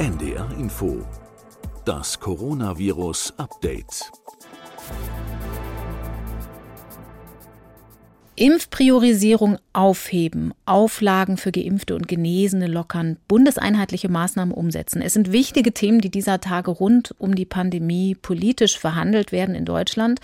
NDR 0.00 0.50
Info. 0.58 1.04
Das 1.84 2.18
Coronavirus 2.18 3.34
Update. 3.36 4.10
Impfpriorisierung 8.34 9.58
aufheben, 9.74 10.54
Auflagen 10.64 11.36
für 11.36 11.52
Geimpfte 11.52 11.94
und 11.94 12.08
Genesene 12.08 12.68
lockern, 12.68 13.18
bundeseinheitliche 13.28 14.08
Maßnahmen 14.08 14.54
umsetzen. 14.54 15.02
Es 15.02 15.12
sind 15.12 15.32
wichtige 15.32 15.74
Themen, 15.74 16.00
die 16.00 16.10
dieser 16.10 16.40
Tage 16.40 16.70
rund 16.70 17.14
um 17.18 17.34
die 17.34 17.44
Pandemie 17.44 18.14
politisch 18.14 18.78
verhandelt 18.78 19.32
werden 19.32 19.54
in 19.54 19.66
Deutschland. 19.66 20.20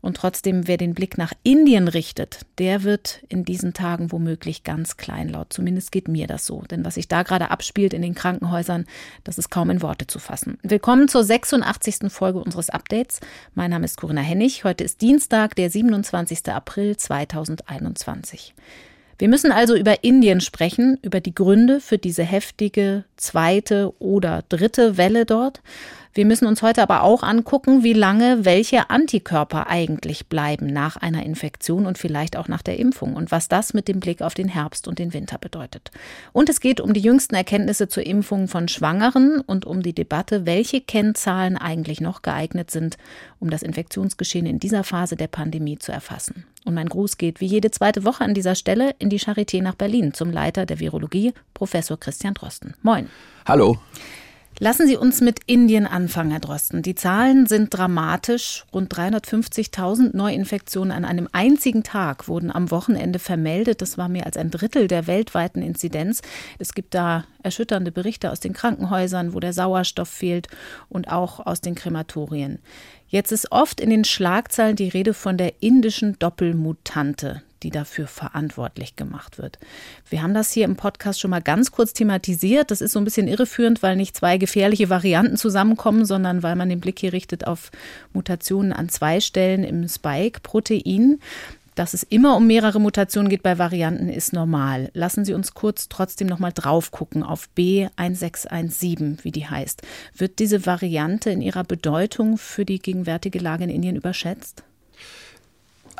Und 0.00 0.16
trotzdem, 0.16 0.66
wer 0.66 0.76
den 0.76 0.94
Blick 0.94 1.18
nach 1.18 1.32
Indien 1.42 1.88
richtet, 1.88 2.40
der 2.58 2.84
wird 2.84 3.22
in 3.28 3.44
diesen 3.44 3.74
Tagen 3.74 4.12
womöglich 4.12 4.64
ganz 4.64 4.96
kleinlaut. 4.96 5.52
Zumindest 5.52 5.92
geht 5.92 6.08
mir 6.08 6.26
das 6.26 6.46
so. 6.46 6.62
Denn 6.62 6.84
was 6.84 6.94
sich 6.94 7.08
da 7.08 7.22
gerade 7.22 7.50
abspielt 7.50 7.92
in 7.92 8.02
den 8.02 8.14
Krankenhäusern, 8.14 8.86
das 9.24 9.38
ist 9.38 9.50
kaum 9.50 9.70
in 9.70 9.82
Worte 9.82 10.06
zu 10.06 10.18
fassen. 10.18 10.58
Willkommen 10.62 11.08
zur 11.08 11.22
86. 11.22 12.10
Folge 12.10 12.38
unseres 12.38 12.70
Updates. 12.70 13.20
Mein 13.54 13.70
Name 13.70 13.84
ist 13.84 13.98
Corinna 13.98 14.22
Hennig. 14.22 14.64
Heute 14.64 14.84
ist 14.84 15.02
Dienstag, 15.02 15.54
der 15.56 15.70
27. 15.70 16.48
April 16.48 16.96
2021. 16.96 18.54
Wir 19.20 19.28
müssen 19.28 19.52
also 19.52 19.76
über 19.76 20.02
Indien 20.02 20.40
sprechen, 20.40 20.98
über 21.02 21.20
die 21.20 21.34
Gründe 21.34 21.80
für 21.80 21.98
diese 21.98 22.22
heftige 22.22 23.04
zweite 23.18 23.92
oder 23.98 24.44
dritte 24.48 24.96
Welle 24.96 25.26
dort. 25.26 25.60
Wir 26.12 26.26
müssen 26.26 26.46
uns 26.46 26.60
heute 26.60 26.82
aber 26.82 27.04
auch 27.04 27.22
angucken, 27.22 27.84
wie 27.84 27.92
lange 27.92 28.44
welche 28.44 28.90
Antikörper 28.90 29.68
eigentlich 29.68 30.26
bleiben 30.26 30.66
nach 30.66 30.96
einer 30.96 31.24
Infektion 31.24 31.86
und 31.86 31.98
vielleicht 31.98 32.36
auch 32.36 32.48
nach 32.48 32.62
der 32.62 32.80
Impfung 32.80 33.14
und 33.14 33.30
was 33.30 33.46
das 33.46 33.74
mit 33.74 33.86
dem 33.86 34.00
Blick 34.00 34.20
auf 34.20 34.34
den 34.34 34.48
Herbst 34.48 34.88
und 34.88 34.98
den 34.98 35.14
Winter 35.14 35.38
bedeutet. 35.38 35.92
Und 36.32 36.48
es 36.48 36.60
geht 36.60 36.80
um 36.80 36.94
die 36.94 37.00
jüngsten 37.00 37.36
Erkenntnisse 37.36 37.86
zur 37.86 38.04
Impfung 38.04 38.48
von 38.48 38.66
Schwangeren 38.66 39.40
und 39.40 39.66
um 39.66 39.84
die 39.84 39.92
Debatte, 39.92 40.46
welche 40.46 40.80
Kennzahlen 40.80 41.56
eigentlich 41.56 42.00
noch 42.00 42.22
geeignet 42.22 42.72
sind, 42.72 42.96
um 43.38 43.48
das 43.48 43.62
Infektionsgeschehen 43.62 44.46
in 44.46 44.58
dieser 44.58 44.82
Phase 44.82 45.14
der 45.14 45.28
Pandemie 45.28 45.78
zu 45.78 45.92
erfassen. 45.92 46.44
Und 46.64 46.74
mein 46.74 46.88
Gruß 46.88 47.18
geht 47.18 47.40
wie 47.40 47.46
jede 47.46 47.70
zweite 47.70 48.04
Woche 48.04 48.24
an 48.24 48.34
dieser 48.34 48.56
Stelle 48.56 48.96
in 48.98 49.10
die 49.10 49.20
Charité 49.20 49.62
nach 49.62 49.76
Berlin 49.76 50.12
zum 50.12 50.32
Leiter 50.32 50.66
der 50.66 50.80
Virologie, 50.80 51.32
Professor 51.54 51.98
Christian 51.98 52.34
Drosten. 52.34 52.74
Moin. 52.82 53.08
Hallo. 53.46 53.78
Lassen 54.62 54.86
Sie 54.86 54.98
uns 54.98 55.22
mit 55.22 55.40
Indien 55.46 55.86
anfangen, 55.86 56.32
Herr 56.32 56.40
Drosten. 56.40 56.82
Die 56.82 56.94
Zahlen 56.94 57.46
sind 57.46 57.72
dramatisch. 57.72 58.66
Rund 58.74 58.94
350.000 58.94 60.14
Neuinfektionen 60.14 60.92
an 60.92 61.06
einem 61.06 61.30
einzigen 61.32 61.82
Tag 61.82 62.28
wurden 62.28 62.50
am 62.50 62.70
Wochenende 62.70 63.18
vermeldet. 63.18 63.80
Das 63.80 63.96
war 63.96 64.10
mehr 64.10 64.26
als 64.26 64.36
ein 64.36 64.50
Drittel 64.50 64.86
der 64.86 65.06
weltweiten 65.06 65.62
Inzidenz. 65.62 66.20
Es 66.58 66.74
gibt 66.74 66.92
da 66.92 67.24
erschütternde 67.42 67.90
Berichte 67.90 68.30
aus 68.30 68.40
den 68.40 68.52
Krankenhäusern, 68.52 69.32
wo 69.32 69.40
der 69.40 69.54
Sauerstoff 69.54 70.10
fehlt 70.10 70.48
und 70.90 71.10
auch 71.10 71.40
aus 71.46 71.62
den 71.62 71.74
Krematorien. 71.74 72.58
Jetzt 73.08 73.32
ist 73.32 73.52
oft 73.52 73.80
in 73.80 73.88
den 73.88 74.04
Schlagzeilen 74.04 74.76
die 74.76 74.90
Rede 74.90 75.14
von 75.14 75.38
der 75.38 75.62
indischen 75.62 76.18
Doppelmutante 76.18 77.40
die 77.62 77.70
dafür 77.70 78.06
verantwortlich 78.06 78.96
gemacht 78.96 79.38
wird. 79.38 79.58
Wir 80.08 80.22
haben 80.22 80.34
das 80.34 80.52
hier 80.52 80.64
im 80.64 80.76
Podcast 80.76 81.20
schon 81.20 81.30
mal 81.30 81.42
ganz 81.42 81.70
kurz 81.70 81.92
thematisiert. 81.92 82.70
Das 82.70 82.80
ist 82.80 82.92
so 82.92 82.98
ein 82.98 83.04
bisschen 83.04 83.28
irreführend, 83.28 83.82
weil 83.82 83.96
nicht 83.96 84.16
zwei 84.16 84.38
gefährliche 84.38 84.90
Varianten 84.90 85.36
zusammenkommen, 85.36 86.04
sondern 86.04 86.42
weil 86.42 86.56
man 86.56 86.68
den 86.68 86.80
Blick 86.80 86.98
hier 86.98 87.12
richtet 87.12 87.46
auf 87.46 87.70
Mutationen 88.12 88.72
an 88.72 88.88
zwei 88.88 89.20
Stellen 89.20 89.64
im 89.64 89.88
Spike-Protein. 89.88 91.18
Dass 91.74 91.94
es 91.94 92.02
immer 92.02 92.36
um 92.36 92.46
mehrere 92.46 92.80
Mutationen 92.80 93.30
geht 93.30 93.42
bei 93.42 93.56
Varianten, 93.56 94.08
ist 94.08 94.32
normal. 94.32 94.90
Lassen 94.92 95.24
Sie 95.24 95.32
uns 95.32 95.54
kurz 95.54 95.88
trotzdem 95.88 96.26
noch 96.26 96.38
mal 96.38 96.52
drauf 96.52 96.90
gucken 96.90 97.22
auf 97.22 97.48
B1617, 97.56 99.18
wie 99.22 99.30
die 99.30 99.46
heißt. 99.46 99.82
Wird 100.16 100.40
diese 100.40 100.66
Variante 100.66 101.30
in 101.30 101.40
ihrer 101.40 101.64
Bedeutung 101.64 102.38
für 102.38 102.64
die 102.64 102.80
gegenwärtige 102.80 103.38
Lage 103.38 103.64
in 103.64 103.70
Indien 103.70 103.96
überschätzt? 103.96 104.62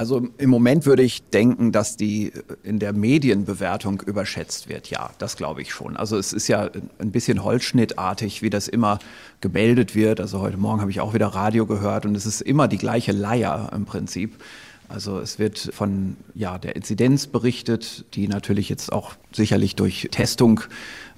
Also 0.01 0.29
im 0.39 0.49
Moment 0.49 0.87
würde 0.87 1.03
ich 1.03 1.25
denken, 1.25 1.73
dass 1.73 1.99
die 1.99 2.33
in 2.63 2.79
der 2.79 2.95
Medienbewertung 2.95 4.01
überschätzt 4.01 4.67
wird. 4.67 4.89
Ja, 4.89 5.11
das 5.19 5.37
glaube 5.37 5.61
ich 5.61 5.75
schon. 5.75 5.95
Also 5.99 6.17
es 6.17 6.33
ist 6.33 6.49
ja 6.49 6.71
ein 6.99 7.11
bisschen 7.11 7.45
holzschnittartig, 7.45 8.41
wie 8.41 8.49
das 8.49 8.67
immer 8.67 8.99
gemeldet 9.43 9.95
wird. 9.95 10.19
Also 10.19 10.41
heute 10.41 10.57
Morgen 10.57 10.81
habe 10.81 10.91
ich 10.91 11.03
auch 11.03 11.13
wieder 11.13 11.27
Radio 11.27 11.67
gehört 11.67 12.07
und 12.07 12.17
es 12.17 12.25
ist 12.25 12.41
immer 12.41 12.67
die 12.67 12.79
gleiche 12.79 13.13
Leier 13.13 13.71
im 13.75 13.85
Prinzip. 13.85 14.43
Also 14.89 15.21
es 15.21 15.39
wird 15.39 15.59
von 15.75 16.17
ja, 16.35 16.57
der 16.57 16.77
Inzidenz 16.77 17.27
berichtet, 17.27 18.07
die 18.15 18.27
natürlich 18.27 18.71
jetzt 18.71 18.95
auch 18.95 19.13
sicherlich 19.33 19.77
durch 19.77 20.09
Testung 20.11 20.63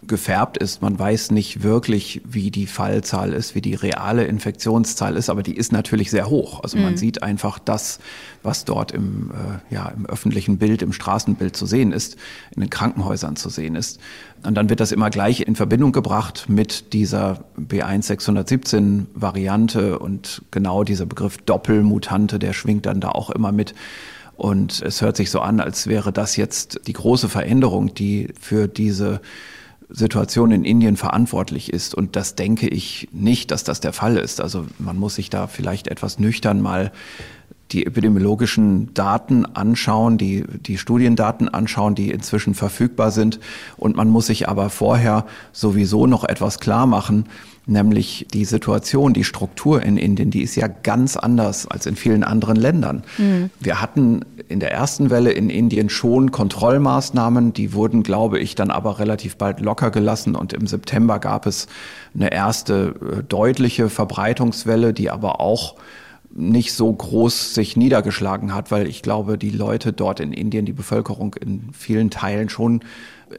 gefärbt 0.07 0.57
ist. 0.57 0.83
Man 0.83 0.99
weiß 0.99 1.31
nicht 1.31 1.63
wirklich, 1.63 2.23
wie 2.25 2.51
die 2.51 2.67
Fallzahl 2.67 3.33
ist, 3.33 3.55
wie 3.55 3.61
die 3.61 3.75
reale 3.75 4.25
Infektionszahl 4.25 5.17
ist, 5.17 5.31
aber 5.31 5.43
die 5.43 5.57
ist 5.57 5.73
natürlich 5.73 6.11
sehr 6.11 6.29
hoch. 6.29 6.61
Also 6.63 6.77
man 6.77 6.93
mhm. 6.93 6.97
sieht 6.97 7.23
einfach 7.23 7.59
das, 7.59 8.01
was 8.43 8.65
dort 8.65 8.91
im, 8.93 9.31
äh, 9.31 9.75
ja, 9.75 9.89
im 9.89 10.07
öffentlichen 10.07 10.59
Bild, 10.59 10.83
im 10.83 10.93
Straßenbild 10.93 11.57
zu 11.57 11.67
sehen 11.67 11.93
ist, 11.93 12.17
in 12.55 12.63
den 12.63 12.71
Krankenhäusern 12.71 13.37
zu 13.37 13.49
sehen 13.49 13.77
ist. 13.77 14.01
Und 14.45 14.55
dann 14.57 14.69
wird 14.69 14.81
das 14.81 14.91
immer 14.91 15.09
gleich 15.09 15.43
in 15.43 15.55
Verbindung 15.55 15.93
gebracht 15.93 16.47
mit 16.49 16.93
dieser 16.93 17.45
B1617 17.57 19.07
Variante 19.15 20.01
und 20.01 20.43
genau 20.51 20.83
dieser 20.83 21.07
Begriff 21.07 21.39
Doppelmutante, 21.39 22.41
der 22.41 22.53
schwingt 22.53 22.87
dann 22.87 23.01
da 23.01 23.11
auch 23.11 23.31
immer 23.31 23.53
mit. 23.53 23.75
Und 24.37 24.83
es 24.83 25.01
hört 25.01 25.17
sich 25.17 25.31
so 25.31 25.41
an, 25.41 25.61
als 25.61 25.87
wäre 25.87 26.13
das 26.13 26.37
jetzt 26.37 26.81
die 26.89 26.93
große 26.95 27.29
Veränderung, 27.29 27.95
die 27.95 28.31
für 28.41 28.67
diese 28.67 29.21
Situation 29.93 30.51
in 30.51 30.65
Indien 30.65 30.97
verantwortlich 30.97 31.73
ist. 31.73 31.95
Und 31.95 32.17
das 32.17 32.35
denke 32.35 32.69
ich 32.69 33.09
nicht, 33.13 33.51
dass 33.51 33.65
das 33.65 33.81
der 33.81 33.93
Fall 33.93 34.17
ist. 34.17 34.41
Also 34.41 34.67
man 34.79 34.99
muss 34.99 35.17
sich 35.17 35.31
da 35.31 35.47
vielleicht 35.47 35.89
etwas 35.89 36.19
nüchtern 36.19 36.61
mal 36.61 36.93
die 37.73 37.87
epidemiologischen 37.87 38.93
Daten 38.95 39.47
anschauen, 39.47 40.19
die, 40.19 40.45
die 40.45 40.79
Studiendaten 40.79 41.49
anschauen, 41.49 41.95
die 41.95 42.11
inzwischen 42.11 42.55
verfügbar 42.55 43.11
sind. 43.11 43.41
Und 43.77 43.97
man 43.97 44.09
muss 44.09 44.27
sich 44.27 44.49
aber 44.49 44.71
vorher 44.71 45.27
sowieso 45.53 46.07
noch 46.07 46.25
etwas 46.25 46.61
klar 46.61 46.87
machen, 46.87 47.27
nämlich 47.67 48.27
die 48.33 48.45
Situation, 48.45 49.13
die 49.13 49.25
Struktur 49.25 49.83
in 49.83 49.97
Indien, 49.97 50.31
die 50.31 50.43
ist 50.43 50.57
ja 50.57 50.67
ganz 50.67 51.17
anders 51.17 51.67
als 51.67 51.87
in 51.87 51.97
vielen 51.97 52.25
anderen 52.25 52.57
Ländern. 52.57 53.05
Mhm. 53.19 53.51
Wir 53.61 53.81
hatten 53.81 54.25
in 54.49 54.61
der 54.61 54.73
ersten 54.73 55.11
Welle 55.11 55.31
in 55.31 55.49
Indien 55.49 55.89
schon 55.89 56.33
Kontrollmaßnahmen, 56.33 57.53
die 57.53 57.73
wurden, 57.73 58.03
glaube 58.03 58.41
ich, 58.41 58.55
dann 58.55 58.71
aber 58.71 58.99
relativ 58.99 59.37
bald 59.37 59.61
locker 59.61 59.91
gelassen 59.91 60.35
und 60.35 60.53
im 60.53 60.67
September 60.67 61.19
gab 61.19 61.47
es 61.47 61.69
eine 62.15 62.33
erste 62.33 62.95
äh, 63.01 63.23
deutliche 63.23 63.89
Verbreitungswelle, 63.89 64.93
die 64.93 65.11
aber 65.11 65.41
auch 65.41 65.77
nicht 66.35 66.73
so 66.73 66.93
groß 66.93 67.55
sich 67.55 67.77
niedergeschlagen 67.77 68.55
hat, 68.55 68.71
weil 68.71 68.87
ich 68.87 69.03
glaube, 69.03 69.39
die 69.39 69.51
Leute 69.51 69.93
dort 69.93 70.21
in 70.21 70.33
Indien, 70.33 70.65
die 70.65 70.73
Bevölkerung 70.73 71.35
in 71.35 71.71
vielen 71.73 72.11
Teilen 72.11 72.49
schon 72.49 72.81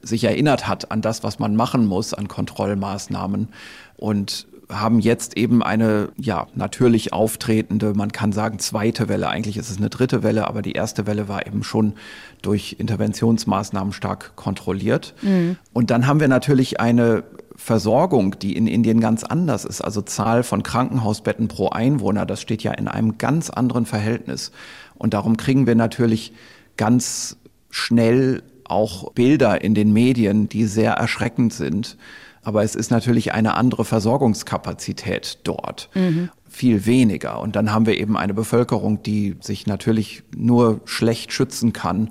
sich 0.02 0.24
erinnert 0.24 0.68
hat 0.68 0.92
an 0.92 1.02
das, 1.02 1.24
was 1.24 1.40
man 1.40 1.56
machen 1.56 1.86
muss, 1.86 2.14
an 2.14 2.28
Kontrollmaßnahmen 2.28 3.50
und 3.98 4.48
haben 4.70 5.00
jetzt 5.00 5.38
eben 5.38 5.62
eine 5.62 6.10
ja 6.18 6.48
natürlich 6.56 7.14
auftretende, 7.14 7.94
man 7.94 8.12
kann 8.12 8.32
sagen 8.32 8.60
zweite 8.60 9.10
Welle. 9.10 9.28
Eigentlich 9.28 9.58
ist 9.58 9.70
es 9.70 9.78
eine 9.78 9.90
dritte 9.90 10.24
Welle, 10.24 10.48
aber 10.48 10.62
die 10.62 10.72
erste 10.72 11.06
Welle 11.06 11.28
war 11.28 11.46
eben 11.46 11.64
schon 11.64 11.94
durch 12.42 12.78
Interventionsmaßnahmen 12.80 13.94
stark 13.94 14.36
kontrolliert. 14.36 15.14
Mhm. 15.22 15.58
Und 15.74 15.92
dann 15.92 16.08
haben 16.08 16.20
wir 16.20 16.28
natürlich 16.28 16.80
eine 16.80 17.24
Versorgung, 17.64 18.38
die 18.40 18.58
in 18.58 18.68
Indien 18.68 19.00
ganz 19.00 19.24
anders 19.24 19.64
ist, 19.64 19.80
also 19.80 20.02
Zahl 20.02 20.44
von 20.44 20.64
Krankenhausbetten 20.64 21.48
pro 21.48 21.70
Einwohner, 21.70 22.26
das 22.26 22.42
steht 22.42 22.62
ja 22.62 22.74
in 22.74 22.90
einem 22.90 23.18
ganz 23.18 23.50
anderen 23.50 23.86
Verhältnis. 23.86 24.52
Und 24.96 25.14
darum 25.14 25.38
kriegen 25.38 25.66
wir 25.66 25.76
natürlich 25.76 26.34
ganz 26.76 27.38
schnell 27.70 28.44
auch 28.66 29.14
Bilder 29.14 29.62
in 29.62 29.76
den 29.76 29.94
Medien, 29.94 30.50
die 30.50 30.66
sehr 30.66 30.92
erschreckend 30.96 31.54
sind. 31.54 31.96
Aber 32.42 32.66
es 32.66 32.76
ist 32.76 32.92
natürlich 32.92 33.34
eine 33.34 33.56
andere 33.56 33.86
Versorgungskapazität 33.86 35.40
dort. 35.46 35.90
Mhm. 35.94 36.32
Viel 36.50 36.86
weniger. 36.86 37.40
Und 37.40 37.56
dann 37.56 37.72
haben 37.72 37.86
wir 37.86 37.98
eben 37.98 38.18
eine 38.18 38.34
Bevölkerung, 38.34 39.04
die 39.04 39.38
sich 39.40 39.68
natürlich 39.68 40.24
nur 40.36 40.82
schlecht 40.84 41.32
schützen 41.32 41.72
kann, 41.72 42.10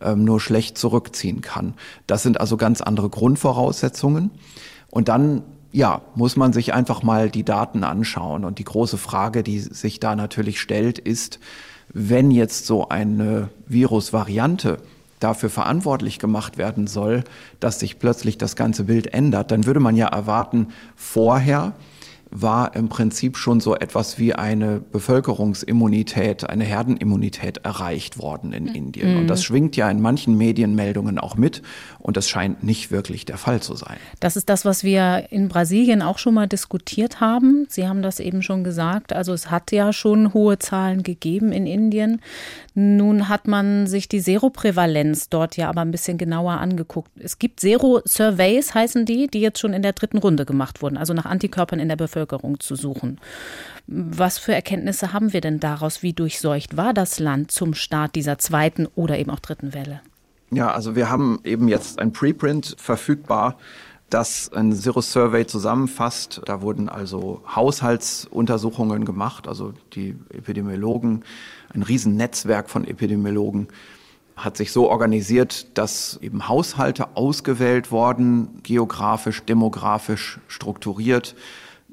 ähm, 0.00 0.24
nur 0.24 0.40
schlecht 0.40 0.78
zurückziehen 0.78 1.42
kann. 1.42 1.74
Das 2.06 2.22
sind 2.22 2.40
also 2.40 2.56
ganz 2.56 2.80
andere 2.80 3.10
Grundvoraussetzungen. 3.10 4.30
Und 4.94 5.08
dann 5.08 5.42
ja, 5.72 6.02
muss 6.14 6.36
man 6.36 6.52
sich 6.52 6.72
einfach 6.72 7.02
mal 7.02 7.28
die 7.28 7.42
Daten 7.42 7.82
anschauen. 7.82 8.44
Und 8.44 8.60
die 8.60 8.64
große 8.64 8.96
Frage, 8.96 9.42
die 9.42 9.58
sich 9.58 9.98
da 9.98 10.14
natürlich 10.14 10.60
stellt, 10.60 11.00
ist, 11.00 11.40
wenn 11.92 12.30
jetzt 12.30 12.66
so 12.66 12.88
eine 12.88 13.48
Virusvariante 13.66 14.78
dafür 15.18 15.50
verantwortlich 15.50 16.20
gemacht 16.20 16.58
werden 16.58 16.86
soll, 16.86 17.24
dass 17.58 17.80
sich 17.80 17.98
plötzlich 17.98 18.38
das 18.38 18.54
ganze 18.54 18.84
Bild 18.84 19.12
ändert, 19.12 19.50
dann 19.50 19.66
würde 19.66 19.80
man 19.80 19.96
ja 19.96 20.06
erwarten, 20.06 20.68
vorher 20.94 21.72
war 22.36 22.74
im 22.74 22.88
Prinzip 22.88 23.36
schon 23.36 23.60
so 23.60 23.76
etwas 23.76 24.18
wie 24.18 24.34
eine 24.34 24.80
Bevölkerungsimmunität, 24.80 26.50
eine 26.50 26.64
Herdenimmunität 26.64 27.58
erreicht 27.58 28.18
worden 28.18 28.52
in 28.52 28.66
Indien. 28.66 29.12
Mhm. 29.12 29.20
Und 29.20 29.26
das 29.28 29.44
schwingt 29.44 29.76
ja 29.76 29.88
in 29.88 30.00
manchen 30.00 30.36
Medienmeldungen 30.36 31.20
auch 31.20 31.36
mit. 31.36 31.62
Und 32.00 32.16
das 32.16 32.28
scheint 32.28 32.64
nicht 32.64 32.90
wirklich 32.90 33.24
der 33.24 33.38
Fall 33.38 33.62
zu 33.62 33.76
sein. 33.76 33.96
Das 34.18 34.36
ist 34.36 34.48
das, 34.48 34.64
was 34.64 34.82
wir 34.82 35.28
in 35.30 35.46
Brasilien 35.46 36.02
auch 36.02 36.18
schon 36.18 36.34
mal 36.34 36.48
diskutiert 36.48 37.20
haben. 37.20 37.66
Sie 37.68 37.86
haben 37.86 38.02
das 38.02 38.18
eben 38.18 38.42
schon 38.42 38.64
gesagt. 38.64 39.12
Also 39.12 39.32
es 39.32 39.52
hat 39.52 39.70
ja 39.70 39.92
schon 39.92 40.34
hohe 40.34 40.58
Zahlen 40.58 41.04
gegeben 41.04 41.52
in 41.52 41.68
Indien. 41.68 42.20
Nun 42.74 43.28
hat 43.28 43.46
man 43.46 43.86
sich 43.86 44.08
die 44.08 44.18
Seroprävalenz 44.18 45.28
dort 45.28 45.56
ja 45.56 45.68
aber 45.68 45.82
ein 45.82 45.92
bisschen 45.92 46.18
genauer 46.18 46.54
angeguckt. 46.54 47.12
Es 47.16 47.38
gibt 47.38 47.60
Zero-Surveys, 47.60 48.74
heißen 48.74 49.04
die, 49.04 49.28
die 49.28 49.40
jetzt 49.40 49.60
schon 49.60 49.72
in 49.72 49.82
der 49.82 49.92
dritten 49.92 50.18
Runde 50.18 50.44
gemacht 50.44 50.82
wurden, 50.82 50.96
also 50.96 51.14
nach 51.14 51.26
Antikörpern 51.26 51.78
in 51.78 51.88
der 51.88 51.94
Bevölkerung 51.94 52.23
zu 52.58 52.76
suchen. 52.76 53.20
Was 53.86 54.38
für 54.38 54.54
Erkenntnisse 54.54 55.12
haben 55.12 55.32
wir 55.32 55.40
denn 55.40 55.60
daraus? 55.60 56.02
Wie 56.02 56.12
durchseucht 56.12 56.76
war 56.76 56.94
das 56.94 57.18
Land 57.18 57.50
zum 57.50 57.74
Start 57.74 58.14
dieser 58.14 58.38
zweiten 58.38 58.86
oder 58.94 59.18
eben 59.18 59.30
auch 59.30 59.40
dritten 59.40 59.74
Welle? 59.74 60.00
Ja, 60.50 60.70
also 60.70 60.94
wir 60.96 61.10
haben 61.10 61.40
eben 61.44 61.68
jetzt 61.68 61.98
ein 61.98 62.12
Preprint 62.12 62.76
verfügbar, 62.78 63.56
das 64.10 64.52
ein 64.52 64.72
Zero 64.72 65.00
Survey 65.00 65.46
zusammenfasst. 65.46 66.42
Da 66.44 66.62
wurden 66.62 66.88
also 66.88 67.42
Haushaltsuntersuchungen 67.54 69.04
gemacht, 69.04 69.48
also 69.48 69.72
die 69.94 70.16
Epidemiologen, 70.32 71.24
ein 71.74 71.82
Riesennetzwerk 71.82 72.70
von 72.70 72.86
Epidemiologen 72.86 73.68
hat 74.36 74.56
sich 74.56 74.72
so 74.72 74.90
organisiert, 74.90 75.78
dass 75.78 76.18
eben 76.20 76.48
Haushalte 76.48 77.16
ausgewählt 77.16 77.92
worden, 77.92 78.60
geografisch, 78.62 79.42
demografisch 79.44 80.40
strukturiert. 80.48 81.36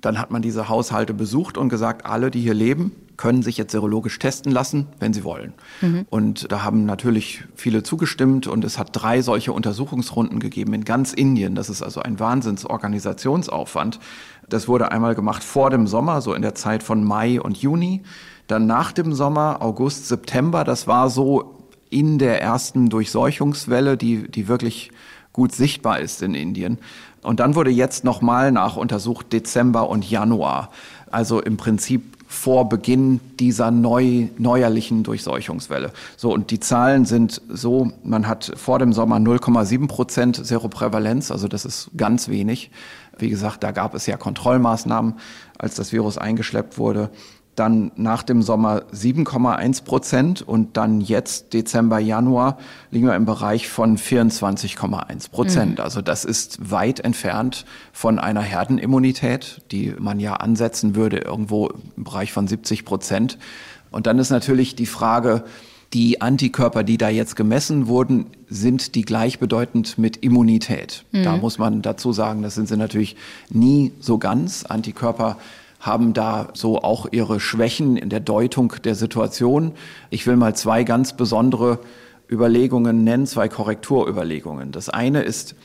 Dann 0.01 0.19
hat 0.19 0.31
man 0.31 0.42
diese 0.42 0.68
Haushalte 0.68 1.13
besucht 1.13 1.57
und 1.57 1.69
gesagt, 1.69 2.06
alle, 2.06 2.31
die 2.31 2.42
hier 2.42 2.53
leben, 2.53 2.92
können 3.18 3.44
sich 3.44 3.57
jetzt 3.57 3.71
serologisch 3.71 4.18
testen 4.18 4.51
lassen, 4.51 4.88
wenn 5.00 5.13
sie 5.13 5.24
wollen. 5.24 5.53
Mhm. 5.81 6.07
Und 6.09 6.51
da 6.51 6.63
haben 6.63 6.86
natürlich 6.86 7.44
viele 7.56 7.83
zugestimmt 7.83 8.48
und 8.48 8.65
es 8.65 8.80
hat 8.80 8.89
drei 8.94 9.21
solche 9.21 9.53
Untersuchungsrunden 9.53 10.39
gegeben 10.39 10.74
in 10.74 10.86
ganz 10.86 11.13
Indien. 11.13 11.53
Das 11.53 11.69
ist 11.69 11.83
also 11.83 12.01
ein 12.01 12.19
Wahnsinnsorganisationsaufwand. 12.19 14.00
Das 14.50 14.68
wurde 14.68 14.92
einmal 14.92 15.13
gemacht 15.13 15.44
vor 15.44 15.69
dem 15.69 15.86
Sommer, 15.86 16.21
so 16.21 16.33
in 16.33 16.42
der 16.42 16.56
Zeit 16.56 16.81
von 16.81 17.04
Mai 17.04 17.39
und 17.39 17.57
Juni. 17.57 18.01
Dann 18.47 18.65
nach 18.65 18.92
dem 18.92 19.13
Sommer, 19.13 19.62
August, 19.62 20.07
September. 20.07 20.63
Das 20.63 20.88
war 20.88 21.12
so 21.12 21.69
in 21.92 22.18
der 22.18 22.42
ersten 22.42 22.89
Durchseuchungswelle, 22.89 23.97
die, 23.97 24.31
die 24.31 24.47
wirklich 24.47 24.92
gut 25.33 25.51
sichtbar 25.54 26.00
ist 26.00 26.21
in 26.21 26.33
Indien. 26.33 26.80
Und 27.21 27.39
dann 27.39 27.56
wurde 27.56 27.69
jetzt 27.69 28.03
nochmal 28.03 28.51
nachuntersucht 28.51 29.31
Dezember 29.31 29.89
und 29.89 30.09
Januar. 30.09 30.69
Also 31.12 31.41
im 31.41 31.57
Prinzip 31.57 32.03
vor 32.27 32.69
Beginn 32.69 33.19
dieser 33.39 33.71
neu, 33.71 34.27
neuerlichen 34.38 35.03
Durchseuchungswelle. 35.03 35.91
So, 36.15 36.33
und 36.33 36.50
die 36.50 36.62
Zahlen 36.62 37.03
sind 37.03 37.41
so, 37.50 37.91
man 38.03 38.27
hat 38.27 38.53
vor 38.56 38.79
dem 38.79 38.94
Sommer 38.94 39.18
0,7 39.18 39.88
Prozent 39.89 40.38
Seroprävalenz, 40.38 41.29
also 41.29 41.50
das 41.50 41.65
ist 41.65 41.91
ganz 41.97 42.29
wenig. 42.29 42.71
Wie 43.18 43.29
gesagt, 43.29 43.63
da 43.63 43.71
gab 43.71 43.94
es 43.95 44.06
ja 44.06 44.15
Kontrollmaßnahmen, 44.15 45.15
als 45.57 45.75
das 45.75 45.91
Virus 45.91 46.18
eingeschleppt 46.18 46.77
wurde 46.77 47.09
dann 47.56 47.92
nach 47.95 48.24
dem 48.24 48.42
Sommer 48.42 48.83
7,1 48.94 49.83
Prozent 49.83 50.42
und 50.42 50.77
dann 50.77 51.01
jetzt 51.01 51.53
Dezember, 51.53 52.00
Januar 52.00 52.57
liegen 52.92 53.07
wir 53.07 53.15
im 53.15 53.25
Bereich 53.25 53.68
von 53.68 53.98
24,1 53.98 55.30
Prozent. 55.30 55.77
Mhm. 55.77 55.83
Also 55.83 56.01
das 56.01 56.24
ist 56.24 56.71
weit 56.71 57.01
entfernt 57.01 57.65
von 57.92 58.19
einer 58.19 58.42
Herdenimmunität, 58.42 59.62
die 59.71 59.94
man 60.00 60.19
ja 60.19 60.36
ansetzen 60.36 60.95
würde 60.95 61.18
irgendwo 61.18 61.71
im 61.98 62.03
Bereich 62.03 62.31
von 62.31 62.48
70 62.48 62.86
Prozent. 62.86 63.38
Und 63.92 64.07
dann 64.07 64.18
ist 64.18 64.30
natürlich 64.30 64.75
die 64.75 64.86
Frage, 64.86 65.44
die 65.94 66.21
Antikörper, 66.21 66.83
die 66.83 66.97
da 66.97 67.09
jetzt 67.09 67.36
gemessen 67.36 67.88
wurden, 67.88 68.27
sind 68.47 68.95
die 68.95 69.01
gleichbedeutend 69.01 69.97
mit 69.97 70.18
Immunität. 70.18 71.04
Mhm. 71.12 71.24
Da 71.24 71.36
muss 71.36 71.57
man 71.57 71.81
dazu 71.81 72.13
sagen, 72.13 72.44
das 72.44 72.56
sind 72.56 72.69
sie 72.69 72.77
natürlich 72.77 73.18
nie 73.50 73.92
so 74.00 74.18
ganz. 74.18 74.63
Antikörper 74.65 75.38
haben 75.81 76.13
da 76.13 76.50
so 76.54 76.81
auch 76.81 77.07
ihre 77.12 77.39
Schwächen 77.39 77.98
in 77.98 78.10
der 78.10 78.19
Deutung 78.19 78.74
der 78.83 78.95
Situation. 78.95 79.74
Ich 80.12 80.25
will 80.28 80.38
mal 80.38 80.56
zwei 80.56 80.83
ganz 80.83 81.13
besondere 81.13 81.80
Überlegungen 82.30 83.04
nennen, 83.04 83.25
zwei 83.25 83.50
Korrekturüberlegungen. 83.50 84.72
Das 84.72 84.89
eine 84.89 85.24
ist, 85.24 85.56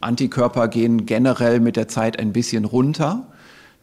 Antikörper 0.00 0.68
gehen 0.68 1.06
generell 1.06 1.60
mit 1.60 1.76
der 1.76 1.88
Zeit 1.88 2.18
ein 2.18 2.32
bisschen 2.32 2.64
runter. 2.64 3.26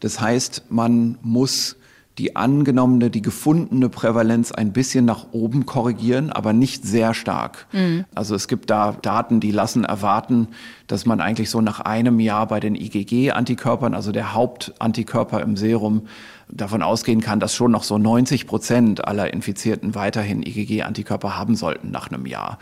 Das 0.00 0.20
heißt, 0.20 0.64
man 0.68 1.16
muss 1.22 1.76
die 2.18 2.36
angenommene, 2.36 3.10
die 3.10 3.22
gefundene 3.22 3.88
Prävalenz 3.88 4.52
ein 4.52 4.72
bisschen 4.72 5.04
nach 5.04 5.26
oben 5.32 5.66
korrigieren, 5.66 6.30
aber 6.30 6.52
nicht 6.52 6.84
sehr 6.84 7.12
stark. 7.12 7.66
Mhm. 7.72 8.04
Also 8.14 8.36
es 8.36 8.46
gibt 8.46 8.70
da 8.70 8.92
Daten, 8.92 9.40
die 9.40 9.50
lassen 9.50 9.84
erwarten, 9.84 10.48
dass 10.86 11.06
man 11.06 11.20
eigentlich 11.20 11.50
so 11.50 11.60
nach 11.60 11.80
einem 11.80 12.20
Jahr 12.20 12.46
bei 12.46 12.60
den 12.60 12.76
IgG-Antikörpern, 12.76 13.94
also 13.94 14.12
der 14.12 14.32
Hauptantikörper 14.32 15.42
im 15.42 15.56
Serum, 15.56 16.06
davon 16.48 16.82
ausgehen 16.82 17.20
kann, 17.20 17.40
dass 17.40 17.54
schon 17.54 17.72
noch 17.72 17.82
so 17.82 17.98
90 17.98 18.46
Prozent 18.46 19.08
aller 19.08 19.32
Infizierten 19.32 19.94
weiterhin 19.94 20.42
IgG-Antikörper 20.42 21.36
haben 21.36 21.56
sollten 21.56 21.90
nach 21.90 22.12
einem 22.12 22.26
Jahr. 22.26 22.58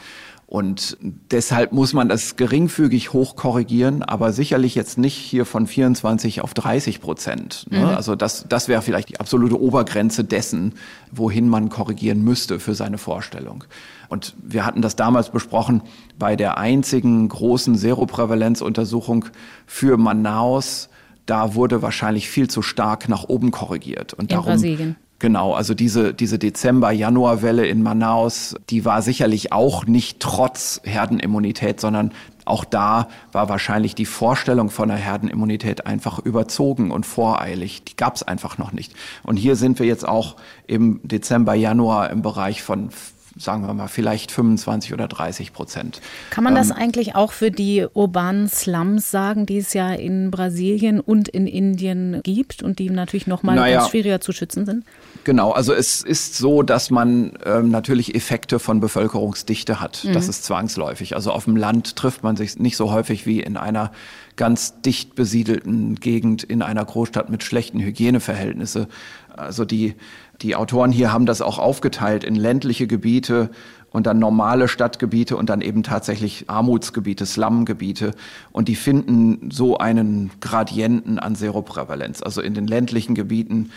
Und 0.52 0.98
deshalb 1.00 1.72
muss 1.72 1.94
man 1.94 2.10
das 2.10 2.36
geringfügig 2.36 3.14
hoch 3.14 3.36
korrigieren, 3.36 4.02
aber 4.02 4.34
sicherlich 4.34 4.74
jetzt 4.74 4.98
nicht 4.98 5.16
hier 5.16 5.46
von 5.46 5.66
24 5.66 6.42
auf 6.42 6.52
30 6.52 7.00
Prozent. 7.00 7.64
Ne? 7.70 7.78
Mhm. 7.78 7.84
Also 7.86 8.16
das, 8.16 8.44
das 8.46 8.68
wäre 8.68 8.82
vielleicht 8.82 9.08
die 9.08 9.18
absolute 9.18 9.58
Obergrenze 9.58 10.24
dessen, 10.24 10.74
wohin 11.10 11.48
man 11.48 11.70
korrigieren 11.70 12.22
müsste 12.22 12.60
für 12.60 12.74
seine 12.74 12.98
Vorstellung. 12.98 13.64
Und 14.10 14.34
wir 14.42 14.66
hatten 14.66 14.82
das 14.82 14.94
damals 14.94 15.30
besprochen 15.30 15.80
bei 16.18 16.36
der 16.36 16.58
einzigen 16.58 17.26
großen 17.30 17.74
Seroprävalenzuntersuchung 17.74 19.24
für 19.64 19.96
Manaus. 19.96 20.90
Da 21.24 21.54
wurde 21.54 21.80
wahrscheinlich 21.80 22.28
viel 22.28 22.48
zu 22.48 22.60
stark 22.60 23.08
nach 23.08 23.24
oben 23.24 23.52
korrigiert. 23.52 24.12
Und 24.12 24.24
In 24.24 24.36
darum, 24.36 24.52
Brasilien. 24.52 24.96
Genau, 25.22 25.54
also 25.54 25.72
diese, 25.72 26.12
diese 26.12 26.36
Dezember-Januar-Welle 26.36 27.64
in 27.64 27.80
Manaus, 27.80 28.56
die 28.70 28.84
war 28.84 29.02
sicherlich 29.02 29.52
auch 29.52 29.86
nicht 29.86 30.18
trotz 30.18 30.80
Herdenimmunität, 30.82 31.80
sondern 31.80 32.10
auch 32.44 32.64
da 32.64 33.06
war 33.30 33.48
wahrscheinlich 33.48 33.94
die 33.94 34.04
Vorstellung 34.04 34.68
von 34.68 34.90
einer 34.90 34.98
Herdenimmunität 34.98 35.86
einfach 35.86 36.18
überzogen 36.18 36.90
und 36.90 37.06
voreilig. 37.06 37.84
Die 37.84 37.94
gab 37.94 38.16
es 38.16 38.24
einfach 38.24 38.58
noch 38.58 38.72
nicht. 38.72 38.94
Und 39.22 39.36
hier 39.36 39.54
sind 39.54 39.78
wir 39.78 39.86
jetzt 39.86 40.08
auch 40.08 40.34
im 40.66 40.98
Dezember, 41.04 41.54
Januar 41.54 42.10
im 42.10 42.22
Bereich 42.22 42.60
von 42.60 42.90
sagen 43.36 43.66
wir 43.66 43.74
mal, 43.74 43.88
vielleicht 43.88 44.30
25 44.30 44.92
oder 44.92 45.08
30 45.08 45.52
Prozent. 45.52 46.00
Kann 46.30 46.44
man 46.44 46.54
das 46.54 46.70
ähm, 46.70 46.76
eigentlich 46.76 47.14
auch 47.14 47.32
für 47.32 47.50
die 47.50 47.86
urbanen 47.92 48.48
Slums 48.48 49.10
sagen, 49.10 49.46
die 49.46 49.58
es 49.58 49.72
ja 49.74 49.92
in 49.92 50.30
Brasilien 50.30 51.00
und 51.00 51.28
in 51.28 51.46
Indien 51.46 52.20
gibt 52.22 52.62
und 52.62 52.78
die 52.78 52.90
natürlich 52.90 53.26
noch 53.26 53.42
mal 53.42 53.56
naja, 53.56 53.86
schwieriger 53.88 54.20
zu 54.20 54.32
schützen 54.32 54.66
sind? 54.66 54.84
Genau, 55.24 55.52
also 55.52 55.72
es 55.72 56.02
ist 56.02 56.36
so, 56.36 56.62
dass 56.62 56.90
man 56.90 57.32
ähm, 57.44 57.70
natürlich 57.70 58.14
Effekte 58.14 58.58
von 58.58 58.80
Bevölkerungsdichte 58.80 59.80
hat. 59.80 60.04
Mhm. 60.04 60.12
Das 60.12 60.28
ist 60.28 60.44
zwangsläufig. 60.44 61.14
Also 61.14 61.32
auf 61.32 61.44
dem 61.44 61.56
Land 61.56 61.96
trifft 61.96 62.22
man 62.22 62.36
sich 62.36 62.58
nicht 62.58 62.76
so 62.76 62.92
häufig 62.92 63.26
wie 63.26 63.40
in 63.40 63.56
einer 63.56 63.92
ganz 64.36 64.80
dicht 64.80 65.14
besiedelten 65.14 65.96
Gegend, 65.96 66.42
in 66.42 66.62
einer 66.62 66.84
Großstadt 66.84 67.28
mit 67.28 67.42
schlechten 67.42 67.80
Hygieneverhältnissen. 67.80 68.86
Also 69.36 69.64
die 69.64 69.94
die 70.42 70.56
Autoren 70.56 70.92
hier 70.92 71.12
haben 71.12 71.26
das 71.26 71.40
auch 71.40 71.58
aufgeteilt 71.58 72.24
in 72.24 72.34
ländliche 72.34 72.86
Gebiete 72.86 73.50
und 73.90 74.06
dann 74.06 74.18
normale 74.18 74.68
Stadtgebiete 74.68 75.36
und 75.36 75.50
dann 75.50 75.60
eben 75.60 75.82
tatsächlich 75.82 76.48
Armutsgebiete, 76.48 77.26
Slumgebiete. 77.26 78.12
Und 78.50 78.68
die 78.68 78.74
finden 78.74 79.50
so 79.50 79.78
einen 79.78 80.30
Gradienten 80.40 81.18
an 81.18 81.34
Seroprävalenz. 81.34 82.22
Also 82.22 82.40
in 82.40 82.54
den 82.54 82.66
ländlichen 82.66 83.14
Gebieten 83.14 83.70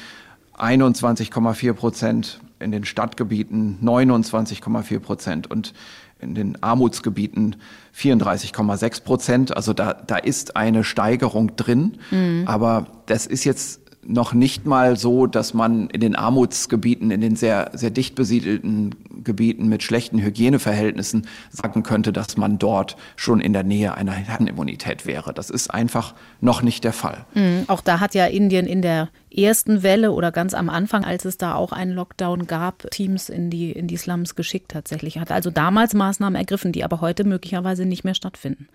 21,4 0.58 1.74
Prozent, 1.74 2.40
in 2.60 2.72
den 2.72 2.86
Stadtgebieten 2.86 3.78
29,4 3.84 5.00
Prozent 5.00 5.52
und 5.52 5.74
in 6.20 6.34
den 6.34 6.64
Armutsgebieten 6.64 7.58
34,6 7.96 9.04
Prozent. 9.04 9.56
Also 9.56 9.74
da, 9.74 9.94
da 9.94 10.16
ist 10.16 10.56
eine 10.56 10.86
Steigerung 10.86 11.58
drin. 11.58 11.98
Mhm. 12.10 12.44
Aber 12.48 12.88
das 13.06 13.28
ist 13.28 13.44
jetzt 13.44 13.82
noch 14.08 14.34
nicht 14.34 14.66
mal 14.66 14.98
so, 14.98 15.28
dass 15.28 15.54
man 15.54 15.90
in 15.90 16.02
den 16.02 16.16
Armutsgebieten, 16.16 17.12
in 17.12 17.22
den 17.22 17.36
sehr, 17.36 17.72
sehr 17.74 17.90
dicht 17.90 18.16
besiedelten 18.16 18.96
Gebieten 19.24 19.68
mit 19.68 19.84
schlechten 19.84 20.20
Hygieneverhältnissen 20.20 21.28
sagen 21.50 21.84
könnte, 21.84 22.14
dass 22.14 22.38
man 22.38 22.58
dort 22.60 22.96
schon 23.16 23.40
in 23.40 23.54
der 23.54 23.64
Nähe 23.64 23.96
einer 23.96 24.12
Herdenimmunität 24.12 25.06
wäre. 25.06 25.34
Das 25.34 25.50
ist 25.50 25.74
einfach 25.74 26.14
noch 26.42 26.62
nicht 26.62 26.84
der 26.84 26.94
Fall. 26.94 27.26
Mhm. 27.34 27.66
Auch 27.68 27.82
da 27.82 28.00
hat 28.00 28.16
ja 28.16 28.26
Indien 28.26 28.68
in 28.68 28.82
der 28.82 29.10
ersten 29.36 29.84
Welle 29.84 30.12
oder 30.12 30.32
ganz 30.32 30.54
am 30.54 30.70
Anfang, 30.70 31.04
als 31.04 31.26
es 31.26 31.38
da 31.38 31.56
auch 31.56 31.72
einen 31.72 31.92
Lockdown 31.92 32.48
gab, 32.48 32.90
Teams 32.92 33.30
in 33.30 33.50
die, 33.50 33.72
in 33.72 33.88
die 33.88 33.98
Slums 33.98 34.36
geschickt 34.36 34.72
tatsächlich. 34.72 35.18
Hat 35.18 35.32
also 35.32 35.50
damals 35.50 35.94
Maßnahmen 35.94 36.36
ergriffen, 36.36 36.72
die 36.72 36.84
aber 36.84 37.02
heute 37.02 37.24
möglicherweise 37.24 37.86
nicht 37.86 38.04
mehr 38.04 38.16
stattfinden. 38.16 38.68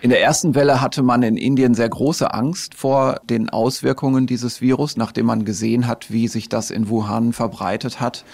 In 0.00 0.10
der 0.10 0.20
ersten 0.20 0.54
Welle 0.54 0.80
hatte 0.80 1.02
man 1.02 1.22
in 1.22 1.36
Indien 1.36 1.74
sehr 1.74 1.88
große 1.88 2.32
Angst 2.32 2.74
vor 2.74 3.20
den 3.24 3.50
Auswirkungen 3.50 4.26
dieses 4.26 4.60
Virus, 4.60 4.69
nachdem 4.96 5.26
man 5.26 5.44
gesehen 5.44 5.86
hat, 5.86 6.10
wie 6.10 6.28
sich 6.28 6.48
das 6.48 6.70
in 6.70 6.88
Wuhan 6.88 7.32
verbreitet 7.32 8.00
hat 8.00 8.24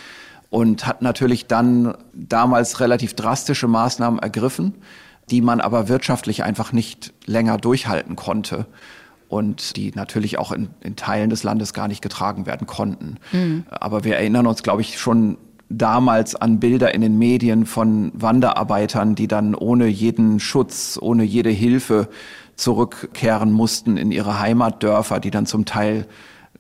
und 0.51 0.87
hat 0.87 1.03
natürlich 1.03 1.47
dann 1.47 1.97
damals 2.13 2.81
relativ 2.81 3.15
drastische 3.15 3.69
Maßnahmen 3.69 4.21
ergriffen, 4.21 4.75
die 5.31 5.41
man 5.41 5.61
aber 5.61 5.89
wirtschaftlich 5.89 6.45
einfach 6.45 6.73
nicht 6.73 7.13
länger 7.27 7.59
durchhalten 7.59 8.17
konnte 8.17 8.67
und 9.29 9.77
die 9.77 9.91
natürlich 9.95 10.39
auch 10.39 10.53
in, 10.53 10.69
in 10.81 10.95
Teilen 10.95 11.31
des 11.31 11.43
Landes 11.43 11.75
gar 11.75 11.89
nicht 11.89 12.01
getragen 12.01 12.47
werden 12.47 12.67
konnten. 12.67 13.17
Mhm. 13.33 13.65
Aber 13.71 14.05
wir 14.05 14.17
erinnern 14.17 14.47
uns, 14.47 14.63
glaube 14.63 14.83
ich, 14.83 14.99
schon 14.99 15.37
damals 15.69 16.37
an 16.37 16.61
Bilder 16.61 16.95
in 16.95 17.01
den 17.01 17.19
Medien 17.19 17.67
von 17.67 18.13
Wanderarbeitern, 18.15 19.17
die 19.17 19.27
dann 19.27 19.55
ohne 19.55 19.87
jeden 19.87 20.39
Schutz, 20.39 20.99
ohne 21.01 21.25
jede 21.25 21.51
Hilfe 21.51 22.09
zurückkehren 22.57 23.53
mussten 23.53 23.97
in 23.97 24.11
ihre 24.11 24.41
Heimatdörfer, 24.41 25.21
die 25.21 25.31
dann 25.31 25.47
zum 25.47 25.65
Teil 25.65 26.07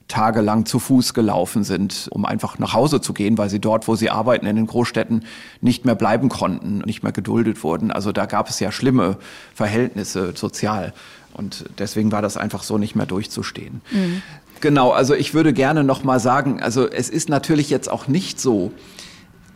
tagelang 0.08 0.66
zu 0.66 0.78
Fuß 0.78 1.14
gelaufen 1.14 1.64
sind, 1.64 2.08
um 2.10 2.24
einfach 2.24 2.58
nach 2.58 2.74
Hause 2.74 3.00
zu 3.00 3.12
gehen, 3.12 3.38
weil 3.38 3.50
sie 3.50 3.58
dort, 3.58 3.88
wo 3.88 3.96
sie 3.96 4.10
arbeiten, 4.10 4.46
in 4.46 4.56
den 4.56 4.66
Großstädten 4.66 5.24
nicht 5.60 5.84
mehr 5.84 5.96
bleiben 5.96 6.28
konnten, 6.28 6.78
nicht 6.78 7.02
mehr 7.02 7.12
geduldet 7.12 7.64
wurden. 7.64 7.90
Also 7.90 8.12
da 8.12 8.26
gab 8.26 8.48
es 8.48 8.60
ja 8.60 8.70
schlimme 8.70 9.16
Verhältnisse 9.54 10.32
sozial. 10.36 10.92
Und 11.34 11.64
deswegen 11.78 12.12
war 12.12 12.22
das 12.22 12.36
einfach 12.36 12.62
so 12.62 12.78
nicht 12.78 12.94
mehr 12.94 13.06
durchzustehen. 13.06 13.80
Mhm. 13.90 14.22
Genau, 14.60 14.90
also 14.90 15.14
ich 15.14 15.34
würde 15.34 15.52
gerne 15.52 15.84
noch 15.84 16.02
mal 16.02 16.18
sagen, 16.18 16.62
also 16.62 16.88
es 16.88 17.10
ist 17.10 17.28
natürlich 17.28 17.68
jetzt 17.68 17.90
auch 17.90 18.08
nicht 18.08 18.40
so, 18.40 18.72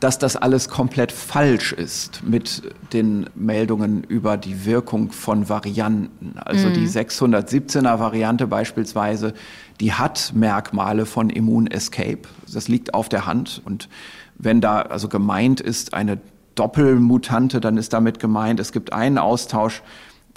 dass 0.01 0.19
das 0.19 0.35
alles 0.35 0.71
komplett 0.71 1.13
falsch 1.13 1.73
ist 1.73 2.23
mit 2.25 2.63
den 2.95 3.29
Meldungen 3.35 4.03
über 4.03 4.39
die 4.39 4.65
Wirkung 4.65 5.13
von 5.13 5.51
Varianten. 5.51 6.39
Also 6.39 6.69
mhm. 6.69 6.75
die 6.75 6.89
617er 6.89 7.99
Variante 7.99 8.47
beispielsweise, 8.47 9.35
die 9.79 9.93
hat 9.93 10.33
Merkmale 10.35 11.05
von 11.05 11.29
Immune 11.29 11.71
Escape. 11.71 12.23
Das 12.53 12.67
liegt 12.69 12.95
auf 12.95 13.11
der 13.11 13.27
Hand. 13.27 13.61
Und 13.65 13.91
wenn 14.37 14.63
da 14.63 14.81
also 14.81 15.09
gemeint 15.09 15.61
ist 15.61 15.93
eine 15.93 16.19
Doppelmutante, 16.55 17.61
dann 17.61 17.77
ist 17.77 17.93
damit 17.93 18.19
gemeint, 18.19 18.59
es 18.59 18.73
gibt 18.73 18.95
einen 18.95 19.19
Austausch 19.19 19.83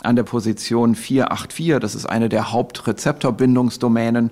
an 0.04 0.18
der 0.18 0.24
Position 0.24 0.96
484. 0.96 1.80
Das 1.80 1.96
ist 1.96 2.06
eine 2.06 2.28
der 2.28 2.52
Hauptrezeptorbindungsdomänen. 2.52 4.32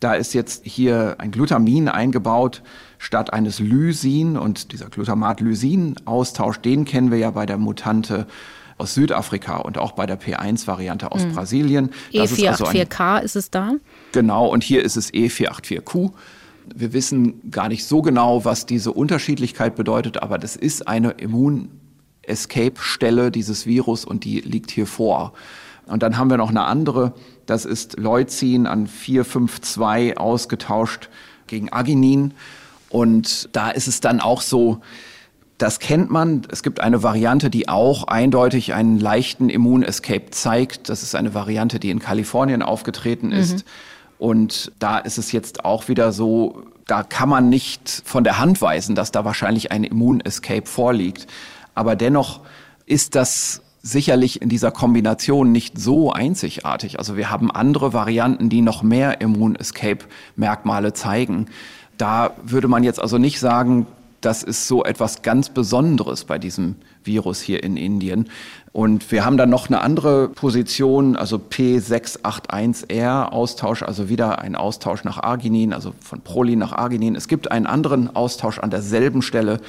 Da 0.00 0.14
ist 0.14 0.34
jetzt 0.34 0.64
hier 0.64 1.14
ein 1.18 1.30
Glutamin 1.30 1.88
eingebaut 1.88 2.62
statt 3.04 3.32
eines 3.32 3.60
Lysin. 3.60 4.36
Und 4.36 4.72
dieser 4.72 4.88
Glutamat-Lysin-Austausch, 4.88 6.58
den 6.58 6.84
kennen 6.84 7.10
wir 7.10 7.18
ja 7.18 7.30
bei 7.30 7.46
der 7.46 7.58
Mutante 7.58 8.26
aus 8.76 8.94
Südafrika 8.94 9.58
und 9.58 9.78
auch 9.78 9.92
bei 9.92 10.06
der 10.06 10.20
P1-Variante 10.20 11.12
aus 11.12 11.24
mhm. 11.24 11.32
Brasilien. 11.32 11.90
E484K 12.12 13.00
also 13.00 13.24
ist 13.24 13.36
es 13.36 13.50
da? 13.50 13.74
Genau, 14.12 14.46
und 14.46 14.64
hier 14.64 14.82
ist 14.82 14.96
es 14.96 15.12
E484Q. 15.12 16.12
Wir 16.74 16.92
wissen 16.92 17.50
gar 17.50 17.68
nicht 17.68 17.84
so 17.84 18.02
genau, 18.02 18.44
was 18.44 18.66
diese 18.66 18.90
Unterschiedlichkeit 18.90 19.76
bedeutet, 19.76 20.22
aber 20.22 20.38
das 20.38 20.56
ist 20.56 20.88
eine 20.88 21.10
Immun-Escape-Stelle 21.10 23.30
dieses 23.30 23.66
Virus 23.66 24.04
und 24.04 24.24
die 24.24 24.40
liegt 24.40 24.70
hier 24.70 24.86
vor. 24.86 25.34
Und 25.86 26.02
dann 26.02 26.16
haben 26.16 26.30
wir 26.30 26.38
noch 26.38 26.48
eine 26.48 26.64
andere, 26.64 27.12
das 27.44 27.66
ist 27.66 27.98
Leucin 27.98 28.66
an 28.66 28.86
452 28.86 30.18
ausgetauscht 30.18 31.10
gegen 31.46 31.68
Arginin. 31.68 32.32
Und 32.94 33.48
da 33.50 33.70
ist 33.70 33.88
es 33.88 33.98
dann 33.98 34.20
auch 34.20 34.40
so, 34.40 34.78
das 35.58 35.80
kennt 35.80 36.12
man. 36.12 36.42
Es 36.52 36.62
gibt 36.62 36.78
eine 36.78 37.02
Variante, 37.02 37.50
die 37.50 37.68
auch 37.68 38.04
eindeutig 38.06 38.72
einen 38.72 39.00
leichten 39.00 39.48
Immunescape 39.48 40.30
zeigt. 40.30 40.88
Das 40.88 41.02
ist 41.02 41.16
eine 41.16 41.34
Variante, 41.34 41.80
die 41.80 41.90
in 41.90 41.98
Kalifornien 41.98 42.62
aufgetreten 42.62 43.32
ist. 43.32 43.56
Mhm. 43.56 43.62
Und 44.18 44.72
da 44.78 44.98
ist 44.98 45.18
es 45.18 45.32
jetzt 45.32 45.64
auch 45.64 45.88
wieder 45.88 46.12
so, 46.12 46.62
da 46.86 47.02
kann 47.02 47.28
man 47.28 47.48
nicht 47.48 48.02
von 48.04 48.22
der 48.22 48.38
Hand 48.38 48.62
weisen, 48.62 48.94
dass 48.94 49.10
da 49.10 49.24
wahrscheinlich 49.24 49.72
ein 49.72 49.82
Immunescape 49.82 50.66
vorliegt. 50.66 51.26
Aber 51.74 51.96
dennoch 51.96 52.42
ist 52.86 53.16
das 53.16 53.62
sicherlich 53.82 54.40
in 54.40 54.48
dieser 54.48 54.70
Kombination 54.70 55.50
nicht 55.50 55.80
so 55.80 56.12
einzigartig. 56.12 57.00
Also 57.00 57.16
wir 57.16 57.28
haben 57.28 57.50
andere 57.50 57.92
Varianten, 57.92 58.50
die 58.50 58.62
noch 58.62 58.84
mehr 58.84 59.20
Immunescape-Merkmale 59.20 60.92
zeigen. 60.92 61.48
Da 61.98 62.32
würde 62.42 62.68
man 62.68 62.84
jetzt 62.84 63.00
also 63.00 63.18
nicht 63.18 63.38
sagen, 63.40 63.86
das 64.24 64.42
ist 64.42 64.66
so 64.66 64.84
etwas 64.84 65.22
ganz 65.22 65.50
Besonderes 65.50 66.24
bei 66.24 66.38
diesem 66.38 66.76
Virus 67.02 67.40
hier 67.40 67.62
in 67.62 67.76
Indien. 67.76 68.30
Und 68.72 69.12
wir 69.12 69.24
haben 69.24 69.36
dann 69.36 69.50
noch 69.50 69.68
eine 69.68 69.82
andere 69.82 70.28
Position, 70.28 71.14
also 71.16 71.36
P681R 71.36 73.26
Austausch, 73.26 73.82
also 73.82 74.08
wieder 74.08 74.38
ein 74.38 74.56
Austausch 74.56 75.04
nach 75.04 75.22
Arginin, 75.22 75.72
also 75.72 75.92
von 76.00 76.22
Prolin 76.22 76.58
nach 76.58 76.72
Arginin. 76.72 77.14
Es 77.14 77.28
gibt 77.28 77.50
einen 77.50 77.66
anderen 77.66 78.16
Austausch 78.16 78.58
an 78.58 78.70
derselben 78.70 79.20
Stelle 79.20 79.60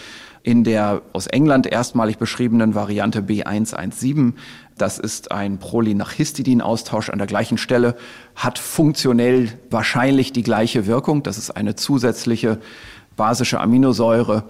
in 0.45 0.63
der 0.63 1.01
aus 1.11 1.25
England 1.25 1.65
erstmalig 1.65 2.19
beschriebenen 2.19 2.75
Variante 2.75 3.21
B117. 3.21 4.33
Das 4.77 4.99
ist 4.99 5.31
ein 5.31 5.57
Prolin 5.57 5.97
nach 5.97 6.11
Histidin 6.11 6.61
Austausch 6.61 7.09
an 7.09 7.17
der 7.17 7.27
gleichen 7.27 7.57
Stelle, 7.57 7.95
hat 8.35 8.59
funktionell 8.59 9.53
wahrscheinlich 9.69 10.33
die 10.33 10.43
gleiche 10.43 10.85
Wirkung. 10.85 11.23
Das 11.23 11.37
ist 11.37 11.51
eine 11.51 11.75
zusätzliche 11.75 12.59
basische 13.15 13.61
Aminosäure 13.61 14.43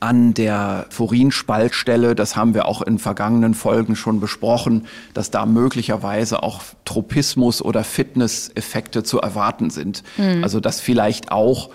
an 0.00 0.32
der 0.32 0.86
Furinspaltstelle. 0.88 2.14
Das 2.14 2.34
haben 2.34 2.54
wir 2.54 2.66
auch 2.66 2.80
in 2.82 2.98
vergangenen 2.98 3.54
Folgen 3.54 3.96
schon 3.96 4.18
besprochen, 4.18 4.86
dass 5.12 5.30
da 5.30 5.44
möglicherweise 5.44 6.42
auch 6.42 6.62
Tropismus 6.86 7.62
oder 7.62 7.84
Fitnesseffekte 7.84 9.02
zu 9.02 9.20
erwarten 9.20 9.70
sind. 9.70 10.02
Mhm. 10.16 10.42
Also 10.42 10.58
dass 10.60 10.80
vielleicht 10.80 11.32
auch 11.32 11.70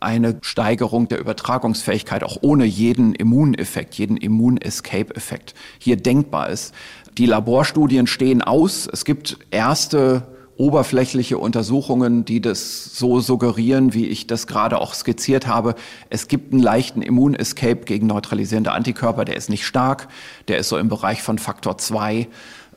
eine 0.00 0.38
Steigerung 0.42 1.08
der 1.08 1.20
Übertragungsfähigkeit 1.20 2.24
auch 2.24 2.38
ohne 2.40 2.64
jeden 2.64 3.14
Immuneffekt, 3.14 3.94
jeden 3.94 4.16
Immun-Escape-Effekt 4.16 5.54
hier 5.78 5.96
denkbar 5.96 6.48
ist. 6.48 6.74
Die 7.18 7.26
Laborstudien 7.26 8.06
stehen 8.06 8.42
aus. 8.42 8.88
Es 8.90 9.04
gibt 9.04 9.38
erste 9.50 10.26
oberflächliche 10.60 11.38
Untersuchungen, 11.38 12.26
die 12.26 12.42
das 12.42 12.94
so 12.94 13.20
suggerieren, 13.20 13.94
wie 13.94 14.06
ich 14.06 14.26
das 14.26 14.46
gerade 14.46 14.78
auch 14.78 14.92
skizziert 14.92 15.46
habe. 15.46 15.74
Es 16.10 16.28
gibt 16.28 16.52
einen 16.52 16.62
leichten 16.62 17.00
Immunescape 17.00 17.86
gegen 17.86 18.06
neutralisierende 18.06 18.72
Antikörper, 18.72 19.24
der 19.24 19.36
ist 19.36 19.48
nicht 19.48 19.64
stark, 19.64 20.08
der 20.48 20.58
ist 20.58 20.68
so 20.68 20.76
im 20.76 20.90
Bereich 20.90 21.22
von 21.22 21.38
Faktor 21.38 21.78
2. 21.78 22.28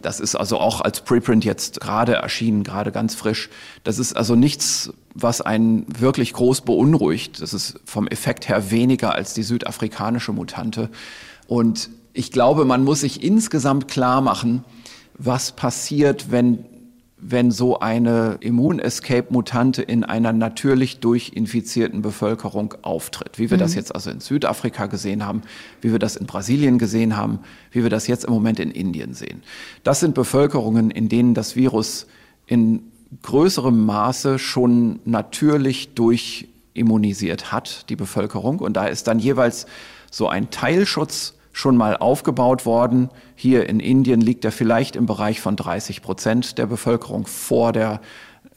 Das 0.01 0.21
ist 0.21 0.35
also 0.35 0.59
auch 0.59 0.79
als 0.79 1.01
Preprint 1.01 1.43
jetzt 1.43 1.81
gerade 1.81 2.13
erschienen, 2.13 2.63
gerade 2.63 2.91
ganz 2.91 3.15
frisch. 3.15 3.49
Das 3.83 3.99
ist 3.99 4.13
also 4.13 4.35
nichts, 4.35 4.93
was 5.13 5.41
einen 5.41 5.85
wirklich 5.99 6.33
groß 6.33 6.61
beunruhigt. 6.61 7.41
Das 7.41 7.53
ist 7.53 7.79
vom 7.85 8.07
Effekt 8.07 8.49
her 8.49 8.71
weniger 8.71 9.13
als 9.15 9.33
die 9.33 9.43
südafrikanische 9.43 10.33
Mutante. 10.33 10.89
Und 11.47 11.89
ich 12.13 12.31
glaube, 12.31 12.65
man 12.65 12.83
muss 12.83 13.01
sich 13.01 13.23
insgesamt 13.23 13.87
klar 13.87 14.21
machen, 14.21 14.63
was 15.17 15.51
passiert, 15.51 16.31
wenn 16.31 16.65
wenn 17.25 17.51
so 17.51 17.79
eine 17.79 18.37
Immun-Escape-Mutante 18.41 19.81
in 19.81 20.03
einer 20.03 20.33
natürlich 20.33 20.99
durchinfizierten 20.99 22.01
Bevölkerung 22.01 22.75
auftritt. 22.81 23.39
Wie 23.39 23.49
wir 23.49 23.57
mhm. 23.57 23.61
das 23.61 23.75
jetzt 23.75 23.95
also 23.95 24.09
in 24.09 24.19
Südafrika 24.19 24.87
gesehen 24.87 25.25
haben, 25.25 25.41
wie 25.81 25.91
wir 25.91 25.99
das 25.99 26.17
in 26.17 26.25
Brasilien 26.25 26.77
gesehen 26.77 27.15
haben, 27.15 27.39
wie 27.71 27.83
wir 27.83 27.89
das 27.89 28.07
jetzt 28.07 28.25
im 28.25 28.33
Moment 28.33 28.59
in 28.59 28.71
Indien 28.71 29.13
sehen. 29.13 29.41
Das 29.83 30.01
sind 30.01 30.15
Bevölkerungen, 30.15 30.91
in 30.91 31.07
denen 31.07 31.33
das 31.33 31.55
Virus 31.55 32.07
in 32.45 32.91
größerem 33.21 33.85
Maße 33.85 34.39
schon 34.39 34.99
natürlich 35.05 35.93
durchimmunisiert 35.93 37.51
hat, 37.51 37.89
die 37.89 37.95
Bevölkerung. 37.95 38.59
Und 38.59 38.73
da 38.73 38.85
ist 38.85 39.07
dann 39.07 39.19
jeweils 39.19 39.65
so 40.11 40.27
ein 40.27 40.49
Teilschutz 40.49 41.33
schon 41.51 41.77
mal 41.77 41.95
aufgebaut 41.97 42.65
worden. 42.65 43.09
Hier 43.35 43.69
in 43.69 43.79
Indien 43.79 44.21
liegt 44.21 44.43
er 44.43 44.51
vielleicht 44.51 44.95
im 44.95 45.05
Bereich 45.05 45.39
von 45.39 45.55
30 45.55 46.01
Prozent 46.01 46.57
der 46.57 46.65
Bevölkerung 46.65 47.27
vor 47.27 47.71
der 47.71 48.01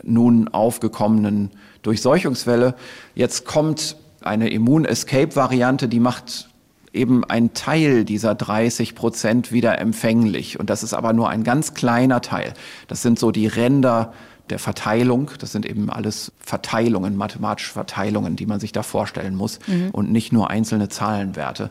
nun 0.03 0.49
aufgekommenen 0.49 1.51
Durchseuchungswelle. 1.83 2.75
Jetzt 3.15 3.45
kommt 3.45 3.97
eine 4.23 4.49
Immun-Escape-Variante, 4.51 5.89
die 5.89 6.01
macht 6.01 6.49
eben 6.93 7.25
einen 7.25 7.53
Teil 7.53 8.05
dieser 8.05 8.35
30 8.35 8.95
Prozent 8.95 9.53
wieder 9.53 9.79
empfänglich. 9.79 10.59
Und 10.59 10.71
das 10.71 10.83
ist 10.83 10.95
aber 10.95 11.13
nur 11.13 11.29
ein 11.29 11.45
ganz 11.45 11.75
kleiner 11.75 12.23
Teil. 12.23 12.55
Das 12.89 13.03
sind 13.03 13.19
so 13.19 13.31
die 13.31 13.47
Ränder 13.47 14.15
der 14.50 14.59
Verteilung. 14.59 15.31
Das 15.38 15.53
sind 15.53 15.67
eben 15.67 15.91
alles 15.91 16.33
Verteilungen, 16.41 17.17
mathematische 17.17 17.73
Verteilungen, 17.73 18.37
die 18.37 18.47
man 18.47 18.61
sich 18.61 18.73
da 18.73 18.83
vorstellen 18.83 19.35
muss 19.35 19.59
mhm. 19.67 19.91
und 19.93 20.11
nicht 20.11 20.33
nur 20.33 20.50
einzelne 20.50 20.88
Zahlenwerte. 20.88 21.71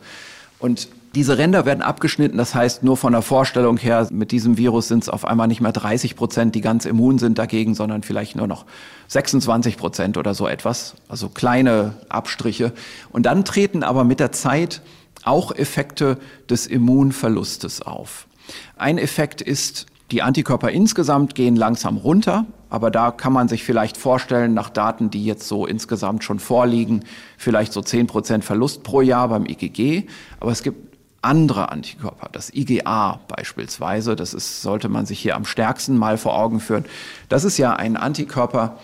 Und 0.60 0.88
diese 1.15 1.38
Ränder 1.38 1.65
werden 1.65 1.82
abgeschnitten, 1.82 2.38
das 2.38 2.53
heißt 2.53 2.84
nur 2.84 2.98
von 2.98 3.13
der 3.13 3.22
Vorstellung 3.22 3.77
her, 3.77 4.08
mit 4.12 4.32
diesem 4.32 4.58
Virus 4.58 4.89
sind 4.89 5.03
es 5.03 5.10
auf 5.10 5.24
einmal 5.24 5.48
nicht 5.48 5.62
mehr 5.62 5.72
30 5.72 6.17
Prozent, 6.17 6.55
die 6.55 6.62
ganz 6.62 6.86
immun 6.86 7.20
sind 7.20 7.38
dagegen, 7.38 7.74
sondern 7.74 8.03
vielleicht 8.03 8.36
nur 8.36 8.48
noch 8.48 8.65
26 9.08 9.77
Prozent 9.77 10.17
oder 10.17 10.34
so 10.34 10.46
etwas, 10.46 10.96
also 11.08 11.29
kleine 11.29 11.94
Abstriche. 12.10 12.74
Und 13.12 13.25
dann 13.25 13.46
treten 13.46 13.82
aber 13.82 14.03
mit 14.03 14.20
der 14.20 14.34
Zeit 14.34 14.82
auch 15.24 15.55
Effekte 15.55 16.17
des 16.50 16.67
Immunverlustes 16.67 17.82
auf. 17.82 18.27
Ein 18.75 18.98
Effekt 18.98 19.41
ist, 19.41 19.86
die 20.15 20.22
Antikörper 20.22 20.72
insgesamt 20.72 21.36
gehen 21.36 21.57
langsam 21.57 21.98
runter, 21.98 22.45
aber 22.69 22.89
da 22.89 23.12
kann 23.12 23.34
man 23.34 23.50
sich 23.50 23.65
vielleicht 23.65 23.98
vorstellen, 23.98 24.53
nach 24.53 24.69
Daten, 24.69 25.10
die 25.10 25.25
jetzt 25.25 25.45
so 25.45 25.65
insgesamt 25.65 26.24
schon 26.24 26.39
vorliegen, 26.39 27.03
vielleicht 27.38 27.74
so 27.74 27.81
10 27.81 28.07
Prozent 28.07 28.45
Verlust 28.45 28.84
pro 28.84 29.01
Jahr 29.01 29.27
beim 29.27 29.45
IgG. 29.45 30.07
Aber 30.39 30.53
es 30.53 30.63
gibt 30.63 30.95
andere 31.22 31.69
Antikörper, 31.69 32.29
das 32.31 32.53
IgA 32.53 33.19
beispielsweise, 33.27 34.15
das 34.15 34.34
ist, 34.34 34.62
sollte 34.62 34.88
man 34.88 35.05
sich 35.05 35.19
hier 35.19 35.36
am 35.36 35.43
stärksten 35.43 35.98
mal 35.98 36.17
vor 36.17 36.39
Augen 36.39 36.62
führen. 36.62 36.86
Das 37.27 37.43
ist 37.43 37.57
ja 37.57 37.74
ein 37.74 37.98
Antikörper, 37.98 38.77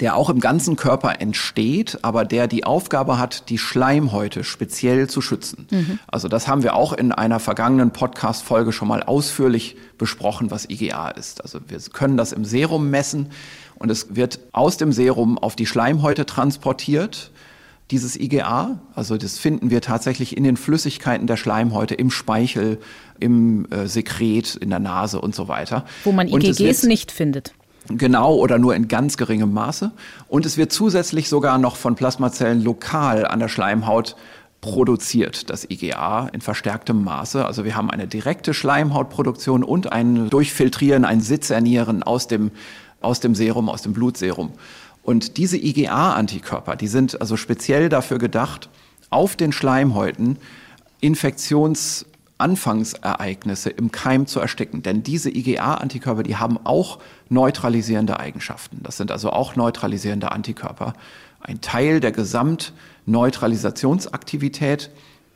der 0.00 0.16
auch 0.16 0.30
im 0.30 0.40
ganzen 0.40 0.76
Körper 0.76 1.20
entsteht, 1.20 1.98
aber 2.02 2.24
der 2.24 2.46
die 2.46 2.64
Aufgabe 2.64 3.18
hat, 3.18 3.48
die 3.48 3.58
Schleimhäute 3.58 4.44
speziell 4.44 5.08
zu 5.08 5.20
schützen. 5.20 5.66
Mhm. 5.70 5.98
Also 6.06 6.28
das 6.28 6.46
haben 6.46 6.62
wir 6.62 6.74
auch 6.74 6.92
in 6.92 7.10
einer 7.10 7.40
vergangenen 7.40 7.90
Podcast-Folge 7.90 8.72
schon 8.72 8.88
mal 8.88 9.02
ausführlich 9.02 9.76
besprochen, 9.98 10.50
was 10.50 10.70
IgA 10.70 11.08
ist. 11.10 11.42
Also 11.42 11.58
wir 11.66 11.78
können 11.92 12.16
das 12.16 12.32
im 12.32 12.44
Serum 12.44 12.90
messen 12.90 13.30
und 13.76 13.90
es 13.90 14.14
wird 14.14 14.38
aus 14.52 14.76
dem 14.76 14.92
Serum 14.92 15.36
auf 15.38 15.56
die 15.56 15.66
Schleimhäute 15.66 16.26
transportiert 16.26 17.32
dieses 17.90 18.18
IgA. 18.18 18.78
Also 18.94 19.16
das 19.16 19.38
finden 19.38 19.70
wir 19.70 19.80
tatsächlich 19.80 20.36
in 20.36 20.44
den 20.44 20.56
Flüssigkeiten 20.56 21.26
der 21.26 21.36
Schleimhäute, 21.36 21.94
im 21.94 22.10
Speichel, 22.10 22.78
im 23.18 23.66
äh, 23.70 23.86
Sekret, 23.86 24.54
in 24.56 24.70
der 24.70 24.78
Nase 24.78 25.20
und 25.20 25.34
so 25.34 25.48
weiter. 25.48 25.84
Wo 26.04 26.12
man 26.12 26.28
IgGs 26.28 26.84
nicht 26.84 27.10
findet. 27.10 27.54
Genau 27.88 28.34
oder 28.34 28.58
nur 28.58 28.74
in 28.74 28.86
ganz 28.88 29.16
geringem 29.16 29.52
Maße. 29.52 29.92
Und 30.28 30.44
es 30.44 30.56
wird 30.56 30.72
zusätzlich 30.72 31.28
sogar 31.28 31.58
noch 31.58 31.76
von 31.76 31.94
Plasmazellen 31.94 32.62
lokal 32.62 33.26
an 33.26 33.40
der 33.40 33.48
Schleimhaut 33.48 34.14
produziert, 34.60 35.50
das 35.50 35.70
IgA 35.70 36.28
in 36.32 36.40
verstärktem 36.40 37.02
Maße. 37.04 37.44
Also 37.44 37.64
wir 37.64 37.76
haben 37.76 37.90
eine 37.90 38.06
direkte 38.06 38.54
Schleimhautproduktion 38.54 39.62
und 39.62 39.92
ein 39.92 40.28
Durchfiltrieren, 40.30 41.04
ein 41.04 41.20
Sitzernieren 41.20 42.02
aus 42.02 42.26
dem, 42.26 42.50
aus 43.00 43.20
dem 43.20 43.34
Serum, 43.34 43.68
aus 43.68 43.82
dem 43.82 43.92
Blutserum. 43.92 44.52
Und 45.02 45.36
diese 45.36 45.56
IgA-Antikörper, 45.56 46.76
die 46.76 46.88
sind 46.88 47.20
also 47.20 47.36
speziell 47.36 47.88
dafür 47.88 48.18
gedacht, 48.18 48.68
auf 49.10 49.36
den 49.36 49.52
Schleimhäuten 49.52 50.36
Infektionsanfangsereignisse 52.38 53.70
im 53.70 53.90
Keim 53.90 54.26
zu 54.26 54.38
ersticken. 54.40 54.82
Denn 54.82 55.02
diese 55.02 55.30
IgA-Antikörper, 55.30 56.22
die 56.22 56.36
haben 56.36 56.58
auch 56.64 56.98
neutralisierende 57.28 58.20
Eigenschaften. 58.20 58.80
Das 58.82 58.96
sind 58.96 59.10
also 59.10 59.30
auch 59.30 59.56
neutralisierende 59.56 60.32
Antikörper. 60.32 60.94
Ein 61.40 61.60
Teil 61.60 62.00
der 62.00 62.12
Gesamtneutralisationsaktivität, 62.12 64.90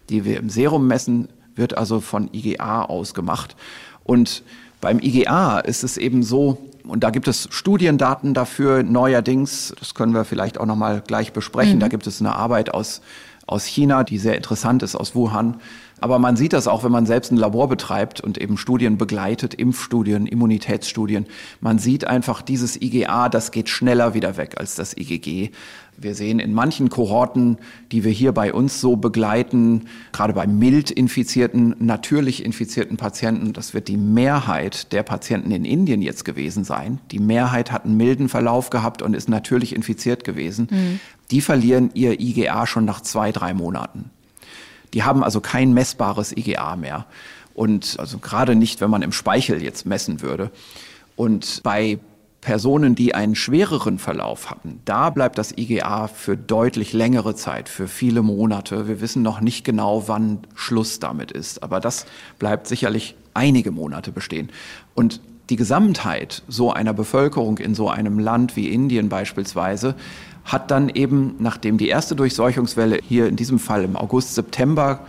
die 0.08 0.24
wir 0.24 0.38
im 0.38 0.48
Serum 0.50 0.86
messen, 0.86 1.28
wird 1.54 1.76
also 1.76 2.00
von 2.00 2.30
IgA 2.32 2.84
ausgemacht. 2.84 3.56
Und 4.04 4.42
beim 4.80 5.00
IgA 5.00 5.58
ist 5.60 5.84
es 5.84 5.96
eben 5.96 6.22
so, 6.22 6.58
und 6.84 7.04
da 7.04 7.10
gibt 7.10 7.28
es 7.28 7.48
Studiendaten 7.52 8.34
dafür 8.34 8.82
neuerdings, 8.82 9.72
das 9.78 9.94
können 9.94 10.14
wir 10.14 10.24
vielleicht 10.24 10.58
auch 10.58 10.66
noch 10.66 10.74
mal 10.74 11.00
gleich 11.06 11.32
besprechen. 11.32 11.76
Mhm. 11.76 11.80
Da 11.80 11.86
gibt 11.88 12.08
es 12.08 12.20
eine 12.20 12.34
Arbeit 12.34 12.74
aus 12.74 13.02
aus 13.46 13.64
China, 13.64 14.04
die 14.04 14.18
sehr 14.18 14.36
interessant 14.36 14.82
ist 14.82 14.96
aus 14.96 15.14
Wuhan, 15.14 15.60
aber 16.02 16.18
man 16.18 16.36
sieht 16.36 16.52
das 16.52 16.66
auch, 16.66 16.82
wenn 16.82 16.90
man 16.90 17.06
selbst 17.06 17.30
ein 17.30 17.36
Labor 17.36 17.68
betreibt 17.68 18.20
und 18.20 18.36
eben 18.36 18.58
Studien 18.58 18.98
begleitet, 18.98 19.54
Impfstudien, 19.54 20.26
Immunitätsstudien. 20.26 21.26
Man 21.60 21.78
sieht 21.78 22.04
einfach 22.06 22.42
dieses 22.42 22.80
IgA, 22.80 23.28
das 23.28 23.52
geht 23.52 23.68
schneller 23.68 24.12
wieder 24.12 24.36
weg 24.36 24.56
als 24.58 24.74
das 24.74 24.96
IgG. 24.96 25.50
Wir 25.96 26.14
sehen 26.16 26.40
in 26.40 26.54
manchen 26.54 26.88
Kohorten, 26.88 27.58
die 27.92 28.02
wir 28.02 28.10
hier 28.10 28.32
bei 28.32 28.52
uns 28.52 28.80
so 28.80 28.96
begleiten, 28.96 29.82
gerade 30.10 30.32
bei 30.32 30.46
mild 30.46 30.90
infizierten, 30.90 31.76
natürlich 31.78 32.44
infizierten 32.44 32.96
Patienten, 32.96 33.52
das 33.52 33.72
wird 33.72 33.86
die 33.86 33.96
Mehrheit 33.96 34.92
der 34.92 35.04
Patienten 35.04 35.52
in 35.52 35.64
Indien 35.64 36.02
jetzt 36.02 36.24
gewesen 36.24 36.64
sein. 36.64 36.98
Die 37.12 37.20
Mehrheit 37.20 37.70
hat 37.70 37.84
einen 37.84 37.96
milden 37.96 38.28
Verlauf 38.28 38.70
gehabt 38.70 39.02
und 39.02 39.14
ist 39.14 39.28
natürlich 39.28 39.72
infiziert 39.72 40.24
gewesen. 40.24 40.66
Mhm. 40.68 41.00
Die 41.30 41.40
verlieren 41.40 41.90
ihr 41.94 42.18
IgA 42.18 42.66
schon 42.66 42.84
nach 42.84 43.02
zwei, 43.02 43.30
drei 43.30 43.54
Monaten. 43.54 44.10
Die 44.94 45.02
haben 45.02 45.24
also 45.24 45.40
kein 45.40 45.72
messbares 45.72 46.36
IgA 46.36 46.76
mehr. 46.76 47.06
Und 47.54 47.96
also 47.98 48.18
gerade 48.18 48.54
nicht, 48.54 48.80
wenn 48.80 48.90
man 48.90 49.02
im 49.02 49.12
Speichel 49.12 49.62
jetzt 49.62 49.86
messen 49.86 50.20
würde. 50.20 50.50
Und 51.16 51.60
bei 51.62 51.98
Personen, 52.40 52.96
die 52.96 53.14
einen 53.14 53.36
schwereren 53.36 53.98
Verlauf 53.98 54.50
hatten, 54.50 54.80
da 54.84 55.10
bleibt 55.10 55.38
das 55.38 55.56
IgA 55.56 56.08
für 56.08 56.36
deutlich 56.36 56.92
längere 56.92 57.36
Zeit, 57.36 57.68
für 57.68 57.86
viele 57.86 58.22
Monate. 58.22 58.88
Wir 58.88 59.00
wissen 59.00 59.22
noch 59.22 59.40
nicht 59.40 59.64
genau, 59.64 60.08
wann 60.08 60.40
Schluss 60.54 60.98
damit 60.98 61.30
ist, 61.30 61.62
aber 61.62 61.78
das 61.78 62.04
bleibt 62.40 62.66
sicherlich 62.66 63.14
einige 63.32 63.70
Monate 63.70 64.10
bestehen. 64.10 64.50
Und 64.94 65.20
die 65.50 65.56
Gesamtheit 65.56 66.42
so 66.48 66.72
einer 66.72 66.94
Bevölkerung 66.94 67.58
in 67.58 67.74
so 67.74 67.88
einem 67.88 68.18
Land 68.18 68.56
wie 68.56 68.72
Indien 68.72 69.08
beispielsweise 69.08 69.94
hat 70.44 70.70
dann 70.70 70.88
eben, 70.88 71.36
nachdem 71.38 71.78
die 71.78 71.88
erste 71.88 72.16
Durchseuchungswelle 72.16 72.98
hier 73.06 73.26
in 73.28 73.36
diesem 73.36 73.58
Fall 73.58 73.84
im 73.84 73.96
August, 73.96 74.34
September 74.34 75.00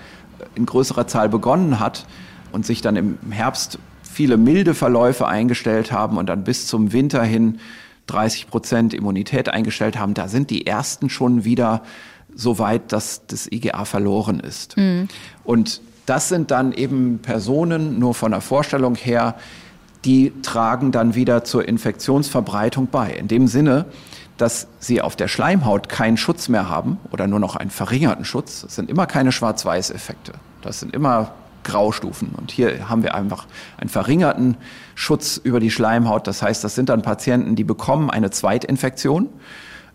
in 0.55 0.65
größerer 0.65 1.07
Zahl 1.07 1.29
begonnen 1.29 1.79
hat 1.79 2.05
und 2.51 2.65
sich 2.65 2.81
dann 2.81 2.95
im 2.95 3.17
Herbst 3.31 3.79
viele 4.03 4.37
milde 4.37 4.73
Verläufe 4.73 5.27
eingestellt 5.27 5.91
haben 5.91 6.17
und 6.17 6.27
dann 6.27 6.43
bis 6.43 6.67
zum 6.67 6.93
Winter 6.93 7.23
hin 7.23 7.59
30 8.07 8.47
Prozent 8.47 8.93
Immunität 8.93 9.49
eingestellt 9.49 9.97
haben, 9.97 10.13
da 10.13 10.27
sind 10.27 10.49
die 10.49 10.67
ersten 10.67 11.09
schon 11.09 11.45
wieder 11.45 11.83
so 12.35 12.59
weit, 12.59 12.91
dass 12.91 13.25
das 13.27 13.51
IgA 13.51 13.85
verloren 13.85 14.39
ist. 14.39 14.77
Mhm. 14.77 15.07
Und 15.43 15.81
das 16.05 16.29
sind 16.29 16.51
dann 16.51 16.73
eben 16.73 17.19
Personen, 17.19 17.99
nur 17.99 18.13
von 18.13 18.31
der 18.31 18.41
Vorstellung 18.41 18.95
her, 18.95 19.35
die 20.03 20.33
tragen 20.41 20.91
dann 20.91 21.15
wieder 21.15 21.43
zur 21.45 21.65
Infektionsverbreitung 21.67 22.87
bei. 22.87 23.11
In 23.11 23.29
dem 23.29 23.47
Sinne, 23.47 23.85
dass 24.43 24.67
sie 24.77 25.01
auf 25.01 25.15
der 25.15 25.29
Schleimhaut 25.29 25.87
keinen 25.87 26.17
Schutz 26.17 26.49
mehr 26.49 26.67
haben 26.67 26.97
oder 27.11 27.27
nur 27.27 27.39
noch 27.39 27.55
einen 27.55 27.69
verringerten 27.69 28.25
Schutz. 28.25 28.63
Das 28.63 28.75
sind 28.75 28.89
immer 28.89 29.05
keine 29.05 29.31
Schwarz-Weiß-Effekte. 29.31 30.33
Das 30.61 30.81
sind 30.81 30.93
immer 30.93 31.31
Graustufen. 31.63 32.31
Und 32.35 32.51
hier 32.51 32.89
haben 32.89 33.03
wir 33.03 33.15
einfach 33.15 33.47
einen 33.77 33.89
verringerten 33.89 34.57
Schutz 34.95 35.37
über 35.41 35.61
die 35.61 35.71
Schleimhaut. 35.71 36.27
Das 36.27 36.41
heißt, 36.41 36.61
das 36.61 36.75
sind 36.75 36.89
dann 36.89 37.03
Patienten, 37.03 37.55
die 37.55 37.63
bekommen 37.63 38.09
eine 38.09 38.31
Zweitinfektion. 38.31 39.29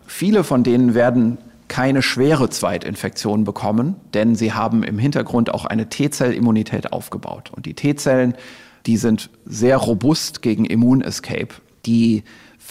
Viele 0.07 0.43
von 0.43 0.63
denen 0.63 0.95
werden 0.95 1.37
keine 1.67 2.01
schwere 2.01 2.49
Zweitinfektion 2.49 3.43
bekommen, 3.43 3.97
denn 4.15 4.33
sie 4.33 4.53
haben 4.53 4.81
im 4.81 4.97
Hintergrund 4.97 5.53
auch 5.53 5.65
eine 5.65 5.89
T-Zellimmunität 5.89 6.91
aufgebaut. 6.91 7.51
Und 7.55 7.67
die 7.67 7.75
T-Zellen, 7.75 8.33
die 8.87 8.97
sind 8.97 9.29
sehr 9.45 9.77
robust 9.77 10.41
gegen 10.41 10.65
Immunescape. 10.65 11.53
Die 11.85 12.23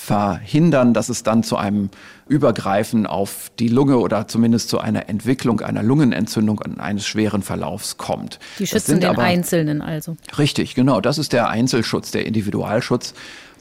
verhindern, 0.09 0.94
dass 0.94 1.11
es 1.11 1.23
dann 1.23 1.42
zu 1.42 1.59
einem 1.59 1.90
Übergreifen 2.29 3.07
auf 3.07 3.51
die 3.59 3.68
Lunge 3.68 3.99
oder 3.99 4.27
zumindest 4.27 4.71
zu 4.71 4.81
einer 4.81 5.11
Entwicklung 5.11 5.61
einer 5.61 5.83
Lungenentzündung 5.83 6.59
und 6.64 6.81
eines 6.81 7.07
schweren 7.07 7.42
Verlaufs 7.42 7.99
kommt. 7.99 8.38
Die 8.59 8.66
schützen 8.66 9.01
den 9.01 9.11
aber, 9.11 9.23
Einzelnen 9.23 9.83
also. 9.83 10.16
Richtig, 10.38 10.75
genau. 10.75 11.03
Das 11.03 11.18
ist 11.18 11.35
der 11.35 11.51
Einzelschutz, 11.51 12.11
der 12.11 12.25
Individualschutz. 12.25 13.12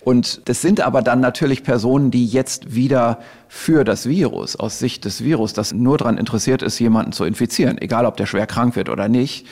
Und 0.06 0.40
das 0.46 0.62
sind 0.62 0.80
aber 0.80 1.02
dann 1.02 1.20
natürlich 1.20 1.64
Personen, 1.64 2.12
die 2.12 2.26
jetzt 2.26 2.74
wieder 2.74 3.20
für 3.50 3.84
das 3.84 4.08
Virus, 4.08 4.56
aus 4.56 4.80
Sicht 4.80 5.04
des 5.04 5.22
Virus, 5.22 5.52
das 5.52 5.74
nur 5.74 5.98
daran 5.98 6.18
interessiert 6.18 6.62
ist, 6.62 6.80
jemanden 6.80 7.12
zu 7.12 7.26
infizieren, 7.26 7.78
egal 7.78 8.06
ob 8.06 8.16
der 8.16 8.26
schwer 8.26 8.48
krank 8.48 8.78
wird 8.78 8.88
oder 8.88 9.10
nicht, 9.10 9.46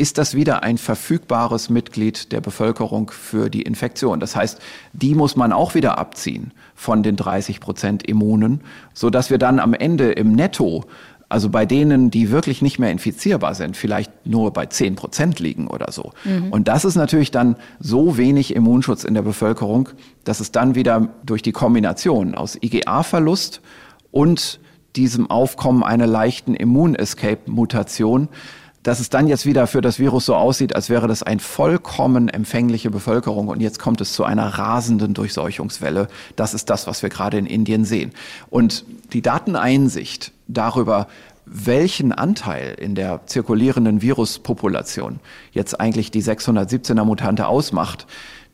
ist 0.00 0.16
das 0.16 0.34
wieder 0.34 0.62
ein 0.62 0.78
verfügbares 0.78 1.68
Mitglied 1.68 2.32
der 2.32 2.40
Bevölkerung 2.40 3.10
für 3.10 3.50
die 3.50 3.60
Infektion. 3.60 4.18
Das 4.18 4.34
heißt, 4.34 4.58
die 4.94 5.14
muss 5.14 5.36
man 5.36 5.52
auch 5.52 5.74
wieder 5.74 5.98
abziehen 5.98 6.52
von 6.74 7.02
den 7.02 7.16
30 7.16 7.60
Prozent 7.60 8.08
Immunen, 8.08 8.62
so 8.94 9.10
dass 9.10 9.28
wir 9.28 9.36
dann 9.36 9.58
am 9.58 9.74
Ende 9.74 10.12
im 10.12 10.32
Netto 10.32 10.86
also 11.28 11.48
bei 11.48 11.64
denen, 11.64 12.10
die 12.10 12.32
wirklich 12.32 12.60
nicht 12.60 12.80
mehr 12.80 12.90
infizierbar 12.90 13.54
sind, 13.54 13.76
vielleicht 13.76 14.26
nur 14.26 14.52
bei 14.52 14.66
10 14.66 14.96
Prozent 14.96 15.38
liegen 15.38 15.68
oder 15.68 15.92
so. 15.92 16.10
Mhm. 16.24 16.50
Und 16.50 16.66
das 16.66 16.84
ist 16.84 16.96
natürlich 16.96 17.30
dann 17.30 17.54
so 17.78 18.16
wenig 18.16 18.56
Immunschutz 18.56 19.04
in 19.04 19.14
der 19.14 19.22
Bevölkerung, 19.22 19.90
dass 20.24 20.40
es 20.40 20.50
dann 20.50 20.74
wieder 20.74 21.10
durch 21.24 21.42
die 21.42 21.52
Kombination 21.52 22.34
aus 22.34 22.58
IgA-Verlust 22.60 23.60
und 24.10 24.58
diesem 24.96 25.30
Aufkommen 25.30 25.84
einer 25.84 26.08
leichten 26.08 26.54
Immun-Escape-Mutation 26.54 28.28
dass 28.82 29.00
es 29.00 29.10
dann 29.10 29.28
jetzt 29.28 29.44
wieder 29.44 29.66
für 29.66 29.82
das 29.82 29.98
Virus 29.98 30.26
so 30.26 30.34
aussieht, 30.34 30.74
als 30.74 30.88
wäre 30.88 31.06
das 31.06 31.22
eine 31.22 31.40
vollkommen 31.40 32.28
empfängliche 32.28 32.90
Bevölkerung 32.90 33.48
und 33.48 33.60
jetzt 33.60 33.78
kommt 33.78 34.00
es 34.00 34.12
zu 34.14 34.24
einer 34.24 34.46
rasenden 34.46 35.12
Durchseuchungswelle. 35.12 36.08
Das 36.36 36.54
ist 36.54 36.70
das, 36.70 36.86
was 36.86 37.02
wir 37.02 37.10
gerade 37.10 37.36
in 37.38 37.46
Indien 37.46 37.84
sehen. 37.84 38.12
Und 38.48 38.84
die 39.12 39.22
Dateneinsicht 39.22 40.32
darüber, 40.48 41.08
welchen 41.44 42.12
Anteil 42.12 42.74
in 42.78 42.94
der 42.94 43.26
zirkulierenden 43.26 44.02
Viruspopulation 44.02 45.20
jetzt 45.52 45.80
eigentlich 45.80 46.10
die 46.10 46.22
617er 46.22 47.04
Mutante 47.04 47.48
ausmacht, 47.48 48.06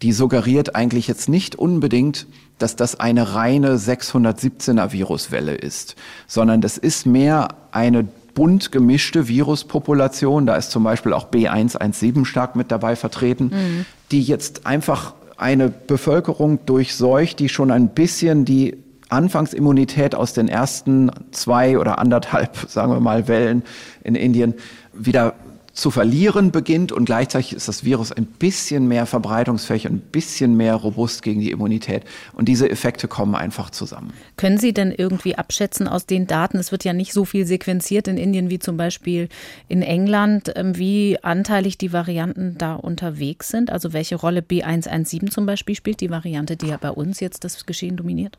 die 0.03 0.13
suggeriert 0.13 0.75
eigentlich 0.75 1.07
jetzt 1.07 1.29
nicht 1.29 1.57
unbedingt, 1.57 2.27
dass 2.59 2.75
das 2.75 2.99
eine 2.99 3.35
reine 3.35 3.77
617er 3.77 4.93
Viruswelle 4.93 5.55
ist, 5.55 5.95
sondern 6.27 6.61
das 6.61 6.79
ist 6.79 7.07
mehr 7.07 7.49
eine 7.71 8.09
bunt 8.37 8.71
gemischte 8.71 9.27
Viruspopulation. 9.27 10.47
Da 10.47 10.55
ist 10.55 10.71
zum 10.71 10.85
Beispiel 10.85 11.13
auch 11.13 11.31
B117 11.31 12.25
stark 12.27 12.55
mit 12.55 12.71
dabei 12.71 12.95
vertreten, 12.95 13.47
mhm. 13.47 13.87
die 14.13 14.23
jetzt 14.23 14.67
einfach 14.67 15.15
eine 15.37 15.69
Bevölkerung 15.69 16.65
durchseucht, 16.67 17.41
die 17.41 17.49
schon 17.49 17.73
ein 17.73 17.89
bisschen 17.89 18.45
die 18.45 18.77
Anfangsimmunität 19.09 20.15
aus 20.15 20.35
den 20.35 20.49
ersten 20.49 21.11
zwei 21.33 21.79
oder 21.79 21.99
anderthalb, 21.99 22.57
sagen 22.69 22.93
wir 22.93 23.01
mal, 23.01 23.27
Wellen 23.27 23.65
in 24.05 24.15
Indien 24.15 24.55
wieder 24.93 25.35
zu 25.77 25.91
verlieren 25.91 26.53
beginnt 26.53 26.91
und 26.91 27.05
gleichzeitig 27.05 27.53
ist 27.53 27.69
das 27.69 27.85
Virus 27.85 28.11
ein 28.11 28.25
bisschen 28.25 28.89
mehr 28.89 29.05
verbreitungsfähig, 29.05 29.87
ein 29.87 30.01
bisschen 30.01 30.57
mehr 30.57 30.75
robust 30.75 31.23
gegen 31.23 31.41
die 31.41 31.51
Immunität. 31.51 32.05
Und 32.33 32.49
diese 32.49 32.71
Effekte 32.71 33.09
kommen 33.09 33.35
einfach 33.35 33.69
zusammen. 33.69 34.15
Können 34.39 34.57
Sie 34.57 34.73
denn 34.73 34.91
irgendwie 34.91 35.37
abschätzen 35.37 35.87
aus 35.87 36.07
den 36.07 36.27
Daten? 36.27 36.57
Es 36.57 36.73
wird 36.73 36.85
ja 36.85 36.95
nicht 36.95 37.13
so 37.13 37.27
viel 37.27 37.47
sequenziert 37.47 38.09
in 38.09 38.17
Indien 38.17 38.49
wie 38.49 38.59
zum 38.59 38.79
Beispiel 38.79 39.29
in 39.69 39.83
England, 39.83 40.51
ähm, 40.57 40.79
wie 40.79 41.19
anteilig 41.23 41.77
die 41.77 41.93
Varianten 41.93 42.57
da 42.57 42.75
unterwegs 42.75 43.49
sind. 43.49 43.71
Also 43.71 43.93
welche 43.93 44.17
Rolle 44.17 44.41
B117 44.41 45.31
zum 45.31 45.45
Beispiel 45.45 45.75
spielt, 45.75 46.01
die 46.01 46.11
Variante, 46.11 46.57
die 46.57 46.69
ja 46.69 46.79
bei 46.79 46.91
uns 46.91 47.21
jetzt 47.21 47.45
das 47.45 47.67
Geschehen 47.67 47.99
dominiert? 47.99 48.39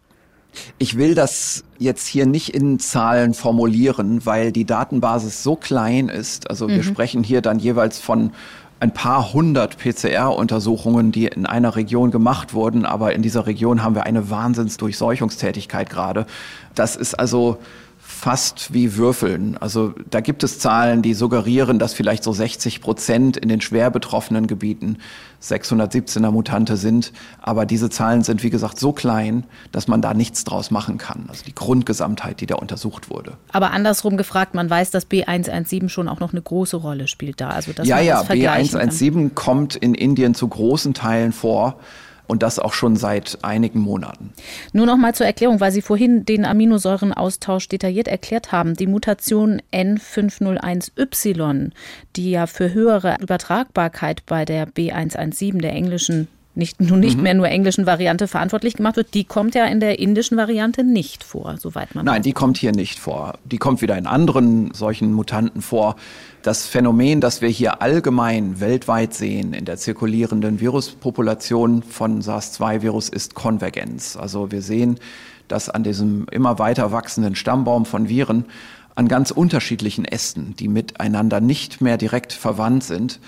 Ich 0.77 0.97
will 0.97 1.15
das 1.15 1.63
jetzt 1.77 2.07
hier 2.07 2.25
nicht 2.25 2.53
in 2.53 2.79
Zahlen 2.79 3.33
formulieren, 3.33 4.25
weil 4.25 4.51
die 4.51 4.65
Datenbasis 4.65 5.43
so 5.43 5.55
klein 5.55 6.09
ist. 6.09 6.49
Also 6.49 6.67
mhm. 6.67 6.75
wir 6.75 6.83
sprechen 6.83 7.23
hier 7.23 7.41
dann 7.41 7.59
jeweils 7.59 7.99
von 7.99 8.31
ein 8.79 8.93
paar 8.93 9.33
hundert 9.33 9.77
PCR-Untersuchungen, 9.77 11.11
die 11.11 11.25
in 11.25 11.45
einer 11.45 11.75
Region 11.75 12.11
gemacht 12.11 12.53
wurden, 12.53 12.85
aber 12.85 13.13
in 13.13 13.23
dieser 13.23 13.47
Region 13.47 13.83
haben 13.83 13.95
wir 13.95 14.03
eine 14.03 14.29
Wahnsinnsdurchseuchungstätigkeit 14.29 15.89
gerade. 15.89 16.27
Das 16.75 16.95
ist 16.95 17.15
also 17.15 17.57
fast 18.27 18.73
wie 18.73 18.97
Würfeln. 18.97 19.55
Also 19.55 19.93
da 20.09 20.19
gibt 20.19 20.43
es 20.43 20.59
Zahlen, 20.59 21.01
die 21.01 21.13
suggerieren, 21.13 21.79
dass 21.79 21.93
vielleicht 21.93 22.25
so 22.25 22.33
60 22.33 22.81
Prozent 22.81 23.37
in 23.37 23.47
den 23.47 23.61
schwer 23.61 23.89
betroffenen 23.89 24.47
Gebieten 24.47 24.97
617er 25.41 26.29
Mutante 26.31 26.75
sind. 26.75 27.13
Aber 27.41 27.65
diese 27.65 27.89
Zahlen 27.89 28.23
sind, 28.23 28.43
wie 28.43 28.49
gesagt, 28.49 28.79
so 28.79 28.91
klein, 28.91 29.45
dass 29.71 29.87
man 29.87 30.01
da 30.01 30.13
nichts 30.13 30.43
draus 30.43 30.71
machen 30.71 30.97
kann. 30.97 31.27
Also 31.29 31.45
die 31.45 31.55
Grundgesamtheit, 31.55 32.41
die 32.41 32.47
da 32.47 32.55
untersucht 32.55 33.09
wurde. 33.09 33.37
Aber 33.53 33.71
andersrum 33.71 34.17
gefragt, 34.17 34.55
man 34.55 34.69
weiß, 34.69 34.91
dass 34.91 35.09
B117 35.09 35.87
schon 35.87 36.09
auch 36.09 36.19
noch 36.19 36.33
eine 36.33 36.41
große 36.41 36.75
Rolle 36.75 37.07
spielt 37.07 37.39
da. 37.39 37.51
Also 37.51 37.71
dass 37.71 37.87
ja, 37.87 38.01
ja, 38.01 38.23
B117 38.23 39.35
kommt 39.35 39.77
in 39.77 39.95
Indien 39.95 40.35
zu 40.35 40.49
großen 40.49 40.93
Teilen 40.93 41.31
vor 41.31 41.79
und 42.27 42.43
das 42.43 42.59
auch 42.59 42.73
schon 42.73 42.95
seit 42.95 43.39
einigen 43.43 43.79
Monaten. 43.79 44.33
Nur 44.73 44.85
noch 44.85 44.97
mal 44.97 45.15
zur 45.15 45.25
Erklärung, 45.25 45.59
weil 45.59 45.71
Sie 45.71 45.81
vorhin 45.81 46.25
den 46.25 46.45
Aminosäurenaustausch 46.45 47.67
detailliert 47.69 48.07
erklärt 48.07 48.51
haben. 48.51 48.75
Die 48.75 48.87
Mutation 48.87 49.61
N501Y, 49.73 51.71
die 52.15 52.31
ja 52.31 52.47
für 52.47 52.73
höhere 52.73 53.17
Übertragbarkeit 53.21 54.25
bei 54.25 54.45
der 54.45 54.67
B117 54.67 55.61
der 55.61 55.73
englischen 55.73 56.27
nicht, 56.57 56.81
nun 56.81 56.99
nicht 56.99 57.17
mhm. 57.17 57.23
mehr 57.23 57.33
nur 57.35 57.47
englischen 57.47 57.85
Variante 57.85 58.27
verantwortlich 58.27 58.73
gemacht 58.73 58.95
wird, 58.95 59.13
die 59.13 59.23
kommt 59.23 59.53
ja 59.53 59.65
in 59.65 59.79
der 59.79 59.99
indischen 59.99 60.37
Variante 60.37 60.83
nicht 60.83 61.23
vor, 61.23 61.55
soweit 61.59 61.93
man 61.93 62.05
Nein, 62.05 62.15
weiß. 62.15 62.23
die 62.23 62.33
kommt 62.33 62.57
hier 62.57 62.71
nicht 62.71 62.99
vor. 62.99 63.35
Die 63.45 63.59
kommt 63.59 63.81
wieder 63.81 63.95
in 63.95 64.07
anderen 64.07 64.73
solchen 64.73 65.13
Mutanten 65.13 65.61
vor. 65.61 65.95
Das 66.47 66.65
Phänomen, 66.65 67.19
das 67.19 67.41
wir 67.41 67.49
hier 67.49 67.81
allgemein 67.81 68.61
weltweit 68.61 69.13
sehen 69.13 69.51
in 69.51 69.65
der 69.65 69.75
zirkulierenden 69.75 70.61
Viruspopulation 70.61 71.83
von 71.83 72.21
SARS-2-Virus 72.21 73.09
ist 73.09 73.35
Konvergenz. 73.35 74.15
Also 74.15 74.49
wir 74.49 74.61
sehen, 74.61 74.97
dass 75.49 75.69
an 75.69 75.83
diesem 75.83 76.25
immer 76.31 76.57
weiter 76.57 76.93
wachsenden 76.93 77.35
Stammbaum 77.35 77.85
von 77.85 78.07
Viren 78.07 78.45
an 78.95 79.09
ganz 79.09 79.31
unterschiedlichen 79.31 80.05
Ästen, 80.05 80.55
die 80.57 80.69
miteinander 80.69 81.41
nicht 81.41 81.81
mehr 81.81 81.97
direkt 81.97 82.31
verwandt 82.31 82.85
sind, 82.85 83.19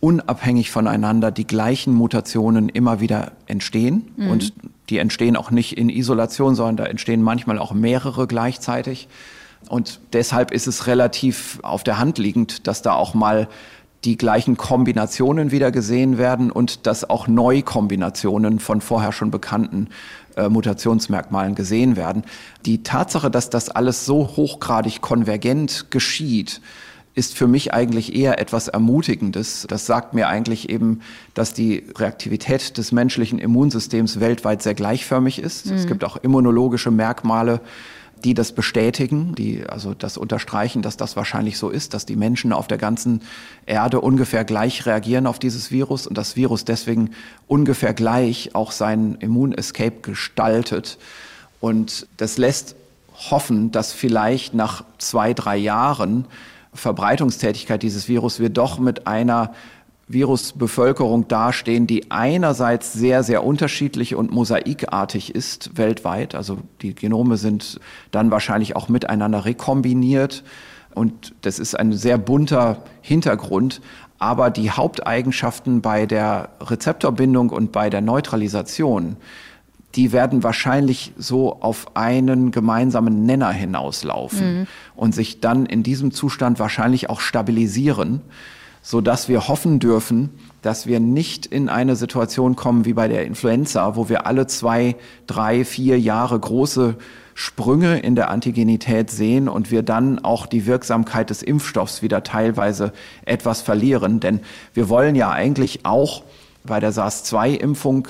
unabhängig 0.00 0.72
voneinander 0.72 1.30
die 1.30 1.46
gleichen 1.46 1.94
Mutationen 1.94 2.68
immer 2.68 2.98
wieder 2.98 3.30
entstehen. 3.46 4.10
Mhm. 4.16 4.28
Und 4.28 4.52
die 4.90 4.98
entstehen 4.98 5.36
auch 5.36 5.52
nicht 5.52 5.78
in 5.78 5.88
Isolation, 5.88 6.56
sondern 6.56 6.78
da 6.78 6.86
entstehen 6.86 7.22
manchmal 7.22 7.60
auch 7.60 7.72
mehrere 7.72 8.26
gleichzeitig. 8.26 9.06
Und 9.68 10.00
deshalb 10.12 10.52
ist 10.52 10.66
es 10.66 10.86
relativ 10.86 11.58
auf 11.62 11.84
der 11.84 11.98
Hand 11.98 12.18
liegend, 12.18 12.66
dass 12.66 12.82
da 12.82 12.92
auch 12.92 13.14
mal 13.14 13.48
die 14.04 14.16
gleichen 14.16 14.56
Kombinationen 14.56 15.50
wieder 15.50 15.72
gesehen 15.72 16.16
werden 16.16 16.50
und 16.50 16.86
dass 16.86 17.08
auch 17.08 17.26
Neukombinationen 17.26 18.60
von 18.60 18.80
vorher 18.80 19.10
schon 19.10 19.30
bekannten 19.30 19.88
äh, 20.36 20.48
Mutationsmerkmalen 20.48 21.54
gesehen 21.54 21.96
werden. 21.96 22.22
Die 22.64 22.82
Tatsache, 22.82 23.30
dass 23.30 23.50
das 23.50 23.68
alles 23.68 24.06
so 24.06 24.36
hochgradig 24.36 25.00
konvergent 25.00 25.90
geschieht, 25.90 26.60
ist 27.16 27.36
für 27.36 27.48
mich 27.48 27.72
eigentlich 27.72 28.14
eher 28.14 28.38
etwas 28.38 28.68
Ermutigendes. 28.68 29.66
Das 29.68 29.86
sagt 29.86 30.12
mir 30.12 30.28
eigentlich 30.28 30.68
eben, 30.68 31.00
dass 31.32 31.54
die 31.54 31.84
Reaktivität 31.96 32.76
des 32.76 32.92
menschlichen 32.92 33.38
Immunsystems 33.38 34.20
weltweit 34.20 34.62
sehr 34.62 34.74
gleichförmig 34.74 35.38
ist. 35.38 35.66
Mhm. 35.66 35.76
Es 35.76 35.86
gibt 35.86 36.04
auch 36.04 36.18
immunologische 36.18 36.90
Merkmale, 36.90 37.62
die 38.24 38.34
das 38.34 38.52
bestätigen, 38.52 39.34
die 39.34 39.64
also 39.66 39.94
das 39.94 40.16
unterstreichen, 40.16 40.82
dass 40.82 40.96
das 40.96 41.16
wahrscheinlich 41.16 41.58
so 41.58 41.68
ist, 41.68 41.94
dass 41.94 42.06
die 42.06 42.16
Menschen 42.16 42.52
auf 42.52 42.66
der 42.66 42.78
ganzen 42.78 43.22
Erde 43.66 44.00
ungefähr 44.00 44.44
gleich 44.44 44.86
reagieren 44.86 45.26
auf 45.26 45.38
dieses 45.38 45.70
Virus 45.70 46.06
und 46.06 46.16
das 46.16 46.36
Virus 46.36 46.64
deswegen 46.64 47.10
ungefähr 47.46 47.94
gleich 47.94 48.54
auch 48.54 48.72
seinen 48.72 49.16
Immunescape 49.16 50.00
gestaltet. 50.00 50.98
Und 51.60 52.06
das 52.16 52.38
lässt 52.38 52.74
hoffen, 53.30 53.70
dass 53.70 53.92
vielleicht 53.92 54.54
nach 54.54 54.84
zwei, 54.98 55.34
drei 55.34 55.56
Jahren 55.56 56.26
Verbreitungstätigkeit 56.74 57.82
dieses 57.82 58.08
Virus 58.08 58.40
wir 58.40 58.50
doch 58.50 58.78
mit 58.78 59.06
einer 59.06 59.54
Virusbevölkerung 60.08 61.26
dastehen, 61.26 61.86
die 61.86 62.10
einerseits 62.10 62.92
sehr, 62.92 63.24
sehr 63.24 63.44
unterschiedlich 63.44 64.14
und 64.14 64.30
mosaikartig 64.30 65.34
ist 65.34 65.76
weltweit. 65.76 66.34
Also 66.34 66.58
die 66.80 66.94
Genome 66.94 67.36
sind 67.36 67.80
dann 68.12 68.30
wahrscheinlich 68.30 68.76
auch 68.76 68.88
miteinander 68.88 69.44
rekombiniert. 69.44 70.44
Und 70.94 71.34
das 71.42 71.58
ist 71.58 71.78
ein 71.78 71.92
sehr 71.92 72.18
bunter 72.18 72.84
Hintergrund. 73.02 73.80
Aber 74.18 74.50
die 74.50 74.70
Haupteigenschaften 74.70 75.82
bei 75.82 76.06
der 76.06 76.50
Rezeptorbindung 76.60 77.50
und 77.50 77.72
bei 77.72 77.90
der 77.90 78.00
Neutralisation, 78.00 79.16
die 79.96 80.12
werden 80.12 80.42
wahrscheinlich 80.42 81.12
so 81.18 81.60
auf 81.60 81.96
einen 81.96 82.50
gemeinsamen 82.52 83.26
Nenner 83.26 83.50
hinauslaufen 83.50 84.60
mhm. 84.60 84.66
und 84.94 85.14
sich 85.14 85.40
dann 85.40 85.66
in 85.66 85.82
diesem 85.82 86.12
Zustand 86.12 86.58
wahrscheinlich 86.58 87.10
auch 87.10 87.20
stabilisieren, 87.20 88.20
so 88.88 89.00
dass 89.00 89.28
wir 89.28 89.48
hoffen 89.48 89.80
dürfen, 89.80 90.30
dass 90.62 90.86
wir 90.86 91.00
nicht 91.00 91.44
in 91.44 91.68
eine 91.68 91.96
Situation 91.96 92.54
kommen 92.54 92.84
wie 92.84 92.92
bei 92.92 93.08
der 93.08 93.26
Influenza, 93.26 93.96
wo 93.96 94.08
wir 94.08 94.28
alle 94.28 94.46
zwei, 94.46 94.94
drei, 95.26 95.64
vier 95.64 95.98
Jahre 95.98 96.38
große 96.38 96.94
Sprünge 97.34 97.98
in 97.98 98.14
der 98.14 98.30
Antigenität 98.30 99.10
sehen 99.10 99.48
und 99.48 99.72
wir 99.72 99.82
dann 99.82 100.20
auch 100.20 100.46
die 100.46 100.66
Wirksamkeit 100.66 101.30
des 101.30 101.42
Impfstoffs 101.42 102.00
wieder 102.00 102.22
teilweise 102.22 102.92
etwas 103.24 103.60
verlieren. 103.60 104.20
Denn 104.20 104.38
wir 104.72 104.88
wollen 104.88 105.16
ja 105.16 105.32
eigentlich 105.32 105.84
auch 105.84 106.22
bei 106.62 106.78
der 106.78 106.92
SARS-2-Impfung 106.92 108.06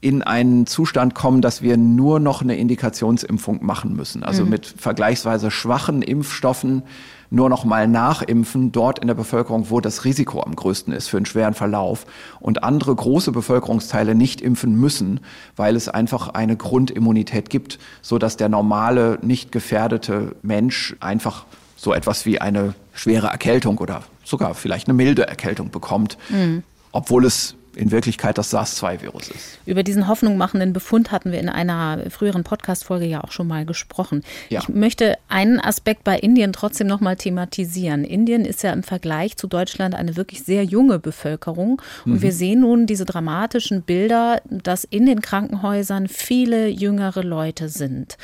in 0.00 0.22
einen 0.24 0.66
Zustand 0.66 1.14
kommen, 1.14 1.42
dass 1.42 1.62
wir 1.62 1.76
nur 1.76 2.18
noch 2.18 2.42
eine 2.42 2.56
Indikationsimpfung 2.56 3.64
machen 3.64 3.94
müssen. 3.94 4.24
Also 4.24 4.42
mhm. 4.42 4.50
mit 4.50 4.66
vergleichsweise 4.66 5.52
schwachen 5.52 6.02
Impfstoffen 6.02 6.82
nur 7.30 7.48
noch 7.48 7.64
mal 7.64 7.88
nachimpfen, 7.88 8.72
dort 8.72 8.98
in 8.98 9.06
der 9.06 9.14
Bevölkerung, 9.14 9.70
wo 9.70 9.80
das 9.80 10.04
Risiko 10.04 10.42
am 10.42 10.56
größten 10.56 10.92
ist 10.92 11.08
für 11.08 11.16
einen 11.16 11.26
schweren 11.26 11.54
Verlauf 11.54 12.06
und 12.40 12.64
andere 12.64 12.94
große 12.94 13.32
Bevölkerungsteile 13.32 14.14
nicht 14.14 14.40
impfen 14.40 14.74
müssen, 14.74 15.20
weil 15.56 15.76
es 15.76 15.88
einfach 15.88 16.28
eine 16.30 16.56
Grundimmunität 16.56 17.48
gibt, 17.48 17.78
so 18.02 18.18
dass 18.18 18.36
der 18.36 18.48
normale, 18.48 19.18
nicht 19.22 19.52
gefährdete 19.52 20.34
Mensch 20.42 20.96
einfach 21.00 21.46
so 21.76 21.94
etwas 21.94 22.26
wie 22.26 22.40
eine 22.40 22.74
schwere 22.92 23.28
Erkältung 23.28 23.78
oder 23.78 24.02
sogar 24.24 24.54
vielleicht 24.54 24.88
eine 24.88 24.94
milde 24.94 25.26
Erkältung 25.26 25.70
bekommt. 25.70 26.18
Mhm 26.28 26.64
obwohl 26.92 27.24
es 27.24 27.54
in 27.76 27.90
Wirklichkeit 27.90 28.38
das 28.38 28.50
SARS-2-Virus 28.50 29.28
ist. 29.28 29.58
Über 29.66 29.82
diesen 29.82 30.08
Hoffnung 30.08 30.36
machenden 30.36 30.72
Befund 30.72 31.12
hatten 31.12 31.32
wir 31.32 31.38
in 31.38 31.48
einer 31.48 32.10
früheren 32.10 32.44
Podcast-Folge 32.44 33.06
ja 33.06 33.22
auch 33.22 33.32
schon 33.32 33.46
mal 33.46 33.64
gesprochen. 33.64 34.22
Ja. 34.48 34.60
Ich 34.60 34.68
möchte 34.68 35.16
einen 35.28 35.60
Aspekt 35.60 36.04
bei 36.04 36.18
Indien 36.18 36.52
trotzdem 36.52 36.86
noch 36.86 37.00
mal 37.00 37.16
thematisieren. 37.16 38.04
Indien 38.04 38.44
ist 38.44 38.62
ja 38.62 38.72
im 38.72 38.82
Vergleich 38.82 39.36
zu 39.36 39.46
Deutschland 39.46 39.94
eine 39.94 40.16
wirklich 40.16 40.42
sehr 40.42 40.64
junge 40.64 40.98
Bevölkerung. 40.98 41.80
Und 42.04 42.14
mhm. 42.14 42.22
wir 42.22 42.32
sehen 42.32 42.60
nun 42.60 42.86
diese 42.86 43.04
dramatischen 43.04 43.82
Bilder, 43.82 44.42
dass 44.48 44.84
in 44.84 45.06
den 45.06 45.20
Krankenhäusern 45.20 46.08
viele 46.08 46.68
jüngere 46.68 47.22
Leute 47.22 47.68
sind. 47.68 48.16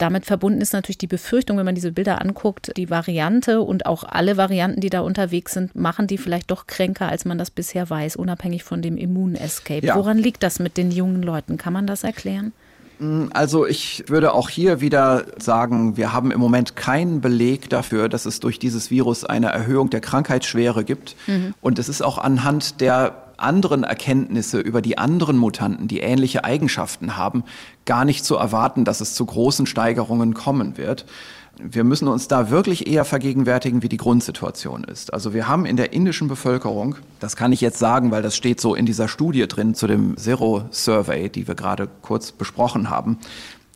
Damit 0.00 0.24
verbunden 0.24 0.62
ist 0.62 0.72
natürlich 0.72 0.96
die 0.96 1.06
Befürchtung, 1.06 1.58
wenn 1.58 1.66
man 1.66 1.74
diese 1.74 1.92
Bilder 1.92 2.22
anguckt, 2.22 2.72
die 2.78 2.88
Variante 2.88 3.60
und 3.60 3.84
auch 3.84 4.02
alle 4.02 4.38
Varianten, 4.38 4.80
die 4.80 4.88
da 4.88 5.00
unterwegs 5.00 5.52
sind, 5.52 5.76
machen 5.76 6.06
die 6.06 6.16
vielleicht 6.16 6.50
doch 6.50 6.66
kränker, 6.66 7.06
als 7.06 7.26
man 7.26 7.36
das 7.36 7.50
bisher 7.50 7.90
weiß, 7.90 8.16
unabhängig 8.16 8.64
von 8.64 8.80
dem 8.80 8.96
Immunescape. 8.96 9.86
Ja. 9.86 9.96
Woran 9.96 10.16
liegt 10.16 10.42
das 10.42 10.58
mit 10.58 10.78
den 10.78 10.90
jungen 10.90 11.22
Leuten? 11.22 11.58
Kann 11.58 11.74
man 11.74 11.86
das 11.86 12.02
erklären? 12.02 12.54
Mm, 12.98 13.26
also 13.34 13.66
ich 13.66 14.04
würde 14.06 14.32
auch 14.32 14.48
hier 14.48 14.80
wieder 14.80 15.26
sagen, 15.36 15.98
wir 15.98 16.14
haben 16.14 16.30
im 16.30 16.40
Moment 16.40 16.76
keinen 16.76 17.20
Beleg 17.20 17.68
dafür, 17.68 18.08
dass 18.08 18.24
es 18.24 18.40
durch 18.40 18.58
dieses 18.58 18.90
Virus 18.90 19.24
eine 19.24 19.48
Erhöhung 19.48 19.90
der 19.90 20.00
Krankheitsschwere 20.00 20.82
gibt. 20.82 21.14
Mhm. 21.26 21.52
Und 21.60 21.78
es 21.78 21.90
ist 21.90 22.00
auch 22.00 22.16
anhand 22.16 22.80
der 22.80 23.29
anderen 23.42 23.84
Erkenntnisse 23.84 24.60
über 24.60 24.82
die 24.82 24.98
anderen 24.98 25.36
Mutanten, 25.36 25.88
die 25.88 26.00
ähnliche 26.00 26.44
Eigenschaften 26.44 27.16
haben, 27.16 27.44
gar 27.84 28.04
nicht 28.04 28.24
zu 28.24 28.36
erwarten, 28.36 28.84
dass 28.84 29.00
es 29.00 29.14
zu 29.14 29.24
großen 29.26 29.66
Steigerungen 29.66 30.34
kommen 30.34 30.76
wird. 30.76 31.06
Wir 31.62 31.84
müssen 31.84 32.08
uns 32.08 32.26
da 32.26 32.48
wirklich 32.48 32.86
eher 32.86 33.04
vergegenwärtigen, 33.04 33.82
wie 33.82 33.88
die 33.88 33.98
Grundsituation 33.98 34.84
ist. 34.84 35.12
Also 35.12 35.34
wir 35.34 35.46
haben 35.46 35.66
in 35.66 35.76
der 35.76 35.92
indischen 35.92 36.28
Bevölkerung, 36.28 36.96
das 37.18 37.36
kann 37.36 37.52
ich 37.52 37.60
jetzt 37.60 37.78
sagen, 37.78 38.10
weil 38.10 38.22
das 38.22 38.34
steht 38.36 38.60
so 38.60 38.74
in 38.74 38.86
dieser 38.86 39.08
Studie 39.08 39.46
drin 39.46 39.74
zu 39.74 39.86
dem 39.86 40.16
Zero 40.16 40.64
Survey, 40.70 41.28
die 41.28 41.46
wir 41.46 41.54
gerade 41.54 41.88
kurz 42.00 42.32
besprochen 42.32 42.88
haben, 42.88 43.18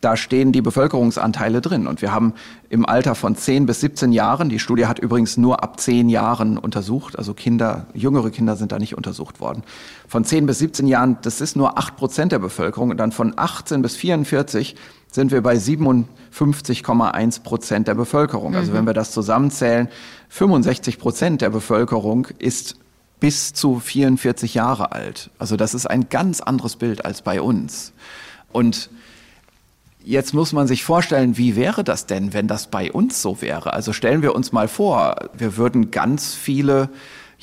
da 0.01 0.17
stehen 0.17 0.53
die 0.53 0.61
Bevölkerungsanteile 0.61 1.61
drin. 1.61 1.87
Und 1.87 2.03
wir 2.03 2.13
haben 2.13 2.35
im 2.69 2.87
Alter 2.87 3.15
von 3.15 3.37
10 3.37 3.67
bis 3.67 3.81
17 3.81 4.13
Jahren, 4.13 4.49
die 4.49 4.59
Studie 4.59 4.87
hat 4.87 4.99
übrigens 4.99 5.37
nur 5.37 5.63
ab 5.63 5.81
10 5.81 6.09
Jahren 6.09 6.59
untersucht, 6.59 7.19
also 7.19 7.33
Kinder, 7.33 7.87
jüngere 7.95 8.31
Kinder 8.31 8.57
sind 8.57 8.73
da 8.73 8.79
nicht 8.79 8.97
untersucht 8.97 9.41
worden. 9.41 9.63
Von 10.07 10.25
10 10.25 10.47
bis 10.47 10.59
17 10.59 10.87
Jahren, 10.87 11.17
das 11.23 11.41
ist 11.41 11.57
nur 11.57 11.79
8 11.79 11.97
Prozent 11.97 12.33
der 12.33 12.39
Bevölkerung. 12.39 12.91
Und 12.91 12.99
dann 12.99 13.13
von 13.13 13.33
18 13.37 13.81
bis 13.83 13.97
44 13.97 14.77
sind 15.11 15.31
wir 15.31 15.43
bei 15.43 15.55
57,1 15.55 17.43
Prozent 17.43 17.89
der 17.89 17.95
Bevölkerung. 17.95 18.55
Also 18.57 18.73
mhm. 18.73 18.77
wenn 18.77 18.87
wir 18.87 18.95
das 18.95 19.13
zusammenzählen, 19.13 19.89
65 20.29 20.99
Prozent 20.99 21.41
der 21.41 21.51
Bevölkerung 21.51 22.27
ist 22.39 22.77
bis 23.21 23.55
zu 23.55 23.79
44 23.79 24.55
Jahre 24.55 24.93
alt. 24.93 25.31
Also 25.39 25.57
das 25.57 25.73
ist 25.73 25.87
ein 25.87 26.09
ganz 26.11 26.41
anderes 26.41 26.77
Bild 26.77 27.07
als 27.07 27.23
bei 27.23 27.41
uns. 27.41 27.93
Und 28.53 28.91
Jetzt 30.07 30.35
muss 30.35 30.53
man 30.53 30.67
sich 30.67 30.85
vorstellen, 30.85 31.39
wie 31.39 31.57
wäre 31.57 31.83
das 31.83 32.05
denn, 32.05 32.35
wenn 32.35 32.47
das 32.47 32.67
bei 32.67 32.93
uns 32.93 33.23
so 33.23 33.41
wäre? 33.41 33.73
Also 33.73 33.95
stellen 33.95 34.21
wir 34.21 34.35
uns 34.35 34.53
mal 34.53 34.69
vor, 34.69 35.17
wir 35.33 35.57
würden 35.57 35.91
ganz 35.91 36.35
viele 36.35 36.91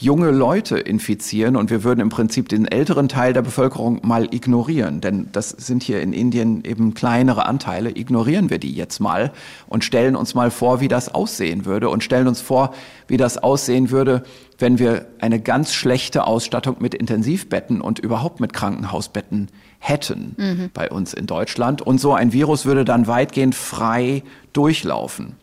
junge 0.01 0.31
Leute 0.31 0.79
infizieren 0.79 1.55
und 1.55 1.69
wir 1.69 1.83
würden 1.83 1.99
im 1.99 2.09
Prinzip 2.09 2.49
den 2.49 2.65
älteren 2.65 3.07
Teil 3.07 3.33
der 3.33 3.43
Bevölkerung 3.43 4.01
mal 4.03 4.33
ignorieren. 4.33 4.99
Denn 4.99 5.29
das 5.31 5.49
sind 5.49 5.83
hier 5.83 6.01
in 6.01 6.11
Indien 6.11 6.65
eben 6.65 6.95
kleinere 6.95 7.45
Anteile. 7.45 7.95
Ignorieren 7.95 8.49
wir 8.49 8.57
die 8.57 8.73
jetzt 8.73 8.99
mal 8.99 9.31
und 9.67 9.83
stellen 9.83 10.15
uns 10.15 10.33
mal 10.33 10.49
vor, 10.49 10.81
wie 10.81 10.87
das 10.87 11.13
aussehen 11.13 11.65
würde 11.65 11.89
und 11.89 12.03
stellen 12.03 12.27
uns 12.27 12.41
vor, 12.41 12.73
wie 13.07 13.17
das 13.17 13.37
aussehen 13.37 13.91
würde, 13.91 14.23
wenn 14.57 14.79
wir 14.79 15.05
eine 15.19 15.39
ganz 15.39 15.73
schlechte 15.73 16.25
Ausstattung 16.25 16.77
mit 16.79 16.95
Intensivbetten 16.95 17.79
und 17.79 17.99
überhaupt 17.99 18.39
mit 18.39 18.53
Krankenhausbetten 18.53 19.49
hätten 19.77 20.35
mhm. 20.37 20.69
bei 20.73 20.89
uns 20.89 21.13
in 21.13 21.27
Deutschland. 21.27 21.83
Und 21.83 21.99
so 21.99 22.13
ein 22.13 22.33
Virus 22.33 22.65
würde 22.65 22.85
dann 22.85 23.05
weitgehend 23.05 23.53
frei 23.53 24.23
durchlaufen. 24.53 25.35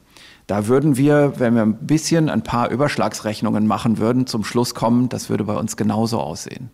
Da 0.49 0.67
würden 0.67 0.97
wir, 0.97 1.35
wenn 1.37 1.55
wir 1.55 1.63
ein 1.63 1.87
bisschen 1.87 2.31
ein 2.31 2.43
paar 2.43 2.71
Überschlagsrechnungen 2.71 3.67
machen 3.67 3.99
würden, 3.99 4.27
zum 4.27 4.45
Schluss 4.45 4.75
kommen, 4.75 5.11
das 5.11 5.29
würde 5.29 5.45
bei 5.45 5.55
uns 5.55 5.77
genauso 5.77 6.19
aussehen. 6.19 6.71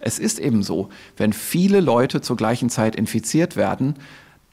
Es 0.00 0.18
ist 0.18 0.38
eben 0.38 0.62
so, 0.62 0.88
wenn 1.18 1.34
viele 1.34 1.80
Leute 1.80 2.22
zur 2.22 2.36
gleichen 2.36 2.70
Zeit 2.70 2.96
infiziert 2.96 3.54
werden, 3.54 3.96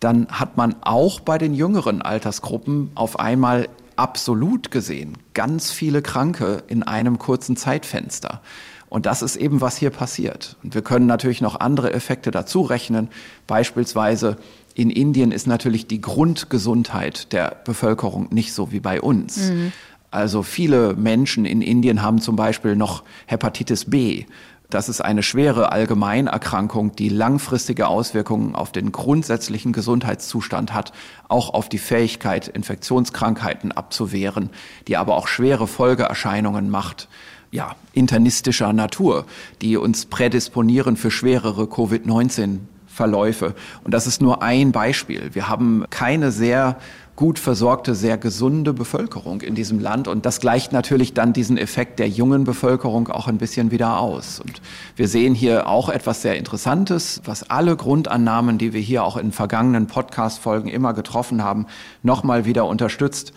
dann 0.01 0.27
hat 0.27 0.57
man 0.57 0.75
auch 0.81 1.21
bei 1.21 1.37
den 1.37 1.53
jüngeren 1.53 2.01
Altersgruppen 2.01 2.91
auf 2.95 3.17
einmal 3.17 3.69
absolut 3.95 4.71
gesehen 4.71 5.17
ganz 5.33 5.71
viele 5.71 6.01
Kranke 6.01 6.63
in 6.67 6.83
einem 6.83 7.19
kurzen 7.19 7.55
Zeitfenster. 7.55 8.41
Und 8.89 9.07
das 9.07 9.23
ist 9.23 9.37
eben, 9.37 9.59
was 9.61 9.77
hier 9.77 9.89
passiert. 9.89 10.55
Und 10.63 10.75
wir 10.75 10.83
können 10.83 11.07
natürlich 11.07 11.41
noch 11.41 11.59
andere 11.59 11.93
Effekte 11.93 12.29
dazu 12.29 12.61
rechnen. 12.61 13.09
Beispielsweise 13.47 14.37
in 14.75 14.89
Indien 14.89 15.31
ist 15.31 15.47
natürlich 15.47 15.87
die 15.87 16.01
Grundgesundheit 16.01 17.31
der 17.31 17.57
Bevölkerung 17.65 18.27
nicht 18.31 18.53
so 18.53 18.71
wie 18.71 18.79
bei 18.79 19.01
uns. 19.01 19.49
Mhm. 19.49 19.71
Also 20.11 20.43
viele 20.43 20.93
Menschen 20.95 21.45
in 21.45 21.61
Indien 21.61 22.01
haben 22.01 22.21
zum 22.21 22.35
Beispiel 22.35 22.75
noch 22.75 23.03
Hepatitis 23.25 23.85
B. 23.85 24.25
Das 24.69 24.89
ist 24.89 25.01
eine 25.01 25.21
schwere 25.21 25.71
Allgemeinerkrankung, 25.71 26.95
die 26.95 27.09
langfristige 27.09 27.87
Auswirkungen 27.87 28.55
auf 28.55 28.71
den 28.71 28.91
grundsätzlichen 28.91 29.71
Gesundheitszustand 29.71 30.73
hat, 30.73 30.93
auch 31.27 31.53
auf 31.53 31.69
die 31.69 31.77
Fähigkeit, 31.77 32.47
Infektionskrankheiten 32.47 33.71
abzuwehren, 33.71 34.49
die 34.87 34.97
aber 34.97 35.15
auch 35.15 35.27
schwere 35.27 35.67
Folgeerscheinungen 35.67 36.69
macht 36.69 37.07
ja, 37.53 37.75
internistischer 37.93 38.73
Natur, 38.73 39.27
die 39.61 39.77
uns 39.77 40.07
prädisponieren 40.07 40.97
für 40.97 41.11
schwerere 41.11 41.65
Covid-19 41.65 42.61
Verläufe. 42.93 43.55
Und 43.83 43.93
das 43.93 44.05
ist 44.05 44.21
nur 44.21 44.43
ein 44.43 44.71
Beispiel. 44.71 45.31
Wir 45.33 45.49
haben 45.49 45.85
keine 45.89 46.31
sehr 46.31 46.77
gut 47.15 47.37
versorgte, 47.37 47.93
sehr 47.93 48.17
gesunde 48.17 48.73
Bevölkerung 48.73 49.41
in 49.41 49.55
diesem 49.55 49.79
Land. 49.79 50.07
Und 50.07 50.25
das 50.25 50.39
gleicht 50.39 50.71
natürlich 50.71 51.13
dann 51.13 51.33
diesen 51.33 51.57
Effekt 51.57 51.99
der 51.99 52.07
jungen 52.07 52.43
Bevölkerung 52.43 53.07
auch 53.07 53.27
ein 53.27 53.37
bisschen 53.37 53.71
wieder 53.71 53.99
aus. 53.99 54.39
Und 54.39 54.61
wir 54.95 55.07
sehen 55.07 55.35
hier 55.35 55.67
auch 55.67 55.89
etwas 55.89 56.21
sehr 56.21 56.37
Interessantes, 56.37 57.21
was 57.25 57.49
alle 57.49 57.75
Grundannahmen, 57.75 58.57
die 58.57 58.73
wir 58.73 58.81
hier 58.81 59.03
auch 59.03 59.17
in 59.17 59.31
vergangenen 59.31 59.87
Podcast-Folgen 59.87 60.69
immer 60.69 60.93
getroffen 60.93 61.43
haben, 61.43 61.67
nochmal 62.01 62.45
wieder 62.45 62.65
unterstützt. 62.65 63.33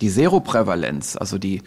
Die 0.00 0.08
Seroprävalenz, 0.08 1.16
also 1.16 1.36
die 1.36 1.62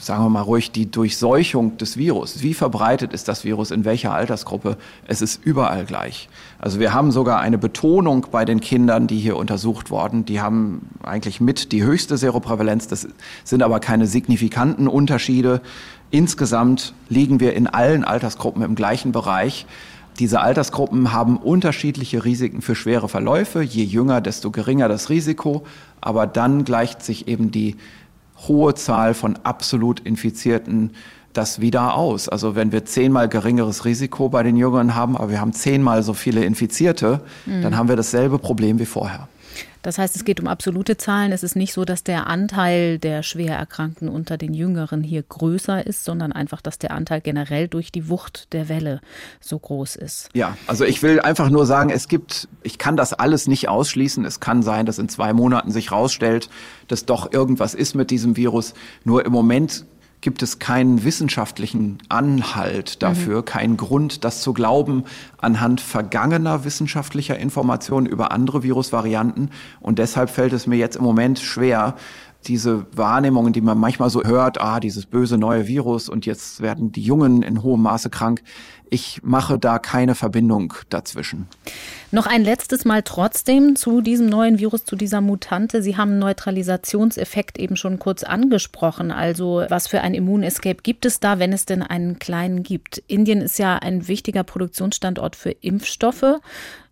sagen 0.00 0.24
wir 0.24 0.28
mal 0.28 0.42
ruhig, 0.42 0.70
die 0.70 0.90
Durchseuchung 0.90 1.78
des 1.78 1.96
Virus. 1.96 2.42
Wie 2.42 2.54
verbreitet 2.54 3.12
ist 3.12 3.28
das 3.28 3.44
Virus 3.44 3.70
in 3.70 3.84
welcher 3.84 4.12
Altersgruppe? 4.12 4.76
Es 5.06 5.22
ist 5.22 5.44
überall 5.44 5.84
gleich. 5.84 6.28
Also 6.58 6.80
wir 6.80 6.92
haben 6.92 7.10
sogar 7.10 7.40
eine 7.40 7.58
Betonung 7.58 8.26
bei 8.30 8.44
den 8.44 8.60
Kindern, 8.60 9.06
die 9.06 9.18
hier 9.18 9.36
untersucht 9.36 9.90
worden. 9.90 10.24
Die 10.24 10.40
haben 10.40 10.88
eigentlich 11.02 11.40
mit 11.40 11.72
die 11.72 11.82
höchste 11.82 12.16
Seroprävalenz. 12.16 12.88
Das 12.88 13.08
sind 13.44 13.62
aber 13.62 13.80
keine 13.80 14.06
signifikanten 14.06 14.88
Unterschiede. 14.88 15.60
Insgesamt 16.10 16.94
liegen 17.08 17.40
wir 17.40 17.54
in 17.54 17.66
allen 17.66 18.04
Altersgruppen 18.04 18.62
im 18.62 18.74
gleichen 18.74 19.12
Bereich. 19.12 19.66
Diese 20.18 20.40
Altersgruppen 20.40 21.12
haben 21.12 21.36
unterschiedliche 21.36 22.24
Risiken 22.24 22.62
für 22.62 22.74
schwere 22.74 23.08
Verläufe. 23.08 23.60
Je 23.60 23.84
jünger, 23.84 24.20
desto 24.20 24.50
geringer 24.50 24.88
das 24.88 25.10
Risiko. 25.10 25.66
Aber 26.00 26.26
dann 26.26 26.64
gleicht 26.64 27.02
sich 27.02 27.28
eben 27.28 27.50
die 27.50 27.76
hohe 28.48 28.74
Zahl 28.74 29.14
von 29.14 29.36
absolut 29.42 30.00
Infizierten 30.00 30.92
das 31.32 31.60
wieder 31.60 31.94
aus. 31.94 32.28
Also 32.28 32.54
wenn 32.54 32.72
wir 32.72 32.84
zehnmal 32.84 33.28
geringeres 33.28 33.84
Risiko 33.84 34.28
bei 34.28 34.42
den 34.42 34.56
Jüngeren 34.56 34.94
haben, 34.94 35.16
aber 35.16 35.30
wir 35.30 35.40
haben 35.40 35.52
zehnmal 35.52 36.02
so 36.02 36.14
viele 36.14 36.44
Infizierte, 36.44 37.20
mhm. 37.44 37.62
dann 37.62 37.76
haben 37.76 37.88
wir 37.88 37.96
dasselbe 37.96 38.38
Problem 38.38 38.78
wie 38.78 38.86
vorher. 38.86 39.28
Das 39.86 39.98
heißt, 39.98 40.16
es 40.16 40.24
geht 40.24 40.40
um 40.40 40.48
absolute 40.48 40.96
Zahlen. 40.96 41.30
Es 41.30 41.44
ist 41.44 41.54
nicht 41.54 41.72
so, 41.72 41.84
dass 41.84 42.02
der 42.02 42.26
Anteil 42.26 42.98
der 42.98 43.22
Schwererkrankten 43.22 44.08
unter 44.08 44.36
den 44.36 44.52
Jüngeren 44.52 45.04
hier 45.04 45.22
größer 45.22 45.86
ist, 45.86 46.04
sondern 46.04 46.32
einfach, 46.32 46.60
dass 46.60 46.80
der 46.80 46.90
Anteil 46.90 47.20
generell 47.20 47.68
durch 47.68 47.92
die 47.92 48.08
Wucht 48.08 48.52
der 48.52 48.68
Welle 48.68 49.00
so 49.40 49.56
groß 49.56 49.94
ist. 49.94 50.28
Ja, 50.34 50.56
also 50.66 50.84
ich 50.84 51.04
will 51.04 51.20
einfach 51.20 51.50
nur 51.50 51.66
sagen, 51.66 51.90
es 51.90 52.08
gibt, 52.08 52.48
ich 52.64 52.78
kann 52.78 52.96
das 52.96 53.12
alles 53.12 53.46
nicht 53.46 53.68
ausschließen. 53.68 54.24
Es 54.24 54.40
kann 54.40 54.64
sein, 54.64 54.86
dass 54.86 54.98
in 54.98 55.08
zwei 55.08 55.32
Monaten 55.32 55.70
sich 55.70 55.92
rausstellt, 55.92 56.50
dass 56.88 57.06
doch 57.06 57.32
irgendwas 57.32 57.72
ist 57.72 57.94
mit 57.94 58.10
diesem 58.10 58.36
Virus. 58.36 58.74
Nur 59.04 59.24
im 59.24 59.30
Moment 59.30 59.86
gibt 60.20 60.42
es 60.42 60.58
keinen 60.58 61.04
wissenschaftlichen 61.04 61.98
Anhalt 62.08 63.02
dafür, 63.02 63.38
mhm. 63.38 63.44
keinen 63.44 63.76
Grund, 63.76 64.24
das 64.24 64.42
zu 64.42 64.52
glauben 64.52 65.04
anhand 65.38 65.80
vergangener 65.80 66.64
wissenschaftlicher 66.64 67.38
Informationen 67.38 68.06
über 68.06 68.32
andere 68.32 68.62
Virusvarianten. 68.62 69.50
Und 69.80 69.98
deshalb 69.98 70.30
fällt 70.30 70.52
es 70.52 70.66
mir 70.66 70.76
jetzt 70.76 70.96
im 70.96 71.04
Moment 71.04 71.38
schwer, 71.38 71.94
diese 72.46 72.86
Wahrnehmungen, 72.94 73.52
die 73.52 73.60
man 73.60 73.78
manchmal 73.78 74.10
so 74.10 74.22
hört, 74.22 74.60
ah, 74.60 74.80
dieses 74.80 75.06
böse 75.06 75.38
neue 75.38 75.66
Virus 75.66 76.08
und 76.08 76.26
jetzt 76.26 76.60
werden 76.60 76.92
die 76.92 77.02
Jungen 77.02 77.42
in 77.42 77.62
hohem 77.62 77.82
Maße 77.82 78.10
krank. 78.10 78.42
Ich 78.88 79.20
mache 79.22 79.58
da 79.58 79.78
keine 79.78 80.14
Verbindung 80.14 80.74
dazwischen. 80.90 81.48
Noch 82.12 82.26
ein 82.26 82.44
letztes 82.44 82.84
Mal 82.84 83.02
trotzdem 83.02 83.74
zu 83.74 84.00
diesem 84.00 84.28
neuen 84.28 84.58
Virus, 84.58 84.84
zu 84.84 84.94
dieser 84.94 85.20
Mutante. 85.20 85.82
Sie 85.82 85.96
haben 85.96 86.18
Neutralisationseffekt 86.18 87.58
eben 87.58 87.76
schon 87.76 87.98
kurz 87.98 88.22
angesprochen. 88.22 89.10
Also 89.10 89.64
was 89.68 89.88
für 89.88 90.02
ein 90.02 90.14
Immunescape 90.14 90.82
gibt 90.82 91.04
es 91.04 91.18
da, 91.18 91.38
wenn 91.38 91.52
es 91.52 91.66
denn 91.66 91.82
einen 91.82 92.18
kleinen 92.18 92.62
gibt? 92.62 93.02
Indien 93.08 93.40
ist 93.40 93.58
ja 93.58 93.76
ein 93.76 94.06
wichtiger 94.06 94.44
Produktionsstandort 94.44 95.34
für 95.34 95.50
Impfstoffe 95.50 96.40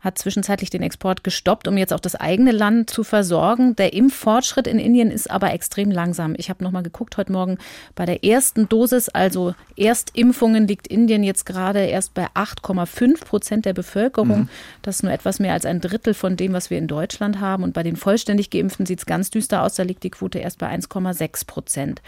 hat 0.05 0.19
zwischenzeitlich 0.19 0.71
den 0.71 0.83
Export 0.83 1.25
gestoppt, 1.25 1.67
um 1.67 1.79
jetzt 1.79 1.93
auch 1.93 2.01
das 2.01 2.15
eigene 2.15 2.53
Land 2.53 2.91
zu 2.91 3.05
versorgen. 3.05 3.75
Der 3.77 3.95
Impffortschritt 3.95 4.67
in 4.67 4.79
Indien 4.79 5.11
ist 5.11 5.31
aber 5.31 5.53
extrem 5.53 5.91
langsam. 5.91 6.35
Ich 6.37 6.51
habe 6.51 6.63
noch 6.63 6.71
mal 6.71 6.83
geguckt 6.83 7.17
heute 7.17 7.33
Morgen 7.33 7.59
bei 7.95 8.05
der 8.05 8.23
ersten 8.23 8.69
Dosis, 8.69 9.09
also 9.09 9.55
Erstimpfungen, 9.77 10.69
liegt 10.69 10.87
Indien 10.87 11.25
jetzt 11.25 11.47
gerade 11.47 11.81
erst 11.81 12.13
bei 12.13 12.27
8,5 12.35 13.25
Prozent 13.25 13.65
der 13.65 13.73
Bevölkerung. 13.73 14.41
Mhm. 14.41 14.49
Das 14.83 14.97
ist 14.97 15.03
nur 15.03 15.13
etwas 15.13 15.41
mehr 15.41 15.55
als 15.55 15.65
ein 15.65 15.81
Drittel 15.81 16.13
von 16.13 16.37
dem, 16.37 16.53
was 16.53 16.69
wir 16.69 16.79
in 16.79 16.87
Deutschland 16.87 17.41
haben. 17.41 17.65
Und 17.65 17.73
bei 17.73 17.83
den 17.83 17.97
vollständig 17.97 18.51
Geimpften 18.51 18.85
sieht 18.85 18.99
es 18.99 19.07
ganz 19.07 19.31
düster 19.31 19.63
aus. 19.63 19.75
Da 19.75 19.83
liegt 19.83 20.03
die 20.03 20.11
Quote 20.11 20.39
erst 20.39 20.59
bei 20.59 20.69
1,6 20.71 21.47
Prozent. 21.47 22.03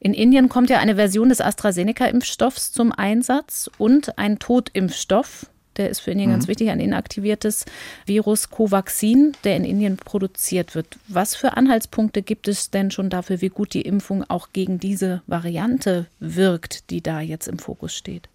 In 0.00 0.14
Indien 0.14 0.48
kommt 0.48 0.68
ja 0.68 0.78
eine 0.78 0.96
Version 0.96 1.28
des 1.28 1.40
AstraZeneca-Impfstoffs 1.40 2.72
zum 2.72 2.92
Einsatz 2.92 3.70
und 3.78 4.18
ein 4.18 4.38
Totimpfstoff 4.38 5.46
der 5.78 5.90
ist 5.90 6.00
für 6.00 6.10
Indien 6.10 6.30
mhm. 6.30 6.34
ganz 6.34 6.48
wichtig, 6.48 6.70
ein 6.70 6.80
inaktiviertes 6.80 7.64
Virus 8.06 8.50
Covaxin, 8.50 9.32
der 9.44 9.56
in 9.56 9.64
Indien 9.64 9.96
produziert 9.96 10.74
wird. 10.74 10.98
Was 11.08 11.34
für 11.34 11.56
Anhaltspunkte 11.56 12.22
gibt 12.22 12.48
es 12.48 12.70
denn 12.70 12.90
schon 12.90 13.10
dafür, 13.10 13.40
wie 13.40 13.48
gut 13.48 13.74
die 13.74 13.82
Impfung 13.82 14.24
auch 14.28 14.48
gegen 14.52 14.78
diese 14.78 15.22
Variante 15.26 16.06
wirkt, 16.20 16.90
die 16.90 17.02
da 17.02 17.20
jetzt 17.20 17.48
im 17.48 17.58
Fokus 17.58 17.94
steht? 17.94 18.28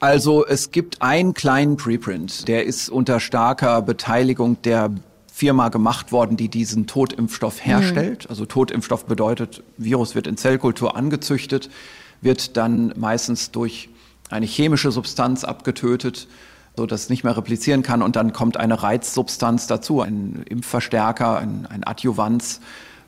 Also 0.00 0.44
es 0.44 0.72
gibt 0.72 1.00
einen 1.00 1.32
kleinen 1.32 1.76
Preprint, 1.76 2.48
der 2.48 2.66
ist 2.66 2.88
unter 2.88 3.20
starker 3.20 3.82
Beteiligung 3.82 4.60
der 4.62 4.90
Firma 5.32 5.68
gemacht 5.68 6.12
worden, 6.12 6.36
die 6.36 6.48
diesen 6.48 6.86
Totimpfstoff 6.86 7.60
mhm. 7.60 7.70
herstellt. 7.70 8.24
Mhm. 8.24 8.30
Also 8.30 8.44
Totimpfstoff 8.44 9.06
bedeutet, 9.06 9.62
Virus 9.78 10.14
wird 10.14 10.26
in 10.26 10.36
Zellkultur 10.36 10.96
angezüchtet, 10.96 11.70
wird 12.20 12.56
dann 12.56 12.92
meistens 12.96 13.50
durch 13.50 13.88
eine 14.32 14.46
chemische 14.46 14.90
Substanz 14.90 15.44
abgetötet, 15.44 16.26
so 16.76 16.86
dass 16.86 17.02
es 17.02 17.10
nicht 17.10 17.22
mehr 17.22 17.36
replizieren 17.36 17.82
kann. 17.82 18.02
Und 18.02 18.16
dann 18.16 18.32
kommt 18.32 18.56
eine 18.56 18.82
Reizsubstanz 18.82 19.66
dazu, 19.66 20.00
ein 20.00 20.42
Impfverstärker, 20.48 21.38
ein, 21.38 21.66
ein 21.68 21.84
Adjuvanz. 21.84 22.60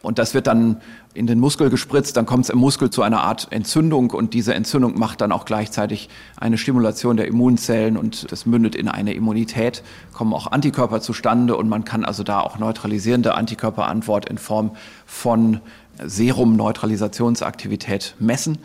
Und 0.03 0.19
das 0.19 0.35
wird 0.35 0.47
dann 0.47 0.83
in 1.15 1.27
den 1.27 1.41
Muskel 1.41 1.71
gespritzt, 1.71 2.19
dann 2.19 2.27
kommt 2.27 2.45
es 2.45 2.51
im 2.51 2.59
Muskel 2.59 2.91
zu 2.91 3.01
einer 3.01 3.23
Art 3.23 3.47
Entzündung 3.51 4.11
und 4.11 4.35
diese 4.35 4.53
Entzündung 4.53 4.99
macht 4.99 5.23
dann 5.23 5.33
auch 5.33 5.47
gleichzeitig 5.47 6.11
eine 6.37 6.59
Stimulation 6.59 7.17
der 7.17 7.27
Immunzellen 7.27 7.97
und 7.97 8.31
das 8.31 8.45
mündet 8.45 8.75
in 8.75 8.89
eine 8.89 9.15
Immunität, 9.15 9.83
kommen 10.13 10.35
auch 10.35 10.53
Antikörper 10.53 11.01
zustande 11.01 11.57
und 11.57 11.71
man 11.71 11.85
kann 11.85 12.05
also 12.05 12.23
da 12.23 12.41
auch 12.41 12.59
neutralisierende 12.59 13.35
Antikörperantwort 13.35 14.29
in 14.29 14.37
Form 14.37 14.73
von 15.07 15.61
Serum-Neutralisationsaktivität 16.05 18.15
messen. 18.19 18.59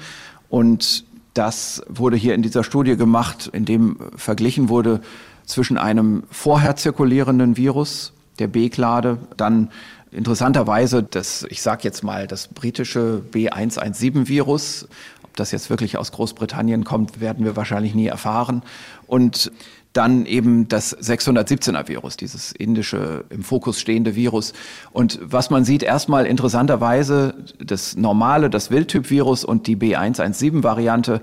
Und 0.49 1.05
das 1.39 1.81
wurde 1.87 2.17
hier 2.17 2.35
in 2.35 2.41
dieser 2.41 2.65
Studie 2.65 2.97
gemacht, 2.97 3.49
in 3.53 3.63
dem 3.63 3.97
verglichen 4.17 4.67
wurde 4.67 4.99
zwischen 5.45 5.77
einem 5.77 6.23
vorher 6.29 6.75
zirkulierenden 6.75 7.55
Virus, 7.55 8.11
der 8.39 8.47
B-Klade, 8.47 9.19
dann 9.37 9.71
interessanterweise 10.11 11.01
das, 11.01 11.45
ich 11.49 11.61
sage 11.61 11.83
jetzt 11.83 12.03
mal, 12.03 12.27
das 12.27 12.49
britische 12.49 13.21
B117-Virus. 13.31 14.89
Ob 15.23 15.37
das 15.37 15.51
jetzt 15.51 15.69
wirklich 15.69 15.97
aus 15.97 16.11
Großbritannien 16.11 16.83
kommt, 16.83 17.21
werden 17.21 17.45
wir 17.45 17.55
wahrscheinlich 17.55 17.95
nie 17.95 18.07
erfahren. 18.07 18.61
Und 19.07 19.49
dann 19.93 20.25
eben 20.25 20.67
das 20.67 20.95
617er 20.97 21.87
Virus, 21.87 22.15
dieses 22.15 22.51
indische 22.51 23.25
im 23.29 23.43
Fokus 23.43 23.79
stehende 23.79 24.15
Virus. 24.15 24.53
Und 24.91 25.19
was 25.21 25.49
man 25.49 25.65
sieht, 25.65 25.81
erstmal 25.81 26.25
interessanterweise 26.27 27.33
das 27.57 27.95
normale, 27.95 28.49
das 28.49 28.69
Wildtyp-Virus 28.69 29.43
und 29.43 29.65
die 29.65 29.75
B117-Variante, 29.75 31.21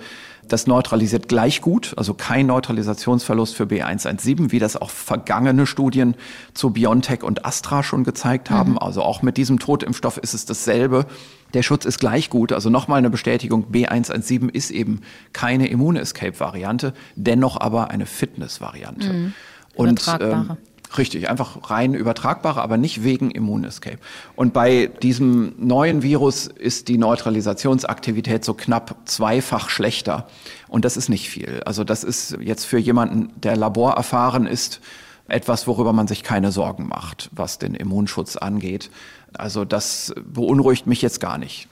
das 0.49 0.67
neutralisiert 0.67 1.29
gleich 1.29 1.61
gut, 1.61 1.95
also 1.97 2.15
kein 2.15 2.47
Neutralisationsverlust 2.47 3.55
für 3.55 3.65
B117, 3.65 4.53
wie 4.53 4.59
das 4.59 4.77
auch 4.77 4.91
vergangene 4.91 5.67
Studien 5.67 6.15
zu 6.55 6.71
BioNTech 6.71 7.23
und 7.23 7.45
Astra 7.45 7.83
schon 7.83 8.05
gezeigt 8.05 8.51
haben. 8.51 8.73
Mhm. 8.73 8.79
Also 8.79 9.03
auch 9.03 9.23
mit 9.23 9.37
diesem 9.37 9.59
Totimpfstoff 9.59 10.19
ist 10.19 10.35
es 10.35 10.45
dasselbe. 10.45 11.07
Der 11.55 11.63
Schutz 11.63 11.85
ist 11.85 11.99
gleich 11.99 12.31
gut. 12.31 12.53
Also 12.53 12.71
nochmal 12.71 12.99
eine 12.99 13.11
Bestätigung, 13.11 13.67
B117 13.73 14.51
ist 14.51 14.71
eben 14.71 15.01
keine 15.33 15.69
Immune-Escape-Variante, 15.69 16.93
dennoch 17.15 17.61
aber 17.61 17.91
eine 17.91 18.07
Fitness-Variante. 18.07 19.13
Mhm. 19.13 19.33
Und 19.75 20.17
ähm, 20.21 20.57
Richtig, 20.97 21.29
einfach 21.29 21.71
rein 21.71 21.95
übertragbare, 21.95 22.63
aber 22.63 22.77
nicht 22.77 23.03
wegen 23.03 23.31
Immunescape. 23.31 23.99
Und 24.35 24.53
bei 24.53 24.87
diesem 25.03 25.55
neuen 25.59 26.03
Virus 26.03 26.47
ist 26.47 26.89
die 26.89 26.99
Neutralisationsaktivität 26.99 28.45
so 28.45 28.55
knapp 28.55 28.97
zweifach 29.05 29.69
schlechter. 29.69 30.29
Und 30.69 30.85
das 30.85 30.97
ist 30.97 31.09
nicht 31.09 31.29
viel. 31.29 31.63
Also 31.65 31.85
das 31.85 32.05
ist 32.05 32.39
jetzt 32.41 32.65
für 32.65 32.79
jemanden, 32.79 33.33
der 33.41 33.57
laborerfahren 33.57 34.47
ist, 34.47 34.81
etwas, 35.29 35.67
worüber 35.67 35.93
man 35.93 36.07
sich 36.07 36.23
keine 36.23 36.53
Sorgen 36.53 36.87
macht, 36.87 37.31
was 37.33 37.59
den 37.59 37.75
Immunschutz 37.75 38.37
angeht. 38.37 38.91
Also 39.35 39.65
das 39.65 40.15
beunruhigt 40.25 40.87
mich 40.87 41.03
jetzt 41.03 41.21
gar 41.21 41.39
nicht. 41.39 41.69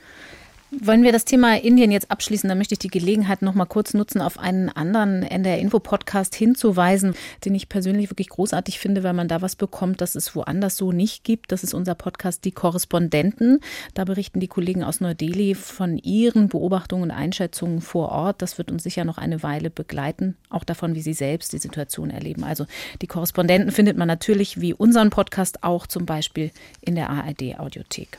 Wollen 0.71 1.03
wir 1.03 1.11
das 1.11 1.25
Thema 1.25 1.57
Indien 1.59 1.91
jetzt 1.91 2.09
abschließen? 2.09 2.49
Da 2.49 2.55
möchte 2.55 2.73
ich 2.73 2.79
die 2.79 2.87
Gelegenheit 2.87 3.43
noch 3.43 3.53
mal 3.53 3.65
kurz 3.65 3.93
nutzen, 3.93 4.19
auf 4.19 4.39
einen 4.39 4.69
anderen 4.69 5.21
NDR-Info-Podcast 5.21 6.33
hinzuweisen, 6.33 7.13
den 7.45 7.53
ich 7.53 7.69
persönlich 7.69 8.09
wirklich 8.09 8.29
großartig 8.29 8.79
finde, 8.79 9.03
weil 9.03 9.13
man 9.13 9.27
da 9.27 9.43
was 9.43 9.55
bekommt, 9.55 10.01
das 10.01 10.15
es 10.15 10.35
woanders 10.35 10.75
so 10.75 10.91
nicht 10.91 11.23
gibt. 11.23 11.51
Das 11.51 11.63
ist 11.63 11.75
unser 11.75 11.93
Podcast 11.93 12.45
Die 12.45 12.51
Korrespondenten. 12.51 13.59
Da 13.93 14.05
berichten 14.05 14.39
die 14.39 14.47
Kollegen 14.47 14.83
aus 14.83 15.01
Neu-Delhi 15.01 15.53
von 15.53 15.99
ihren 15.99 16.49
Beobachtungen 16.49 17.03
und 17.03 17.11
Einschätzungen 17.11 17.79
vor 17.79 18.09
Ort. 18.09 18.41
Das 18.41 18.57
wird 18.57 18.71
uns 18.71 18.81
sicher 18.81 19.05
noch 19.05 19.19
eine 19.19 19.43
Weile 19.43 19.69
begleiten, 19.69 20.35
auch 20.49 20.63
davon, 20.63 20.95
wie 20.95 21.01
sie 21.01 21.13
selbst 21.13 21.53
die 21.53 21.59
Situation 21.59 22.09
erleben. 22.09 22.43
Also 22.43 22.65
die 23.03 23.07
Korrespondenten 23.07 23.71
findet 23.71 23.97
man 23.97 24.07
natürlich 24.07 24.59
wie 24.59 24.73
unseren 24.73 25.11
Podcast 25.11 25.63
auch 25.63 25.85
zum 25.85 26.07
Beispiel 26.07 26.49
in 26.81 26.95
der 26.95 27.11
ARD-Audiothek. 27.11 28.17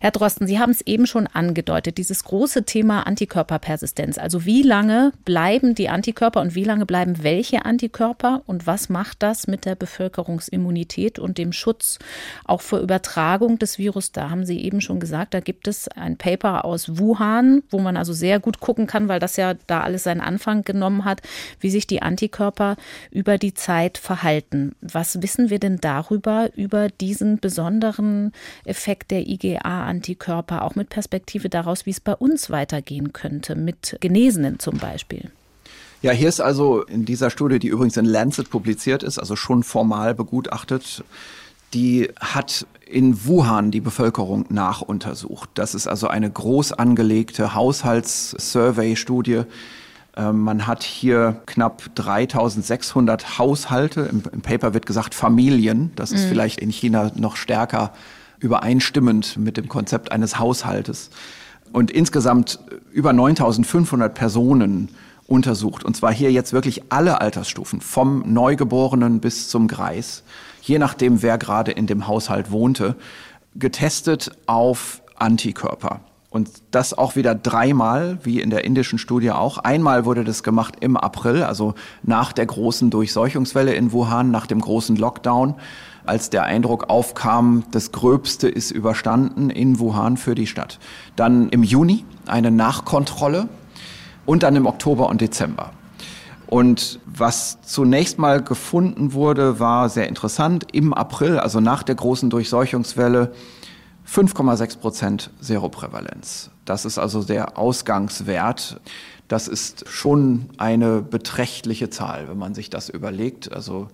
Herr 0.00 0.12
Drosten, 0.12 0.46
Sie 0.46 0.60
haben 0.60 0.70
es 0.70 0.80
eben 0.82 1.06
schon 1.06 1.26
angedeutet 1.26 1.97
dieses 1.98 2.24
große 2.24 2.64
Thema 2.64 3.06
Antikörperpersistenz. 3.06 4.18
Also 4.18 4.44
wie 4.44 4.62
lange 4.62 5.12
bleiben 5.24 5.74
die 5.74 5.88
Antikörper 5.88 6.40
und 6.40 6.54
wie 6.54 6.64
lange 6.64 6.86
bleiben 6.86 7.22
welche 7.22 7.64
Antikörper 7.64 8.42
und 8.46 8.66
was 8.66 8.88
macht 8.88 9.22
das 9.22 9.48
mit 9.48 9.64
der 9.64 9.74
Bevölkerungsimmunität 9.74 11.18
und 11.18 11.36
dem 11.38 11.52
Schutz 11.52 11.98
auch 12.44 12.60
vor 12.60 12.78
Übertragung 12.78 13.58
des 13.58 13.78
Virus? 13.78 14.12
Da 14.12 14.30
haben 14.30 14.46
Sie 14.46 14.62
eben 14.62 14.80
schon 14.80 15.00
gesagt, 15.00 15.34
da 15.34 15.40
gibt 15.40 15.66
es 15.66 15.88
ein 15.88 16.16
Paper 16.16 16.64
aus 16.64 16.98
Wuhan, 16.98 17.62
wo 17.68 17.80
man 17.80 17.96
also 17.96 18.12
sehr 18.12 18.38
gut 18.38 18.60
gucken 18.60 18.86
kann, 18.86 19.08
weil 19.08 19.20
das 19.20 19.36
ja 19.36 19.54
da 19.66 19.80
alles 19.82 20.04
seinen 20.04 20.20
Anfang 20.20 20.62
genommen 20.62 21.04
hat, 21.04 21.20
wie 21.58 21.70
sich 21.70 21.86
die 21.86 22.00
Antikörper 22.00 22.76
über 23.10 23.38
die 23.38 23.54
Zeit 23.54 23.98
verhalten. 23.98 24.76
Was 24.80 25.20
wissen 25.20 25.50
wir 25.50 25.58
denn 25.58 25.78
darüber, 25.78 26.50
über 26.54 26.88
diesen 26.88 27.40
besonderen 27.40 28.32
Effekt 28.64 29.10
der 29.10 29.26
IgA-Antikörper, 29.26 30.62
auch 30.62 30.76
mit 30.76 30.90
Perspektive 30.90 31.48
daraus, 31.48 31.77
wie 31.86 31.90
es 31.90 32.00
bei 32.00 32.14
uns 32.14 32.50
weitergehen 32.50 33.12
könnte, 33.12 33.54
mit 33.54 33.96
Genesenen 34.00 34.58
zum 34.58 34.78
Beispiel. 34.78 35.30
Ja, 36.00 36.12
hier 36.12 36.28
ist 36.28 36.40
also 36.40 36.82
in 36.82 37.04
dieser 37.04 37.30
Studie, 37.30 37.58
die 37.58 37.68
übrigens 37.68 37.96
in 37.96 38.04
Lancet 38.04 38.50
publiziert 38.50 39.02
ist, 39.02 39.18
also 39.18 39.34
schon 39.34 39.64
formal 39.64 40.14
begutachtet, 40.14 41.02
die 41.74 42.08
hat 42.20 42.66
in 42.86 43.26
Wuhan 43.26 43.70
die 43.70 43.80
Bevölkerung 43.80 44.46
nachuntersucht. 44.48 45.50
Das 45.54 45.74
ist 45.74 45.86
also 45.86 46.08
eine 46.08 46.30
groß 46.30 46.72
angelegte 46.72 47.54
Haushaltssurvey-Studie. 47.54 49.42
Ähm, 50.16 50.40
man 50.40 50.66
hat 50.66 50.82
hier 50.82 51.42
knapp 51.46 51.94
3600 51.96 53.38
Haushalte. 53.38 54.02
Im, 54.02 54.22
Im, 54.32 54.40
Paper 54.40 54.72
wird 54.74 54.86
gesagt 54.86 55.14
Familien. 55.14 55.92
Das 55.96 56.12
ist 56.12 56.24
mhm. 56.24 56.28
vielleicht 56.28 56.60
in 56.60 56.70
China 56.70 57.10
noch 57.16 57.36
stärker 57.36 57.92
übereinstimmend 58.38 59.36
mit 59.36 59.56
dem 59.56 59.68
Konzept 59.68 60.12
eines 60.12 60.38
Haushaltes 60.38 61.10
und 61.72 61.90
insgesamt 61.90 62.58
über 62.92 63.12
9500 63.12 64.14
Personen 64.14 64.88
untersucht. 65.26 65.84
Und 65.84 65.96
zwar 65.96 66.12
hier 66.12 66.32
jetzt 66.32 66.52
wirklich 66.52 66.84
alle 66.90 67.20
Altersstufen, 67.20 67.80
vom 67.80 68.24
Neugeborenen 68.32 69.20
bis 69.20 69.48
zum 69.48 69.68
Greis, 69.68 70.22
je 70.62 70.78
nachdem, 70.78 71.22
wer 71.22 71.38
gerade 71.38 71.70
in 71.70 71.86
dem 71.86 72.06
Haushalt 72.06 72.50
wohnte, 72.50 72.96
getestet 73.54 74.32
auf 74.46 75.02
Antikörper. 75.16 76.00
Und 76.30 76.50
das 76.70 76.92
auch 76.92 77.16
wieder 77.16 77.34
dreimal, 77.34 78.18
wie 78.22 78.40
in 78.40 78.50
der 78.50 78.64
indischen 78.64 78.98
Studie 78.98 79.30
auch. 79.30 79.58
Einmal 79.58 80.04
wurde 80.04 80.24
das 80.24 80.42
gemacht 80.42 80.74
im 80.80 80.96
April, 80.96 81.42
also 81.42 81.74
nach 82.02 82.32
der 82.32 82.44
großen 82.44 82.90
Durchseuchungswelle 82.90 83.72
in 83.72 83.92
Wuhan, 83.92 84.30
nach 84.30 84.46
dem 84.46 84.60
großen 84.60 84.96
Lockdown 84.96 85.54
als 86.08 86.30
der 86.30 86.44
Eindruck 86.44 86.88
aufkam, 86.88 87.64
das 87.70 87.92
Gröbste 87.92 88.48
ist 88.48 88.70
überstanden 88.70 89.50
in 89.50 89.78
Wuhan 89.78 90.16
für 90.16 90.34
die 90.34 90.46
Stadt. 90.46 90.78
Dann 91.16 91.50
im 91.50 91.62
Juni 91.62 92.04
eine 92.26 92.50
Nachkontrolle 92.50 93.48
und 94.26 94.42
dann 94.42 94.56
im 94.56 94.66
Oktober 94.66 95.08
und 95.08 95.20
Dezember. 95.20 95.70
Und 96.46 96.98
was 97.04 97.58
zunächst 97.62 98.18
mal 98.18 98.42
gefunden 98.42 99.12
wurde, 99.12 99.60
war 99.60 99.90
sehr 99.90 100.08
interessant. 100.08 100.66
Im 100.72 100.94
April, 100.94 101.38
also 101.38 101.60
nach 101.60 101.82
der 101.82 101.94
großen 101.94 102.30
Durchseuchungswelle, 102.30 103.32
5,6 104.10 104.78
Prozent 104.78 105.30
Seroprävalenz. 105.40 106.50
Das 106.64 106.86
ist 106.86 106.98
also 106.98 107.22
der 107.22 107.58
Ausgangswert. 107.58 108.80
Das 109.28 109.46
ist 109.46 109.86
schon 109.90 110.48
eine 110.56 111.02
beträchtliche 111.02 111.90
Zahl, 111.90 112.28
wenn 112.28 112.38
man 112.38 112.54
sich 112.54 112.70
das 112.70 112.88
überlegt. 112.88 113.52
Also 113.52 113.88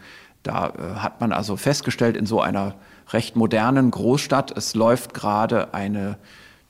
da 0.45 0.69
äh, 0.69 1.01
hat 1.01 1.21
man 1.21 1.33
also 1.33 1.57
festgestellt, 1.57 2.17
in 2.17 2.27
so 2.27 2.41
einer 2.41 2.77
recht 3.11 3.35
modernen 3.35 3.91
Großstadt, 3.91 4.57
es 4.57 4.75
läuft 4.75 5.13
gerade 5.13 5.75
eine 5.75 6.17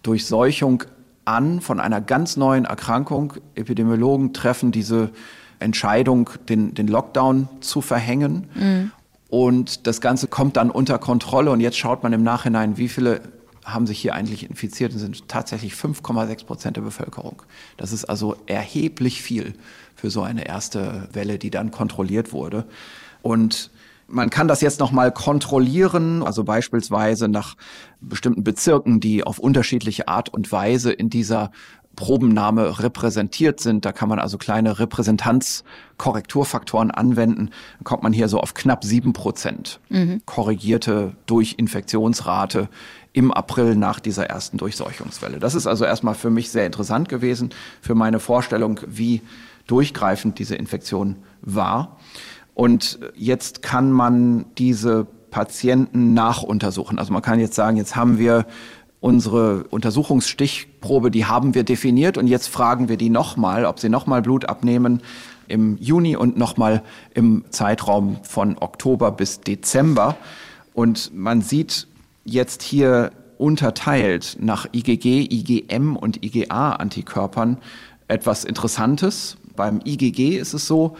Durchseuchung 0.02 0.84
an 1.26 1.60
von 1.60 1.80
einer 1.80 2.00
ganz 2.00 2.36
neuen 2.36 2.64
Erkrankung. 2.64 3.34
Epidemiologen 3.54 4.32
treffen 4.32 4.72
diese 4.72 5.10
Entscheidung, 5.58 6.30
den, 6.48 6.74
den 6.74 6.88
Lockdown 6.88 7.48
zu 7.60 7.80
verhängen. 7.80 8.48
Mhm. 8.54 8.92
Und 9.28 9.86
das 9.86 10.00
Ganze 10.00 10.28
kommt 10.28 10.56
dann 10.56 10.70
unter 10.70 10.98
Kontrolle. 10.98 11.50
Und 11.50 11.60
jetzt 11.60 11.78
schaut 11.78 12.02
man 12.02 12.12
im 12.12 12.22
Nachhinein, 12.22 12.76
wie 12.76 12.88
viele 12.88 13.20
haben 13.64 13.86
sich 13.86 13.98
hier 13.98 14.14
eigentlich 14.14 14.48
infiziert 14.48 14.92
und 14.92 14.98
sind 14.98 15.26
tatsächlich 15.28 15.72
5,6 15.72 16.44
Prozent 16.44 16.76
der 16.76 16.82
Bevölkerung. 16.82 17.42
Das 17.78 17.92
ist 17.92 18.04
also 18.04 18.36
erheblich 18.46 19.22
viel 19.22 19.54
für 19.96 20.10
so 20.10 20.22
eine 20.22 20.46
erste 20.46 21.08
Welle, 21.12 21.38
die 21.38 21.50
dann 21.50 21.70
kontrolliert 21.70 22.32
wurde. 22.32 22.66
Und 23.24 23.70
man 24.06 24.28
kann 24.28 24.48
das 24.48 24.60
jetzt 24.60 24.80
nochmal 24.80 25.10
kontrollieren, 25.10 26.22
also 26.22 26.44
beispielsweise 26.44 27.26
nach 27.26 27.56
bestimmten 28.00 28.44
Bezirken, 28.44 29.00
die 29.00 29.24
auf 29.24 29.38
unterschiedliche 29.38 30.08
Art 30.08 30.28
und 30.28 30.52
Weise 30.52 30.92
in 30.92 31.08
dieser 31.08 31.50
Probennahme 31.96 32.80
repräsentiert 32.80 33.60
sind. 33.60 33.86
Da 33.86 33.92
kann 33.92 34.10
man 34.10 34.18
also 34.18 34.36
kleine 34.36 34.78
Repräsentanzkorrekturfaktoren 34.78 36.90
anwenden. 36.90 37.48
Dann 37.78 37.84
kommt 37.84 38.02
man 38.02 38.12
hier 38.12 38.28
so 38.28 38.40
auf 38.40 38.52
knapp 38.52 38.84
sieben 38.84 39.14
Prozent 39.14 39.80
mhm. 39.88 40.20
korrigierte 40.26 41.16
Durchinfektionsrate 41.24 42.68
im 43.14 43.32
April 43.32 43.74
nach 43.74 44.00
dieser 44.00 44.26
ersten 44.26 44.58
Durchseuchungswelle. 44.58 45.38
Das 45.38 45.54
ist 45.54 45.66
also 45.66 45.86
erstmal 45.86 46.14
für 46.14 46.28
mich 46.28 46.50
sehr 46.50 46.66
interessant 46.66 47.08
gewesen, 47.08 47.54
für 47.80 47.94
meine 47.94 48.20
Vorstellung, 48.20 48.80
wie 48.86 49.22
durchgreifend 49.66 50.38
diese 50.38 50.56
Infektion 50.56 51.16
war. 51.40 51.96
Und 52.54 52.98
jetzt 53.16 53.62
kann 53.62 53.90
man 53.90 54.46
diese 54.56 55.06
Patienten 55.30 56.14
nachuntersuchen. 56.14 56.98
Also 56.98 57.12
man 57.12 57.22
kann 57.22 57.40
jetzt 57.40 57.54
sagen, 57.54 57.76
jetzt 57.76 57.96
haben 57.96 58.18
wir 58.18 58.46
unsere 59.00 59.64
Untersuchungsstichprobe, 59.64 61.10
die 61.10 61.26
haben 61.26 61.54
wir 61.54 61.64
definiert 61.64 62.16
und 62.16 62.26
jetzt 62.26 62.48
fragen 62.48 62.88
wir 62.88 62.96
die 62.96 63.10
nochmal, 63.10 63.66
ob 63.66 63.78
sie 63.78 63.88
nochmal 63.88 64.22
Blut 64.22 64.48
abnehmen 64.48 65.02
im 65.48 65.76
Juni 65.78 66.16
und 66.16 66.38
nochmal 66.38 66.82
im 67.12 67.44
Zeitraum 67.50 68.18
von 68.22 68.56
Oktober 68.58 69.10
bis 69.12 69.40
Dezember. 69.40 70.16
Und 70.72 71.14
man 71.14 71.42
sieht 71.42 71.86
jetzt 72.24 72.62
hier 72.62 73.12
unterteilt 73.36 74.38
nach 74.40 74.66
IgG, 74.72 75.28
IgM 75.30 75.96
und 75.96 76.24
IgA-Antikörpern 76.24 77.58
etwas 78.08 78.44
Interessantes. 78.44 79.36
Beim 79.56 79.80
IgG 79.84 80.38
ist 80.38 80.54
es 80.54 80.66
so, 80.66 80.96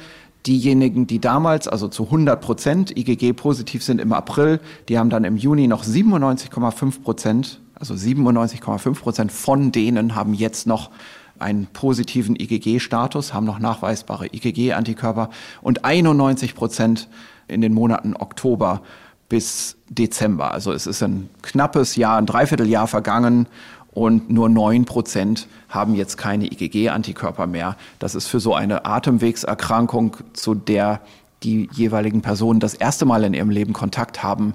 diejenigen, 0.46 1.06
die 1.06 1.20
damals, 1.20 1.68
also 1.68 1.88
zu 1.88 2.04
100 2.04 2.40
Prozent 2.40 2.96
IgG 2.96 3.32
positiv 3.32 3.82
sind 3.82 4.00
im 4.00 4.12
April, 4.12 4.60
die 4.88 4.98
haben 4.98 5.10
dann 5.10 5.24
im 5.24 5.36
Juni 5.36 5.66
noch 5.66 5.84
97,5 5.84 7.02
Prozent, 7.02 7.60
also 7.74 7.94
97,5 7.94 9.00
Prozent 9.00 9.32
von 9.32 9.72
denen 9.72 10.14
haben 10.14 10.34
jetzt 10.34 10.66
noch 10.66 10.90
einen 11.38 11.66
positiven 11.66 12.36
IgG-Status, 12.36 13.34
haben 13.34 13.44
noch 13.46 13.58
nachweisbare 13.58 14.26
IgG-Antikörper 14.26 15.30
und 15.62 15.84
91 15.84 16.54
Prozent 16.54 17.08
in 17.48 17.60
den 17.60 17.74
Monaten 17.74 18.14
Oktober 18.14 18.82
bis 19.28 19.76
Dezember. 19.88 20.52
Also 20.52 20.72
es 20.72 20.86
ist 20.86 21.02
ein 21.02 21.28
knappes 21.42 21.96
Jahr, 21.96 22.18
ein 22.18 22.26
Dreivierteljahr 22.26 22.86
vergangen 22.86 23.46
und 23.94 24.28
nur 24.30 24.48
neun 24.48 24.84
Prozent 24.84 25.48
haben 25.68 25.94
jetzt 25.94 26.16
keine 26.18 26.46
IgG-Antikörper 26.46 27.46
mehr. 27.46 27.76
Das 27.98 28.14
ist 28.14 28.26
für 28.26 28.40
so 28.40 28.54
eine 28.54 28.84
Atemwegserkrankung, 28.84 30.16
zu 30.32 30.54
der 30.54 31.00
die 31.42 31.68
jeweiligen 31.72 32.22
Personen 32.22 32.60
das 32.60 32.74
erste 32.74 33.04
Mal 33.04 33.24
in 33.24 33.34
ihrem 33.34 33.50
Leben 33.50 33.72
Kontakt 33.72 34.22
haben, 34.22 34.54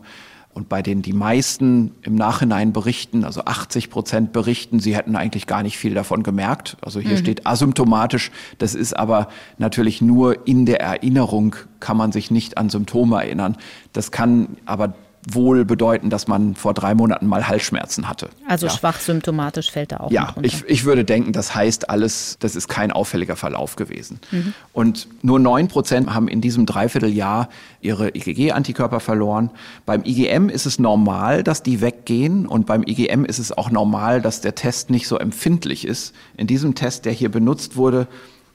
und 0.60 0.68
bei 0.68 0.82
denen 0.82 1.02
die 1.02 1.14
meisten 1.14 1.92
im 2.02 2.16
Nachhinein 2.16 2.74
berichten, 2.74 3.24
also 3.24 3.46
80 3.46 3.90
Prozent 3.90 4.34
berichten, 4.34 4.80
sie 4.80 4.96
hätten 4.96 5.16
eigentlich 5.16 5.48
gar 5.48 5.64
nicht 5.64 5.78
viel 5.78 5.94
davon 5.94 6.24
gemerkt. 6.24 6.76
Also 6.82 7.00
hier 7.00 7.14
mhm. 7.14 7.18
steht 7.18 7.48
asymptomatisch. 7.48 8.32
Das 8.58 8.76
ist 8.76 8.94
aber 8.98 9.30
natürlich 9.58 10.02
nur 10.02 10.48
in 10.48 10.66
der 10.66 10.82
Erinnerung, 10.82 11.56
kann 11.80 11.98
man 11.98 12.12
sich 12.12 12.32
nicht 12.32 12.58
an 12.58 12.70
Symptome 12.70 13.18
erinnern. 13.24 13.58
Das 13.94 14.12
kann 14.12 14.58
aber 14.66 14.96
wohl 15.28 15.66
bedeuten, 15.66 16.10
dass 16.10 16.28
man 16.28 16.56
vor 16.56 16.74
drei 16.74 16.96
Monaten 16.96 17.28
mal 17.28 17.48
Halsschmerzen 17.48 18.08
hatte. 18.08 18.30
Also 18.48 18.68
ja. 18.68 18.74
schwach 18.74 19.00
symptomatisch 19.00 19.72
fällt 19.72 19.92
da 19.92 19.98
auch. 19.98 20.12
Ja, 20.12 20.34
ich, 20.42 20.64
ich 20.68 20.86
würde 20.86 21.04
denken, 21.04 21.34
das 21.34 21.54
heißt 21.54 21.90
alles, 21.90 22.38
das 22.40 22.56
ist 22.56 22.68
kein 22.68 22.92
auffälliger 22.92 23.36
Verlauf 23.36 23.76
gewesen. 23.76 24.20
Mhm. 24.32 24.54
Und 24.72 25.08
nur 25.22 25.40
neun 25.40 25.68
Prozent 25.68 26.14
haben 26.14 26.28
in 26.28 26.42
diesem 26.42 26.66
Dreivierteljahr 26.66 27.50
ihre 27.82 28.10
IgG-Antikörper 28.10 29.00
verloren. 29.00 29.52
Beim 29.86 30.04
IgM 30.06 30.50
ist 30.50 30.66
es 30.66 30.80
normal, 30.80 31.44
dass 31.44 31.64
die 31.64 31.82
weggehen 31.82 32.46
und 32.46 32.66
beim 32.66 32.84
IgM 32.84 33.26
ist 33.26 33.40
es 33.40 33.52
auch 33.58 33.72
normal, 33.72 34.22
dass 34.22 34.42
der 34.42 34.56
Test 34.56 34.90
nicht 34.90 35.08
so 35.08 35.18
empfindlich 35.18 35.86
ist. 35.86 36.14
In 36.38 36.48
diesem 36.48 36.76
Test, 36.76 37.06
der 37.06 37.14
hier 37.14 37.30
benutzt 37.30 37.76
wurde, 37.76 38.08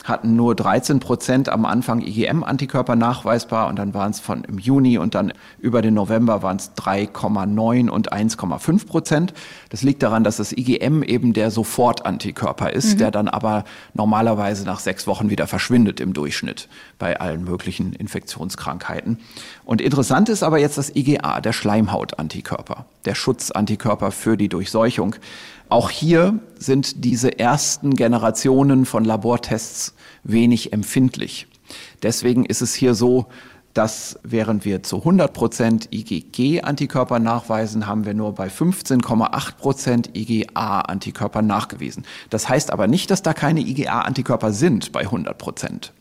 hatten 0.04 0.36
nur 0.36 0.54
13 0.54 1.00
Prozent 1.00 1.48
am 1.48 1.64
Anfang 1.64 2.02
IgM-Antikörper 2.02 2.94
nachweisbar 2.94 3.68
und 3.68 3.76
dann 3.76 3.94
waren 3.94 4.10
es 4.10 4.20
von 4.20 4.44
im 4.44 4.58
Juni 4.58 4.98
und 4.98 5.14
dann 5.14 5.32
über 5.58 5.80
den 5.80 5.94
November 5.94 6.42
waren 6.42 6.58
es 6.58 6.72
3,9 6.76 7.88
und 7.88 8.12
1,5 8.12 8.86
Prozent. 8.86 9.34
Das 9.70 9.82
liegt 9.82 10.02
daran, 10.02 10.22
dass 10.22 10.36
das 10.36 10.52
IgM 10.52 11.02
eben 11.02 11.32
der 11.32 11.50
Sofortantikörper 11.50 12.70
ist, 12.70 12.94
mhm. 12.94 12.98
der 12.98 13.10
dann 13.10 13.28
aber 13.28 13.64
normalerweise 13.94 14.64
nach 14.64 14.78
sechs 14.78 15.06
Wochen 15.06 15.30
wieder 15.30 15.46
verschwindet 15.46 16.00
im 16.00 16.12
Durchschnitt 16.12 16.68
bei 16.98 17.18
allen 17.18 17.42
möglichen 17.42 17.94
Infektionskrankheiten. 17.94 19.18
Und 19.64 19.80
interessant 19.80 20.28
ist 20.28 20.42
aber 20.42 20.58
jetzt 20.58 20.76
das 20.76 20.94
IgA, 20.94 21.40
der 21.40 21.54
Schleimhautantikörper, 21.54 22.84
der 23.06 23.14
Schutzantikörper 23.14 24.10
für 24.10 24.36
die 24.36 24.50
Durchseuchung. 24.50 25.16
Auch 25.68 25.90
hier 25.90 26.38
sind 26.58 27.04
diese 27.04 27.38
ersten 27.38 27.94
Generationen 27.94 28.84
von 28.84 29.04
Labortests 29.04 29.94
wenig 30.22 30.72
empfindlich. 30.72 31.46
Deswegen 32.02 32.44
ist 32.44 32.62
es 32.62 32.74
hier 32.74 32.94
so, 32.94 33.26
dass 33.72 34.20
während 34.22 34.64
wir 34.64 34.82
zu 34.84 34.98
100 34.98 35.32
Prozent 35.32 35.88
IgG-Antikörper 35.90 37.18
nachweisen, 37.18 37.86
haben 37.86 38.06
wir 38.06 38.14
nur 38.14 38.32
bei 38.34 38.46
15,8 38.46 39.56
Prozent 39.56 40.10
IgA-Antikörper 40.14 41.42
nachgewiesen. 41.42 42.04
Das 42.30 42.48
heißt 42.48 42.72
aber 42.72 42.86
nicht, 42.86 43.10
dass 43.10 43.22
da 43.22 43.34
keine 43.34 43.60
IgA-Antikörper 43.60 44.52
sind 44.52 44.92
bei 44.92 45.00
100 45.00 45.36
Prozent. 45.36 45.92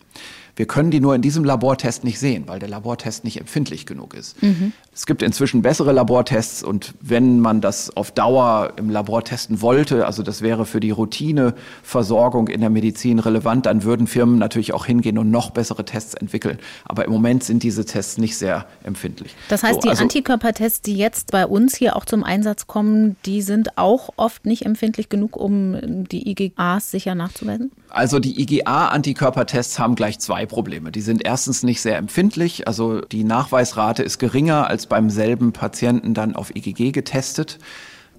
Wir 0.56 0.68
können 0.68 0.92
die 0.92 1.00
nur 1.00 1.16
in 1.16 1.22
diesem 1.22 1.44
Labortest 1.44 2.04
nicht 2.04 2.20
sehen, 2.20 2.44
weil 2.46 2.60
der 2.60 2.70
Labortest 2.70 3.24
nicht 3.24 3.40
empfindlich 3.40 3.86
genug 3.86 4.14
ist. 4.14 4.42
Mhm. 4.44 4.72
Es 4.94 5.08
gibt 5.08 5.24
inzwischen 5.24 5.64
bessere 5.64 5.92
Labortests 5.92 6.64
und 6.64 6.94
wenn 7.02 7.40
man 7.40 7.62
das 7.62 7.98
auf 7.98 8.12
Dauer 8.12 8.74
im 8.76 8.92
Labor 8.92 9.24
testen 9.24 9.62
wollte, 9.62 10.06
also 10.06 10.22
das 10.22 10.44
wäre 10.44 10.68
für 10.68 10.80
die 10.80 10.92
Routineversorgung 10.92 12.48
in 12.48 12.62
der 12.62 12.70
Medizin 12.70 13.18
relevant, 13.18 13.66
dann 13.66 13.84
würden 13.84 14.06
Firmen 14.06 14.38
natürlich 14.38 14.74
auch 14.74 14.86
hingehen 14.86 15.18
und 15.18 15.32
noch 15.32 15.50
bessere 15.50 15.84
Tests 15.86 16.14
entwickeln. 16.14 16.60
Aber 16.86 17.06
im 17.06 17.12
Moment 17.12 17.44
sind 17.44 17.64
diese 17.64 17.86
Tests 17.86 18.20
nicht 18.20 18.38
sehr 18.38 18.68
empfindlich. 18.84 19.36
Das 19.50 19.64
heißt, 19.64 19.76
so, 19.76 19.82
die 19.82 19.90
also, 19.90 20.04
Antikörpertests, 20.04 20.82
die 20.82 20.96
jetzt 20.96 21.32
bei 21.32 21.48
uns 21.48 21.76
hier 21.76 21.96
auch 21.96 22.06
zum 22.06 22.24
Einsatz 22.24 22.68
kommen, 22.68 23.16
die 23.26 23.42
sind 23.42 23.80
auch 23.80 24.10
oft 24.18 24.46
nicht 24.46 24.68
empfindlich 24.68 25.10
genug, 25.10 25.36
um 25.36 26.08
die 26.08 26.30
IgAs 26.30 26.92
sicher 26.92 27.16
nachzuweisen? 27.16 27.72
Also 27.90 28.20
die 28.20 28.40
IgA-Antikörpertests 28.42 29.80
haben 29.80 29.96
gleich 29.96 30.20
zwei 30.20 30.43
Probleme. 30.46 30.92
Die 30.92 31.02
sind 31.02 31.26
erstens 31.26 31.64
nicht 31.64 31.82
sehr 31.82 31.98
empfindlich, 31.98 32.68
also 32.68 33.02
die 33.02 33.24
Nachweisrate 33.24 34.04
ist 34.04 34.20
geringer 34.20 34.68
als 34.68 34.86
beim 34.86 35.10
selben 35.10 35.54
Patienten 35.54 36.14
dann 36.14 36.36
auf 36.36 36.56
IgG 36.56 36.92
getestet. 36.92 37.60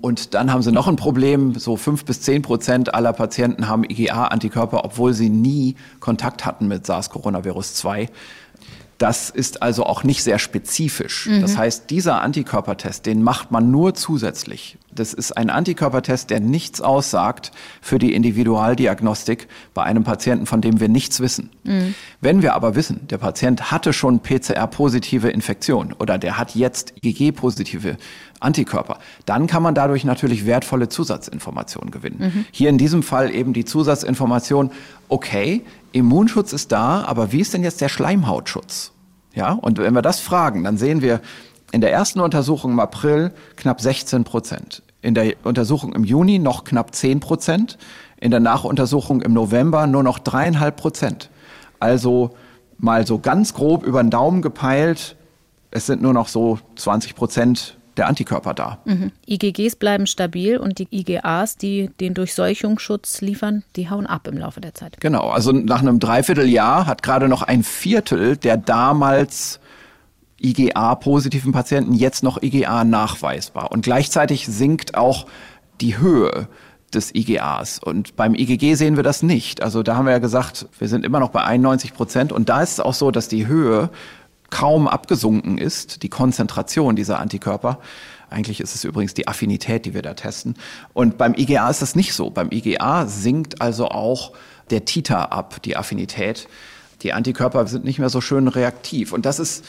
Und 0.00 0.34
dann 0.34 0.52
haben 0.52 0.60
sie 0.60 0.72
noch 0.72 0.86
ein 0.86 0.96
Problem. 0.96 1.54
So 1.54 1.76
fünf 1.76 2.04
bis 2.04 2.20
zehn 2.20 2.42
Prozent 2.42 2.92
aller 2.92 3.14
Patienten 3.14 3.68
haben 3.68 3.84
IgA-Antikörper, 3.84 4.84
obwohl 4.84 5.14
sie 5.14 5.30
nie 5.30 5.76
Kontakt 6.00 6.44
hatten 6.44 6.68
mit 6.68 6.84
SARS-Coronavirus 6.84 7.74
2. 7.74 8.10
Das 8.98 9.30
ist 9.30 9.62
also 9.62 9.84
auch 9.84 10.04
nicht 10.04 10.22
sehr 10.22 10.38
spezifisch. 10.38 11.26
Mhm. 11.26 11.40
Das 11.40 11.56
heißt, 11.56 11.90
dieser 11.90 12.20
Antikörpertest, 12.22 13.06
den 13.06 13.22
macht 13.22 13.50
man 13.50 13.70
nur 13.70 13.94
zusätzlich 13.94 14.76
Das 14.94 15.12
ist 15.12 15.36
ein 15.36 15.50
Antikörpertest, 15.50 16.30
der 16.30 16.40
nichts 16.40 16.80
aussagt 16.80 17.52
für 17.80 17.98
die 17.98 18.14
Individualdiagnostik 18.14 19.48
bei 19.74 19.82
einem 19.82 20.04
Patienten, 20.04 20.46
von 20.46 20.60
dem 20.60 20.80
wir 20.80 20.88
nichts 20.88 21.20
wissen. 21.20 21.50
Mhm. 21.64 21.94
Wenn 22.20 22.42
wir 22.42 22.54
aber 22.54 22.74
wissen, 22.74 23.06
der 23.08 23.18
Patient 23.18 23.70
hatte 23.70 23.92
schon 23.92 24.20
PCR-positive 24.20 25.28
Infektion 25.28 25.92
oder 25.92 26.18
der 26.18 26.38
hat 26.38 26.54
jetzt 26.54 26.94
IgG-positive 27.02 27.96
Antikörper, 28.40 28.98
dann 29.26 29.46
kann 29.46 29.62
man 29.62 29.74
dadurch 29.74 30.04
natürlich 30.04 30.46
wertvolle 30.46 30.88
Zusatzinformationen 30.88 31.90
gewinnen. 31.90 32.18
Mhm. 32.20 32.44
Hier 32.50 32.70
in 32.70 32.78
diesem 32.78 33.02
Fall 33.02 33.34
eben 33.34 33.52
die 33.52 33.64
Zusatzinformation, 33.64 34.70
okay, 35.08 35.62
Immunschutz 35.92 36.52
ist 36.52 36.72
da, 36.72 37.04
aber 37.04 37.32
wie 37.32 37.40
ist 37.40 37.54
denn 37.54 37.62
jetzt 37.62 37.80
der 37.80 37.88
Schleimhautschutz? 37.88 38.92
Ja, 39.34 39.52
und 39.52 39.78
wenn 39.78 39.94
wir 39.94 40.02
das 40.02 40.20
fragen, 40.20 40.62
dann 40.62 40.78
sehen 40.78 41.02
wir 41.02 41.20
in 41.74 41.80
der 41.80 41.92
ersten 41.92 42.20
Untersuchung 42.20 42.70
im 42.70 42.78
April 42.78 43.32
knapp 43.56 43.80
16 43.80 44.22
Prozent, 44.22 44.82
in 45.02 45.14
der 45.14 45.34
Untersuchung 45.42 45.92
im 45.92 46.04
Juni 46.04 46.38
noch 46.38 46.62
knapp 46.62 46.94
10 46.94 47.18
Prozent, 47.18 47.78
in 48.20 48.30
der 48.30 48.38
Nachuntersuchung 48.38 49.22
im 49.22 49.32
November 49.32 49.88
nur 49.88 50.04
noch 50.04 50.20
dreieinhalb 50.20 50.76
Prozent. 50.76 51.30
Also 51.80 52.30
mal 52.78 53.04
so 53.08 53.18
ganz 53.18 53.54
grob 53.54 53.82
über 53.82 54.00
den 54.04 54.10
Daumen 54.10 54.40
gepeilt, 54.40 55.16
es 55.72 55.86
sind 55.86 56.00
nur 56.00 56.12
noch 56.12 56.28
so 56.28 56.60
20 56.76 57.16
Prozent 57.16 57.76
der 57.96 58.06
Antikörper 58.06 58.54
da. 58.54 58.78
Mhm. 58.84 59.10
IgGs 59.26 59.74
bleiben 59.74 60.06
stabil 60.06 60.58
und 60.58 60.78
die 60.78 60.86
IgAs, 60.92 61.56
die 61.56 61.90
den 62.00 62.14
Durchseuchungsschutz 62.14 63.20
liefern, 63.20 63.64
die 63.74 63.90
hauen 63.90 64.06
ab 64.06 64.28
im 64.28 64.38
Laufe 64.38 64.60
der 64.60 64.74
Zeit. 64.74 65.00
Genau, 65.00 65.28
also 65.30 65.50
nach 65.50 65.80
einem 65.80 65.98
Dreivierteljahr 65.98 66.86
hat 66.86 67.02
gerade 67.02 67.26
noch 67.26 67.42
ein 67.42 67.64
Viertel 67.64 68.36
der 68.36 68.58
damals 68.58 69.58
IgA-positiven 70.44 71.52
Patienten 71.52 71.94
jetzt 71.94 72.22
noch 72.22 72.42
IgA 72.42 72.84
nachweisbar. 72.84 73.72
Und 73.72 73.82
gleichzeitig 73.82 74.46
sinkt 74.46 74.96
auch 74.96 75.26
die 75.80 75.98
Höhe 75.98 76.48
des 76.94 77.14
IgAs. 77.14 77.78
Und 77.78 78.16
beim 78.16 78.34
IgG 78.34 78.74
sehen 78.74 78.96
wir 78.96 79.02
das 79.02 79.22
nicht. 79.22 79.62
Also 79.62 79.82
da 79.82 79.96
haben 79.96 80.04
wir 80.04 80.12
ja 80.12 80.18
gesagt, 80.18 80.66
wir 80.78 80.88
sind 80.88 81.04
immer 81.04 81.20
noch 81.20 81.30
bei 81.30 81.42
91 81.42 81.94
Prozent. 81.94 82.32
Und 82.32 82.48
da 82.48 82.62
ist 82.62 82.72
es 82.72 82.80
auch 82.80 82.94
so, 82.94 83.10
dass 83.10 83.28
die 83.28 83.46
Höhe 83.46 83.90
kaum 84.50 84.86
abgesunken 84.86 85.58
ist, 85.58 86.02
die 86.02 86.08
Konzentration 86.08 86.94
dieser 86.94 87.18
Antikörper. 87.18 87.80
Eigentlich 88.30 88.60
ist 88.60 88.74
es 88.74 88.84
übrigens 88.84 89.14
die 89.14 89.26
Affinität, 89.26 89.86
die 89.86 89.94
wir 89.94 90.02
da 90.02 90.14
testen. 90.14 90.54
Und 90.92 91.18
beim 91.18 91.34
IgA 91.34 91.68
ist 91.70 91.82
das 91.82 91.96
nicht 91.96 92.14
so. 92.14 92.30
Beim 92.30 92.50
IgA 92.50 93.06
sinkt 93.06 93.60
also 93.60 93.88
auch 93.88 94.32
der 94.70 94.84
Titer 94.84 95.32
ab, 95.32 95.62
die 95.62 95.76
Affinität. 95.76 96.48
Die 97.02 97.12
Antikörper 97.12 97.66
sind 97.66 97.84
nicht 97.84 97.98
mehr 97.98 98.08
so 98.08 98.20
schön 98.20 98.48
reaktiv. 98.48 99.12
Und 99.12 99.26
das 99.26 99.38
ist 99.38 99.64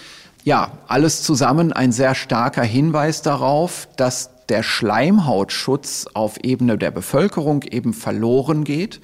ja, 0.46 0.72
alles 0.88 1.22
zusammen 1.24 1.74
ein 1.74 1.92
sehr 1.92 2.16
starker 2.16 2.64
Hinweis 2.64 3.24
darauf, 3.24 3.90
dass 3.98 4.30
der 4.48 4.62
Schleimhautschutz 4.62 6.06
auf 6.14 6.38
Ebene 6.44 6.78
der 6.78 6.92
Bevölkerung 6.92 7.64
eben 7.64 7.94
verloren 7.94 8.64
geht. 8.64 9.02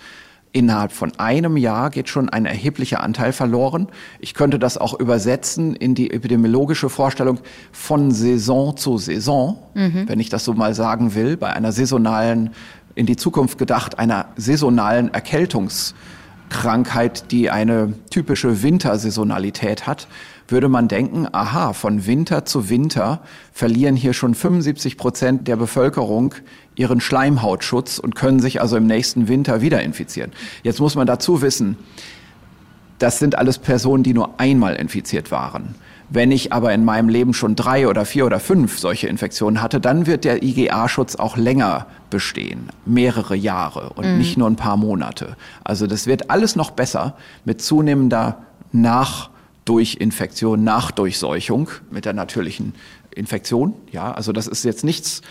Innerhalb 0.52 0.92
von 0.92 1.18
einem 1.18 1.58
Jahr 1.58 1.90
geht 1.90 2.10
schon 2.10 2.30
ein 2.30 2.46
erheblicher 2.46 3.02
Anteil 3.02 3.34
verloren. 3.34 3.88
Ich 4.20 4.36
könnte 4.36 4.60
das 4.60 4.78
auch 4.78 5.00
übersetzen 5.00 5.76
in 5.76 5.96
die 5.96 6.12
epidemiologische 6.12 6.90
Vorstellung 6.90 7.40
von 7.72 8.12
Saison 8.12 8.78
zu 8.78 9.00
Saison, 9.00 9.58
mhm. 9.74 10.08
wenn 10.08 10.20
ich 10.20 10.30
das 10.30 10.46
so 10.46 10.54
mal 10.54 10.76
sagen 10.76 11.16
will, 11.16 11.38
bei 11.38 11.52
einer 11.52 11.72
saisonalen, 11.72 12.52
in 12.94 13.08
die 13.08 13.16
Zukunft 13.16 13.58
gedacht, 13.58 13.98
einer 13.98 14.28
saisonalen 14.36 15.12
Erkältungskrankheit, 15.12 17.32
die 17.32 17.50
eine 17.50 17.94
typische 18.12 18.62
Wintersaisonalität 18.62 19.88
hat 19.88 20.08
würde 20.52 20.70
man 20.70 20.88
denken, 20.88 21.28
aha, 21.32 21.74
von 21.74 22.06
Winter 22.06 22.46
zu 22.46 22.70
Winter 22.70 23.22
verlieren 23.52 23.96
hier 23.96 24.14
schon 24.14 24.36
75 24.36 24.98
Prozent 24.98 25.48
der 25.48 25.56
Bevölkerung 25.56 26.36
ihren 26.76 27.02
Schleimhautschutz 27.02 28.00
und 28.00 28.16
können 28.16 28.40
sich 28.40 28.62
also 28.62 28.78
im 28.78 28.88
nächsten 28.88 29.28
Winter 29.28 29.62
wieder 29.62 29.82
infizieren. 29.82 30.32
Jetzt 30.64 30.80
muss 30.80 30.96
man 30.96 31.08
dazu 31.08 31.42
wissen, 31.42 31.78
das 33.00 33.20
sind 33.20 33.38
alles 33.38 33.58
Personen, 33.58 34.04
die 34.04 34.14
nur 34.14 34.40
einmal 34.40 34.76
infiziert 34.76 35.32
waren. 35.32 35.76
Wenn 36.14 36.32
ich 36.32 36.52
aber 36.52 36.74
in 36.74 36.84
meinem 36.84 37.08
Leben 37.08 37.34
schon 37.34 37.56
drei 37.56 37.88
oder 37.88 38.06
vier 38.06 38.26
oder 38.26 38.40
fünf 38.40 38.78
solche 38.78 39.08
Infektionen 39.08 39.62
hatte, 39.62 39.80
dann 39.80 40.06
wird 40.06 40.26
der 40.26 40.44
IgA-Schutz 40.44 41.16
auch 41.16 41.38
länger 41.38 41.88
bestehen, 42.10 42.70
mehrere 42.86 43.36
Jahre 43.36 43.94
und 43.96 44.06
mhm. 44.06 44.18
nicht 44.18 44.38
nur 44.38 44.50
ein 44.50 44.58
paar 44.58 44.76
Monate. 44.76 45.38
Also 45.64 45.88
das 45.88 46.08
wird 46.08 46.30
alles 46.30 46.56
noch 46.56 46.72
besser 46.72 47.16
mit 47.46 47.62
zunehmender 47.62 48.44
Nach- 48.74 49.31
durch 49.72 49.96
Infektion 50.02 50.66
nach 50.66 50.92
Durchseuchung 50.92 51.70
mit 51.92 52.04
der 52.04 52.12
natürlichen 52.12 52.74
Infektion. 53.16 53.74
Ja, 53.90 54.12
also 54.12 54.34
das 54.34 54.48
ist 54.48 54.66
jetzt 54.66 54.84
nichts 54.84 55.22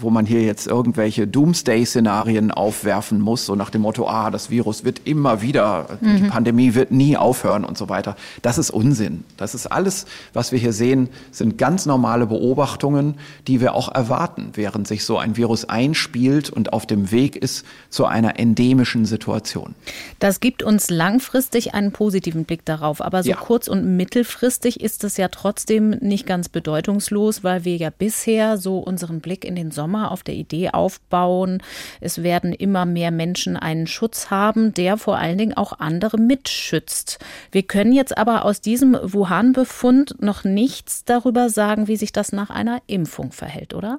wo 0.00 0.08
man 0.08 0.24
hier 0.24 0.42
jetzt 0.42 0.66
irgendwelche 0.66 1.26
Doomsday-Szenarien 1.26 2.50
aufwerfen 2.50 3.20
muss, 3.20 3.44
so 3.44 3.54
nach 3.54 3.68
dem 3.68 3.82
Motto, 3.82 4.08
ah, 4.08 4.30
das 4.30 4.48
Virus 4.48 4.84
wird 4.84 5.02
immer 5.04 5.42
wieder, 5.42 5.98
mhm. 6.00 6.16
die 6.16 6.22
Pandemie 6.24 6.74
wird 6.74 6.90
nie 6.90 7.16
aufhören 7.16 7.64
und 7.64 7.76
so 7.76 7.90
weiter. 7.90 8.16
Das 8.40 8.56
ist 8.56 8.70
Unsinn. 8.70 9.24
Das 9.36 9.54
ist 9.54 9.66
alles, 9.66 10.06
was 10.32 10.50
wir 10.50 10.58
hier 10.58 10.72
sehen, 10.72 11.10
sind 11.30 11.58
ganz 11.58 11.84
normale 11.84 12.26
Beobachtungen, 12.26 13.16
die 13.46 13.60
wir 13.60 13.74
auch 13.74 13.94
erwarten, 13.94 14.50
während 14.54 14.88
sich 14.88 15.04
so 15.04 15.18
ein 15.18 15.36
Virus 15.36 15.66
einspielt 15.66 16.48
und 16.48 16.72
auf 16.72 16.86
dem 16.86 17.10
Weg 17.10 17.36
ist 17.36 17.66
zu 17.90 18.06
einer 18.06 18.38
endemischen 18.38 19.04
Situation. 19.04 19.74
Das 20.20 20.40
gibt 20.40 20.62
uns 20.62 20.88
langfristig 20.88 21.74
einen 21.74 21.92
positiven 21.92 22.46
Blick 22.46 22.64
darauf, 22.64 23.02
aber 23.02 23.22
so 23.22 23.30
ja. 23.30 23.36
kurz- 23.36 23.68
und 23.68 23.96
mittelfristig 23.96 24.80
ist 24.80 25.04
es 25.04 25.18
ja 25.18 25.28
trotzdem 25.28 25.90
nicht 25.90 26.26
ganz 26.26 26.48
bedeutungslos, 26.48 27.44
weil 27.44 27.66
wir 27.66 27.76
ja 27.76 27.90
bisher 27.90 28.56
so 28.56 28.78
unseren 28.78 29.20
Blick 29.20 29.44
in 29.44 29.54
den 29.54 29.70
Sommer 29.70 29.81
Sommer 29.82 30.12
auf 30.12 30.22
der 30.22 30.36
Idee 30.36 30.70
aufbauen, 30.70 31.60
es 32.00 32.22
werden 32.22 32.52
immer 32.52 32.86
mehr 32.86 33.10
Menschen 33.10 33.56
einen 33.56 33.88
Schutz 33.88 34.30
haben, 34.30 34.72
der 34.74 34.96
vor 34.96 35.18
allen 35.18 35.38
Dingen 35.38 35.54
auch 35.56 35.80
andere 35.80 36.18
mitschützt. 36.18 37.18
Wir 37.50 37.64
können 37.64 37.92
jetzt 37.92 38.16
aber 38.16 38.44
aus 38.44 38.60
diesem 38.60 38.96
Wuhan-Befund 39.02 40.22
noch 40.22 40.44
nichts 40.44 41.04
darüber 41.04 41.50
sagen, 41.50 41.88
wie 41.88 41.96
sich 41.96 42.12
das 42.12 42.30
nach 42.30 42.50
einer 42.50 42.80
Impfung 42.86 43.32
verhält, 43.32 43.74
oder? 43.74 43.98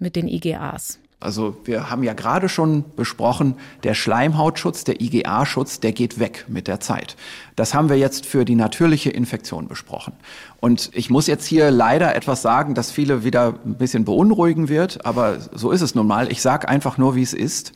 Mit 0.00 0.16
den 0.16 0.26
IGAs. 0.26 0.98
Also 1.22 1.56
wir 1.64 1.90
haben 1.90 2.02
ja 2.02 2.12
gerade 2.14 2.48
schon 2.48 2.84
besprochen, 2.96 3.54
der 3.84 3.94
Schleimhautschutz, 3.94 4.84
der 4.84 5.00
IgA-Schutz, 5.00 5.80
der 5.80 5.92
geht 5.92 6.18
weg 6.18 6.46
mit 6.48 6.68
der 6.68 6.80
Zeit. 6.80 7.16
Das 7.56 7.74
haben 7.74 7.88
wir 7.88 7.96
jetzt 7.96 8.26
für 8.26 8.44
die 8.44 8.54
natürliche 8.54 9.10
Infektion 9.10 9.68
besprochen. 9.68 10.14
Und 10.60 10.90
ich 10.94 11.10
muss 11.10 11.26
jetzt 11.26 11.46
hier 11.46 11.70
leider 11.70 12.14
etwas 12.14 12.42
sagen, 12.42 12.74
das 12.74 12.90
viele 12.90 13.24
wieder 13.24 13.54
ein 13.64 13.74
bisschen 13.74 14.04
beunruhigen 14.04 14.68
wird, 14.68 15.06
aber 15.06 15.38
so 15.52 15.70
ist 15.70 15.82
es 15.82 15.94
nun 15.94 16.06
mal. 16.06 16.30
Ich 16.30 16.42
sage 16.42 16.68
einfach 16.68 16.98
nur, 16.98 17.14
wie 17.14 17.22
es 17.22 17.32
ist. 17.32 17.72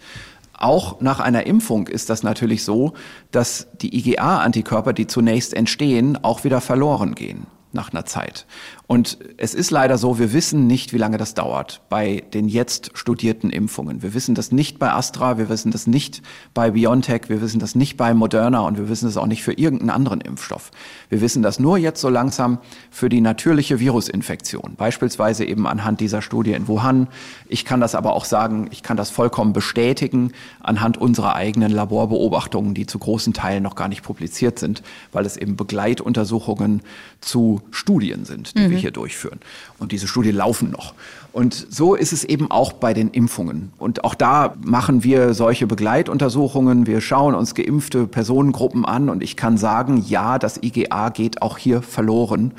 Auch 0.59 1.01
nach 1.01 1.21
einer 1.21 1.47
Impfung 1.47 1.87
ist 1.87 2.09
das 2.09 2.23
natürlich 2.23 2.65
so, 2.65 2.95
dass 3.31 3.69
die 3.83 3.95
IgA-Antikörper, 3.97 4.93
die 4.93 5.07
zunächst 5.07 5.53
entstehen, 5.55 6.19
auch 6.25 6.45
wieder 6.45 6.61
verloren 6.61 7.15
gehen 7.15 7.47
nach 7.77 7.93
einer 7.93 8.05
Zeit. 8.05 8.47
Und 8.89 9.19
es 9.37 9.55
ist 9.55 9.73
leider 9.73 9.99
so, 9.99 10.19
wir 10.19 10.33
wissen 10.33 10.69
nicht, 10.69 10.93
wie 10.93 10.99
lange 10.99 11.19
das 11.19 11.35
dauert 11.35 11.81
bei 11.89 12.23
den 12.35 12.49
jetzt 12.49 12.93
studierten 12.95 13.51
Impfungen. 13.51 14.03
Wir 14.03 14.15
wissen 14.15 14.37
das 14.37 14.53
nicht 14.53 14.79
bei 14.79 14.93
Astra, 14.93 15.39
wir 15.39 15.49
wissen 15.49 15.73
das 15.73 15.89
nicht 15.89 16.23
bei 16.55 16.71
BioNTech, 16.71 17.23
wir 17.29 17.41
wissen 17.41 17.59
das 17.59 17.75
nicht 17.75 17.97
bei 17.97 18.15
Moderna 18.15 18.61
und 18.61 18.79
wir 18.79 18.89
wissen 18.89 19.07
das 19.07 19.17
auch 19.17 19.27
nicht 19.27 19.43
für 19.43 19.53
irgendeinen 19.53 19.91
anderen 19.91 20.21
Impfstoff. 20.21 20.71
Wir 21.09 21.21
wissen 21.21 21.43
das 21.43 21.59
nur 21.59 21.79
jetzt 21.79 22.01
so 22.01 22.09
langsam 22.09 22.59
für 22.91 23.09
die 23.09 23.21
natürliche 23.21 23.81
Virusinfektion, 23.81 24.75
beispielsweise 24.77 25.45
eben 25.45 25.67
anhand 25.67 26.01
dieser 26.01 26.23
Studie 26.23 26.53
in 26.53 26.69
Wuhan. 26.69 27.09
Ich 27.49 27.65
kann 27.65 27.81
das 27.81 27.97
aber 27.97 28.15
auch 28.15 28.25
sagen, 28.25 28.69
ich 28.71 28.85
kann 28.85 28.97
das 28.97 29.11
vollkommen 29.11 29.53
bestätigen 29.53 30.31
anhand 30.61 30.97
unserer 30.97 31.35
eigenen 31.35 31.73
Laborbeobachtungen, 31.73 32.73
die 32.75 32.87
zu 32.87 33.01
großen 33.01 33.33
Teilen 33.33 33.65
noch 33.65 33.75
gar 33.75 33.89
nicht 33.89 34.05
publiziert 34.05 34.61
sind, 34.61 34.83
weil 35.11 35.27
es 35.27 35.37
eben 35.37 35.57
Begleituntersuchungen 35.57 36.83
zu 37.21 37.61
Studien 37.71 38.25
sind, 38.25 38.57
die 38.57 38.67
mhm. 38.67 38.71
wir 38.71 38.79
hier 38.79 38.91
durchführen. 38.91 39.41
Und 39.79 39.93
diese 39.93 40.09
Studien 40.09 40.37
laufen 40.37 40.71
noch. 40.71 40.95
Und 41.33 41.67
so 41.71 41.95
ist 41.95 42.13
es 42.13 42.25
eben 42.25 42.51
auch 42.51 42.73
bei 42.73 42.95
den 42.95 43.11
Impfungen. 43.11 43.73
Und 43.79 44.05
auch 44.05 44.15
da 44.15 44.55
machen 44.65 45.05
wir 45.05 45.35
solche 45.35 45.67
Begleituntersuchungen. 45.67 46.87
Wir 46.87 47.01
schauen 47.01 47.35
uns 47.35 47.55
geimpfte 47.55 48.07
Personengruppen 48.07 48.85
an 48.85 49.11
und 49.11 49.23
ich 49.23 49.37
kann 49.37 49.59
sagen, 49.59 50.05
ja, 50.09 50.39
das 50.39 50.63
IgA 50.63 51.11
geht 51.11 51.43
auch 51.43 51.59
hier 51.59 51.83
verloren. 51.83 52.53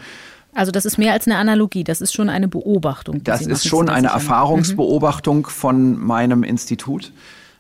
Also 0.54 0.72
das 0.72 0.86
ist 0.86 0.98
mehr 0.98 1.14
als 1.14 1.28
eine 1.28 1.38
Analogie, 1.38 1.84
das 1.84 2.02
ist 2.02 2.14
schon 2.14 2.30
eine 2.30 2.48
Beobachtung. 2.48 3.24
Das 3.24 3.42
Sie 3.42 3.52
ist 3.52 3.68
schon 3.68 3.90
eine 3.90 4.08
Erfahrungsbeobachtung 4.08 5.38
mhm. 5.40 5.46
von 5.46 5.98
meinem 6.00 6.44
Institut. 6.44 7.12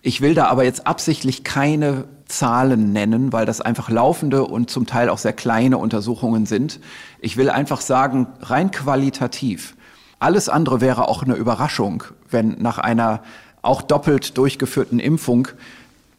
Ich 0.01 0.21
will 0.21 0.33
da 0.33 0.47
aber 0.47 0.63
jetzt 0.63 0.87
absichtlich 0.87 1.43
keine 1.43 2.05
Zahlen 2.27 2.91
nennen, 2.91 3.31
weil 3.31 3.45
das 3.45 3.61
einfach 3.61 3.89
laufende 3.89 4.43
und 4.45 4.69
zum 4.69 4.85
Teil 4.85 5.09
auch 5.09 5.17
sehr 5.17 5.33
kleine 5.33 5.77
Untersuchungen 5.77 6.45
sind. 6.45 6.79
Ich 7.19 7.37
will 7.37 7.49
einfach 7.49 7.81
sagen, 7.81 8.27
rein 8.41 8.71
qualitativ. 8.71 9.75
Alles 10.19 10.49
andere 10.49 10.81
wäre 10.81 11.07
auch 11.07 11.23
eine 11.23 11.35
Überraschung, 11.35 12.03
wenn 12.29 12.57
nach 12.59 12.79
einer 12.79 13.21
auch 13.61 13.81
doppelt 13.81 14.37
durchgeführten 14.37 14.99
Impfung 14.99 15.47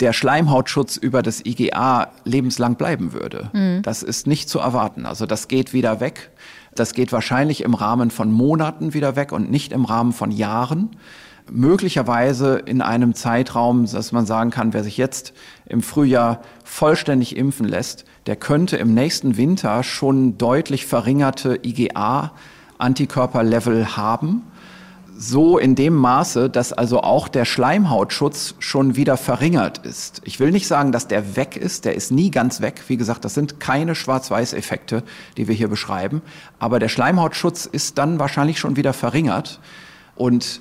der 0.01 0.13
Schleimhautschutz 0.13 0.97
über 0.97 1.23
das 1.23 1.45
IgA 1.45 2.09
lebenslang 2.25 2.77
bleiben 2.77 3.13
würde. 3.13 3.51
Mhm. 3.53 3.83
Das 3.83 4.03
ist 4.03 4.27
nicht 4.27 4.49
zu 4.49 4.61
erwarten. 4.61 5.07
Also 5.07 5.27
das 5.27 5.49
geht 5.49 5.73
wieder 5.73 6.01
weg. 6.01 6.31
Das 6.75 6.95
geht 6.95 7.11
wahrscheinlich 7.11 7.63
im 7.65 7.75
Rahmen 7.75 8.11
von 8.11 8.31
Monaten 8.31 8.95
wieder 8.95 9.17
weg 9.17 9.33
und 9.33 9.51
nicht 9.51 9.73
im 9.73 9.85
Rahmen 9.85 10.13
von 10.13 10.31
Jahren 10.31 10.91
möglicherweise 11.51 12.59
in 12.59 12.83
einem 12.83 13.15
Zeitraum, 13.15 13.91
dass 13.91 14.13
man 14.13 14.27
sagen 14.27 14.51
kann, 14.51 14.73
wer 14.73 14.85
sich 14.85 14.97
jetzt 14.97 15.33
im 15.67 15.83
Frühjahr 15.83 16.43
vollständig 16.65 17.37
impfen 17.37 17.67
lässt, 17.67 18.05
der 18.27 18.37
könnte 18.37 18.77
im 18.77 18.95
nächsten 18.95 19.37
Winter 19.37 19.83
schon 19.83 20.39
deutlich 20.39 20.87
verringerte 20.87 21.59
IgA-Antikörperlevel 21.63 23.97
haben 23.97 24.45
so 25.21 25.59
in 25.59 25.75
dem 25.75 25.95
Maße, 25.95 26.49
dass 26.49 26.73
also 26.73 27.03
auch 27.03 27.27
der 27.27 27.45
Schleimhautschutz 27.45 28.55
schon 28.61 28.95
wieder 28.95 29.17
verringert 29.17 29.79
ist. 29.79 30.23
Ich 30.25 30.39
will 30.39 30.53
nicht 30.53 30.69
sagen, 30.69 30.93
dass 30.93 31.09
der 31.09 31.35
weg 31.35 31.57
ist, 31.57 31.85
der 31.85 31.97
ist 31.97 32.13
nie 32.13 32.31
ganz 32.31 32.61
weg. 32.61 32.85
Wie 32.87 32.97
gesagt, 32.97 33.25
das 33.25 33.35
sind 33.35 33.59
keine 33.59 33.97
Schwarz-Weiß-Effekte, 33.97 35.03
die 35.37 35.49
wir 35.49 35.57
hier 35.57 35.67
beschreiben. 35.67 36.23
Aber 36.61 36.79
der 36.79 36.89
Schleimhautschutz 36.89 37.67
ist 37.67 37.99
dann 37.99 38.21
wahrscheinlich 38.21 38.61
schon 38.61 38.77
wieder 38.77 38.93
verringert. 38.93 39.59
Und 40.15 40.61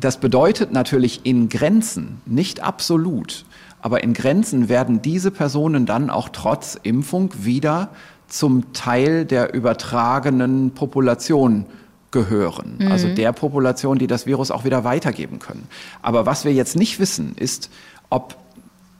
das 0.00 0.18
bedeutet 0.18 0.72
natürlich 0.72 1.20
in 1.24 1.48
Grenzen, 1.48 2.20
nicht 2.26 2.60
absolut, 2.60 3.44
aber 3.80 4.02
in 4.02 4.12
Grenzen 4.12 4.68
werden 4.68 5.02
diese 5.02 5.30
Personen 5.30 5.86
dann 5.86 6.10
auch 6.10 6.28
trotz 6.30 6.78
Impfung 6.82 7.32
wieder 7.38 7.90
zum 8.28 8.72
Teil 8.72 9.24
der 9.24 9.54
übertragenen 9.54 10.72
Population 10.72 11.66
gehören. 12.10 12.76
Mhm. 12.78 12.92
Also 12.92 13.14
der 13.14 13.32
Population, 13.32 13.98
die 13.98 14.06
das 14.06 14.26
Virus 14.26 14.50
auch 14.50 14.64
wieder 14.64 14.84
weitergeben 14.84 15.38
können. 15.38 15.66
Aber 16.02 16.26
was 16.26 16.44
wir 16.44 16.52
jetzt 16.52 16.76
nicht 16.76 16.98
wissen, 17.00 17.34
ist, 17.36 17.70
ob 18.10 18.36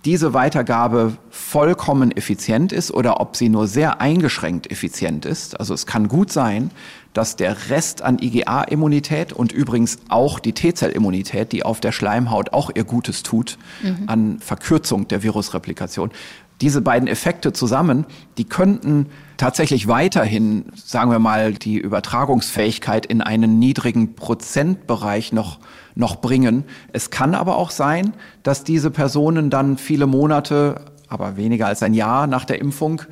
diese 0.04 0.32
Weitergabe 0.32 1.16
vollkommen 1.30 2.16
effizient 2.16 2.72
ist 2.72 2.90
oder 2.92 3.20
ob 3.20 3.36
sie 3.36 3.48
nur 3.48 3.66
sehr 3.66 4.00
eingeschränkt 4.00 4.70
effizient 4.70 5.26
ist. 5.26 5.58
Also 5.58 5.74
es 5.74 5.86
kann 5.86 6.08
gut 6.08 6.32
sein, 6.32 6.70
dass 7.18 7.34
der 7.34 7.68
Rest 7.68 8.02
an 8.02 8.20
IgA-Immunität 8.20 9.32
und 9.32 9.50
übrigens 9.50 9.98
auch 10.08 10.38
die 10.38 10.52
T-Zell-Immunität, 10.52 11.50
die 11.50 11.64
auf 11.64 11.80
der 11.80 11.90
Schleimhaut 11.90 12.52
auch 12.52 12.70
ihr 12.72 12.84
Gutes 12.84 13.24
tut, 13.24 13.58
mhm. 13.82 14.04
an 14.06 14.38
Verkürzung 14.38 15.08
der 15.08 15.24
Virusreplikation, 15.24 16.12
diese 16.60 16.80
beiden 16.80 17.08
Effekte 17.08 17.52
zusammen, 17.52 18.06
die 18.36 18.44
könnten 18.44 19.06
tatsächlich 19.36 19.88
weiterhin, 19.88 20.66
sagen 20.76 21.10
wir 21.10 21.18
mal, 21.18 21.54
die 21.54 21.78
Übertragungsfähigkeit 21.78 23.04
in 23.04 23.20
einen 23.20 23.58
niedrigen 23.58 24.14
Prozentbereich 24.14 25.32
noch, 25.32 25.58
noch 25.96 26.20
bringen. 26.20 26.62
Es 26.92 27.10
kann 27.10 27.34
aber 27.34 27.56
auch 27.56 27.72
sein, 27.72 28.12
dass 28.44 28.62
diese 28.62 28.92
Personen 28.92 29.50
dann 29.50 29.76
viele 29.76 30.06
Monate, 30.06 30.82
aber 31.08 31.36
weniger 31.36 31.66
als 31.66 31.82
ein 31.82 31.94
Jahr 31.94 32.28
nach 32.28 32.44
der 32.44 32.60
Impfung 32.60 33.02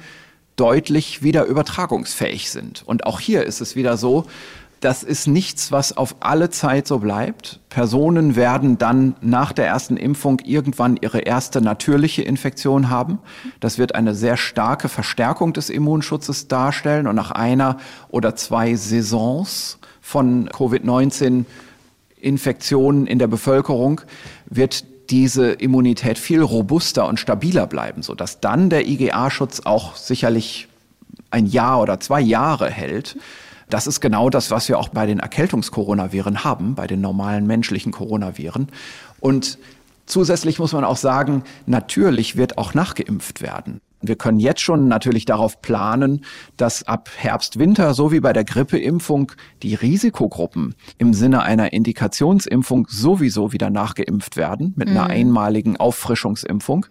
deutlich 0.56 1.22
wieder 1.22 1.44
übertragungsfähig 1.44 2.50
sind. 2.50 2.82
Und 2.86 3.06
auch 3.06 3.20
hier 3.20 3.44
ist 3.44 3.60
es 3.60 3.76
wieder 3.76 3.96
so, 3.96 4.26
das 4.80 5.02
ist 5.02 5.26
nichts, 5.26 5.72
was 5.72 5.96
auf 5.96 6.16
alle 6.20 6.50
Zeit 6.50 6.86
so 6.86 6.98
bleibt. 6.98 7.60
Personen 7.70 8.36
werden 8.36 8.76
dann 8.76 9.16
nach 9.20 9.52
der 9.52 9.66
ersten 9.66 9.96
Impfung 9.96 10.40
irgendwann 10.44 10.98
ihre 11.00 11.20
erste 11.20 11.62
natürliche 11.62 12.22
Infektion 12.22 12.90
haben. 12.90 13.18
Das 13.60 13.78
wird 13.78 13.94
eine 13.94 14.14
sehr 14.14 14.36
starke 14.36 14.88
Verstärkung 14.88 15.54
des 15.54 15.70
Immunschutzes 15.70 16.48
darstellen 16.48 17.06
und 17.06 17.16
nach 17.16 17.30
einer 17.30 17.78
oder 18.10 18.36
zwei 18.36 18.74
Saisons 18.74 19.78
von 20.02 20.48
Covid-19 20.50 21.46
Infektionen 22.20 23.06
in 23.06 23.18
der 23.18 23.28
Bevölkerung 23.28 24.02
wird 24.46 24.84
diese 25.10 25.52
Immunität 25.52 26.18
viel 26.18 26.42
robuster 26.42 27.06
und 27.06 27.20
stabiler 27.20 27.66
bleiben, 27.66 28.02
sodass 28.02 28.40
dann 28.40 28.70
der 28.70 28.86
IgA-Schutz 28.86 29.62
auch 29.64 29.96
sicherlich 29.96 30.68
ein 31.30 31.46
Jahr 31.46 31.80
oder 31.80 32.00
zwei 32.00 32.20
Jahre 32.20 32.70
hält. 32.70 33.16
Das 33.68 33.86
ist 33.86 34.00
genau 34.00 34.30
das, 34.30 34.50
was 34.50 34.68
wir 34.68 34.78
auch 34.78 34.88
bei 34.88 35.06
den 35.06 35.18
Erkältungskoronaviren 35.18 36.44
haben, 36.44 36.74
bei 36.74 36.86
den 36.86 37.00
normalen 37.00 37.46
menschlichen 37.46 37.92
Coronaviren. 37.92 38.68
Und 39.18 39.58
zusätzlich 40.06 40.58
muss 40.58 40.72
man 40.72 40.84
auch 40.84 40.96
sagen, 40.96 41.42
natürlich 41.66 42.36
wird 42.36 42.58
auch 42.58 42.74
nachgeimpft 42.74 43.42
werden. 43.42 43.80
Wir 44.02 44.16
können 44.16 44.38
jetzt 44.38 44.60
schon 44.60 44.88
natürlich 44.88 45.24
darauf 45.24 45.62
planen, 45.62 46.24
dass 46.56 46.86
ab 46.86 47.10
Herbst, 47.16 47.58
Winter, 47.58 47.94
so 47.94 48.12
wie 48.12 48.20
bei 48.20 48.32
der 48.32 48.44
Grippeimpfung, 48.44 49.32
die 49.62 49.74
Risikogruppen 49.74 50.74
im 50.98 51.14
Sinne 51.14 51.42
einer 51.42 51.72
Indikationsimpfung 51.72 52.86
sowieso 52.88 53.52
wieder 53.52 53.70
nachgeimpft 53.70 54.36
werden 54.36 54.74
mit 54.76 54.88
einer 54.88 55.04
mhm. 55.04 55.10
einmaligen 55.10 55.76
Auffrischungsimpfung. 55.76 56.86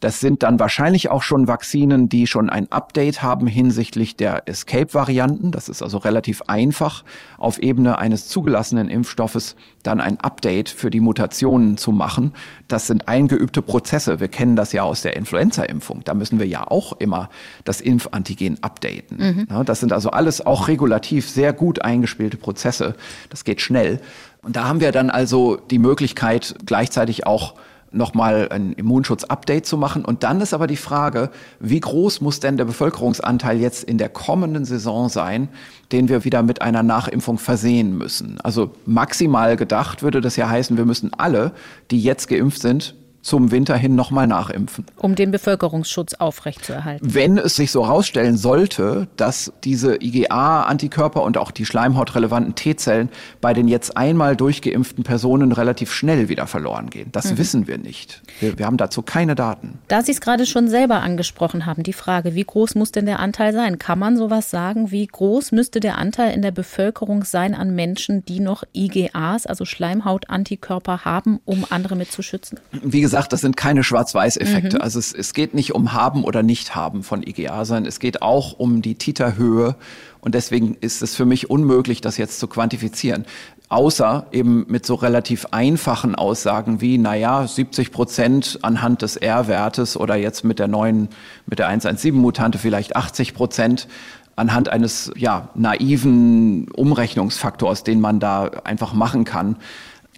Das 0.00 0.20
sind 0.20 0.42
dann 0.42 0.58
wahrscheinlich 0.58 1.10
auch 1.10 1.22
schon 1.22 1.48
Vakzinen, 1.48 2.08
die 2.08 2.26
schon 2.26 2.50
ein 2.50 2.70
Update 2.70 3.22
haben 3.22 3.46
hinsichtlich 3.46 4.16
der 4.16 4.48
Escape-Varianten. 4.48 5.50
Das 5.50 5.68
ist 5.68 5.82
also 5.82 5.98
relativ 5.98 6.42
einfach, 6.46 7.04
auf 7.38 7.58
Ebene 7.58 7.98
eines 7.98 8.28
zugelassenen 8.28 8.88
Impfstoffes 8.88 9.56
dann 9.82 10.00
ein 10.00 10.20
Update 10.20 10.68
für 10.68 10.90
die 10.90 11.00
Mutationen 11.00 11.76
zu 11.76 11.92
machen. 11.92 12.32
Das 12.68 12.86
sind 12.86 13.08
eingeübte 13.08 13.62
Prozesse. 13.62 14.20
Wir 14.20 14.28
kennen 14.28 14.56
das 14.56 14.72
ja 14.72 14.82
aus 14.82 15.02
der 15.02 15.16
Influenza-Impfung. 15.16 16.02
Da 16.04 16.14
müssen 16.14 16.38
wir 16.38 16.46
ja 16.46 16.66
auch 16.66 16.92
immer 16.94 17.28
das 17.64 17.80
Impfantigen 17.80 18.62
updaten. 18.62 19.46
Mhm. 19.48 19.64
Das 19.64 19.80
sind 19.80 19.92
also 19.92 20.10
alles 20.10 20.44
auch 20.44 20.68
regulativ 20.68 21.28
sehr 21.28 21.52
gut 21.52 21.82
eingespielte 21.82 22.36
Prozesse. 22.36 22.94
Das 23.30 23.44
geht 23.44 23.60
schnell. 23.60 24.00
Und 24.42 24.56
da 24.56 24.64
haben 24.68 24.80
wir 24.80 24.92
dann 24.92 25.10
also 25.10 25.56
die 25.56 25.78
Möglichkeit, 25.78 26.54
gleichzeitig 26.66 27.26
auch 27.26 27.54
nochmal 27.94 28.48
ein 28.50 28.72
Immunschutz-Update 28.72 29.66
zu 29.66 29.76
machen. 29.76 30.04
Und 30.04 30.22
dann 30.22 30.40
ist 30.40 30.54
aber 30.54 30.66
die 30.66 30.76
Frage, 30.76 31.30
wie 31.60 31.80
groß 31.80 32.20
muss 32.20 32.40
denn 32.40 32.56
der 32.56 32.64
Bevölkerungsanteil 32.64 33.60
jetzt 33.60 33.84
in 33.84 33.98
der 33.98 34.08
kommenden 34.08 34.64
Saison 34.64 35.08
sein, 35.08 35.48
den 35.92 36.08
wir 36.08 36.24
wieder 36.24 36.42
mit 36.42 36.62
einer 36.62 36.82
Nachimpfung 36.82 37.38
versehen 37.38 37.96
müssen? 37.96 38.40
Also 38.42 38.72
maximal 38.86 39.56
gedacht 39.56 40.02
würde 40.02 40.20
das 40.20 40.36
ja 40.36 40.48
heißen, 40.48 40.76
wir 40.76 40.84
müssen 40.84 41.12
alle, 41.14 41.52
die 41.90 42.02
jetzt 42.02 42.28
geimpft 42.28 42.60
sind, 42.60 42.94
zum 43.24 43.50
Winter 43.50 43.76
hin 43.76 43.94
nochmal 43.96 44.26
nachimpfen. 44.26 44.84
Um 44.98 45.14
den 45.14 45.30
Bevölkerungsschutz 45.30 46.14
aufrechtzuerhalten. 46.14 47.14
Wenn 47.14 47.38
es 47.38 47.56
sich 47.56 47.70
so 47.70 47.86
herausstellen 47.86 48.36
sollte, 48.36 49.08
dass 49.16 49.52
diese 49.64 49.96
IgA-Antikörper 49.96 51.22
und 51.22 51.38
auch 51.38 51.50
die 51.50 51.64
schleimhautrelevanten 51.64 52.54
T-Zellen 52.54 53.08
bei 53.40 53.54
den 53.54 53.66
jetzt 53.66 53.96
einmal 53.96 54.36
durchgeimpften 54.36 55.04
Personen 55.04 55.52
relativ 55.52 55.90
schnell 55.90 56.28
wieder 56.28 56.46
verloren 56.46 56.90
gehen. 56.90 57.08
Das 57.12 57.32
mhm. 57.32 57.38
wissen 57.38 57.66
wir 57.66 57.78
nicht. 57.78 58.22
Wir, 58.40 58.58
wir 58.58 58.66
haben 58.66 58.76
dazu 58.76 59.00
keine 59.00 59.34
Daten. 59.34 59.78
Da 59.88 60.02
Sie 60.02 60.12
es 60.12 60.20
gerade 60.20 60.44
schon 60.44 60.68
selber 60.68 61.00
angesprochen 61.00 61.64
haben, 61.64 61.82
die 61.82 61.94
Frage, 61.94 62.34
wie 62.34 62.44
groß 62.44 62.74
muss 62.74 62.92
denn 62.92 63.06
der 63.06 63.20
Anteil 63.20 63.54
sein? 63.54 63.78
Kann 63.78 63.98
man 63.98 64.18
sowas 64.18 64.50
sagen? 64.50 64.90
Wie 64.90 65.06
groß 65.06 65.52
müsste 65.52 65.80
der 65.80 65.96
Anteil 65.96 66.34
in 66.34 66.42
der 66.42 66.50
Bevölkerung 66.50 67.24
sein 67.24 67.54
an 67.54 67.74
Menschen, 67.74 68.22
die 68.26 68.40
noch 68.40 68.64
IgAs, 68.74 69.46
also 69.46 69.64
Schleimhautantikörper 69.64 71.06
haben, 71.06 71.40
um 71.46 71.64
andere 71.70 71.96
mit 71.96 72.12
zu 72.12 72.20
schützen? 72.20 72.60
Wie 72.70 73.00
gesagt, 73.00 73.13
gesagt, 73.14 73.32
das 73.32 73.40
sind 73.40 73.56
keine 73.56 73.84
Schwarz-Weiß-Effekte. 73.84 74.76
Mhm. 74.76 74.82
Also 74.82 74.98
es, 74.98 75.12
es 75.12 75.34
geht 75.34 75.54
nicht 75.54 75.74
um 75.74 75.92
Haben 75.92 76.24
oder 76.24 76.42
Nicht-Haben 76.42 77.02
von 77.02 77.22
IgA, 77.22 77.64
sondern 77.64 77.86
es 77.86 78.00
geht 78.00 78.22
auch 78.22 78.58
um 78.58 78.82
die 78.82 78.96
Titerhöhe. 78.96 79.76
Und 80.20 80.34
deswegen 80.34 80.76
ist 80.80 81.02
es 81.02 81.14
für 81.14 81.24
mich 81.24 81.50
unmöglich, 81.50 82.00
das 82.00 82.16
jetzt 82.16 82.40
zu 82.40 82.48
quantifizieren. 82.48 83.24
Außer 83.68 84.26
eben 84.32 84.66
mit 84.68 84.84
so 84.84 84.94
relativ 84.94 85.46
einfachen 85.52 86.14
Aussagen 86.14 86.80
wie, 86.80 86.98
naja, 86.98 87.46
70 87.46 87.92
Prozent 87.92 88.58
anhand 88.62 89.02
des 89.02 89.16
R-Wertes 89.16 89.96
oder 89.96 90.16
jetzt 90.16 90.44
mit 90.44 90.58
der 90.58 90.68
neuen, 90.68 91.08
mit 91.46 91.58
der 91.58 91.68
117-Mutante 91.70 92.58
vielleicht 92.58 92.96
80 92.96 93.34
Prozent 93.34 93.88
anhand 94.36 94.68
eines 94.68 95.12
ja, 95.16 95.48
naiven 95.54 96.68
Umrechnungsfaktors, 96.70 97.84
den 97.84 98.00
man 98.00 98.18
da 98.18 98.50
einfach 98.64 98.92
machen 98.92 99.24
kann. 99.24 99.56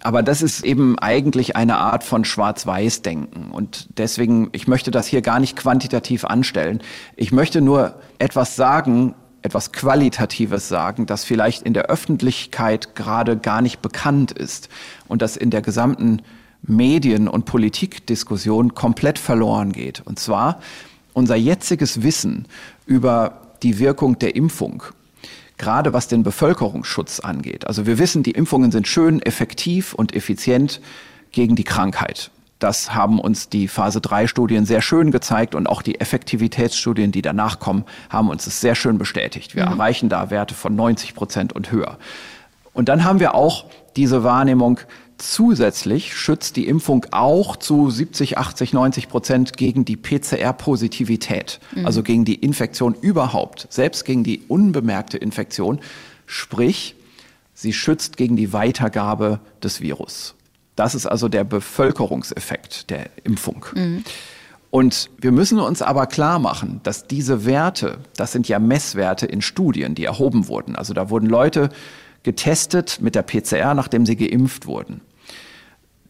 Aber 0.01 0.23
das 0.23 0.41
ist 0.41 0.63
eben 0.63 0.97
eigentlich 0.99 1.55
eine 1.55 1.77
Art 1.77 2.03
von 2.03 2.23
Schwarz-Weiß-Denken. 2.23 3.51
Und 3.51 3.87
deswegen, 3.97 4.49
ich 4.51 4.67
möchte 4.67 4.91
das 4.91 5.07
hier 5.07 5.21
gar 5.21 5.39
nicht 5.39 5.57
quantitativ 5.57 6.23
anstellen. 6.23 6.81
Ich 7.15 7.31
möchte 7.31 7.61
nur 7.61 7.95
etwas 8.19 8.55
sagen, 8.55 9.15
etwas 9.41 9.71
Qualitatives 9.71 10.67
sagen, 10.67 11.05
das 11.05 11.23
vielleicht 11.23 11.63
in 11.63 11.73
der 11.73 11.85
Öffentlichkeit 11.85 12.95
gerade 12.95 13.37
gar 13.37 13.61
nicht 13.61 13.81
bekannt 13.81 14.31
ist 14.31 14.69
und 15.07 15.21
das 15.21 15.37
in 15.37 15.49
der 15.49 15.61
gesamten 15.61 16.21
Medien- 16.61 17.27
und 17.27 17.45
Politikdiskussion 17.45 18.75
komplett 18.75 19.19
verloren 19.19 19.71
geht. 19.71 20.01
Und 20.05 20.19
zwar 20.19 20.59
unser 21.13 21.35
jetziges 21.35 22.03
Wissen 22.03 22.45
über 22.85 23.41
die 23.63 23.79
Wirkung 23.79 24.19
der 24.19 24.35
Impfung 24.35 24.83
gerade 25.57 25.93
was 25.93 26.07
den 26.07 26.23
Bevölkerungsschutz 26.23 27.19
angeht. 27.19 27.67
Also 27.67 27.85
wir 27.85 27.97
wissen, 27.97 28.23
die 28.23 28.31
Impfungen 28.31 28.71
sind 28.71 28.87
schön 28.87 29.21
effektiv 29.21 29.93
und 29.93 30.15
effizient 30.15 30.81
gegen 31.31 31.55
die 31.55 31.63
Krankheit. 31.63 32.31
Das 32.59 32.95
haben 32.95 33.19
uns 33.19 33.49
die 33.49 33.67
Phase 33.67 34.01
3 34.01 34.25
Studien 34.27 34.65
sehr 34.65 34.81
schön 34.81 35.11
gezeigt 35.11 35.53
und 35.53 35.67
auch 35.67 35.83
die 35.83 35.99
Effektivitätsstudien, 35.99 37.11
die 37.11 37.21
danach 37.21 37.59
kommen, 37.59 37.85
haben 38.09 38.29
uns 38.29 38.45
das 38.45 38.61
sehr 38.61 38.73
schön 38.73 38.97
bestätigt. 38.97 39.55
Wir 39.55 39.65
mhm. 39.67 39.73
erreichen 39.73 40.09
da 40.09 40.31
Werte 40.31 40.55
von 40.55 40.75
90 40.75 41.13
Prozent 41.13 41.53
und 41.53 41.71
höher. 41.71 41.97
Und 42.73 42.89
dann 42.89 43.03
haben 43.03 43.19
wir 43.19 43.35
auch 43.35 43.65
diese 43.95 44.23
Wahrnehmung, 44.23 44.79
Zusätzlich 45.17 46.15
schützt 46.15 46.57
die 46.57 46.67
Impfung 46.67 47.05
auch 47.11 47.55
zu 47.55 47.89
70, 47.89 48.37
80, 48.37 48.73
90 48.73 49.09
Prozent 49.09 49.57
gegen 49.57 49.83
die 49.83 49.95
PCR-Positivität, 49.95 51.59
mhm. 51.75 51.85
also 51.87 52.03
gegen 52.03 52.23
die 52.23 52.35
Infektion 52.35 52.95
überhaupt, 53.01 53.67
selbst 53.71 54.05
gegen 54.05 54.23
die 54.23 54.43
unbemerkte 54.47 55.17
Infektion. 55.17 55.79
Sprich, 56.27 56.95
sie 57.55 57.73
schützt 57.73 58.17
gegen 58.17 58.35
die 58.35 58.53
Weitergabe 58.53 59.39
des 59.63 59.81
Virus. 59.81 60.35
Das 60.75 60.93
ist 60.93 61.07
also 61.07 61.27
der 61.27 61.43
Bevölkerungseffekt 61.43 62.91
der 62.91 63.09
Impfung. 63.23 63.65
Mhm. 63.73 64.03
Und 64.69 65.09
wir 65.17 65.31
müssen 65.31 65.59
uns 65.59 65.81
aber 65.81 66.05
klar 66.05 66.37
machen, 66.37 66.81
dass 66.83 67.07
diese 67.07 67.45
Werte, 67.45 67.97
das 68.15 68.31
sind 68.31 68.47
ja 68.47 68.59
Messwerte 68.59 69.25
in 69.25 69.41
Studien, 69.41 69.95
die 69.95 70.05
erhoben 70.05 70.47
wurden. 70.47 70.75
Also 70.75 70.93
da 70.93 71.09
wurden 71.09 71.27
Leute 71.27 71.69
getestet 72.21 72.99
mit 73.01 73.15
der 73.15 73.23
PCR, 73.23 73.73
nachdem 73.73 74.05
sie 74.05 74.15
geimpft 74.15 74.67
wurden. 74.67 75.01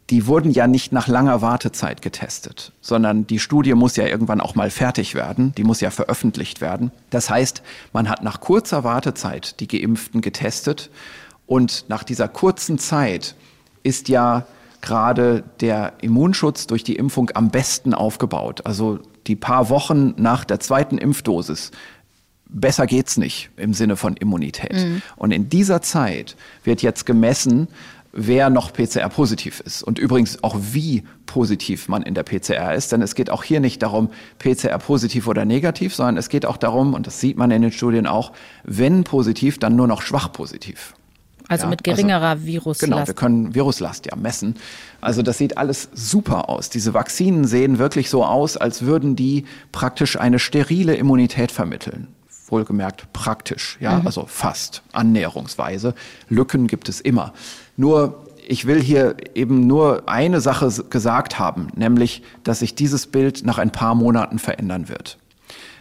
Die 0.10 0.26
wurden 0.26 0.52
ja 0.52 0.68
nicht 0.68 0.94
nach 0.94 1.08
langer 1.08 1.42
Wartezeit 1.42 2.02
getestet, 2.02 2.72
sondern 2.80 3.28
die 3.28 3.40
Studie 3.40 3.74
muss 3.74 3.98
ja 3.98 4.06
irgendwann 4.06 4.40
auch 4.40 4.56
mal 4.56 4.70
fertig 4.70 5.16
werden, 5.16 5.54
die 5.58 5.66
muss 5.66 5.82
ja 5.82 5.90
veröffentlicht 5.90 6.62
werden. 6.62 6.92
Das 7.10 7.30
heißt, 7.30 7.62
man 7.92 8.08
hat 8.08 8.24
nach 8.24 8.40
kurzer 8.40 8.86
Wartezeit 8.86 9.60
die 9.60 9.68
Geimpften 9.68 10.22
getestet 10.22 10.90
und 11.46 11.86
nach 11.90 12.04
dieser 12.04 12.28
kurzen 12.30 12.80
Zeit 12.80 13.36
ist 13.84 14.08
ja 14.08 14.46
gerade 14.82 15.44
der 15.60 15.94
Immunschutz 16.02 16.68
durch 16.68 16.84
die 16.84 16.96
Impfung 16.96 17.32
am 17.34 17.50
besten 17.50 17.94
aufgebaut. 17.94 18.66
Also 18.66 19.00
die 19.28 19.36
paar 19.36 19.70
Wochen 19.70 20.14
nach 20.18 20.46
der 20.46 20.60
zweiten 20.60 20.98
Impfdosis. 20.98 21.72
Besser 22.50 22.88
geht's 22.88 23.18
nicht 23.18 23.50
im 23.58 23.74
Sinne 23.74 23.98
von 23.98 24.16
Immunität. 24.16 24.74
Mhm. 24.74 25.02
Und 25.18 25.32
in 25.32 25.50
dieser 25.50 25.82
Zeit 25.82 26.38
wird 26.64 26.82
jetzt 26.82 27.06
gemessen, 27.06 27.68
wer 28.18 28.50
noch 28.50 28.74
PCR-positiv 28.74 29.60
ist 29.60 29.84
und 29.84 30.00
übrigens 30.00 30.44
auch 30.44 30.58
wie 30.60 31.04
positiv 31.28 31.88
man 31.88 32.02
in 32.02 32.16
der 32.16 32.24
PCR 32.24 32.74
ist. 32.74 32.92
Denn 32.92 33.04
es 33.04 33.14
geht 33.14 33.30
auch 33.30 33.44
hier 33.44 33.60
nicht 33.60 33.84
darum, 33.84 34.10
PCR-positiv 34.40 35.28
oder 35.28 35.46
negativ, 35.46 35.94
sondern 35.94 36.18
es 36.18 36.28
geht 36.28 36.46
auch 36.46 36.58
darum, 36.58 36.96
und 36.96 37.06
das 37.06 37.22
sieht 37.22 37.38
man 37.38 37.52
in 37.52 37.62
den 37.62 37.72
Studien 37.72 38.08
auch, 38.08 38.34
wenn 38.64 39.04
positiv, 39.04 39.60
dann 39.60 39.76
nur 39.76 39.88
noch 39.88 40.02
schwach 40.02 40.32
positiv. 40.32 40.96
Also 41.48 41.66
ja, 41.66 41.70
mit 41.70 41.84
geringerer 41.84 42.30
also, 42.30 42.46
Viruslast. 42.46 42.82
Genau, 42.82 43.08
wir 43.08 43.14
können 43.14 43.56
Viruslast 43.56 44.08
ja 44.08 44.16
messen. 44.16 44.56
Also 45.00 45.22
das 45.22 45.38
sieht 45.38 45.58
alles 45.58 45.88
super 45.94 46.50
aus. 46.50 46.70
Diese 46.70 46.94
Vakzinen 46.94 47.46
sehen 47.46 47.78
wirklich 47.78 48.10
so 48.10 48.26
aus, 48.26 48.58
als 48.58 48.82
würden 48.82 49.16
die 49.16 49.46
praktisch 49.72 50.20
eine 50.20 50.40
sterile 50.40 50.96
Immunität 50.96 51.52
vermitteln. 51.52 52.08
Wohlgemerkt 52.48 53.14
praktisch, 53.14 53.78
ja, 53.80 54.00
mhm. 54.00 54.08
also 54.08 54.26
fast 54.26 54.82
annäherungsweise. 54.92 55.94
Lücken 56.30 56.68
gibt 56.68 56.90
es 56.90 57.00
immer. 57.00 57.34
Nur 57.78 58.26
ich 58.46 58.66
will 58.66 58.82
hier 58.82 59.16
eben 59.36 59.68
nur 59.68 60.08
eine 60.08 60.42
Sache 60.42 60.70
gesagt 60.90 61.40
haben, 61.40 61.68
nämlich, 61.76 62.24
dass 62.44 62.60
sich 62.60 62.76
dieses 62.76 63.08
Bild 63.08 63.46
nach 63.46 63.58
ein 63.58 63.72
paar 63.72 63.96
Monaten 63.96 64.40
verändern 64.40 64.90
wird 64.90 65.18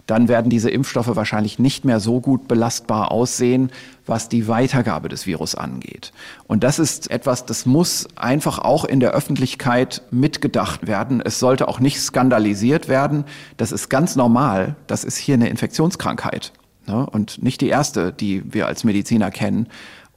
dann 0.07 0.29
werden 0.29 0.51
diese 0.51 0.71
Impfstoffe 0.71 1.15
wahrscheinlich 1.15 1.59
nicht 1.59 1.85
mehr 1.85 2.01
so 2.01 2.21
gut 2.21 2.47
belastbar 2.49 3.11
aussehen, 3.11 3.71
was 4.07 4.29
die 4.29 4.47
Weitergabe 4.47 5.09
des 5.09 5.27
Virus 5.27 5.55
angeht. 5.57 6.13
Und 6.47 6.63
das 6.63 6.79
ist 6.79 7.11
etwas, 7.11 7.45
das 7.45 7.67
muss 7.67 8.07
einfach 8.15 8.61
auch 8.61 8.85
in 8.85 9.01
der 9.01 9.11
Öffentlichkeit 9.11 10.03
mitgedacht 10.11 10.87
werden. 10.87 11.21
Es 11.21 11.41
sollte 11.41 11.67
auch 11.67 11.81
nicht 11.81 12.01
skandalisiert 12.01 12.89
werden. 12.89 13.25
Das 13.57 13.73
ist 13.73 13.89
ganz 13.89 14.15
normal. 14.15 14.77
Das 14.87 15.03
ist 15.03 15.17
hier 15.17 15.35
eine 15.35 15.49
Infektionskrankheit. 15.49 16.53
Ne? 16.87 17.05
Und 17.05 17.43
nicht 17.43 17.61
die 17.61 17.69
erste, 17.69 18.13
die 18.13 18.43
wir 18.55 18.69
als 18.69 18.85
Mediziner 18.85 19.33
kennen. 19.33 19.67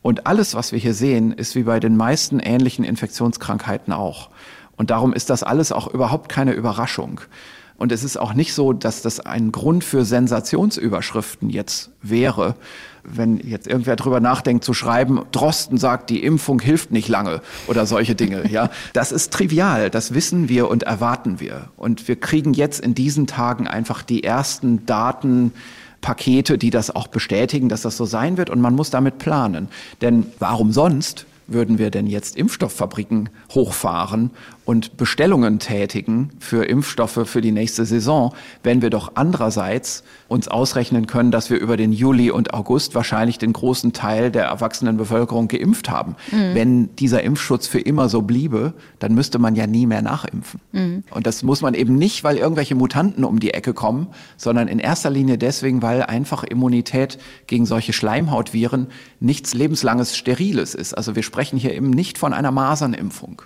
Und 0.01 0.27
alles, 0.27 0.55
was 0.55 0.71
wir 0.71 0.79
hier 0.79 0.93
sehen, 0.93 1.33
ist 1.33 1.55
wie 1.55 1.63
bei 1.63 1.79
den 1.79 1.97
meisten 1.97 2.39
ähnlichen 2.39 2.85
Infektionskrankheiten 2.85 3.93
auch. 3.93 4.29
Und 4.77 4.91
darum 4.91 5.13
ist 5.13 5.29
das 5.29 5.43
alles 5.43 5.71
auch 5.71 5.87
überhaupt 5.87 6.29
keine 6.29 6.53
Überraschung. 6.53 7.21
Und 7.79 7.93
es 7.93 8.03
ist 8.03 8.17
auch 8.17 8.33
nicht 8.33 8.53
so, 8.53 8.73
dass 8.73 9.01
das 9.01 9.21
ein 9.21 9.53
Grund 9.53 9.85
für 9.85 10.03
Sensationsüberschriften 10.03 11.49
jetzt 11.49 11.91
wäre, 12.01 12.55
wenn 13.05 13.37
jetzt 13.37 13.67
irgendwer 13.67 13.95
drüber 13.95 14.19
nachdenkt 14.19 14.65
zu 14.65 14.73
schreiben, 14.73 15.21
Drosten 15.31 15.77
sagt, 15.77 16.09
die 16.09 16.21
Impfung 16.21 16.59
hilft 16.59 16.91
nicht 16.91 17.07
lange 17.07 17.41
oder 17.67 17.85
solche 17.85 18.15
Dinge, 18.15 18.47
ja. 18.51 18.69
Das 18.91 19.13
ist 19.13 19.31
trivial, 19.31 19.89
das 19.89 20.13
wissen 20.13 20.49
wir 20.49 20.69
und 20.69 20.83
erwarten 20.83 21.39
wir. 21.39 21.69
Und 21.77 22.09
wir 22.09 22.17
kriegen 22.17 22.53
jetzt 22.53 22.81
in 22.81 22.95
diesen 22.95 23.27
Tagen 23.27 23.65
einfach 23.65 24.03
die 24.03 24.25
ersten 24.25 24.85
Datenpakete, 26.01 26.57
die 26.57 26.69
das 26.69 26.95
auch 26.95 27.07
bestätigen, 27.07 27.69
dass 27.69 27.81
das 27.81 27.97
so 27.97 28.05
sein 28.05 28.37
wird 28.37 28.49
und 28.49 28.61
man 28.61 28.75
muss 28.75 28.89
damit 28.89 29.17
planen. 29.17 29.67
Denn 30.01 30.25
warum 30.39 30.71
sonst 30.71 31.25
würden 31.47 31.79
wir 31.79 31.89
denn 31.89 32.07
jetzt 32.07 32.37
Impfstofffabriken 32.37 33.29
hochfahren 33.53 34.31
und 34.69 34.97
Bestellungen 34.97 35.57
tätigen 35.57 36.29
für 36.37 36.63
Impfstoffe 36.63 37.21
für 37.25 37.41
die 37.41 37.51
nächste 37.51 37.85
Saison, 37.85 38.35
wenn 38.61 38.83
wir 38.83 38.91
doch 38.91 39.13
andererseits 39.15 40.03
uns 40.27 40.47
ausrechnen 40.47 41.07
können, 41.07 41.31
dass 41.31 41.49
wir 41.49 41.59
über 41.59 41.75
den 41.75 41.91
Juli 41.91 42.29
und 42.29 42.53
August 42.53 42.93
wahrscheinlich 42.93 43.39
den 43.39 43.51
großen 43.51 43.93
Teil 43.93 44.29
der 44.29 44.43
erwachsenen 44.43 44.95
Bevölkerung 44.95 45.47
geimpft 45.47 45.89
haben. 45.89 46.15
Mhm. 46.31 46.53
Wenn 46.53 46.95
dieser 46.97 47.23
Impfschutz 47.23 47.65
für 47.65 47.79
immer 47.79 48.09
so 48.09 48.21
bliebe, 48.21 48.75
dann 48.99 49.15
müsste 49.15 49.39
man 49.39 49.55
ja 49.55 49.65
nie 49.65 49.87
mehr 49.87 50.03
nachimpfen. 50.03 50.59
Mhm. 50.71 51.03
Und 51.09 51.25
das 51.25 51.41
muss 51.41 51.63
man 51.63 51.73
eben 51.73 51.95
nicht, 51.95 52.23
weil 52.23 52.37
irgendwelche 52.37 52.75
Mutanten 52.75 53.23
um 53.23 53.39
die 53.39 53.55
Ecke 53.55 53.73
kommen, 53.73 54.05
sondern 54.37 54.67
in 54.67 54.77
erster 54.77 55.09
Linie 55.09 55.39
deswegen, 55.39 55.81
weil 55.81 56.03
einfach 56.03 56.43
Immunität 56.43 57.17
gegen 57.47 57.65
solche 57.65 57.91
Schleimhautviren 57.91 58.85
nichts 59.19 59.55
lebenslanges 59.55 60.15
Steriles 60.15 60.75
ist. 60.75 60.93
Also 60.93 61.15
wir 61.15 61.23
sprechen 61.23 61.57
hier 61.57 61.73
eben 61.73 61.89
nicht 61.89 62.19
von 62.19 62.33
einer 62.33 62.51
Masernimpfung. 62.51 63.41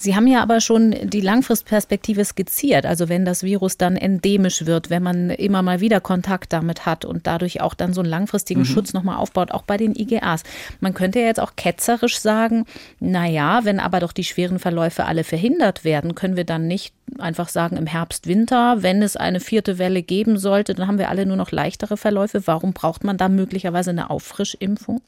Sie 0.00 0.16
haben 0.16 0.26
ja 0.26 0.42
aber 0.42 0.62
schon 0.62 0.94
die 1.02 1.20
Langfristperspektive 1.20 2.24
skizziert. 2.24 2.86
Also 2.86 3.10
wenn 3.10 3.26
das 3.26 3.42
Virus 3.42 3.76
dann 3.76 3.96
endemisch 3.96 4.64
wird, 4.64 4.88
wenn 4.88 5.02
man 5.02 5.28
immer 5.28 5.60
mal 5.60 5.80
wieder 5.80 6.00
Kontakt 6.00 6.54
damit 6.54 6.86
hat 6.86 7.04
und 7.04 7.26
dadurch 7.26 7.60
auch 7.60 7.74
dann 7.74 7.92
so 7.92 8.00
einen 8.00 8.08
langfristigen 8.08 8.62
mhm. 8.62 8.64
Schutz 8.64 8.94
nochmal 8.94 9.18
aufbaut, 9.18 9.50
auch 9.50 9.60
bei 9.60 9.76
den 9.76 9.94
IGAs. 9.94 10.44
Man 10.80 10.94
könnte 10.94 11.20
ja 11.20 11.26
jetzt 11.26 11.38
auch 11.38 11.54
ketzerisch 11.54 12.18
sagen, 12.18 12.64
na 12.98 13.26
ja, 13.26 13.66
wenn 13.66 13.78
aber 13.78 14.00
doch 14.00 14.12
die 14.12 14.24
schweren 14.24 14.58
Verläufe 14.58 15.04
alle 15.04 15.22
verhindert 15.22 15.84
werden, 15.84 16.14
können 16.14 16.36
wir 16.36 16.44
dann 16.44 16.66
nicht 16.66 16.94
einfach 17.18 17.50
sagen 17.50 17.76
im 17.76 17.86
Herbst, 17.86 18.26
Winter, 18.26 18.82
wenn 18.82 19.02
es 19.02 19.18
eine 19.18 19.38
vierte 19.38 19.76
Welle 19.76 20.02
geben 20.02 20.38
sollte, 20.38 20.72
dann 20.72 20.86
haben 20.86 20.98
wir 20.98 21.10
alle 21.10 21.26
nur 21.26 21.36
noch 21.36 21.50
leichtere 21.50 21.98
Verläufe. 21.98 22.46
Warum 22.46 22.72
braucht 22.72 23.04
man 23.04 23.18
da 23.18 23.28
möglicherweise 23.28 23.90
eine 23.90 24.08
Auffrischimpfung? 24.08 25.02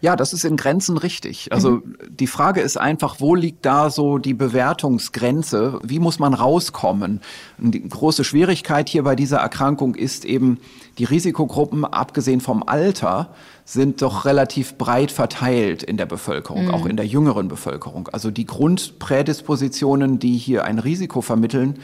Ja, 0.00 0.16
das 0.16 0.32
ist 0.32 0.44
in 0.44 0.56
Grenzen 0.56 0.98
richtig. 0.98 1.52
Also 1.52 1.70
mhm. 1.72 1.96
die 2.08 2.26
Frage 2.26 2.60
ist 2.60 2.76
einfach, 2.76 3.16
wo 3.20 3.34
liegt 3.34 3.64
da 3.64 3.90
so 3.90 4.18
die 4.18 4.34
Bewertungsgrenze? 4.34 5.78
Wie 5.82 5.98
muss 5.98 6.18
man 6.18 6.34
rauskommen? 6.34 7.20
Die 7.58 7.88
große 7.88 8.24
Schwierigkeit 8.24 8.88
hier 8.88 9.04
bei 9.04 9.14
dieser 9.14 9.38
Erkrankung 9.38 9.94
ist 9.94 10.24
eben, 10.24 10.58
die 10.98 11.04
Risikogruppen, 11.04 11.84
abgesehen 11.84 12.40
vom 12.40 12.62
Alter, 12.62 13.30
sind 13.64 14.02
doch 14.02 14.24
relativ 14.24 14.76
breit 14.76 15.10
verteilt 15.10 15.82
in 15.82 15.96
der 15.96 16.06
Bevölkerung, 16.06 16.66
mhm. 16.66 16.70
auch 16.74 16.86
in 16.86 16.96
der 16.96 17.06
jüngeren 17.06 17.48
Bevölkerung. 17.48 18.08
Also 18.08 18.30
die 18.30 18.44
Grundprädispositionen, 18.46 20.18
die 20.18 20.36
hier 20.36 20.64
ein 20.64 20.78
Risiko 20.78 21.22
vermitteln, 21.22 21.78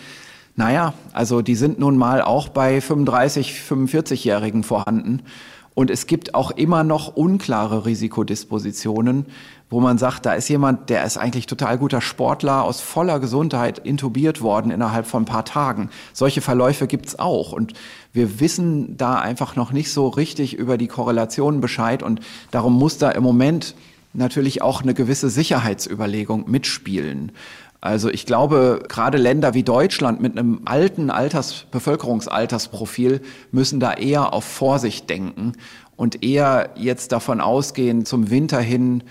naja, 0.59 0.93
also 1.13 1.41
die 1.41 1.55
sind 1.55 1.79
nun 1.79 1.97
mal 1.97 2.21
auch 2.21 2.49
bei 2.49 2.81
35, 2.81 3.53
45-Jährigen 3.61 4.65
vorhanden. 4.65 5.23
Und 5.79 5.93
es 5.93 6.09
gibt 6.09 6.35
auch 6.35 6.51
immer 6.51 6.83
noch 6.83 7.15
unklare 7.15 7.87
Risikodispositionen, 7.87 9.27
wo 9.71 9.79
man 9.79 9.97
sagt, 9.97 10.27
da 10.27 10.33
ist 10.33 10.49
jemand, 10.49 10.91
der 10.91 11.05
ist 11.05 11.19
eigentlich 11.19 11.47
total 11.47 11.79
guter 11.79 12.01
Sportler, 12.01 12.65
aus 12.65 12.81
voller 12.81 13.21
Gesundheit 13.21 13.79
intubiert 13.79 14.43
worden 14.43 14.73
innerhalb 14.73 15.07
von 15.07 15.23
ein 15.23 15.27
paar 15.27 15.45
Tagen. 15.45 15.91
Solche 16.13 16.41
Verläufe 16.41 16.89
gibt's 16.89 17.21
auch. 17.21 17.53
Und 17.53 17.75
wir 18.13 18.41
wissen 18.41 18.97
da 18.97 19.21
einfach 19.21 19.55
noch 19.55 19.71
nicht 19.71 19.93
so 19.93 20.09
richtig 20.09 20.55
über 20.55 20.79
die 20.79 20.89
Korrelationen 20.89 21.61
Bescheid. 21.61 22.03
Und 22.03 22.23
darum 22.51 22.73
muss 22.73 22.99
da 22.99 23.13
im 23.13 23.23
Moment 23.23 23.77
natürlich 24.15 24.63
auch 24.63 24.83
eine 24.83 24.95
gewisse 24.95 25.31
Sicherheitsüberlegung 25.31 26.51
mitspielen. 26.51 27.31
Also 27.81 28.09
ich 28.11 28.27
glaube, 28.27 28.83
gerade 28.89 29.19
Länder 29.19 29.55
wie 29.55 29.63
Deutschland 29.63 30.21
mit 30.21 30.37
einem 30.37 30.63
alten 30.65 31.11
Alters 31.11 31.67
Bevölkerungsaltersprofil 31.71 33.21
müssen 33.53 33.79
da 33.79 33.93
eher 33.93 34.33
auf 34.33 34.45
Vorsicht 34.45 35.09
denken 35.09 35.53
und 35.95 36.25
eher 36.25 36.71
jetzt 36.77 37.13
davon 37.13 37.41
ausgehen, 37.41 38.05
zum 38.05 38.31
Winter 38.31 38.61
hin 38.61 39.05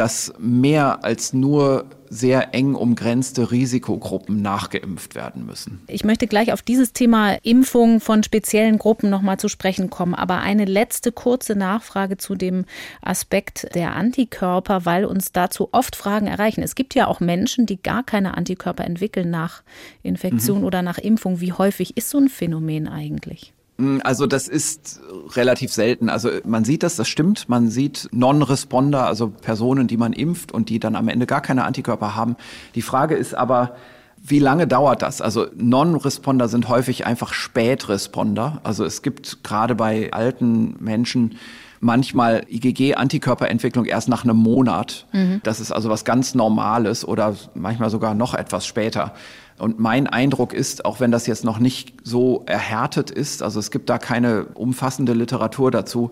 dass 0.00 0.32
mehr 0.38 1.04
als 1.04 1.34
nur 1.34 1.84
sehr 2.08 2.54
eng 2.54 2.74
umgrenzte 2.74 3.50
Risikogruppen 3.50 4.40
nachgeimpft 4.40 5.14
werden 5.14 5.44
müssen. 5.44 5.82
Ich 5.88 6.04
möchte 6.04 6.26
gleich 6.26 6.54
auf 6.54 6.62
dieses 6.62 6.94
Thema 6.94 7.34
Impfung 7.42 8.00
von 8.00 8.22
speziellen 8.22 8.78
Gruppen 8.78 9.10
nochmal 9.10 9.38
zu 9.38 9.48
sprechen 9.48 9.90
kommen. 9.90 10.14
Aber 10.14 10.38
eine 10.38 10.64
letzte 10.64 11.12
kurze 11.12 11.54
Nachfrage 11.54 12.16
zu 12.16 12.34
dem 12.34 12.64
Aspekt 13.02 13.74
der 13.74 13.94
Antikörper, 13.94 14.86
weil 14.86 15.04
uns 15.04 15.32
dazu 15.32 15.68
oft 15.72 15.96
Fragen 15.96 16.28
erreichen. 16.28 16.62
Es 16.62 16.74
gibt 16.74 16.94
ja 16.94 17.06
auch 17.06 17.20
Menschen, 17.20 17.66
die 17.66 17.76
gar 17.76 18.02
keine 18.02 18.38
Antikörper 18.38 18.84
entwickeln 18.84 19.28
nach 19.28 19.62
Infektion 20.02 20.60
mhm. 20.60 20.64
oder 20.64 20.80
nach 20.80 20.96
Impfung. 20.96 21.42
Wie 21.42 21.52
häufig 21.52 21.98
ist 21.98 22.08
so 22.08 22.16
ein 22.16 22.30
Phänomen 22.30 22.88
eigentlich? 22.88 23.52
Mm, 23.80 23.98
also 24.04 24.26
das 24.26 24.46
ist 24.46 25.00
relativ 25.34 25.72
selten. 25.72 26.08
Also 26.08 26.30
man 26.44 26.64
sieht 26.64 26.82
das, 26.82 26.96
das 26.96 27.08
stimmt. 27.08 27.48
Man 27.48 27.70
sieht 27.70 28.08
Non-Responder, 28.12 29.06
also 29.06 29.28
Personen, 29.28 29.88
die 29.88 29.96
man 29.96 30.12
impft 30.12 30.52
und 30.52 30.68
die 30.68 30.78
dann 30.78 30.94
am 30.94 31.08
Ende 31.08 31.26
gar 31.26 31.40
keine 31.40 31.64
Antikörper 31.64 32.14
haben. 32.14 32.36
Die 32.74 32.82
Frage 32.82 33.16
ist 33.16 33.34
aber, 33.34 33.74
wie 34.22 34.38
lange 34.38 34.66
dauert 34.66 35.00
das? 35.00 35.22
Also 35.22 35.46
Non-Responder 35.56 36.48
sind 36.48 36.68
häufig 36.68 37.06
einfach 37.06 37.32
Spätresponder. 37.32 38.60
Also 38.64 38.84
es 38.84 39.00
gibt 39.00 39.42
gerade 39.42 39.74
bei 39.74 40.12
alten 40.12 40.76
Menschen 40.78 41.36
manchmal 41.80 42.44
IgG-Antikörperentwicklung 42.48 43.86
erst 43.86 44.08
nach 44.08 44.24
einem 44.24 44.36
Monat. 44.36 45.06
Mhm. 45.12 45.40
Das 45.42 45.60
ist 45.60 45.72
also 45.72 45.88
was 45.88 46.04
ganz 46.04 46.34
Normales 46.34 47.06
oder 47.06 47.34
manchmal 47.54 47.90
sogar 47.90 48.14
noch 48.14 48.34
etwas 48.34 48.66
später. 48.66 49.14
Und 49.58 49.78
mein 49.78 50.06
Eindruck 50.06 50.52
ist, 50.52 50.84
auch 50.84 51.00
wenn 51.00 51.10
das 51.10 51.26
jetzt 51.26 51.44
noch 51.44 51.58
nicht 51.58 51.94
so 52.02 52.44
erhärtet 52.46 53.10
ist, 53.10 53.42
also 53.42 53.58
es 53.58 53.70
gibt 53.70 53.90
da 53.90 53.98
keine 53.98 54.44
umfassende 54.54 55.12
Literatur 55.12 55.70
dazu, 55.70 56.10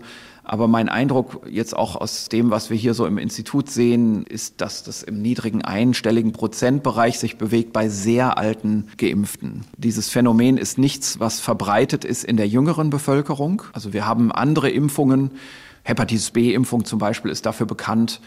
aber 0.51 0.67
mein 0.67 0.89
Eindruck 0.89 1.45
jetzt 1.47 1.77
auch 1.77 1.95
aus 1.95 2.27
dem, 2.27 2.49
was 2.49 2.71
wir 2.71 2.77
hier 2.77 2.95
so 2.95 3.05
im 3.05 3.19
Institut 3.19 3.69
sehen, 3.69 4.23
ist, 4.23 4.61
dass 4.61 4.81
das 4.81 5.03
im 5.03 5.21
niedrigen 5.21 5.63
einstelligen 5.63 6.31
Prozentbereich 6.31 7.19
sich 7.19 7.37
bewegt 7.37 7.71
bei 7.71 7.87
sehr 7.87 8.39
alten 8.39 8.87
Geimpften. 8.97 9.65
Dieses 9.77 10.09
Phänomen 10.09 10.57
ist 10.57 10.79
nichts, 10.79 11.19
was 11.19 11.39
verbreitet 11.39 12.03
ist 12.03 12.23
in 12.23 12.35
der 12.35 12.47
jüngeren 12.47 12.89
Bevölkerung. 12.89 13.61
Also 13.73 13.93
wir 13.93 14.07
haben 14.07 14.31
andere 14.31 14.71
Impfungen. 14.71 15.29
Hepatitis 15.83 16.31
B-Impfung 16.31 16.83
zum 16.83 16.97
Beispiel 16.97 17.29
ist 17.29 17.45
dafür 17.45 17.67
bekannt. 17.67 18.19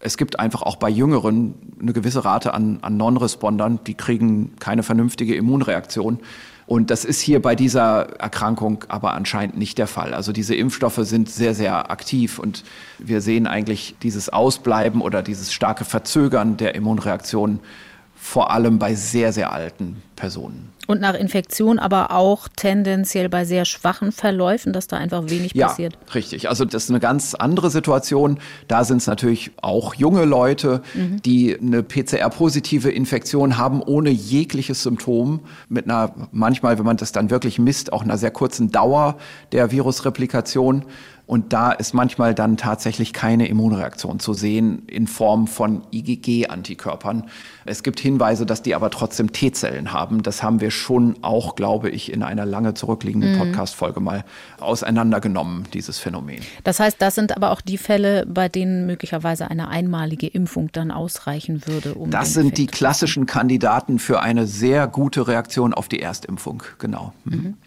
Es 0.00 0.16
gibt 0.16 0.40
einfach 0.40 0.62
auch 0.62 0.76
bei 0.76 0.90
Jüngeren 0.90 1.54
eine 1.80 1.92
gewisse 1.92 2.24
Rate 2.24 2.54
an, 2.54 2.80
an 2.82 2.96
Non-Respondern, 2.96 3.78
die 3.86 3.94
kriegen 3.94 4.56
keine 4.58 4.82
vernünftige 4.82 5.36
Immunreaktion. 5.36 6.18
Und 6.68 6.90
das 6.90 7.06
ist 7.06 7.22
hier 7.22 7.40
bei 7.40 7.54
dieser 7.54 8.20
Erkrankung 8.20 8.84
aber 8.88 9.14
anscheinend 9.14 9.56
nicht 9.56 9.78
der 9.78 9.86
Fall. 9.86 10.12
Also 10.12 10.32
diese 10.32 10.54
Impfstoffe 10.54 11.00
sind 11.00 11.30
sehr, 11.30 11.54
sehr 11.54 11.90
aktiv 11.90 12.38
und 12.38 12.62
wir 12.98 13.22
sehen 13.22 13.46
eigentlich 13.46 13.96
dieses 14.02 14.28
Ausbleiben 14.28 15.00
oder 15.00 15.22
dieses 15.22 15.54
starke 15.54 15.86
Verzögern 15.86 16.58
der 16.58 16.74
Immunreaktion 16.74 17.60
vor 18.20 18.50
allem 18.50 18.78
bei 18.78 18.94
sehr, 18.94 19.32
sehr 19.32 19.52
alten 19.52 20.02
Personen. 20.16 20.72
Und 20.88 21.02
nach 21.02 21.14
Infektion 21.14 21.78
aber 21.78 22.12
auch 22.12 22.48
tendenziell 22.48 23.28
bei 23.28 23.44
sehr 23.44 23.66
schwachen 23.66 24.10
Verläufen, 24.10 24.72
dass 24.72 24.86
da 24.86 24.96
einfach 24.96 25.28
wenig 25.28 25.52
ja, 25.54 25.66
passiert. 25.66 25.98
Richtig. 26.14 26.48
Also 26.48 26.64
das 26.64 26.84
ist 26.84 26.90
eine 26.90 26.98
ganz 26.98 27.34
andere 27.34 27.70
Situation. 27.70 28.38
Da 28.68 28.84
sind 28.84 28.96
es 28.96 29.06
natürlich 29.06 29.50
auch 29.60 29.94
junge 29.94 30.24
Leute, 30.24 30.80
mhm. 30.94 31.20
die 31.22 31.58
eine 31.60 31.82
PCR-positive 31.82 32.90
Infektion 32.90 33.58
haben, 33.58 33.82
ohne 33.82 34.08
jegliches 34.08 34.82
Symptom, 34.82 35.40
mit 35.68 35.84
einer 35.84 36.14
manchmal, 36.32 36.78
wenn 36.78 36.86
man 36.86 36.96
das 36.96 37.12
dann 37.12 37.28
wirklich 37.28 37.58
misst, 37.58 37.92
auch 37.92 38.02
einer 38.02 38.16
sehr 38.16 38.30
kurzen 38.30 38.70
Dauer 38.70 39.18
der 39.52 39.70
Virusreplikation. 39.70 40.86
Und 41.28 41.52
da 41.52 41.72
ist 41.72 41.92
manchmal 41.92 42.34
dann 42.34 42.56
tatsächlich 42.56 43.12
keine 43.12 43.48
Immunreaktion 43.48 44.18
zu 44.18 44.32
sehen 44.32 44.84
in 44.86 45.06
Form 45.06 45.46
von 45.46 45.82
IgG-Antikörpern. 45.92 47.24
Es 47.66 47.82
gibt 47.82 48.00
Hinweise, 48.00 48.46
dass 48.46 48.62
die 48.62 48.74
aber 48.74 48.88
trotzdem 48.88 49.30
T-Zellen 49.30 49.92
haben. 49.92 50.22
Das 50.22 50.42
haben 50.42 50.62
wir 50.62 50.70
schon 50.70 51.16
auch, 51.20 51.54
glaube 51.54 51.90
ich, 51.90 52.10
in 52.10 52.22
einer 52.22 52.46
lange 52.46 52.72
zurückliegenden 52.72 53.34
mhm. 53.34 53.38
Podcast-Folge 53.40 54.00
mal 54.00 54.24
auseinandergenommen, 54.58 55.66
dieses 55.74 55.98
Phänomen. 55.98 56.40
Das 56.64 56.80
heißt, 56.80 56.96
das 56.98 57.14
sind 57.14 57.36
aber 57.36 57.50
auch 57.50 57.60
die 57.60 57.76
Fälle, 57.76 58.24
bei 58.24 58.48
denen 58.48 58.86
möglicherweise 58.86 59.50
eine 59.50 59.68
einmalige 59.68 60.28
Impfung 60.28 60.72
dann 60.72 60.90
ausreichen 60.90 61.66
würde. 61.66 61.92
Um 61.92 62.10
das 62.10 62.32
sind 62.32 62.56
die 62.56 62.68
klassischen 62.68 63.26
Kandidaten 63.26 63.98
für 63.98 64.22
eine 64.22 64.46
sehr 64.46 64.86
gute 64.86 65.28
Reaktion 65.28 65.74
auf 65.74 65.88
die 65.88 66.00
Erstimpfung, 66.00 66.62
genau. 66.78 67.12
Mhm. 67.24 67.58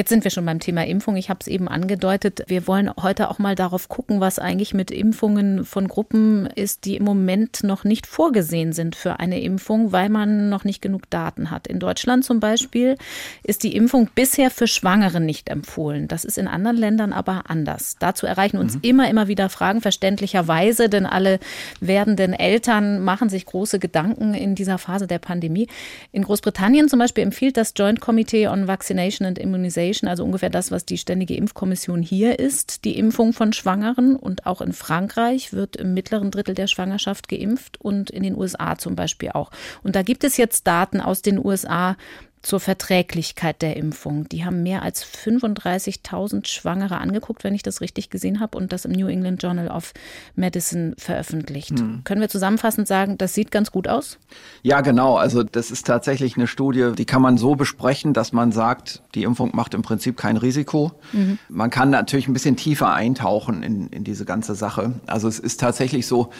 Jetzt 0.00 0.08
sind 0.08 0.24
wir 0.24 0.30
schon 0.30 0.46
beim 0.46 0.60
Thema 0.60 0.86
Impfung. 0.86 1.16
Ich 1.16 1.28
habe 1.28 1.40
es 1.42 1.46
eben 1.46 1.68
angedeutet. 1.68 2.44
Wir 2.46 2.66
wollen 2.66 2.90
heute 3.02 3.28
auch 3.28 3.38
mal 3.38 3.54
darauf 3.54 3.90
gucken, 3.90 4.18
was 4.18 4.38
eigentlich 4.38 4.72
mit 4.72 4.90
Impfungen 4.90 5.66
von 5.66 5.88
Gruppen 5.88 6.46
ist, 6.46 6.86
die 6.86 6.96
im 6.96 7.04
Moment 7.04 7.64
noch 7.64 7.84
nicht 7.84 8.06
vorgesehen 8.06 8.72
sind 8.72 8.96
für 8.96 9.20
eine 9.20 9.42
Impfung, 9.42 9.92
weil 9.92 10.08
man 10.08 10.48
noch 10.48 10.64
nicht 10.64 10.80
genug 10.80 11.10
Daten 11.10 11.50
hat. 11.50 11.66
In 11.66 11.80
Deutschland 11.80 12.24
zum 12.24 12.40
Beispiel 12.40 12.96
ist 13.42 13.62
die 13.62 13.76
Impfung 13.76 14.08
bisher 14.14 14.50
für 14.50 14.66
Schwangere 14.66 15.20
nicht 15.20 15.50
empfohlen. 15.50 16.08
Das 16.08 16.24
ist 16.24 16.38
in 16.38 16.48
anderen 16.48 16.78
Ländern 16.78 17.12
aber 17.12 17.50
anders. 17.50 17.96
Dazu 17.98 18.24
erreichen 18.24 18.56
uns 18.56 18.76
mhm. 18.76 18.80
immer, 18.80 19.10
immer 19.10 19.28
wieder 19.28 19.50
Fragen, 19.50 19.82
verständlicherweise, 19.82 20.88
denn 20.88 21.04
alle 21.04 21.40
werdenden 21.82 22.32
Eltern 22.32 23.00
machen 23.00 23.28
sich 23.28 23.44
große 23.44 23.78
Gedanken 23.78 24.32
in 24.32 24.54
dieser 24.54 24.78
Phase 24.78 25.06
der 25.06 25.18
Pandemie. 25.18 25.68
In 26.10 26.22
Großbritannien 26.22 26.88
zum 26.88 27.00
Beispiel 27.00 27.22
empfiehlt 27.22 27.58
das 27.58 27.74
Joint 27.76 28.00
Committee 28.00 28.48
on 28.48 28.66
Vaccination 28.66 29.28
and 29.28 29.38
Immunization 29.38 29.89
Immunization, 29.90 30.08
also 30.08 30.24
ungefähr 30.24 30.50
das, 30.50 30.70
was 30.70 30.84
die 30.84 30.98
Ständige 30.98 31.34
Impfkommission 31.34 32.02
hier 32.02 32.38
ist, 32.38 32.84
die 32.84 32.96
Impfung 32.98 33.32
von 33.32 33.52
Schwangeren. 33.52 34.16
Und 34.16 34.46
auch 34.46 34.60
in 34.60 34.72
Frankreich 34.72 35.52
wird 35.52 35.76
im 35.76 35.94
mittleren 35.94 36.30
Drittel 36.30 36.54
der 36.54 36.66
Schwangerschaft 36.66 37.28
geimpft 37.28 37.80
und 37.80 38.10
in 38.10 38.22
den 38.22 38.36
USA 38.36 38.76
zum 38.78 38.94
Beispiel 38.94 39.30
auch. 39.30 39.50
Und 39.82 39.96
da 39.96 40.02
gibt 40.02 40.24
es 40.24 40.36
jetzt 40.36 40.66
Daten 40.66 41.00
aus 41.00 41.22
den 41.22 41.44
USA, 41.44 41.96
zur 42.42 42.58
Verträglichkeit 42.58 43.60
der 43.60 43.76
Impfung. 43.76 44.28
Die 44.28 44.44
haben 44.44 44.62
mehr 44.62 44.82
als 44.82 45.04
35.000 45.04 46.46
Schwangere 46.46 46.98
angeguckt, 46.98 47.44
wenn 47.44 47.54
ich 47.54 47.62
das 47.62 47.80
richtig 47.80 48.08
gesehen 48.08 48.40
habe, 48.40 48.56
und 48.56 48.72
das 48.72 48.86
im 48.86 48.92
New 48.92 49.08
England 49.08 49.42
Journal 49.42 49.68
of 49.68 49.92
Medicine 50.36 50.94
veröffentlicht. 50.96 51.78
Hm. 51.78 52.02
Können 52.04 52.20
wir 52.20 52.28
zusammenfassend 52.28 52.88
sagen, 52.88 53.18
das 53.18 53.34
sieht 53.34 53.50
ganz 53.50 53.70
gut 53.70 53.88
aus? 53.88 54.18
Ja, 54.62 54.80
genau. 54.80 55.16
Also 55.16 55.42
das 55.42 55.70
ist 55.70 55.86
tatsächlich 55.86 56.36
eine 56.36 56.46
Studie, 56.46 56.92
die 56.96 57.04
kann 57.04 57.20
man 57.20 57.36
so 57.36 57.56
besprechen, 57.56 58.14
dass 58.14 58.32
man 58.32 58.52
sagt, 58.52 59.02
die 59.14 59.24
Impfung 59.24 59.50
macht 59.54 59.74
im 59.74 59.82
Prinzip 59.82 60.16
kein 60.16 60.38
Risiko. 60.38 60.92
Mhm. 61.12 61.38
Man 61.48 61.68
kann 61.70 61.90
natürlich 61.90 62.26
ein 62.26 62.32
bisschen 62.32 62.56
tiefer 62.56 62.92
eintauchen 62.94 63.62
in, 63.62 63.88
in 63.88 64.04
diese 64.04 64.24
ganze 64.24 64.54
Sache. 64.54 64.94
Also 65.06 65.28
es 65.28 65.38
ist 65.38 65.60
tatsächlich 65.60 66.06
so, 66.06 66.30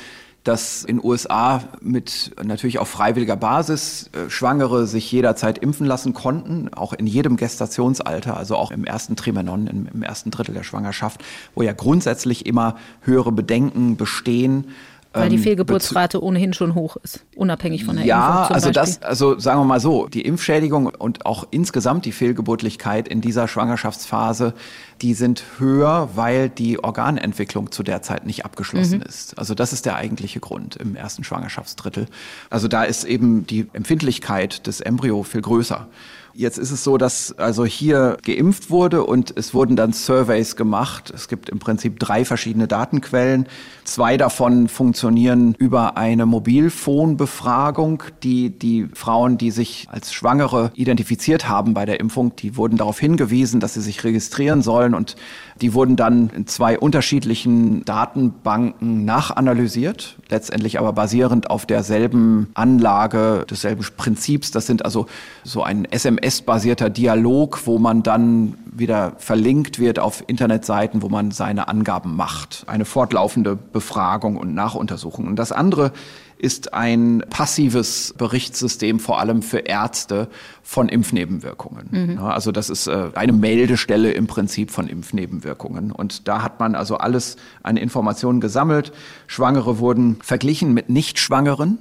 dass 0.45 0.84
in 0.84 1.03
USA 1.03 1.62
mit 1.80 2.32
natürlich 2.43 2.78
auf 2.78 2.88
freiwilliger 2.88 3.36
Basis 3.36 4.11
äh, 4.12 4.30
Schwangere 4.30 4.86
sich 4.86 5.11
jederzeit 5.12 5.59
impfen 5.59 5.86
lassen 5.86 6.14
konnten, 6.14 6.72
auch 6.72 6.93
in 6.93 7.07
jedem 7.07 7.36
Gestationsalter, 7.36 8.36
also 8.36 8.57
auch 8.57 8.70
im 8.70 8.84
ersten 8.84 9.16
Trimenon, 9.16 9.66
im, 9.66 9.88
im 9.93 10.03
ersten 10.03 10.30
Drittel 10.30 10.55
der 10.55 10.62
Schwangerschaft, 10.62 11.22
wo 11.55 11.62
ja 11.62 11.72
grundsätzlich 11.72 12.47
immer 12.47 12.76
höhere 13.03 13.32
Bedenken 13.32 13.97
bestehen 13.97 14.68
weil 15.12 15.28
die 15.28 15.36
ähm, 15.36 15.42
Fehlgeburtsrate 15.42 16.22
ohnehin 16.22 16.52
schon 16.52 16.74
hoch 16.74 16.96
ist, 17.02 17.24
unabhängig 17.34 17.84
von 17.84 17.96
der 17.96 18.04
ja, 18.04 18.16
Impfung. 18.16 18.42
Ja, 18.42 18.54
also 18.54 18.68
Beispiel. 18.68 18.72
das, 18.72 19.02
also 19.02 19.38
sagen 19.38 19.61
wir 19.61 19.64
mal 19.64 19.80
so, 19.80 20.06
die 20.06 20.22
Impfschädigung 20.22 20.86
und 20.86 21.26
auch 21.26 21.48
insgesamt 21.50 22.04
die 22.04 22.12
Fehlgeburtlichkeit 22.12 23.08
in 23.08 23.20
dieser 23.20 23.48
Schwangerschaftsphase, 23.48 24.54
die 25.02 25.14
sind 25.14 25.42
höher, 25.58 26.11
weil 26.14 26.48
die 26.48 26.82
Organentwicklung 26.82 27.72
zu 27.72 27.82
der 27.82 28.02
Zeit 28.02 28.24
nicht 28.24 28.44
abgeschlossen 28.44 28.98
mhm. 28.98 29.06
ist. 29.06 29.36
Also 29.38 29.54
das 29.54 29.72
ist 29.72 29.84
der 29.84 29.96
eigentliche 29.96 30.38
Grund 30.38 30.76
im 30.76 30.94
ersten 30.94 31.24
Schwangerschaftsdrittel. 31.24 32.06
Also 32.48 32.68
da 32.68 32.84
ist 32.84 33.04
eben 33.04 33.46
die 33.46 33.66
Empfindlichkeit 33.72 34.66
des 34.66 34.80
Embryo 34.80 35.24
viel 35.24 35.42
größer. 35.42 35.88
Jetzt 36.33 36.59
ist 36.59 36.70
es 36.70 36.85
so, 36.85 36.97
dass 36.97 37.33
also 37.39 37.64
hier 37.64 38.16
geimpft 38.24 38.70
wurde 38.70 39.05
und 39.05 39.37
es 39.37 39.53
wurden 39.53 39.76
dann 39.76 39.93
Surveys 39.93 40.55
gemacht. 40.55 41.11
Es 41.14 41.28
gibt 41.28 41.49
im 41.49 41.59
Prinzip 41.59 41.99
drei 41.99 42.24
verschiedene 42.24 42.68
Datenquellen. 42.68 43.47
Zwei 43.85 44.16
davon 44.16 44.68
funktionieren 44.68 45.55
über 45.59 45.97
eine 45.97 46.26
Mobilfonbefragung, 46.26 48.05
die 48.22 48.51
die 48.51 48.89
Frauen, 48.95 49.39
die 49.39 49.51
sich 49.51 49.89
als 49.91 50.12
Schwangere 50.12 50.70
identifiziert 50.74 51.49
haben 51.49 51.74
bei 51.74 51.85
der 51.85 51.99
Impfung, 51.99 52.37
die 52.37 52.57
wurden 52.57 52.76
darauf 52.76 53.01
hingewiesen, 53.01 53.59
dass 53.59 53.74
sie 53.74 53.81
sich 53.81 54.05
registrieren 54.05 54.62
sollen 54.62 54.95
und 54.95 55.16
die 55.61 55.74
wurden 55.74 55.97
dann 55.97 56.31
in 56.31 56.47
zwei 56.47 56.78
unterschiedlichen 56.78 57.85
Datenbanken 57.85 59.05
nachanalysiert, 59.05 60.16
letztendlich 60.28 60.78
aber 60.78 60.93
basierend 60.93 61.51
auf 61.51 61.66
derselben 61.66 62.49
Anlage, 62.55 63.45
desselben 63.51 63.85
Prinzips. 63.97 64.51
Das 64.53 64.66
sind 64.66 64.85
also 64.85 65.07
so 65.45 65.62
ein 65.62 65.85
SMS-basierter 66.20 66.90
Dialog, 66.90 67.66
wo 67.66 67.78
man 67.78 68.02
dann 68.02 68.54
wieder 68.72 69.12
verlinkt 69.18 69.78
wird 69.78 69.98
auf 69.98 70.22
Internetseiten, 70.26 71.02
wo 71.02 71.08
man 71.08 71.30
seine 71.30 71.68
Angaben 71.68 72.16
macht. 72.16 72.64
Eine 72.66 72.84
fortlaufende 72.84 73.56
Befragung 73.56 74.36
und 74.36 74.54
Nachuntersuchung. 74.54 75.26
Und 75.26 75.36
das 75.36 75.52
andere 75.52 75.92
ist 76.38 76.72
ein 76.72 77.22
passives 77.28 78.14
Berichtssystem, 78.16 78.98
vor 78.98 79.20
allem 79.20 79.42
für 79.42 79.58
Ärzte 79.58 80.28
von 80.62 80.88
Impfnebenwirkungen. 80.88 81.88
Mhm. 81.90 82.18
also 82.18 82.50
das 82.50 82.70
ist 82.70 82.86
äh, 82.86 83.10
eine 83.14 83.32
Meldestelle 83.32 84.12
im 84.12 84.26
Prinzip 84.26 84.70
von 84.70 84.88
Impfnebenwirkungen. 84.88 85.92
Und 85.92 86.28
da 86.28 86.42
hat 86.42 86.58
man 86.58 86.74
also 86.74 86.96
alles 86.96 87.36
an 87.62 87.76
Informationen 87.76 88.40
gesammelt. 88.40 88.92
Schwangere 89.26 89.78
wurden 89.78 90.16
verglichen 90.22 90.72
mit 90.72 90.88
Nichtschwangeren, 90.88 91.78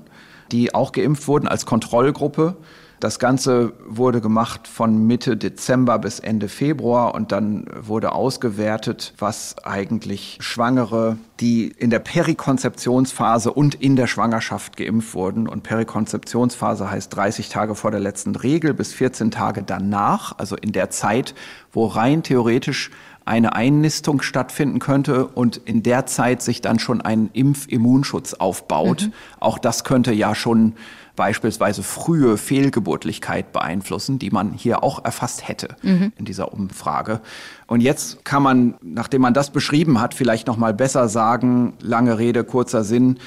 die 0.52 0.76
auch 0.76 0.92
geimpft 0.92 1.28
wurden 1.28 1.48
als 1.48 1.66
Kontrollgruppe. 1.66 2.58
Das 3.00 3.18
Ganze 3.18 3.72
wurde 3.88 4.20
gemacht 4.20 4.68
von 4.68 5.08
Mitte 5.08 5.38
Dezember 5.38 6.00
bis 6.00 6.20
Ende 6.20 6.50
Februar 6.50 7.16
und 7.16 7.32
dann 7.32 7.66
wurde 7.74 8.12
ausgewertet, 8.12 9.14
was 9.18 9.56
eigentlich 9.64 10.38
Schwangere, 10.42 11.18
die 11.40 11.68
in 11.70 11.92
der 11.92 12.00
Perikonzeptionsphase 12.00 13.54
und 13.54 13.76
in 13.76 13.96
der 13.96 14.08
Schwangerschaft 14.08 14.76
geimpft 14.76 15.14
wurden. 15.14 15.48
Und 15.48 15.64
Perikonzeptionsphase 15.64 16.92
heißt 16.92 17.16
30 17.16 17.48
Tage 17.48 17.74
vor 17.74 17.92
der 17.92 18.02
letzten 18.02 18.36
Regel 18.36 18.74
bis 18.74 18.92
14 18.92 19.32
Tage 19.32 19.64
danach, 19.64 20.38
also 20.38 20.58
in 20.58 20.74
der 20.74 20.90
Zeit, 20.90 21.36
wo 21.72 21.86
rein 21.86 22.22
theoretisch 22.22 22.92
eine 23.30 23.54
Einnistung 23.54 24.22
stattfinden 24.24 24.80
könnte 24.80 25.28
und 25.28 25.58
in 25.58 25.84
der 25.84 26.08
Zeit 26.08 26.42
sich 26.42 26.62
dann 26.62 26.80
schon 26.80 27.00
ein 27.02 27.30
Impfimmunschutz 27.32 28.34
aufbaut. 28.34 29.04
Mhm. 29.04 29.14
Auch 29.40 29.60
das 29.60 29.84
könnte 29.84 30.12
ja 30.12 30.34
schon 30.34 30.74
beispielsweise 31.16 31.84
frühe 31.84 32.38
Fehlgeburtlichkeit 32.38 33.52
beeinflussen, 33.52 34.18
die 34.18 34.32
man 34.32 34.54
hier 34.54 34.84
auch 34.84 35.06
erfasst 35.06 35.48
hätte 35.48 35.76
mhm. 35.84 36.12
in 36.18 36.26
dieser 36.26 36.54
Umfrage. 36.54 37.22
Und 37.68 37.82
jetzt 37.82 38.26
kann 38.26 38.42
man, 38.42 38.76
nachdem 38.82 39.22
man 39.22 39.36
das 39.36 39.52
beschrieben 39.52 40.02
hat, 40.02 40.16
vielleicht 40.16 40.48
noch 40.48 40.58
mal 40.58 40.74
besser 40.74 41.08
sagen, 41.08 41.74
lange 41.82 42.18
Rede, 42.18 42.44
kurzer 42.44 42.84
Sinn, 42.84 43.20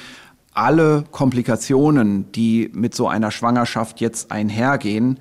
alle 0.53 1.05
Komplikationen, 1.11 2.31
die 2.33 2.69
mit 2.73 2.93
so 2.93 3.07
einer 3.07 3.31
Schwangerschaft 3.31 4.01
jetzt 4.01 4.31
einhergehen, 4.31 5.17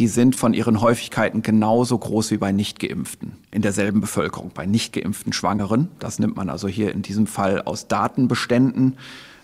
die 0.00 0.08
sind 0.08 0.34
von 0.34 0.54
ihren 0.54 0.80
Häufigkeiten 0.80 1.42
genauso 1.42 1.98
groß 1.98 2.30
wie 2.30 2.38
bei 2.38 2.52
Nichtgeimpften 2.52 3.32
in 3.50 3.60
derselben 3.60 4.00
Bevölkerung, 4.00 4.50
bei 4.54 4.64
nicht 4.64 4.94
geimpften 4.94 5.34
Schwangeren. 5.34 5.88
Das 5.98 6.18
nimmt 6.18 6.36
man 6.36 6.48
also 6.48 6.68
hier 6.68 6.90
in 6.92 7.02
diesem 7.02 7.26
Fall 7.26 7.60
aus 7.60 7.86
Datenbeständen. 7.86 8.96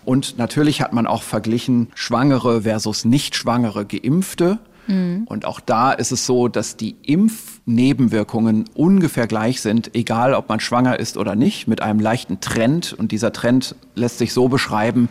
Und 0.03 0.39
natürlich 0.39 0.81
hat 0.81 0.93
man 0.93 1.05
auch 1.05 1.21
verglichen 1.21 1.89
Schwangere 1.93 2.63
versus 2.63 3.05
Nicht-Schwangere 3.05 3.85
Geimpfte. 3.85 4.57
Mhm. 4.87 5.25
Und 5.27 5.45
auch 5.45 5.59
da 5.59 5.91
ist 5.91 6.11
es 6.11 6.25
so, 6.25 6.47
dass 6.47 6.75
die 6.75 6.95
Impfnebenwirkungen 7.03 8.65
ungefähr 8.73 9.27
gleich 9.27 9.61
sind, 9.61 9.93
egal 9.93 10.33
ob 10.33 10.49
man 10.49 10.59
schwanger 10.59 10.99
ist 10.99 11.17
oder 11.17 11.35
nicht, 11.35 11.67
mit 11.67 11.83
einem 11.83 11.99
leichten 11.99 12.39
Trend. 12.39 12.93
Und 12.93 13.11
dieser 13.11 13.31
Trend 13.31 13.75
lässt 13.93 14.17
sich 14.17 14.33
so 14.33 14.47
beschreiben, 14.47 15.07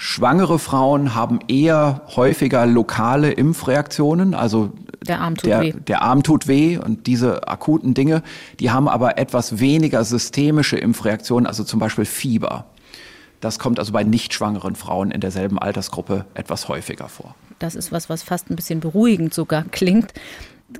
Schwangere 0.00 0.60
Frauen 0.60 1.16
haben 1.16 1.40
eher 1.48 2.02
häufiger 2.14 2.66
lokale 2.66 3.32
Impfreaktionen, 3.32 4.32
also 4.32 4.70
der 5.04 5.20
Arm 5.20 5.34
tut 5.34 5.50
der, 5.50 5.60
weh. 5.60 5.72
Der 5.72 6.02
Arm 6.02 6.22
tut 6.22 6.46
weh 6.46 6.78
und 6.78 7.08
diese 7.08 7.48
akuten 7.48 7.94
Dinge, 7.94 8.22
die 8.60 8.70
haben 8.70 8.86
aber 8.86 9.18
etwas 9.18 9.58
weniger 9.58 10.04
systemische 10.04 10.76
Impfreaktionen, 10.76 11.48
also 11.48 11.64
zum 11.64 11.80
Beispiel 11.80 12.04
Fieber. 12.04 12.66
Das 13.40 13.58
kommt 13.58 13.80
also 13.80 13.90
bei 13.90 14.04
nicht 14.04 14.32
schwangeren 14.32 14.76
Frauen 14.76 15.10
in 15.10 15.20
derselben 15.20 15.58
Altersgruppe 15.58 16.26
etwas 16.34 16.68
häufiger 16.68 17.08
vor. 17.08 17.34
Das 17.58 17.74
ist 17.74 17.90
was, 17.90 18.08
was 18.08 18.22
fast 18.22 18.50
ein 18.50 18.56
bisschen 18.56 18.78
beruhigend 18.78 19.34
sogar 19.34 19.64
klingt 19.64 20.12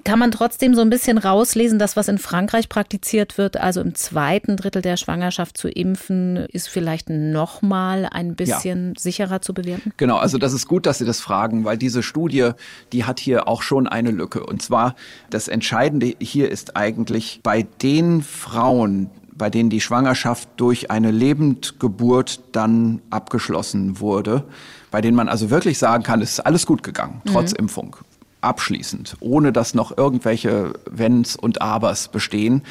kann 0.04 0.18
man 0.18 0.30
trotzdem 0.30 0.74
so 0.74 0.82
ein 0.82 0.90
bisschen 0.90 1.16
rauslesen, 1.16 1.78
dass 1.78 1.96
was 1.96 2.08
in 2.08 2.18
Frankreich 2.18 2.68
praktiziert 2.68 3.38
wird, 3.38 3.56
also 3.56 3.80
im 3.80 3.94
zweiten 3.94 4.56
Drittel 4.56 4.82
der 4.82 4.98
Schwangerschaft 4.98 5.56
zu 5.56 5.68
impfen, 5.68 6.36
ist 6.52 6.68
vielleicht 6.68 7.08
noch 7.08 7.62
mal 7.62 8.06
ein 8.10 8.34
bisschen 8.34 8.88
ja. 8.88 9.00
sicherer 9.00 9.40
zu 9.40 9.54
bewerten? 9.54 9.92
Genau, 9.96 10.18
also 10.18 10.36
das 10.36 10.52
ist 10.52 10.68
gut, 10.68 10.84
dass 10.84 10.98
Sie 10.98 11.06
das 11.06 11.20
fragen, 11.20 11.64
weil 11.64 11.78
diese 11.78 12.02
Studie, 12.02 12.50
die 12.92 13.04
hat 13.04 13.18
hier 13.18 13.48
auch 13.48 13.62
schon 13.62 13.86
eine 13.86 14.10
Lücke. 14.10 14.44
Und 14.44 14.60
zwar 14.60 14.94
das 15.30 15.48
Entscheidende 15.48 16.14
hier 16.20 16.50
ist 16.50 16.76
eigentlich 16.76 17.40
bei 17.42 17.62
den 17.62 18.22
Frauen, 18.22 19.08
bei 19.32 19.48
denen 19.48 19.70
die 19.70 19.80
Schwangerschaft 19.80 20.48
durch 20.58 20.90
eine 20.90 21.12
Lebendgeburt 21.12 22.40
dann 22.52 23.00
abgeschlossen 23.08 24.00
wurde, 24.00 24.44
bei 24.90 25.00
denen 25.00 25.16
man 25.16 25.28
also 25.28 25.48
wirklich 25.48 25.78
sagen 25.78 26.02
kann, 26.02 26.20
es 26.20 26.32
ist 26.32 26.40
alles 26.40 26.66
gut 26.66 26.82
gegangen, 26.82 27.22
trotz 27.24 27.52
mhm. 27.52 27.60
Impfung 27.60 27.96
abschließend, 28.40 29.16
ohne 29.20 29.52
dass 29.52 29.74
noch 29.74 29.96
irgendwelche 29.96 30.72
Wenns 30.90 31.36
und 31.36 31.62
Abers 31.62 32.08
bestehen. 32.08 32.62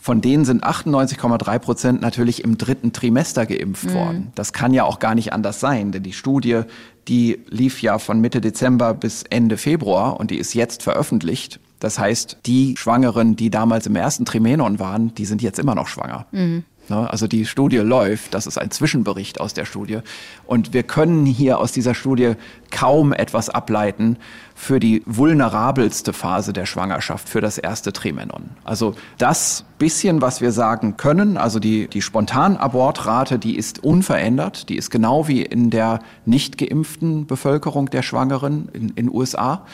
Von 0.00 0.22
denen 0.22 0.46
sind 0.46 0.64
98,3 0.64 1.58
Prozent 1.58 2.00
natürlich 2.00 2.42
im 2.42 2.56
dritten 2.56 2.92
Trimester 2.92 3.44
geimpft 3.44 3.90
mhm. 3.90 3.94
worden. 3.94 4.32
Das 4.34 4.52
kann 4.52 4.72
ja 4.72 4.84
auch 4.84 4.98
gar 4.98 5.14
nicht 5.14 5.32
anders 5.32 5.60
sein, 5.60 5.92
denn 5.92 6.02
die 6.02 6.14
Studie, 6.14 6.62
die 7.06 7.40
lief 7.48 7.82
ja 7.82 7.98
von 7.98 8.20
Mitte 8.20 8.40
Dezember 8.40 8.94
bis 8.94 9.24
Ende 9.24 9.58
Februar 9.58 10.18
und 10.18 10.30
die 10.30 10.38
ist 10.38 10.54
jetzt 10.54 10.82
veröffentlicht. 10.82 11.60
Das 11.80 11.98
heißt, 11.98 12.38
die 12.46 12.76
Schwangeren, 12.76 13.36
die 13.36 13.50
damals 13.50 13.86
im 13.86 13.96
ersten 13.96 14.24
Trimenon 14.24 14.78
waren, 14.78 15.14
die 15.14 15.24
sind 15.24 15.42
jetzt 15.42 15.58
immer 15.58 15.74
noch 15.74 15.88
schwanger. 15.88 16.26
Mhm. 16.30 16.64
Ne? 16.90 17.08
Also 17.08 17.26
die 17.26 17.46
Studie 17.46 17.78
läuft, 17.78 18.34
das 18.34 18.46
ist 18.46 18.58
ein 18.58 18.70
Zwischenbericht 18.70 19.40
aus 19.40 19.54
der 19.54 19.64
Studie. 19.64 20.00
Und 20.46 20.74
wir 20.74 20.82
können 20.82 21.24
hier 21.24 21.58
aus 21.58 21.72
dieser 21.72 21.94
Studie 21.94 22.34
kaum 22.70 23.12
etwas 23.12 23.48
ableiten 23.48 24.18
für 24.54 24.80
die 24.80 25.02
vulnerabelste 25.06 26.12
Phase 26.12 26.52
der 26.52 26.66
Schwangerschaft, 26.66 27.28
für 27.28 27.40
das 27.40 27.56
erste 27.56 27.92
Trimenon. 27.92 28.50
Also 28.64 28.94
das 29.18 29.64
bisschen, 29.78 30.20
was 30.20 30.40
wir 30.40 30.52
sagen 30.52 30.96
können, 30.96 31.36
also 31.36 31.58
die, 31.58 31.88
die 31.88 32.02
Spontanabortrate, 32.02 33.38
die 33.38 33.56
ist 33.56 33.82
unverändert, 33.82 34.68
die 34.68 34.76
ist 34.76 34.90
genau 34.90 35.28
wie 35.28 35.42
in 35.42 35.70
der 35.70 36.00
nicht 36.26 36.58
geimpften 36.58 37.26
Bevölkerung 37.26 37.88
der 37.88 38.02
Schwangeren 38.02 38.68
in 38.72 38.94
den 38.94 39.10
USA. 39.10 39.64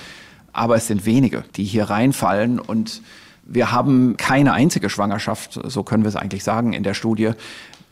Aber 0.53 0.77
es 0.77 0.87
sind 0.87 1.05
wenige, 1.05 1.45
die 1.57 1.65
hier 1.65 1.91
reinfallen 1.91 2.61
und 2.61 3.03
wir 3.47 3.73
haben 3.73 4.17
keine 4.17 4.53
einzige 4.53 4.91
Schwangerschaft, 4.91 5.61
so 5.65 5.83
können 5.83 6.03
wir 6.03 6.09
es 6.09 6.17
eigentlich 6.17 6.45
sagen, 6.45 6.73
in 6.73 6.83
der 6.83 6.95
Studie, 6.95 7.33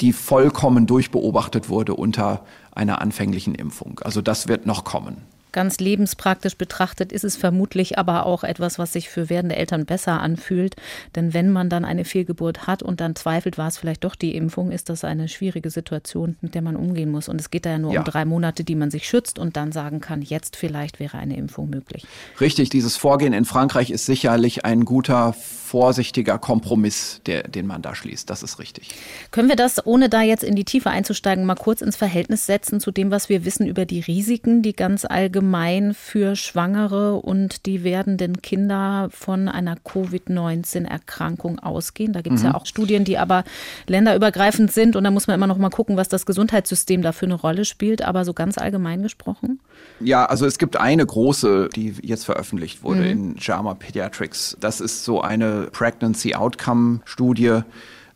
die 0.00 0.12
vollkommen 0.12 0.86
durchbeobachtet 0.86 1.68
wurde 1.68 1.94
unter 1.94 2.44
einer 2.72 3.00
anfänglichen 3.00 3.54
Impfung. 3.54 4.00
Also 4.02 4.20
das 4.20 4.48
wird 4.48 4.66
noch 4.66 4.84
kommen. 4.84 5.18
Ganz 5.54 5.78
lebenspraktisch 5.78 6.56
betrachtet 6.56 7.12
ist 7.12 7.22
es 7.22 7.36
vermutlich 7.36 7.96
aber 7.96 8.26
auch 8.26 8.42
etwas, 8.42 8.76
was 8.76 8.92
sich 8.92 9.08
für 9.08 9.30
werdende 9.30 9.54
Eltern 9.54 9.86
besser 9.86 10.20
anfühlt. 10.20 10.74
Denn 11.14 11.32
wenn 11.32 11.52
man 11.52 11.68
dann 11.68 11.84
eine 11.84 12.04
Fehlgeburt 12.04 12.66
hat 12.66 12.82
und 12.82 13.00
dann 13.00 13.14
zweifelt, 13.14 13.56
war 13.56 13.68
es 13.68 13.78
vielleicht 13.78 14.02
doch 14.02 14.16
die 14.16 14.34
Impfung, 14.34 14.72
ist 14.72 14.88
das 14.88 15.04
eine 15.04 15.28
schwierige 15.28 15.70
Situation, 15.70 16.34
mit 16.40 16.56
der 16.56 16.62
man 16.62 16.74
umgehen 16.74 17.08
muss. 17.08 17.28
Und 17.28 17.40
es 17.40 17.50
geht 17.50 17.66
da 17.66 17.70
ja 17.70 17.78
nur 17.78 17.92
ja. 17.92 18.00
um 18.00 18.04
drei 18.04 18.24
Monate, 18.24 18.64
die 18.64 18.74
man 18.74 18.90
sich 18.90 19.06
schützt 19.06 19.38
und 19.38 19.56
dann 19.56 19.70
sagen 19.70 20.00
kann, 20.00 20.22
jetzt 20.22 20.56
vielleicht 20.56 20.98
wäre 20.98 21.18
eine 21.18 21.36
Impfung 21.36 21.70
möglich. 21.70 22.04
Richtig, 22.40 22.70
dieses 22.70 22.96
Vorgehen 22.96 23.32
in 23.32 23.44
Frankreich 23.44 23.92
ist 23.92 24.06
sicherlich 24.06 24.64
ein 24.64 24.84
guter 24.84 25.34
vorsichtiger 25.34 26.38
Kompromiss, 26.38 27.20
der, 27.26 27.44
den 27.44 27.68
man 27.68 27.80
da 27.80 27.94
schließt. 27.94 28.28
Das 28.28 28.42
ist 28.42 28.58
richtig. 28.58 28.88
Können 29.30 29.48
wir 29.48 29.56
das, 29.56 29.86
ohne 29.86 30.08
da 30.08 30.22
jetzt 30.22 30.42
in 30.42 30.56
die 30.56 30.64
Tiefe 30.64 30.90
einzusteigen, 30.90 31.46
mal 31.46 31.54
kurz 31.54 31.80
ins 31.80 31.94
Verhältnis 31.94 32.46
setzen 32.46 32.80
zu 32.80 32.90
dem, 32.90 33.12
was 33.12 33.28
wir 33.28 33.44
wissen 33.44 33.68
über 33.68 33.84
die 33.84 34.00
Risiken, 34.00 34.62
die 34.62 34.72
ganz 34.72 35.04
allgemein 35.04 35.43
für 35.94 36.36
Schwangere 36.36 37.16
und 37.16 37.66
die 37.66 37.84
werdenden 37.84 38.42
Kinder 38.42 39.08
von 39.10 39.48
einer 39.48 39.76
Covid-19-Erkrankung 39.76 41.58
ausgehen? 41.58 42.12
Da 42.12 42.20
gibt 42.20 42.36
es 42.36 42.42
mhm. 42.42 42.48
ja 42.48 42.54
auch 42.54 42.66
Studien, 42.66 43.04
die 43.04 43.18
aber 43.18 43.44
länderübergreifend 43.86 44.72
sind 44.72 44.96
und 44.96 45.04
da 45.04 45.10
muss 45.10 45.26
man 45.26 45.34
immer 45.34 45.46
noch 45.46 45.58
mal 45.58 45.70
gucken, 45.70 45.96
was 45.96 46.08
das 46.08 46.26
Gesundheitssystem 46.26 47.02
da 47.02 47.12
für 47.12 47.26
eine 47.26 47.34
Rolle 47.34 47.64
spielt. 47.64 48.02
Aber 48.02 48.24
so 48.24 48.32
ganz 48.34 48.58
allgemein 48.58 49.02
gesprochen? 49.02 49.60
Ja, 50.00 50.26
also 50.26 50.46
es 50.46 50.58
gibt 50.58 50.76
eine 50.76 51.04
große, 51.04 51.68
die 51.74 51.94
jetzt 52.02 52.24
veröffentlicht 52.24 52.82
wurde 52.82 53.00
mhm. 53.00 53.06
in 53.06 53.36
JAMA 53.38 53.74
Pediatrics. 53.74 54.56
Das 54.60 54.80
ist 54.80 55.04
so 55.04 55.20
eine 55.20 55.68
Pregnancy 55.72 56.34
Outcome 56.34 57.00
Studie. 57.04 57.60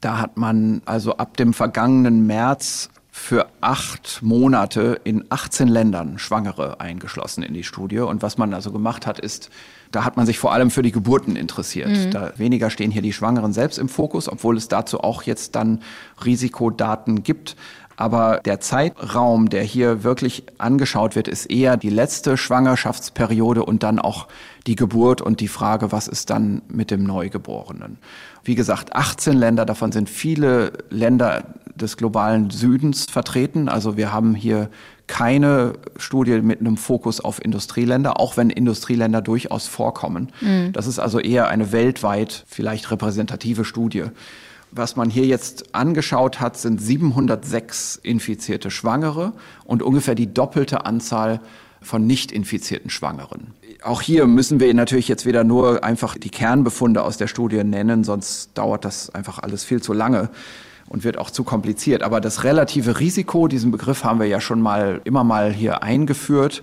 Da 0.00 0.18
hat 0.18 0.36
man 0.36 0.82
also 0.84 1.16
ab 1.16 1.36
dem 1.36 1.52
vergangenen 1.52 2.26
März 2.26 2.90
für 3.18 3.48
acht 3.60 4.20
Monate 4.22 5.00
in 5.04 5.24
18 5.28 5.68
Ländern 5.68 6.18
Schwangere 6.18 6.80
eingeschlossen 6.80 7.42
in 7.42 7.52
die 7.52 7.64
Studie. 7.64 7.98
Und 7.98 8.22
was 8.22 8.38
man 8.38 8.54
also 8.54 8.72
gemacht 8.72 9.06
hat, 9.06 9.18
ist, 9.18 9.50
da 9.90 10.04
hat 10.04 10.16
man 10.16 10.24
sich 10.24 10.38
vor 10.38 10.52
allem 10.52 10.70
für 10.70 10.82
die 10.82 10.92
Geburten 10.92 11.36
interessiert. 11.36 11.90
Mhm. 11.90 12.10
Da 12.10 12.32
weniger 12.36 12.70
stehen 12.70 12.90
hier 12.90 13.02
die 13.02 13.12
Schwangeren 13.12 13.52
selbst 13.52 13.78
im 13.78 13.88
Fokus, 13.88 14.28
obwohl 14.28 14.56
es 14.56 14.68
dazu 14.68 15.00
auch 15.00 15.24
jetzt 15.24 15.56
dann 15.56 15.82
Risikodaten 16.24 17.22
gibt. 17.22 17.56
Aber 17.96 18.40
der 18.44 18.60
Zeitraum, 18.60 19.48
der 19.48 19.64
hier 19.64 20.04
wirklich 20.04 20.44
angeschaut 20.58 21.16
wird, 21.16 21.26
ist 21.26 21.46
eher 21.46 21.76
die 21.76 21.90
letzte 21.90 22.36
Schwangerschaftsperiode 22.36 23.64
und 23.64 23.82
dann 23.82 23.98
auch 23.98 24.28
die 24.68 24.76
Geburt 24.76 25.20
und 25.20 25.40
die 25.40 25.48
Frage, 25.48 25.90
was 25.90 26.06
ist 26.06 26.30
dann 26.30 26.62
mit 26.68 26.92
dem 26.92 27.02
Neugeborenen. 27.02 27.98
Wie 28.48 28.54
gesagt, 28.54 28.94
18 28.94 29.36
Länder, 29.36 29.66
davon 29.66 29.92
sind 29.92 30.08
viele 30.08 30.72
Länder 30.88 31.44
des 31.74 31.98
globalen 31.98 32.48
Südens 32.48 33.04
vertreten. 33.04 33.68
Also 33.68 33.98
wir 33.98 34.10
haben 34.10 34.34
hier 34.34 34.70
keine 35.06 35.74
Studie 35.98 36.40
mit 36.40 36.60
einem 36.60 36.78
Fokus 36.78 37.20
auf 37.20 37.44
Industrieländer, 37.44 38.18
auch 38.18 38.38
wenn 38.38 38.48
Industrieländer 38.48 39.20
durchaus 39.20 39.66
vorkommen. 39.66 40.32
Mhm. 40.40 40.72
Das 40.72 40.86
ist 40.86 40.98
also 40.98 41.20
eher 41.20 41.48
eine 41.48 41.72
weltweit 41.72 42.46
vielleicht 42.48 42.90
repräsentative 42.90 43.66
Studie. 43.66 44.04
Was 44.70 44.96
man 44.96 45.10
hier 45.10 45.26
jetzt 45.26 45.74
angeschaut 45.74 46.40
hat, 46.40 46.56
sind 46.56 46.80
706 46.80 48.00
infizierte 48.02 48.70
Schwangere 48.70 49.34
und 49.66 49.82
ungefähr 49.82 50.14
die 50.14 50.32
doppelte 50.32 50.86
Anzahl 50.86 51.40
von 51.82 52.06
nicht 52.06 52.32
infizierten 52.32 52.88
Schwangeren. 52.88 53.48
Auch 53.82 54.02
hier 54.02 54.26
müssen 54.26 54.58
wir 54.58 54.74
natürlich 54.74 55.06
jetzt 55.06 55.24
wieder 55.24 55.44
nur 55.44 55.84
einfach 55.84 56.16
die 56.16 56.30
Kernbefunde 56.30 57.02
aus 57.02 57.16
der 57.16 57.28
Studie 57.28 57.62
nennen, 57.62 58.02
sonst 58.02 58.50
dauert 58.54 58.84
das 58.84 59.10
einfach 59.14 59.38
alles 59.38 59.62
viel 59.62 59.80
zu 59.80 59.92
lange 59.92 60.30
und 60.88 61.04
wird 61.04 61.16
auch 61.16 61.30
zu 61.30 61.44
kompliziert. 61.44 62.02
Aber 62.02 62.20
das 62.20 62.42
relative 62.42 62.98
Risiko, 62.98 63.46
diesen 63.46 63.70
Begriff 63.70 64.02
haben 64.02 64.18
wir 64.18 64.26
ja 64.26 64.40
schon 64.40 64.60
mal 64.60 65.00
immer 65.04 65.22
mal 65.22 65.52
hier 65.52 65.82
eingeführt. 65.82 66.62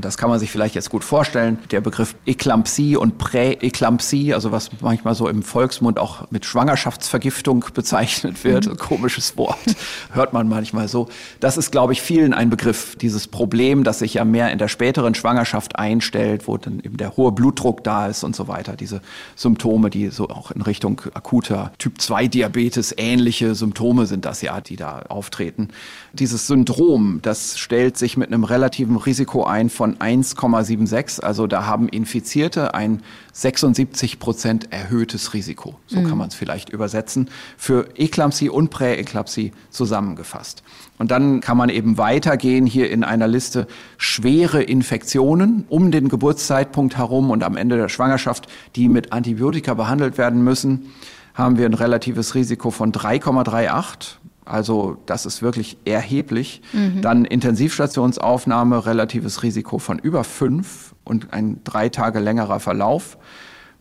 Das 0.00 0.16
kann 0.16 0.30
man 0.30 0.38
sich 0.38 0.50
vielleicht 0.50 0.74
jetzt 0.74 0.90
gut 0.90 1.04
vorstellen, 1.04 1.58
der 1.70 1.80
Begriff 1.80 2.14
Eklampsie 2.24 2.96
und 2.96 3.18
Präeklampsie, 3.18 4.32
also 4.32 4.50
was 4.50 4.70
manchmal 4.80 5.14
so 5.14 5.28
im 5.28 5.42
Volksmund 5.42 5.98
auch 5.98 6.30
mit 6.30 6.46
Schwangerschaftsvergiftung 6.46 7.64
bezeichnet 7.74 8.42
wird, 8.44 8.66
mhm. 8.66 8.76
komisches 8.76 9.36
Wort, 9.36 9.58
hört 10.12 10.32
man 10.32 10.48
manchmal 10.48 10.88
so. 10.88 11.08
Das 11.40 11.56
ist, 11.56 11.70
glaube 11.70 11.92
ich, 11.92 12.00
vielen 12.00 12.32
ein 12.32 12.48
Begriff, 12.48 12.96
dieses 12.96 13.28
Problem, 13.28 13.84
das 13.84 13.98
sich 13.98 14.14
ja 14.14 14.24
mehr 14.24 14.50
in 14.50 14.58
der 14.58 14.68
späteren 14.68 15.14
Schwangerschaft 15.14 15.76
einstellt, 15.76 16.48
wo 16.48 16.56
dann 16.56 16.80
eben 16.80 16.96
der 16.96 17.16
hohe 17.16 17.32
Blutdruck 17.32 17.84
da 17.84 18.06
ist 18.06 18.24
und 18.24 18.34
so 18.34 18.48
weiter. 18.48 18.76
Diese 18.76 19.02
Symptome, 19.36 19.90
die 19.90 20.08
so 20.08 20.28
auch 20.28 20.50
in 20.50 20.62
Richtung 20.62 21.02
akuter 21.12 21.72
Typ-2-Diabetes 21.78 22.94
ähnliche 22.96 23.54
Symptome 23.54 24.06
sind 24.06 24.24
das 24.24 24.42
ja, 24.42 24.60
die 24.60 24.76
da 24.76 25.02
auftreten. 25.08 25.68
Dieses 26.14 26.46
Syndrom, 26.46 27.20
das 27.22 27.58
stellt 27.58 27.96
sich 27.96 28.18
mit 28.18 28.28
einem 28.28 28.44
relativen 28.44 28.96
Risiko 28.96 29.44
ein 29.44 29.70
von 29.70 29.96
1,76. 29.96 31.22
Also 31.22 31.46
da 31.46 31.64
haben 31.64 31.88
Infizierte 31.88 32.74
ein 32.74 33.02
76 33.32 34.18
Prozent 34.18 34.72
erhöhtes 34.72 35.32
Risiko. 35.32 35.76
So 35.86 36.00
mhm. 36.00 36.08
kann 36.08 36.18
man 36.18 36.28
es 36.28 36.34
vielleicht 36.34 36.68
übersetzen. 36.68 37.30
Für 37.56 37.88
Eklampsie 37.96 38.50
und 38.50 38.68
Präeklampsie 38.68 39.52
zusammengefasst. 39.70 40.62
Und 40.98 41.10
dann 41.10 41.40
kann 41.40 41.56
man 41.56 41.70
eben 41.70 41.96
weitergehen 41.96 42.66
hier 42.66 42.90
in 42.90 43.04
einer 43.04 43.26
Liste 43.26 43.66
schwere 43.96 44.62
Infektionen 44.62 45.64
um 45.70 45.90
den 45.90 46.10
Geburtszeitpunkt 46.10 46.98
herum 46.98 47.30
und 47.30 47.42
am 47.42 47.56
Ende 47.56 47.78
der 47.78 47.88
Schwangerschaft, 47.88 48.48
die 48.76 48.90
mit 48.90 49.12
Antibiotika 49.12 49.72
behandelt 49.72 50.18
werden 50.18 50.44
müssen, 50.44 50.92
haben 51.32 51.56
wir 51.56 51.64
ein 51.64 51.74
relatives 51.74 52.34
Risiko 52.34 52.70
von 52.70 52.92
3,38. 52.92 54.16
Also 54.44 54.96
das 55.06 55.26
ist 55.26 55.42
wirklich 55.42 55.76
erheblich. 55.84 56.62
Mhm. 56.72 57.02
Dann 57.02 57.24
Intensivstationsaufnahme, 57.24 58.86
relatives 58.86 59.42
Risiko 59.42 59.78
von 59.78 59.98
über 59.98 60.24
fünf 60.24 60.94
und 61.04 61.32
ein 61.32 61.60
drei 61.64 61.88
Tage 61.88 62.18
längerer 62.18 62.60
Verlauf. 62.60 63.18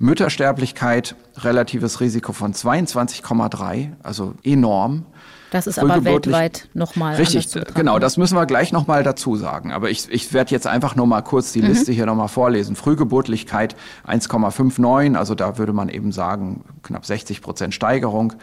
Müttersterblichkeit, 0.01 1.16
relatives 1.38 1.99
Risiko 2.01 2.34
von 2.34 2.53
22,3, 2.53 3.91
also 4.01 4.34
enorm. 4.43 5.05
Das 5.51 5.68
ist 5.68 5.78
aber 5.78 6.03
weltweit 6.05 6.70
nochmal. 6.74 7.18
Richtig, 7.18 7.49
genau, 7.76 7.99
das 7.99 8.18
müssen 8.18 8.36
wir 8.36 8.45
gleich 8.45 8.72
nochmal 8.72 9.03
dazu 9.03 9.36
sagen. 9.36 9.72
Aber 9.72 9.91
ich, 9.91 10.09
ich 10.09 10.34
werde 10.34 10.51
jetzt 10.51 10.66
einfach 10.66 10.95
nur 10.95 11.05
mal 11.05 11.22
kurz 11.22 11.51
die 11.51 11.62
mhm. 11.62 11.68
Liste 11.68 11.91
hier 11.91 12.05
nochmal 12.05 12.30
vorlesen. 12.30 12.76
Frühgeburtlichkeit 12.76 13.76
1,59, 14.07 15.16
also 15.16 15.36
da 15.36 15.57
würde 15.57 15.74
man 15.74 15.89
eben 15.89 16.12
sagen, 16.12 16.64
knapp 16.84 17.05
60 17.05 17.41
Prozent 17.41 17.76
Steigerung. 17.76 18.34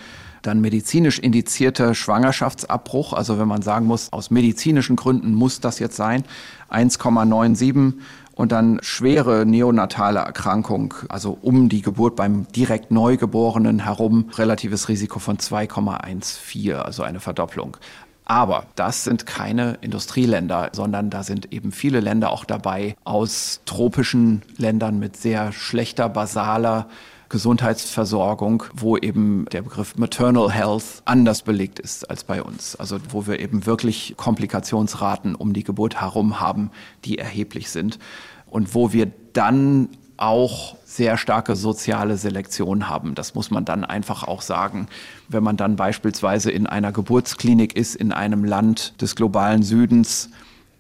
Dann 0.43 0.61
medizinisch 0.61 1.19
indizierter 1.19 1.95
Schwangerschaftsabbruch, 1.95 3.13
also 3.13 3.39
wenn 3.39 3.49
man 3.49 3.63
sagen 3.63 3.87
muss, 3.87 4.13
aus 4.13 4.31
medizinischen 4.31 4.97
Gründen 4.97 5.35
muss 5.35 5.61
das 5.61 5.79
jetzt 5.79 5.97
sein, 5.97 6.25
1,97 6.71 7.95
und 8.35 8.53
dann 8.53 8.79
schwere 8.83 9.45
neonatale 9.47 10.21
Erkrankung, 10.21 10.95
also 11.09 11.37
um 11.43 11.69
die 11.69 11.83
Geburt 11.83 12.15
beim 12.15 12.47
direkt 12.53 12.93
Neugeborenen 12.93 13.81
herum, 13.81 14.31
relatives 14.37 14.89
Risiko 14.89 15.19
von 15.19 15.39
2,14, 15.39 16.75
also 16.75 17.03
eine 17.03 17.19
Verdopplung. 17.19 17.77
Aber 18.25 18.67
das 18.77 19.05
sind 19.05 19.27
keine 19.27 19.79
Industrieländer, 19.81 20.69
sondern 20.73 21.11
da 21.11 21.23
sind 21.23 21.53
eben 21.53 21.73
viele 21.73 22.01
Länder 22.01 22.31
auch 22.31 22.45
dabei 22.45 22.95
aus 23.03 23.63
tropischen 23.65 24.43
Ländern 24.59 24.99
mit 24.99 25.17
sehr 25.17 25.51
schlechter 25.51 26.09
basaler 26.11 26.89
Gesundheitsversorgung, 27.29 28.65
wo 28.75 28.97
eben 28.97 29.47
der 29.53 29.63
Begriff 29.63 29.97
Maternal 29.97 30.51
Health 30.51 31.03
anders 31.05 31.43
belegt 31.43 31.79
ist 31.79 32.09
als 32.09 32.25
bei 32.25 32.43
uns. 32.43 32.77
Also 32.77 32.99
wo 33.11 33.27
wir 33.27 33.39
eben 33.39 33.67
wirklich 33.67 34.15
Komplikationsraten 34.17 35.35
um 35.35 35.53
die 35.53 35.65
Geburt 35.65 36.01
herum 36.01 36.41
haben, 36.41 36.71
die 37.05 37.19
erheblich 37.19 37.71
sind. 37.71 37.99
Und 38.47 38.75
wo 38.75 38.93
wir 38.93 39.11
dann 39.35 39.91
auch 40.17 40.77
sehr 40.85 41.17
starke 41.17 41.55
soziale 41.55 42.17
Selektion 42.17 42.89
haben. 42.89 43.15
Das 43.15 43.35
muss 43.35 43.51
man 43.51 43.65
dann 43.65 43.85
einfach 43.85 44.25
auch 44.25 44.43
sagen. 44.43 44.89
Wenn 45.29 45.45
man 45.45 45.57
dann 45.57 45.77
beispielsweise 45.77 46.51
in 46.51 46.67
einer 46.67 46.93
Geburtsklinik 46.93 47.77
ist, 47.77 47.95
in 47.95 48.13
einem 48.13 48.45
Land 48.45 49.01
des 49.01 49.15
globalen 49.15 49.63
Südens, 49.63 50.31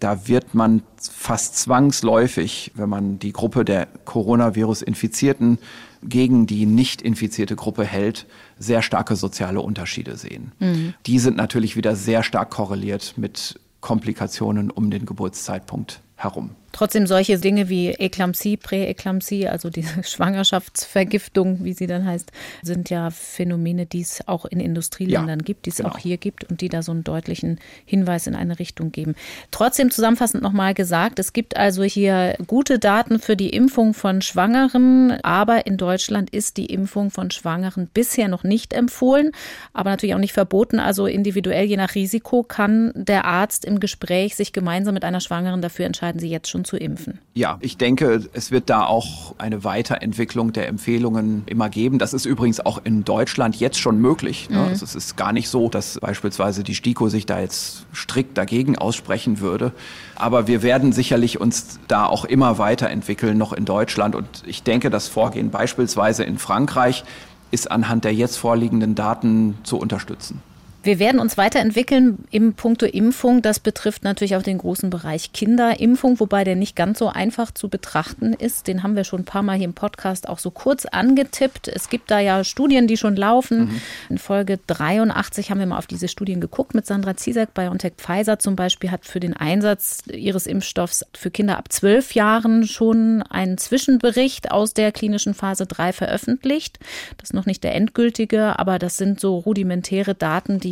da 0.00 0.28
wird 0.28 0.54
man 0.54 0.82
fast 1.00 1.56
zwangsläufig, 1.56 2.72
wenn 2.74 2.88
man 2.88 3.18
die 3.18 3.32
Gruppe 3.32 3.64
der 3.64 3.86
Coronavirus-Infizierten 4.04 5.58
gegen 6.02 6.46
die 6.46 6.66
nicht 6.66 7.02
infizierte 7.02 7.56
Gruppe 7.56 7.84
hält, 7.84 8.26
sehr 8.58 8.82
starke 8.82 9.16
soziale 9.16 9.60
Unterschiede 9.60 10.16
sehen. 10.16 10.52
Mhm. 10.58 10.94
Die 11.06 11.18
sind 11.18 11.36
natürlich 11.36 11.76
wieder 11.76 11.96
sehr 11.96 12.22
stark 12.22 12.50
korreliert 12.50 13.14
mit 13.16 13.60
Komplikationen 13.80 14.70
um 14.70 14.90
den 14.90 15.06
Geburtszeitpunkt 15.06 16.00
herum. 16.18 16.54
Trotzdem 16.72 17.06
solche 17.06 17.38
Dinge 17.38 17.68
wie 17.70 17.88
Eklampsie, 17.88 18.56
Präeklampsie, 18.56 19.48
also 19.48 19.70
diese 19.70 20.02
Schwangerschaftsvergiftung, 20.04 21.64
wie 21.64 21.72
sie 21.72 21.86
dann 21.86 22.04
heißt, 22.04 22.30
sind 22.62 22.90
ja 22.90 23.10
Phänomene, 23.10 23.86
die 23.86 24.02
es 24.02 24.28
auch 24.28 24.44
in 24.44 24.60
Industrieländern 24.60 25.40
ja, 25.40 25.44
gibt, 25.44 25.66
die 25.66 25.70
es 25.70 25.78
genau. 25.78 25.88
auch 25.88 25.98
hier 25.98 26.18
gibt 26.18 26.44
und 26.44 26.60
die 26.60 26.68
da 26.68 26.82
so 26.82 26.92
einen 26.92 27.04
deutlichen 27.04 27.58
Hinweis 27.84 28.26
in 28.26 28.36
eine 28.36 28.58
Richtung 28.58 28.92
geben. 28.92 29.14
Trotzdem 29.50 29.90
zusammenfassend 29.90 30.42
nochmal 30.42 30.74
gesagt, 30.74 31.18
es 31.18 31.32
gibt 31.32 31.56
also 31.56 31.82
hier 31.82 32.36
gute 32.46 32.78
Daten 32.78 33.18
für 33.18 33.34
die 33.34 33.50
Impfung 33.50 33.94
von 33.94 34.20
Schwangeren, 34.20 35.12
aber 35.22 35.66
in 35.66 35.78
Deutschland 35.78 36.30
ist 36.30 36.58
die 36.58 36.66
Impfung 36.66 37.10
von 37.10 37.30
Schwangeren 37.30 37.88
bisher 37.92 38.28
noch 38.28 38.44
nicht 38.44 38.72
empfohlen, 38.72 39.32
aber 39.72 39.90
natürlich 39.90 40.14
auch 40.14 40.20
nicht 40.20 40.34
verboten. 40.34 40.78
Also 40.78 41.06
individuell 41.06 41.64
je 41.64 41.76
nach 41.76 41.94
Risiko 41.94 42.42
kann 42.42 42.92
der 42.94 43.24
Arzt 43.24 43.64
im 43.64 43.80
Gespräch 43.80 44.36
sich 44.36 44.52
gemeinsam 44.52 44.94
mit 44.94 45.04
einer 45.04 45.20
Schwangeren 45.20 45.62
dafür 45.62 45.86
entscheiden, 45.86 46.07
sie 46.16 46.28
jetzt 46.28 46.48
schon 46.48 46.64
zu 46.64 46.76
impfen. 46.76 47.18
Ja, 47.34 47.58
ich 47.60 47.76
denke, 47.76 48.28
es 48.32 48.50
wird 48.50 48.70
da 48.70 48.84
auch 48.84 49.34
eine 49.38 49.64
Weiterentwicklung 49.64 50.52
der 50.52 50.68
Empfehlungen 50.68 51.42
immer 51.46 51.68
geben. 51.68 51.98
Das 51.98 52.14
ist 52.14 52.24
übrigens 52.24 52.60
auch 52.60 52.80
in 52.84 53.04
Deutschland 53.04 53.56
jetzt 53.56 53.78
schon 53.78 54.00
möglich. 54.00 54.48
Ne? 54.48 54.58
Mhm. 54.58 54.64
Also 54.68 54.84
es 54.84 54.94
ist 54.94 55.16
gar 55.16 55.32
nicht 55.32 55.48
so, 55.48 55.68
dass 55.68 55.98
beispielsweise 56.00 56.62
die 56.62 56.74
STIKO 56.74 57.08
sich 57.08 57.26
da 57.26 57.40
jetzt 57.40 57.86
strikt 57.92 58.38
dagegen 58.38 58.78
aussprechen 58.78 59.40
würde. 59.40 59.72
Aber 60.14 60.46
wir 60.46 60.62
werden 60.62 60.92
sicherlich 60.92 61.40
uns 61.40 61.78
da 61.88 62.06
auch 62.06 62.24
immer 62.24 62.58
weiterentwickeln, 62.58 63.36
noch 63.36 63.52
in 63.52 63.64
Deutschland. 63.64 64.14
Und 64.14 64.28
ich 64.46 64.62
denke, 64.62 64.90
das 64.90 65.08
Vorgehen 65.08 65.50
beispielsweise 65.50 66.24
in 66.24 66.38
Frankreich 66.38 67.04
ist 67.50 67.70
anhand 67.70 68.04
der 68.04 68.14
jetzt 68.14 68.36
vorliegenden 68.36 68.94
Daten 68.94 69.58
zu 69.62 69.78
unterstützen. 69.78 70.42
Wir 70.82 71.00
werden 71.00 71.20
uns 71.20 71.36
weiterentwickeln 71.36 72.24
im 72.30 72.54
Punkto 72.54 72.86
Impfung. 72.86 73.42
Das 73.42 73.58
betrifft 73.58 74.04
natürlich 74.04 74.36
auch 74.36 74.42
den 74.42 74.58
großen 74.58 74.90
Bereich 74.90 75.32
Kinderimpfung, 75.32 76.20
wobei 76.20 76.44
der 76.44 76.54
nicht 76.54 76.76
ganz 76.76 77.00
so 77.00 77.08
einfach 77.08 77.50
zu 77.50 77.68
betrachten 77.68 78.32
ist. 78.32 78.68
Den 78.68 78.84
haben 78.84 78.94
wir 78.94 79.02
schon 79.02 79.22
ein 79.22 79.24
paar 79.24 79.42
Mal 79.42 79.56
hier 79.56 79.64
im 79.64 79.74
Podcast 79.74 80.28
auch 80.28 80.38
so 80.38 80.52
kurz 80.52 80.86
angetippt. 80.86 81.66
Es 81.66 81.88
gibt 81.88 82.10
da 82.12 82.20
ja 82.20 82.44
Studien, 82.44 82.86
die 82.86 82.96
schon 82.96 83.16
laufen. 83.16 83.66
Mhm. 83.66 83.80
In 84.08 84.18
Folge 84.18 84.60
83 84.68 85.50
haben 85.50 85.58
wir 85.58 85.66
mal 85.66 85.78
auf 85.78 85.88
diese 85.88 86.06
Studien 86.06 86.40
geguckt 86.40 86.74
mit 86.74 86.86
Sandra 86.86 87.16
Zizek. 87.16 87.54
BioNTech 87.54 87.94
Pfizer 87.96 88.38
zum 88.38 88.54
Beispiel 88.54 88.92
hat 88.92 89.04
für 89.04 89.20
den 89.20 89.34
Einsatz 89.34 90.04
ihres 90.06 90.46
Impfstoffs 90.46 91.04
für 91.12 91.32
Kinder 91.32 91.58
ab 91.58 91.72
zwölf 91.72 92.14
Jahren 92.14 92.66
schon 92.68 93.22
einen 93.22 93.58
Zwischenbericht 93.58 94.52
aus 94.52 94.74
der 94.74 94.92
klinischen 94.92 95.34
Phase 95.34 95.66
3 95.66 95.92
veröffentlicht. 95.92 96.78
Das 97.16 97.30
ist 97.30 97.34
noch 97.34 97.46
nicht 97.46 97.64
der 97.64 97.74
endgültige, 97.74 98.58
aber 98.60 98.78
das 98.78 98.96
sind 98.96 99.18
so 99.18 99.38
rudimentäre 99.38 100.14
Daten, 100.14 100.60
die 100.60 100.67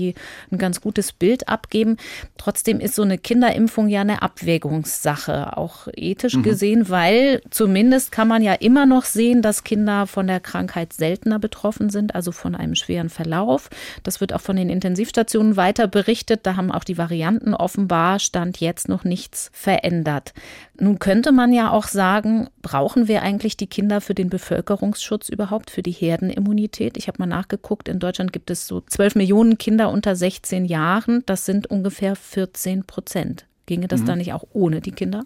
ein 0.51 0.59
ganz 0.59 0.80
gutes 0.80 1.12
Bild 1.12 1.49
abgeben. 1.49 1.97
Trotzdem 2.38 2.80
ist 2.80 2.94
so 2.94 3.03
eine 3.03 3.18
Kinderimpfung 3.18 3.88
ja 3.88 4.01
eine 4.01 4.22
Abwägungssache, 4.22 5.57
auch 5.57 5.88
ethisch 5.94 6.34
mhm. 6.34 6.42
gesehen, 6.42 6.88
weil 6.88 7.42
zumindest 7.51 8.12
kann 8.12 8.28
man 8.28 8.42
ja 8.42 8.55
immer 8.55 8.86
noch 8.86 9.05
sehen, 9.05 9.42
dass 9.42 9.64
Kinder 9.64 10.07
von 10.07 10.26
der 10.26 10.40
Krankheit 10.40 10.92
seltener 10.92 11.38
betroffen 11.38 11.90
sind, 11.90 12.14
also 12.14 12.32
von 12.32 12.55
einem 12.55 12.74
schweren 12.74 13.09
Verlauf. 13.09 13.70
Das 14.03 14.20
wird 14.20 14.32
auch 14.32 14.40
von 14.40 14.57
den 14.57 14.70
Intensivstationen 14.70 15.57
weiter 15.57 15.88
berichtet. 15.88 16.40
Da 16.44 16.57
haben 16.57 16.72
auch 16.72 16.84
die 16.84 16.99
Varianten 16.99 17.55
offenbar 17.55 18.18
Stand 18.18 18.61
jetzt 18.61 18.88
noch 18.88 19.05
nichts 19.05 19.51
verändert. 19.53 20.32
Nun 20.80 20.98
könnte 20.98 21.32
man 21.32 21.52
ja 21.52 21.70
auch 21.70 21.86
sagen, 21.86 22.48
brauchen 22.62 23.08
wir 23.08 23.22
eigentlich 23.22 23.56
die 23.56 23.66
Kinder 23.66 24.00
für 24.00 24.14
den 24.14 24.28
Bevölkerungsschutz 24.28 25.28
überhaupt, 25.28 25.70
für 25.70 25.82
die 25.82 25.92
Herdenimmunität? 25.92 26.96
Ich 26.96 27.08
habe 27.08 27.18
mal 27.18 27.26
nachgeguckt, 27.26 27.88
in 27.88 27.98
Deutschland 27.98 28.32
gibt 28.32 28.50
es 28.50 28.66
so 28.66 28.80
12 28.80 29.14
Millionen 29.14 29.58
Kinder 29.58 29.90
unter 29.90 30.16
16 30.16 30.64
Jahren. 30.64 31.22
Das 31.26 31.46
sind 31.46 31.66
ungefähr 31.68 32.16
14 32.16 32.84
Prozent. 32.84 33.46
Ginge 33.66 33.88
das 33.88 34.02
mhm. 34.02 34.06
da 34.06 34.16
nicht 34.16 34.32
auch 34.32 34.44
ohne 34.52 34.80
die 34.80 34.92
Kinder? 34.92 35.24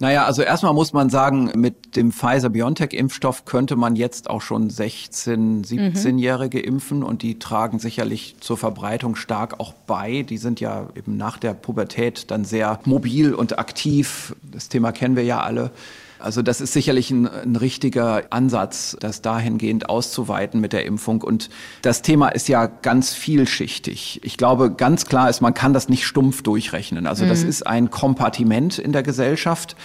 Naja, 0.00 0.24
also 0.24 0.42
erstmal 0.42 0.74
muss 0.74 0.92
man 0.92 1.08
sagen, 1.08 1.52
mit 1.54 1.96
dem 1.96 2.12
Pfizer-BioNTech-Impfstoff 2.12 3.44
könnte 3.44 3.76
man 3.76 3.96
jetzt 3.96 4.28
auch 4.28 4.42
schon 4.42 4.68
16-, 4.68 5.64
17-Jährige 5.66 6.58
mhm. 6.58 6.64
impfen 6.64 7.02
und 7.02 7.22
die 7.22 7.38
tragen 7.38 7.78
sicherlich 7.78 8.36
zur 8.40 8.56
Verbreitung 8.56 9.14
stark 9.14 9.60
auch 9.60 9.72
bei. 9.72 10.22
Die 10.22 10.38
sind 10.38 10.60
ja 10.60 10.88
eben 10.96 11.16
nach 11.16 11.38
der 11.38 11.54
Pubertät 11.54 12.30
dann 12.30 12.44
sehr 12.44 12.80
mobil 12.84 13.32
und 13.32 13.58
aktiv. 13.58 14.34
Das 14.42 14.68
Thema 14.68 14.90
kennen 14.92 15.16
wir 15.16 15.24
ja 15.24 15.40
alle. 15.40 15.70
Also 16.18 16.42
das 16.42 16.60
ist 16.60 16.72
sicherlich 16.72 17.10
ein, 17.10 17.28
ein, 17.28 17.56
richtiger 17.56 18.24
Ansatz, 18.30 18.96
das 19.00 19.22
dahingehend 19.22 19.88
auszuweiten 19.88 20.60
mit 20.60 20.72
der 20.72 20.84
Impfung. 20.84 21.22
Und 21.22 21.50
das 21.82 22.02
Thema 22.02 22.28
ist 22.28 22.48
ja 22.48 22.66
ganz 22.66 23.14
vielschichtig. 23.14 24.20
Ich 24.24 24.36
glaube, 24.36 24.70
ganz 24.72 25.06
klar 25.06 25.28
ist, 25.28 25.40
man 25.40 25.54
kann 25.54 25.72
das 25.72 25.88
nicht 25.88 26.06
stumpf 26.06 26.42
durchrechnen. 26.42 27.06
Also 27.06 27.24
mhm. 27.24 27.28
das 27.28 27.42
ist 27.42 27.66
ein 27.66 27.90
Kompartiment 27.90 28.78
in 28.78 28.92
der 28.92 29.02
Gesellschaft 29.02 29.76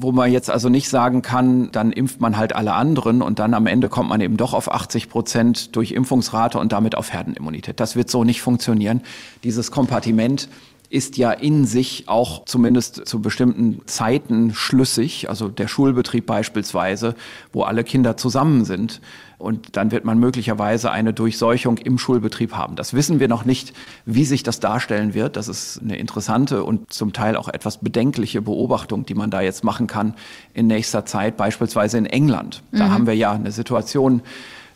wo 0.00 0.12
man 0.12 0.30
jetzt 0.30 0.48
also 0.48 0.68
nicht 0.68 0.88
sagen 0.88 1.22
kann, 1.22 1.72
dann 1.72 1.90
impft 1.90 2.20
man 2.20 2.36
halt 2.36 2.54
alle 2.54 2.74
anderen 2.74 3.20
und 3.20 3.40
dann 3.40 3.52
am 3.52 3.66
Ende 3.66 3.88
kommt 3.88 4.08
man 4.08 4.20
eben 4.20 4.36
doch 4.36 4.54
auf 4.54 4.72
80 4.72 5.08
Prozent 5.08 5.74
durch 5.74 5.90
Impfungsrate 5.90 6.60
und 6.60 6.70
damit 6.70 6.94
auf 6.94 7.12
Herdenimmunität. 7.12 7.80
Das 7.80 7.96
wird 7.96 8.08
so 8.08 8.22
nicht 8.22 8.40
funktionieren. 8.40 9.02
Dieses 9.42 9.72
Kompartiment 9.72 10.48
ist 10.90 11.18
ja 11.18 11.32
in 11.32 11.66
sich 11.66 12.04
auch 12.06 12.44
zumindest 12.46 13.06
zu 13.06 13.20
bestimmten 13.20 13.82
Zeiten 13.86 14.54
schlüssig, 14.54 15.28
also 15.28 15.48
der 15.48 15.68
Schulbetrieb 15.68 16.24
beispielsweise, 16.24 17.14
wo 17.52 17.62
alle 17.62 17.84
Kinder 17.84 18.16
zusammen 18.16 18.64
sind. 18.64 19.00
Und 19.36 19.76
dann 19.76 19.92
wird 19.92 20.04
man 20.04 20.18
möglicherweise 20.18 20.90
eine 20.90 21.12
Durchseuchung 21.12 21.78
im 21.78 21.98
Schulbetrieb 21.98 22.54
haben. 22.54 22.74
Das 22.74 22.94
wissen 22.94 23.20
wir 23.20 23.28
noch 23.28 23.44
nicht, 23.44 23.72
wie 24.04 24.24
sich 24.24 24.42
das 24.42 24.58
darstellen 24.58 25.14
wird. 25.14 25.36
Das 25.36 25.46
ist 25.46 25.80
eine 25.80 25.96
interessante 25.96 26.64
und 26.64 26.92
zum 26.92 27.12
Teil 27.12 27.36
auch 27.36 27.48
etwas 27.48 27.78
bedenkliche 27.78 28.42
Beobachtung, 28.42 29.06
die 29.06 29.14
man 29.14 29.30
da 29.30 29.40
jetzt 29.40 29.62
machen 29.62 29.86
kann 29.86 30.14
in 30.54 30.66
nächster 30.66 31.04
Zeit, 31.06 31.36
beispielsweise 31.36 31.98
in 31.98 32.06
England. 32.06 32.62
Da 32.72 32.86
mhm. 32.86 32.90
haben 32.90 33.06
wir 33.06 33.14
ja 33.14 33.32
eine 33.32 33.52
Situation, 33.52 34.22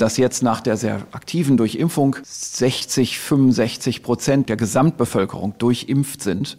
dass 0.03 0.17
jetzt 0.17 0.43
nach 0.43 0.61
der 0.61 0.77
sehr 0.77 1.07
aktiven 1.13 1.57
Durchimpfung 1.57 2.17
60, 2.25 3.21
65 3.21 4.03
Prozent 4.03 4.49
der 4.49 4.57
Gesamtbevölkerung 4.57 5.55
durchimpft 5.59 6.23
sind. 6.23 6.59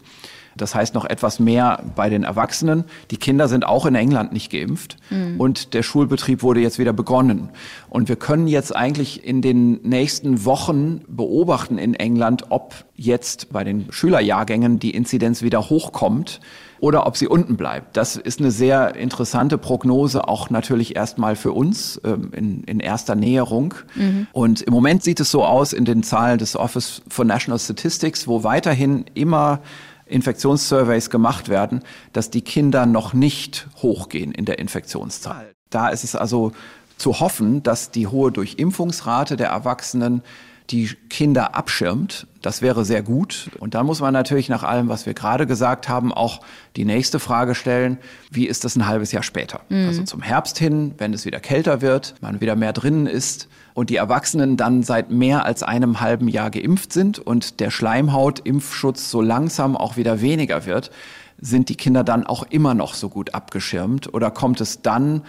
Das 0.56 0.76
heißt 0.76 0.94
noch 0.94 1.04
etwas 1.04 1.42
mehr 1.42 1.84
bei 1.94 2.10
den 2.10 2.24
Erwachsenen. 2.24 2.86
Die 3.12 3.18
Kinder 3.18 3.50
sind 3.50 3.66
auch 3.66 3.86
in 3.86 3.96
England 3.96 4.32
nicht 4.32 4.50
geimpft 4.50 4.96
mhm. 5.10 5.42
und 5.42 5.74
der 5.74 5.84
Schulbetrieb 5.84 6.42
wurde 6.42 6.62
jetzt 6.62 6.80
wieder 6.80 6.94
begonnen. 6.94 7.50
Und 7.90 8.08
wir 8.08 8.16
können 8.16 8.48
jetzt 8.48 8.74
eigentlich 8.74 9.26
in 9.26 9.42
den 9.42 9.82
nächsten 9.82 10.46
Wochen 10.46 11.02
beobachten 11.10 11.78
in 11.78 11.96
England, 11.96 12.46
ob 12.50 12.86
jetzt 12.96 13.52
bei 13.52 13.66
den 13.66 13.92
Schülerjahrgängen 13.92 14.80
die 14.80 14.92
Inzidenz 14.92 15.42
wieder 15.42 15.70
hochkommt 15.70 16.40
oder 16.84 17.08
ob 17.08 17.16
sie 17.16 17.30
unten 17.30 17.56
bleibt. 17.56 17.96
Das 17.96 18.18
ist 18.18 18.42
eine 18.42 18.52
sehr 18.52 18.96
interessante 18.96 19.58
Prognose, 19.58 20.28
auch 20.28 20.50
natürlich 20.50 20.98
erstmal 20.98 21.38
für 21.38 21.54
uns 21.54 22.02
ähm, 22.04 22.32
in, 22.34 22.66
in 22.66 22.82
erster 22.82 23.16
Näherung. 23.16 23.74
Mhm. 23.96 24.28
Und 24.34 24.64
im 24.64 24.74
Moment 24.74 25.02
sieht 25.02 25.22
es 25.22 25.32
so 25.32 25.46
aus 25.46 25.72
in 25.72 25.86
den 25.86 26.04
Zahlen 26.04 26.40
des 26.40 26.58
Office 26.58 27.02
for 27.08 27.24
National 27.24 27.58
Statistics, 27.58 28.28
wo 28.28 28.44
weiterhin 28.44 29.06
immer 29.14 29.62
Infektionssurveys 30.08 31.10
gemacht 31.10 31.48
werden, 31.48 31.84
dass 32.12 32.30
die 32.30 32.42
Kinder 32.42 32.86
noch 32.86 33.14
nicht 33.14 33.70
hochgehen 33.82 34.34
in 34.34 34.44
der 34.44 34.60
Infektionszahl. 34.60 35.54
Da 35.70 35.88
ist 35.88 36.04
es 36.04 36.18
also 36.18 36.52
zu 36.98 37.22
hoffen, 37.22 37.64
dass 37.64 37.92
die 37.92 38.08
hohe 38.08 38.30
Durchimpfungsrate 38.34 39.38
der 39.38 39.48
Erwachsenen 39.48 40.22
die 40.70 40.90
Kinder 41.10 41.56
abschirmt. 41.56 42.28
Das 42.42 42.62
wäre 42.62 42.86
sehr 42.86 43.04
gut. 43.04 43.52
Und 43.60 43.74
dann 43.74 43.86
muss 43.86 44.00
man 44.00 44.14
natürlich 44.14 44.50
nach 44.50 44.64
allem, 44.64 44.90
was 44.90 45.06
wir 45.06 45.14
gerade 45.14 45.46
gesagt 45.46 45.90
haben, 45.90 46.14
auch 46.14 46.42
die 46.76 46.86
nächste 46.86 47.20
Frage 47.20 47.56
stellen, 47.56 47.98
wie 48.32 48.48
ist 48.48 48.64
das 48.64 48.76
ein 48.76 48.88
halbes 48.88 49.12
Jahr 49.12 49.24
später? 49.24 49.62
Mhm. 49.70 49.88
Also 49.88 50.04
zum 50.04 50.22
Herbst 50.22 50.58
hin, 50.58 50.96
wenn 50.98 51.14
es 51.14 51.26
wieder 51.26 51.40
kälter 51.40 51.82
wird, 51.82 52.16
man 52.22 52.42
wieder 52.42 52.56
mehr 52.56 52.74
drinnen 52.74 53.08
ist 53.08 53.48
und 53.74 53.90
die 53.90 53.96
Erwachsenen 53.96 54.58
dann 54.58 54.84
seit 54.84 55.10
mehr 55.10 55.46
als 55.46 55.64
einem 55.64 56.00
halben 56.00 56.28
Jahr 56.28 56.50
geimpft 56.50 56.94
sind 56.94 57.20
und 57.20 57.60
der 57.60 57.72
Schleimhautimpfschutz 57.72 59.10
so 59.10 59.22
langsam 59.22 59.76
auch 59.76 59.98
wieder 59.98 60.22
weniger 60.22 60.66
wird, 60.66 60.92
sind 61.40 61.70
die 61.70 61.76
Kinder 61.76 62.04
dann 62.04 62.26
auch 62.26 62.44
immer 62.50 62.74
noch 62.74 62.94
so 62.94 63.10
gut 63.10 63.34
abgeschirmt 63.34 64.14
oder 64.14 64.32
kommt 64.32 64.62
es 64.62 64.82
dann 64.82 65.24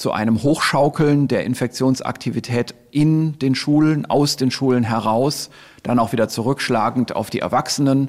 zu 0.00 0.12
einem 0.12 0.42
Hochschaukeln 0.42 1.28
der 1.28 1.44
Infektionsaktivität 1.44 2.74
in 2.90 3.38
den 3.38 3.54
Schulen, 3.54 4.06
aus 4.06 4.36
den 4.36 4.50
Schulen 4.50 4.82
heraus, 4.82 5.50
dann 5.82 5.98
auch 5.98 6.12
wieder 6.12 6.26
zurückschlagend 6.26 7.14
auf 7.14 7.28
die 7.28 7.40
Erwachsenen, 7.40 8.08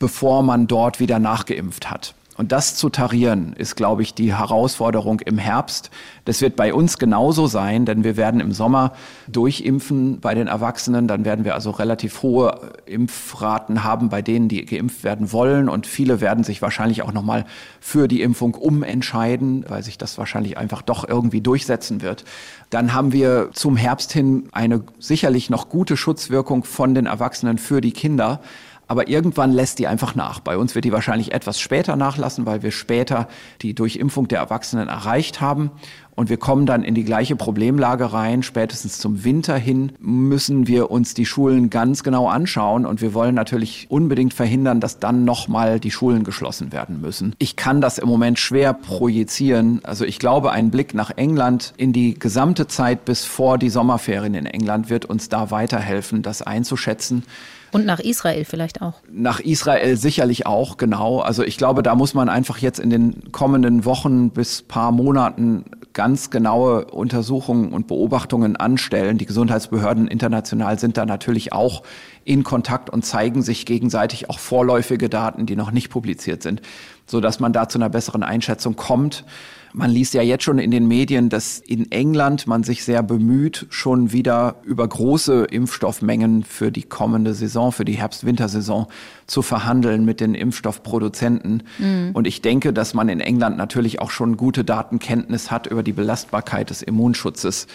bevor 0.00 0.42
man 0.42 0.66
dort 0.66 0.98
wieder 0.98 1.20
nachgeimpft 1.20 1.92
hat. 1.92 2.16
Und 2.38 2.52
das 2.52 2.76
zu 2.76 2.88
tarieren, 2.88 3.52
ist, 3.54 3.74
glaube 3.74 4.02
ich, 4.02 4.14
die 4.14 4.32
Herausforderung 4.32 5.18
im 5.18 5.38
Herbst. 5.38 5.90
Das 6.24 6.40
wird 6.40 6.54
bei 6.54 6.72
uns 6.72 6.96
genauso 6.96 7.48
sein, 7.48 7.84
denn 7.84 8.04
wir 8.04 8.16
werden 8.16 8.38
im 8.38 8.52
Sommer 8.52 8.92
durchimpfen 9.26 10.20
bei 10.20 10.36
den 10.36 10.46
Erwachsenen. 10.46 11.08
Dann 11.08 11.24
werden 11.24 11.44
wir 11.44 11.54
also 11.54 11.72
relativ 11.72 12.22
hohe 12.22 12.70
Impfraten 12.86 13.82
haben 13.82 14.08
bei 14.08 14.22
denen, 14.22 14.48
die 14.48 14.64
geimpft 14.64 15.02
werden 15.02 15.32
wollen. 15.32 15.68
Und 15.68 15.88
viele 15.88 16.20
werden 16.20 16.44
sich 16.44 16.62
wahrscheinlich 16.62 17.02
auch 17.02 17.12
nochmal 17.12 17.44
für 17.80 18.06
die 18.06 18.22
Impfung 18.22 18.54
umentscheiden, 18.54 19.64
weil 19.66 19.82
sich 19.82 19.98
das 19.98 20.16
wahrscheinlich 20.16 20.56
einfach 20.56 20.82
doch 20.82 21.08
irgendwie 21.08 21.40
durchsetzen 21.40 22.02
wird. 22.02 22.24
Dann 22.70 22.94
haben 22.94 23.12
wir 23.12 23.50
zum 23.52 23.76
Herbst 23.76 24.12
hin 24.12 24.48
eine 24.52 24.84
sicherlich 25.00 25.50
noch 25.50 25.68
gute 25.68 25.96
Schutzwirkung 25.96 26.62
von 26.62 26.94
den 26.94 27.06
Erwachsenen 27.06 27.58
für 27.58 27.80
die 27.80 27.92
Kinder. 27.92 28.40
Aber 28.88 29.08
irgendwann 29.08 29.52
lässt 29.52 29.78
die 29.78 29.86
einfach 29.86 30.14
nach. 30.14 30.40
Bei 30.40 30.56
uns 30.56 30.74
wird 30.74 30.86
die 30.86 30.92
wahrscheinlich 30.92 31.32
etwas 31.32 31.60
später 31.60 31.94
nachlassen, 31.94 32.46
weil 32.46 32.62
wir 32.62 32.70
später 32.70 33.28
die 33.60 33.74
Durchimpfung 33.74 34.28
der 34.28 34.38
Erwachsenen 34.38 34.88
erreicht 34.88 35.40
haben. 35.42 35.70
Und 36.18 36.30
wir 36.30 36.36
kommen 36.36 36.66
dann 36.66 36.82
in 36.82 36.96
die 36.96 37.04
gleiche 37.04 37.36
Problemlage 37.36 38.12
rein. 38.12 38.42
Spätestens 38.42 38.98
zum 38.98 39.22
Winter 39.22 39.56
hin 39.56 39.92
müssen 40.00 40.66
wir 40.66 40.90
uns 40.90 41.14
die 41.14 41.26
Schulen 41.26 41.70
ganz 41.70 42.02
genau 42.02 42.26
anschauen. 42.28 42.86
Und 42.86 43.00
wir 43.00 43.14
wollen 43.14 43.36
natürlich 43.36 43.86
unbedingt 43.88 44.34
verhindern, 44.34 44.80
dass 44.80 44.98
dann 44.98 45.24
nochmal 45.24 45.78
die 45.78 45.92
Schulen 45.92 46.24
geschlossen 46.24 46.72
werden 46.72 47.00
müssen. 47.00 47.36
Ich 47.38 47.54
kann 47.54 47.80
das 47.80 47.98
im 47.98 48.08
Moment 48.08 48.40
schwer 48.40 48.72
projizieren. 48.72 49.80
Also 49.84 50.04
ich 50.04 50.18
glaube, 50.18 50.50
ein 50.50 50.72
Blick 50.72 50.92
nach 50.92 51.12
England 51.14 51.72
in 51.76 51.92
die 51.92 52.18
gesamte 52.18 52.66
Zeit 52.66 53.04
bis 53.04 53.24
vor 53.24 53.56
die 53.58 53.70
Sommerferien 53.70 54.34
in 54.34 54.46
England 54.46 54.90
wird 54.90 55.04
uns 55.04 55.28
da 55.28 55.52
weiterhelfen, 55.52 56.22
das 56.22 56.42
einzuschätzen. 56.42 57.22
Und 57.72 57.86
nach 57.86 58.00
Israel 58.00 58.44
vielleicht 58.44 58.82
auch. 58.82 58.94
Nach 59.10 59.40
Israel 59.40 59.96
sicherlich 59.96 60.46
auch, 60.46 60.76
genau. 60.76 61.20
Also 61.20 61.42
ich 61.42 61.56
glaube, 61.56 61.82
da 61.82 61.94
muss 61.94 62.14
man 62.14 62.28
einfach 62.28 62.58
jetzt 62.58 62.78
in 62.78 62.90
den 62.90 63.32
kommenden 63.32 63.84
Wochen 63.84 64.30
bis 64.30 64.62
paar 64.62 64.92
Monaten 64.92 65.64
ganz 65.92 66.30
genaue 66.30 66.86
Untersuchungen 66.86 67.72
und 67.72 67.86
Beobachtungen 67.88 68.56
anstellen. 68.56 69.18
Die 69.18 69.26
Gesundheitsbehörden 69.26 70.08
international 70.08 70.78
sind 70.78 70.96
da 70.96 71.04
natürlich 71.04 71.52
auch 71.52 71.82
in 72.24 72.44
Kontakt 72.44 72.90
und 72.90 73.04
zeigen 73.04 73.42
sich 73.42 73.66
gegenseitig 73.66 74.30
auch 74.30 74.38
vorläufige 74.38 75.08
Daten, 75.08 75.46
die 75.46 75.56
noch 75.56 75.70
nicht 75.70 75.90
publiziert 75.90 76.42
sind, 76.42 76.62
so 77.06 77.20
dass 77.20 77.40
man 77.40 77.52
da 77.52 77.68
zu 77.68 77.78
einer 77.78 77.88
besseren 77.88 78.22
Einschätzung 78.22 78.76
kommt. 78.76 79.24
Man 79.72 79.90
liest 79.90 80.14
ja 80.14 80.22
jetzt 80.22 80.44
schon 80.44 80.58
in 80.58 80.70
den 80.70 80.88
Medien, 80.88 81.28
dass 81.28 81.58
in 81.58 81.90
England 81.92 82.46
man 82.46 82.62
sich 82.62 82.84
sehr 82.84 83.02
bemüht, 83.02 83.66
schon 83.70 84.12
wieder 84.12 84.56
über 84.64 84.88
große 84.88 85.44
Impfstoffmengen 85.44 86.42
für 86.42 86.72
die 86.72 86.82
kommende 86.82 87.34
Saison, 87.34 87.70
für 87.70 87.84
die 87.84 87.98
Herbst-Wintersaison 87.98 88.86
zu 89.26 89.42
verhandeln 89.42 90.04
mit 90.04 90.20
den 90.20 90.34
Impfstoffproduzenten. 90.34 91.62
Mhm. 91.78 92.10
Und 92.14 92.26
ich 92.26 92.40
denke, 92.40 92.72
dass 92.72 92.94
man 92.94 93.08
in 93.08 93.20
England 93.20 93.56
natürlich 93.56 94.00
auch 94.00 94.10
schon 94.10 94.36
gute 94.36 94.64
Datenkenntnis 94.64 95.50
hat 95.50 95.66
über 95.66 95.82
die 95.82 95.92
Belastbarkeit 95.92 96.70
des 96.70 96.82
Immunschutzes 96.82 97.66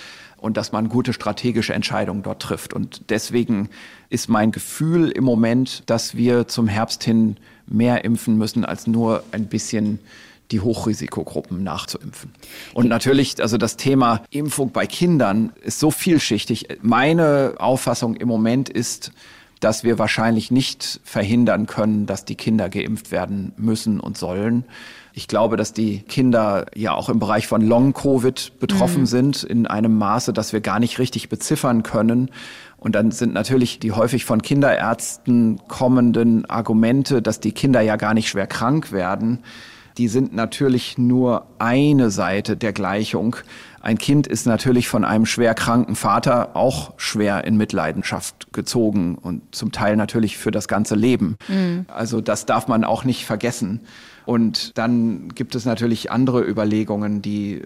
und 0.44 0.58
dass 0.58 0.74
man 0.74 0.90
gute 0.90 1.14
strategische 1.14 1.74
Entscheidungen 1.74 2.22
dort 2.22 2.42
trifft. 2.42 2.74
Und 2.74 3.10
deswegen 3.10 3.70
ist 4.10 4.28
mein 4.28 4.52
Gefühl 4.52 5.10
im 5.10 5.24
Moment, 5.24 5.84
dass 5.86 6.16
wir 6.16 6.50
zum 6.50 6.68
Herbst 6.68 7.04
hin 7.04 7.38
mehr 7.66 8.04
impfen 8.04 8.38
müssen 8.38 8.66
als 8.66 8.86
nur 8.86 9.24
ein 9.32 9.46
bisschen 9.46 10.00
die 10.52 10.60
Hochrisikogruppen 10.60 11.64
nachzuimpfen. 11.64 12.32
Und 12.74 12.88
natürlich, 12.88 13.42
also 13.42 13.58
das 13.58 13.78
Thema 13.78 14.24
Impfung 14.30 14.72
bei 14.72 14.86
Kindern 14.86 15.54
ist 15.64 15.80
so 15.80 15.92
vielschichtig. 15.92 16.68
Meine 16.82 17.56
Auffassung 17.58 18.16
im 18.16 18.28
Moment 18.28 18.70
ist, 18.70 19.12
dass 19.64 19.84
wir 19.84 19.98
wahrscheinlich 19.98 20.52
nicht 20.52 21.00
verhindern 21.06 21.68
können, 21.68 22.06
dass 22.06 22.26
die 22.26 22.36
Kinder 22.36 22.70
geimpft 22.70 23.12
werden 23.12 23.54
müssen 23.56 24.00
und 24.02 24.18
sollen. 24.18 24.66
Ich 25.14 25.28
glaube, 25.28 25.56
dass 25.56 25.72
die 25.72 26.00
Kinder 26.00 26.66
ja 26.76 26.94
auch 26.94 27.08
im 27.08 27.20
Bereich 27.20 27.48
von 27.48 27.62
Long-Covid 27.62 28.60
betroffen 28.60 29.02
mhm. 29.02 29.06
sind 29.08 29.44
in 29.44 29.66
einem 29.66 29.98
Maße, 29.98 30.34
das 30.34 30.52
wir 30.52 30.60
gar 30.60 30.80
nicht 30.80 31.00
richtig 31.00 31.30
beziffern 31.30 31.84
können. 31.84 32.30
Und 32.78 32.96
dann 32.96 33.12
sind 33.12 33.34
natürlich 33.34 33.80
die 33.80 33.94
häufig 33.94 34.26
von 34.26 34.42
Kinderärzten 34.42 35.62
kommenden 35.70 36.44
Argumente, 36.50 37.22
dass 37.22 37.40
die 37.40 37.54
Kinder 37.54 37.80
ja 37.80 37.96
gar 37.96 38.14
nicht 38.14 38.28
schwer 38.28 38.48
krank 38.48 38.92
werden, 38.92 39.40
die 39.98 40.08
sind 40.08 40.34
natürlich 40.34 40.98
nur 40.98 41.46
eine 41.60 42.10
Seite 42.10 42.58
der 42.58 42.74
Gleichung. 42.74 43.36
Ein 43.82 43.98
Kind 43.98 44.28
ist 44.28 44.46
natürlich 44.46 44.88
von 44.88 45.04
einem 45.04 45.26
schwer 45.26 45.54
kranken 45.54 45.96
Vater 45.96 46.56
auch 46.56 46.94
schwer 46.98 47.44
in 47.44 47.58
Mitleidenschaft 47.58 48.54
gezogen 48.54 49.16
und 49.16 49.54
zum 49.54 49.72
Teil 49.72 49.96
natürlich 49.96 50.38
für 50.38 50.52
das 50.52 50.68
ganze 50.68 50.96
Leben. 50.96 51.38
Mhm. 51.48 51.86
Also 51.88 52.22
das 52.22 52.46
darf 52.46 52.68
man 52.68 52.84
auch 52.84 53.04
nicht 53.04 53.26
vergessen. 53.26 53.82
Und 54.26 54.78
dann 54.78 55.30
gibt 55.36 55.54
es 55.54 55.66
natürlich 55.66 56.12
andere 56.12 56.42
Überlegungen, 56.48 57.22
die 57.22 57.62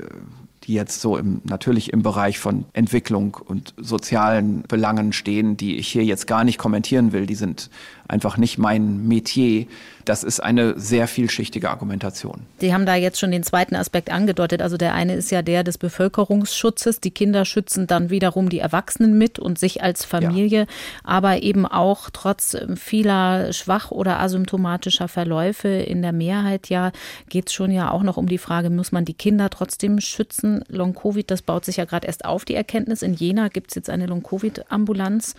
die 0.67 0.73
jetzt 0.73 0.99
so 0.99 1.17
im, 1.17 1.41
natürlich 1.45 1.93
im 1.93 2.03
Bereich 2.03 2.39
von 2.39 2.65
Entwicklung 2.73 3.35
und 3.35 3.73
sozialen 3.77 4.63
Belangen 4.63 5.13
stehen, 5.13 5.55
die 5.55 5.77
ich 5.77 5.87
hier 5.87 6.03
jetzt 6.03 6.27
gar 6.27 6.43
nicht 6.43 6.57
kommentieren 6.57 7.13
will. 7.13 7.25
Die 7.25 7.35
sind 7.35 7.69
einfach 8.07 8.37
nicht 8.37 8.57
mein 8.57 9.07
Metier. 9.07 9.65
Das 10.05 10.23
ist 10.23 10.39
eine 10.39 10.79
sehr 10.79 11.07
vielschichtige 11.07 11.69
Argumentation. 11.69 12.43
Sie 12.59 12.73
haben 12.73 12.85
da 12.85 12.95
jetzt 12.95 13.19
schon 13.19 13.31
den 13.31 13.43
zweiten 13.43 13.75
Aspekt 13.75 14.09
angedeutet. 14.09 14.61
Also 14.61 14.77
der 14.77 14.93
eine 14.93 15.15
ist 15.15 15.31
ja 15.31 15.41
der 15.41 15.63
des 15.63 15.77
Bevölkerungsschutzes. 15.77 17.01
Die 17.01 17.11
Kinder 17.11 17.43
schützen 17.43 17.87
dann 17.87 18.09
wiederum 18.09 18.47
die 18.47 18.59
Erwachsenen 18.59 19.17
mit 19.17 19.37
und 19.37 19.59
sich 19.59 19.83
als 19.83 20.05
Familie, 20.05 20.61
ja. 20.61 20.65
aber 21.03 21.43
eben 21.43 21.65
auch 21.65 22.09
trotz 22.11 22.55
vieler 22.75 23.51
schwach 23.51 23.91
oder 23.91 24.19
asymptomatischer 24.19 25.09
Verläufe 25.09 25.67
in 25.67 26.01
der 26.01 26.13
Mehrheit 26.13 26.69
ja 26.69 26.91
geht 27.29 27.47
es 27.47 27.53
schon 27.53 27.71
ja 27.71 27.91
auch 27.91 28.03
noch 28.03 28.17
um 28.17 28.27
die 28.27 28.37
Frage, 28.37 28.69
muss 28.69 28.91
man 28.91 29.05
die 29.05 29.13
Kinder 29.13 29.49
trotzdem 29.49 29.99
schützen? 29.99 30.63
Long-Covid, 30.69 31.29
das 31.29 31.41
baut 31.41 31.65
sich 31.65 31.77
ja 31.77 31.85
gerade 31.85 32.07
erst 32.07 32.25
auf, 32.25 32.45
die 32.45 32.55
Erkenntnis. 32.55 33.01
In 33.01 33.13
Jena 33.13 33.49
gibt 33.49 33.71
es 33.71 33.75
jetzt 33.75 33.89
eine 33.89 34.05
Long-Covid-Ambulanz 34.05 35.35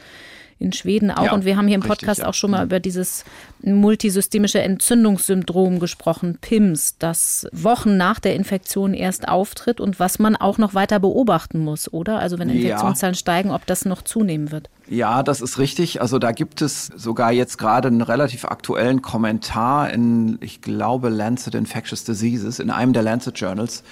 in 0.61 0.73
Schweden 0.73 1.11
auch. 1.11 1.25
Ja, 1.25 1.33
und 1.33 1.45
wir 1.45 1.57
haben 1.57 1.67
hier 1.67 1.77
im 1.77 1.83
Podcast 1.83 2.03
richtig, 2.11 2.23
ja. 2.23 2.29
auch 2.29 2.35
schon 2.35 2.51
mal 2.51 2.59
mhm. 2.61 2.67
über 2.67 2.81
dieses 2.81 3.25
multisystemische 3.63 4.61
Entzündungssyndrom 4.61 5.79
gesprochen, 5.79 6.39
PIMS, 6.41 6.97
das 6.99 7.47
Wochen 7.53 7.97
nach 7.97 8.19
der 8.19 8.35
Infektion 8.35 8.95
erst 8.95 9.29
auftritt 9.29 9.81
und 9.81 10.01
was 10.01 10.19
man 10.19 10.37
auch 10.37 10.59
noch 10.59 10.75
weiter 10.75 10.99
beobachten 10.99 11.61
muss, 11.61 11.93
oder? 11.93 12.19
Also 12.19 12.39
wenn 12.39 12.49
Infektionszahlen 12.49 13.15
ja. 13.15 13.19
steigen, 13.19 13.51
ob 13.51 13.67
das 13.67 13.85
noch 13.85 14.03
zunehmen 14.03 14.51
wird. 14.51 14.69
Ja, 14.89 15.23
das 15.23 15.41
ist 15.41 15.59
richtig. 15.59 16.01
Also 16.01 16.19
da 16.19 16.33
gibt 16.33 16.63
es 16.63 16.87
sogar 16.87 17.31
jetzt 17.31 17.59
gerade 17.59 17.89
einen 17.89 18.03
relativ 18.03 18.45
aktuellen 18.45 19.03
Kommentar 19.03 19.91
in, 19.91 20.39
ich 20.41 20.61
glaube, 20.61 21.09
Lancet 21.09 21.55
Infectious 21.55 22.05
Diseases, 22.05 22.59
in 22.59 22.71
einem 22.71 22.93
der 22.93 23.03
Lancet 23.03 23.39
Journals, 23.39 23.83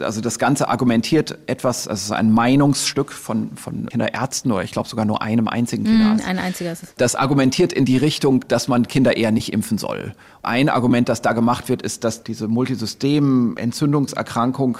also 0.00 0.20
das 0.20 0.38
Ganze 0.38 0.68
argumentiert 0.68 1.38
etwas, 1.46 1.88
also 1.88 2.14
ein 2.14 2.30
Meinungsstück 2.30 3.12
von, 3.12 3.50
von 3.56 3.86
Kinderärzten 3.86 4.52
oder 4.52 4.62
ich 4.62 4.72
glaube 4.72 4.88
sogar 4.88 5.04
nur 5.04 5.22
einem 5.22 5.48
einzigen 5.48 5.82
mhm, 5.84 5.88
Kinderarzt. 5.88 6.24
Mm, 6.24 6.28
ein 6.28 6.38
einziger 6.38 6.72
ist 6.72 6.82
es. 6.82 6.94
Das 6.96 7.14
argumentiert 7.14 7.72
in 7.72 7.84
die 7.84 7.96
Richtung, 7.96 8.44
dass 8.48 8.66
man 8.68 8.88
Kinder 8.88 9.16
eher 9.16 9.32
nicht 9.32 9.52
impfen 9.52 9.78
soll. 9.78 10.14
Ein 10.42 10.68
Argument, 10.68 11.08
das 11.08 11.22
da 11.22 11.32
gemacht 11.32 11.68
wird, 11.68 11.82
ist, 11.82 12.04
dass 12.04 12.22
diese 12.22 12.46
Multisystem-Entzündungserkrankung 12.48 14.78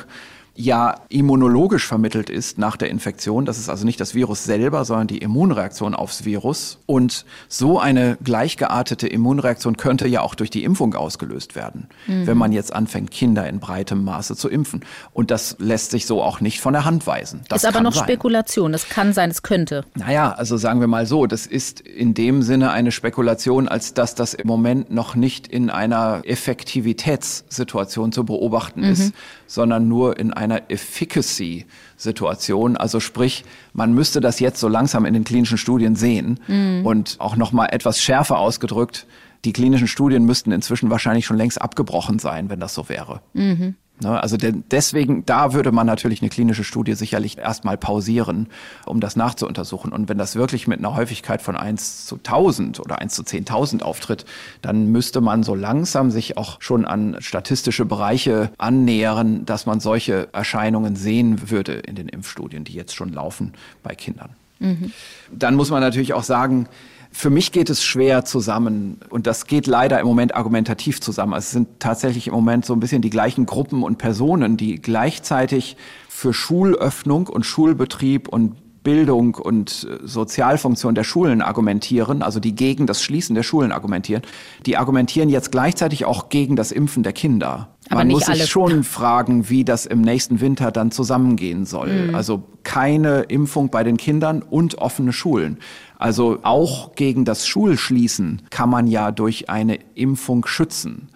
ja 0.56 0.96
immunologisch 1.08 1.86
vermittelt 1.86 2.30
ist 2.30 2.58
nach 2.58 2.76
der 2.76 2.90
Infektion. 2.90 3.44
Das 3.44 3.58
ist 3.58 3.68
also 3.68 3.84
nicht 3.84 4.00
das 4.00 4.14
Virus 4.14 4.44
selber, 4.44 4.84
sondern 4.84 5.06
die 5.06 5.18
Immunreaktion 5.18 5.94
aufs 5.94 6.24
Virus. 6.24 6.78
Und 6.86 7.24
so 7.48 7.78
eine 7.78 8.16
gleichgeartete 8.22 9.06
Immunreaktion 9.06 9.76
könnte 9.76 10.08
ja 10.08 10.22
auch 10.22 10.34
durch 10.34 10.50
die 10.50 10.64
Impfung 10.64 10.94
ausgelöst 10.94 11.54
werden, 11.54 11.88
mhm. 12.06 12.26
wenn 12.26 12.38
man 12.38 12.52
jetzt 12.52 12.72
anfängt, 12.72 13.10
Kinder 13.10 13.48
in 13.48 13.60
breitem 13.60 14.04
Maße 14.04 14.36
zu 14.36 14.48
impfen. 14.48 14.84
Und 15.12 15.30
das 15.30 15.56
lässt 15.58 15.90
sich 15.90 16.06
so 16.06 16.22
auch 16.22 16.40
nicht 16.40 16.60
von 16.60 16.72
der 16.72 16.84
Hand 16.84 17.06
weisen. 17.06 17.42
Das 17.48 17.62
ist 17.62 17.68
aber 17.68 17.82
noch 17.82 17.94
sein. 17.94 18.04
Spekulation. 18.04 18.72
Das 18.72 18.88
kann 18.88 19.12
sein, 19.12 19.30
es 19.30 19.42
könnte. 19.42 19.84
Naja, 19.94 20.32
also 20.32 20.56
sagen 20.56 20.80
wir 20.80 20.86
mal 20.86 21.06
so, 21.06 21.26
das 21.26 21.46
ist 21.46 21.80
in 21.80 22.14
dem 22.14 22.42
Sinne 22.42 22.70
eine 22.70 22.92
Spekulation, 22.92 23.68
als 23.68 23.94
dass 23.94 24.14
das 24.14 24.34
im 24.34 24.46
Moment 24.46 24.90
noch 24.90 25.14
nicht 25.14 25.46
in 25.46 25.70
einer 25.70 26.22
Effektivitätssituation 26.24 28.12
zu 28.12 28.24
beobachten 28.24 28.80
mhm. 28.80 28.90
ist, 28.90 29.14
sondern 29.47 29.89
nur 29.89 30.18
in 30.18 30.32
einer 30.32 30.70
Efficacy-Situation. 30.70 32.77
Also 32.77 33.01
sprich, 33.01 33.44
man 33.73 33.94
müsste 33.94 34.20
das 34.20 34.40
jetzt 34.40 34.60
so 34.60 34.68
langsam 34.68 35.05
in 35.05 35.14
den 35.14 35.24
klinischen 35.24 35.59
Studien 35.59 35.97
sehen 35.97 36.40
mhm. 36.47 36.85
und 36.85 37.16
auch 37.18 37.36
noch 37.36 37.52
mal 37.52 37.66
etwas 37.66 38.01
schärfer 38.01 38.39
ausgedrückt. 38.39 39.06
Die 39.44 39.52
klinischen 39.52 39.89
Studien 39.89 40.24
müssten 40.24 40.52
inzwischen 40.52 40.90
wahrscheinlich 40.90 41.27
schon 41.27 41.36
längst 41.36 41.60
abgebrochen 41.60 42.18
sein, 42.18 42.51
wenn 42.51 42.60
das 42.60 42.74
so 42.74 42.89
wäre. 42.89 43.20
Mhm. 43.35 43.74
Ne, 44.02 44.23
also 44.23 44.36
deswegen, 44.36 45.24
da 45.24 45.55
würde 45.55 45.73
man 45.73 45.86
natürlich 45.86 46.20
eine 46.20 46.28
klinische 46.28 46.64
Studie 46.64 46.93
sicherlich 46.93 47.39
erstmal 47.39 47.78
pausieren, 47.78 48.48
um 48.85 49.01
das 49.01 49.16
nachzuuntersuchen. 49.16 49.90
Und 49.90 50.10
wenn 50.10 50.18
das 50.18 50.36
wirklich 50.36 50.68
mit 50.68 50.81
einer 50.81 50.94
Häufigkeit 50.94 51.40
von 51.40 51.56
1 51.56 52.05
zu 52.05 52.16
1000 52.16 52.78
oder 52.81 53.01
1 53.01 53.14
zu 53.14 53.23
10.000 53.23 53.81
auftritt, 53.81 54.27
dann 54.60 54.93
müsste 54.93 55.23
man 55.23 55.43
so 55.43 55.55
langsam 55.55 56.10
sich 56.10 56.36
auch 56.36 56.60
schon 56.60 56.85
an 56.85 57.16
statistische 57.20 57.86
Bereiche 57.86 58.51
annähern, 58.59 59.47
dass 59.47 59.64
man 59.64 59.81
solche 59.81 60.28
Erscheinungen 60.35 60.94
sehen 60.94 61.48
würde 61.51 61.73
in 61.73 61.94
den 61.94 62.10
Impfstudien, 62.10 62.64
die 62.64 62.74
jetzt 62.74 62.94
schon 62.94 63.14
laufen 63.14 63.55
bei 63.82 63.94
Kindern. 63.94 64.31
Mhm. 64.59 64.93
Dann 65.32 65.55
muss 65.55 65.70
man 65.70 65.81
natürlich 65.81 66.12
auch 66.12 66.23
sagen, 66.23 66.68
für 67.16 67.30
mich 67.30 67.51
geht 67.51 67.70
es 67.70 67.82
schwer 67.82 68.26
zusammen 68.26 69.01
und 69.09 69.26
das 69.26 69.47
geht 69.47 69.66
leider 69.66 69.98
im 69.98 70.06
Moment 70.06 70.34
argumentativ 70.34 71.01
zusammen. 71.01 71.32
Also 71.32 71.47
es 71.47 71.51
sind 71.51 71.80
tatsächlich 71.80 72.26
im 72.26 72.34
Moment 72.34 72.66
so 72.66 72.74
ein 72.74 72.80
bisschen 72.80 73.01
die 73.01 73.09
gleichen 73.09 73.47
Gruppen 73.47 73.82
und 73.82 73.97
Personen, 73.97 74.59
die 74.59 74.76
gleichzeitig 74.76 75.78
für 76.10 76.34
Schulöffnung 76.34 77.28
und 77.28 77.47
Schulbetrieb 77.47 78.28
und 78.28 78.56
Bildung 78.86 79.34
und 79.34 79.88
äh, 79.90 80.06
Sozialfunktion 80.06 80.94
der 80.94 81.05
Schulen 81.05 81.40
argumentieren, 81.40 82.22
also 82.22 82.38
die 82.38 82.55
gegen 82.55 82.86
das 82.86 83.02
Schließen 83.02 83.34
der 83.34 83.43
Schulen 83.43 83.72
argumentieren, 83.72 84.22
die 84.66 84.76
argumentieren 84.76 85.30
jetzt 85.30 85.51
gleichzeitig 85.51 86.05
auch 86.05 86.28
gegen 86.28 86.55
das 86.55 86.70
Impfen 86.70 87.02
der 87.02 87.14
Kinder. 87.14 87.70
Aber 87.88 88.01
Man 88.01 88.09
muss 88.09 88.26
sich 88.26 88.40
alle. 88.40 88.47
schon 88.47 88.84
fragen, 88.84 89.48
wie 89.48 89.64
das 89.64 89.86
im 89.86 90.02
nächsten 90.02 90.40
Winter 90.40 90.70
dann 90.70 90.90
zusammengehen 90.90 91.64
soll. 91.64 92.09
Mhm. 92.09 92.14
Also 92.14 92.44
keine 92.62 93.22
Impfung 93.22 93.70
bei 93.70 93.82
den 93.82 93.97
Kindern 93.97 94.43
und 94.43 94.78
offene 94.78 95.12
Schulen. 95.12 95.59
Also 95.98 96.39
auch 96.43 96.94
gegen 96.94 97.24
das 97.24 97.47
Schulschließen 97.47 98.43
kann 98.51 98.68
man 98.68 98.86
ja 98.86 99.10
durch 99.10 99.48
eine 99.48 99.78
Impfung 99.94 100.47
schützen. 100.47 101.09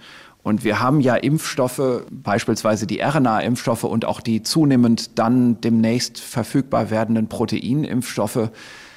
Und 0.43 0.65
wir 0.65 0.81
haben 0.81 1.01
ja 1.01 1.17
Impfstoffe, 1.17 2.05
beispielsweise 2.11 2.87
die 2.87 3.01
RNA-Impfstoffe 3.03 3.85
und 3.85 4.07
auch 4.07 4.21
die 4.21 4.43
zunehmend 4.43 5.19
dann 5.19 5.61
demnächst 5.61 6.19
verfügbar 6.19 6.91
werdenden 6.91 7.29
Proteinimpfstoffe. 7.29 8.51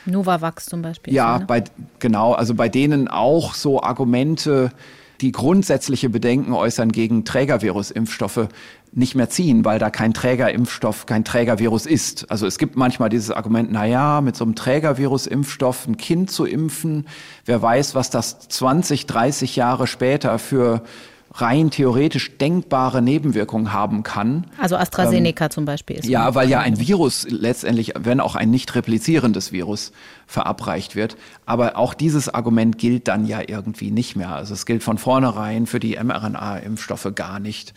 Novavax 0.06 0.66
zum 0.66 0.82
Beispiel. 0.82 1.14
Ja, 1.14 1.40
ne? 1.40 1.46
bei, 1.46 1.64
genau, 2.00 2.34
also 2.34 2.56
bei 2.56 2.70
denen 2.70 3.10
auch 3.10 3.56
so 3.56 3.82
Argumente, 3.82 4.72
die 5.20 5.34
grundsätzliche 5.34 6.10
Bedenken 6.10 6.54
äußern 6.54 6.92
gegen 6.92 7.26
Trägervirus-Impfstoffe, 7.26 8.48
nicht 8.95 9.15
mehr 9.15 9.30
ziehen, 9.30 9.65
weil 9.65 9.80
da 9.80 9.90
kein 9.90 10.14
Trägerimpfstoff, 10.14 11.06
kein 11.06 11.26
Trägervirus 11.26 11.86
ist. 11.86 12.30
Also 12.30 12.45
es 12.45 12.57
gibt 12.57 12.76
manchmal 12.76 13.10
dieses 13.10 13.32
Argument, 13.32 13.72
na 13.72 13.86
ja, 13.86 14.22
mit 14.22 14.36
so 14.36 14.45
einem 14.45 14.56
Trägervirus-Impfstoff 14.56 15.88
ein 15.88 15.98
Kind 15.98 16.32
zu 16.32 16.45
impfen, 16.45 17.07
wer 17.45 17.61
weiß, 17.61 17.95
was 17.95 18.10
das 18.10 18.40
20, 18.48 19.07
30 19.07 19.56
Jahre 19.56 19.88
später 19.88 20.38
für 20.38 20.84
rein 21.36 21.72
theoretisch 21.72 22.38
denkbare 22.38 23.02
Nebenwirkungen 23.02 23.74
haben 23.74 24.03
kann. 24.03 24.45
Also 24.60 24.76
AstraZeneca 24.76 25.45
ähm, 25.45 25.52
zum 25.52 25.65
Beispiel 25.65 25.98
ist. 25.98 26.07
Ja, 26.07 26.36
weil 26.36 26.48
ja 26.48 26.60
ein 26.60 26.80
Virus 26.80 27.26
letztendlich, 27.28 27.94
wenn 27.98 28.20
auch 28.20 28.36
ein 28.36 28.52
nicht 28.52 28.76
replizierendes 28.76 29.52
Virus 29.52 29.94
verabreicht 30.28 30.95
wird. 30.95 31.18
Aber 31.45 31.78
auch 31.78 31.95
dieses 31.95 32.30
Argument 32.30 32.78
gilt 32.78 33.07
dann 33.07 33.26
ja 33.26 33.41
irgendwie 33.45 33.90
nicht 33.90 34.15
mehr. 34.15 34.36
Also 34.36 34.53
es 34.53 34.68
gilt 34.68 34.84
von 34.84 34.99
vornherein 34.99 35.65
für 35.65 35.80
die 35.80 35.98
mRNA-Impfstoffe 35.98 37.11
gar 37.15 37.40
nicht. 37.40 37.74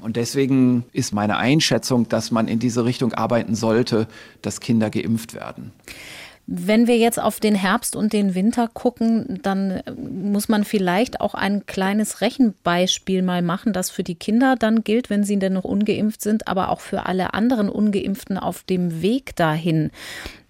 Und 0.00 0.16
deswegen 0.16 0.84
ist 0.92 1.12
meine 1.12 1.36
Einschätzung, 1.36 2.08
dass 2.08 2.30
man 2.30 2.48
in 2.48 2.58
diese 2.58 2.84
Richtung 2.84 3.12
arbeiten 3.14 3.54
sollte, 3.54 4.06
dass 4.42 4.60
Kinder 4.60 4.90
geimpft 4.90 5.34
werden. 5.34 5.72
Wenn 6.50 6.86
wir 6.86 6.96
jetzt 6.96 7.20
auf 7.20 7.40
den 7.40 7.54
Herbst 7.54 7.94
und 7.94 8.14
den 8.14 8.34
Winter 8.34 8.68
gucken, 8.72 9.38
dann 9.42 9.82
muss 10.10 10.48
man 10.48 10.64
vielleicht 10.64 11.20
auch 11.20 11.34
ein 11.34 11.66
kleines 11.66 12.22
Rechenbeispiel 12.22 13.20
mal 13.20 13.42
machen, 13.42 13.74
das 13.74 13.90
für 13.90 14.02
die 14.02 14.14
Kinder 14.14 14.56
dann 14.58 14.82
gilt, 14.82 15.10
wenn 15.10 15.24
sie 15.24 15.38
denn 15.38 15.52
noch 15.52 15.64
ungeimpft 15.64 16.22
sind, 16.22 16.48
aber 16.48 16.70
auch 16.70 16.80
für 16.80 17.04
alle 17.04 17.34
anderen 17.34 17.68
ungeimpften 17.68 18.38
auf 18.38 18.62
dem 18.62 19.02
Weg 19.02 19.36
dahin. 19.36 19.90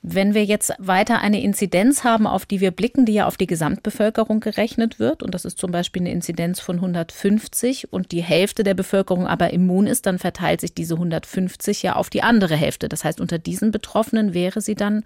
Wenn 0.02 0.32
wir 0.32 0.44
jetzt 0.44 0.72
weiter 0.78 1.20
eine 1.20 1.42
Inzidenz 1.42 2.04
haben, 2.04 2.26
auf 2.26 2.46
die 2.46 2.60
wir 2.60 2.70
blicken, 2.70 3.04
die 3.04 3.14
ja 3.14 3.26
auf 3.26 3.36
die 3.36 3.48
Gesamtbevölkerung 3.48 4.38
gerechnet 4.38 5.00
wird, 5.00 5.24
und 5.24 5.34
das 5.34 5.44
ist 5.44 5.58
zum 5.58 5.72
Beispiel 5.72 6.02
eine 6.02 6.12
Inzidenz 6.12 6.60
von 6.60 6.76
150 6.76 7.92
und 7.92 8.12
die 8.12 8.22
Hälfte 8.22 8.62
der 8.62 8.74
Bevölkerung 8.74 9.26
aber 9.26 9.52
immun 9.52 9.88
ist, 9.88 10.06
dann 10.06 10.18
verteilt 10.18 10.60
sich 10.60 10.72
diese 10.72 10.94
150 10.94 11.82
ja 11.82 11.96
auf 11.96 12.10
die 12.10 12.22
andere 12.22 12.54
Hälfte. 12.54 12.88
Das 12.88 13.02
heißt, 13.02 13.20
unter 13.20 13.38
diesen 13.38 13.72
Betroffenen 13.72 14.34
wäre 14.34 14.60
sie 14.60 14.76
dann 14.76 15.04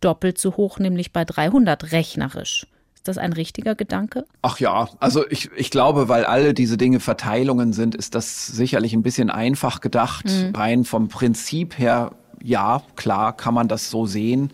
doppelt 0.00 0.38
so 0.38 0.56
hoch, 0.56 0.78
nämlich 0.78 1.12
bei 1.12 1.24
300 1.24 1.90
rechnerisch. 1.90 2.66
Ist 2.94 3.08
das 3.08 3.18
ein 3.18 3.32
richtiger 3.32 3.74
Gedanke? 3.74 4.24
Ach 4.42 4.58
ja, 4.58 4.88
also 5.00 5.24
ich, 5.30 5.50
ich 5.56 5.70
glaube, 5.70 6.08
weil 6.08 6.24
alle 6.24 6.54
diese 6.54 6.76
Dinge 6.76 7.00
Verteilungen 7.00 7.72
sind, 7.72 7.94
ist 7.94 8.14
das 8.14 8.46
sicherlich 8.46 8.92
ein 8.92 9.02
bisschen 9.02 9.30
einfach 9.30 9.80
gedacht. 9.80 10.26
Mhm. 10.26 10.54
Rein 10.54 10.84
vom 10.84 11.08
Prinzip 11.08 11.78
her 11.78 12.12
ja, 12.42 12.82
klar 12.96 13.36
kann 13.36 13.54
man 13.54 13.68
das 13.68 13.90
so 13.90 14.06
sehen. 14.06 14.52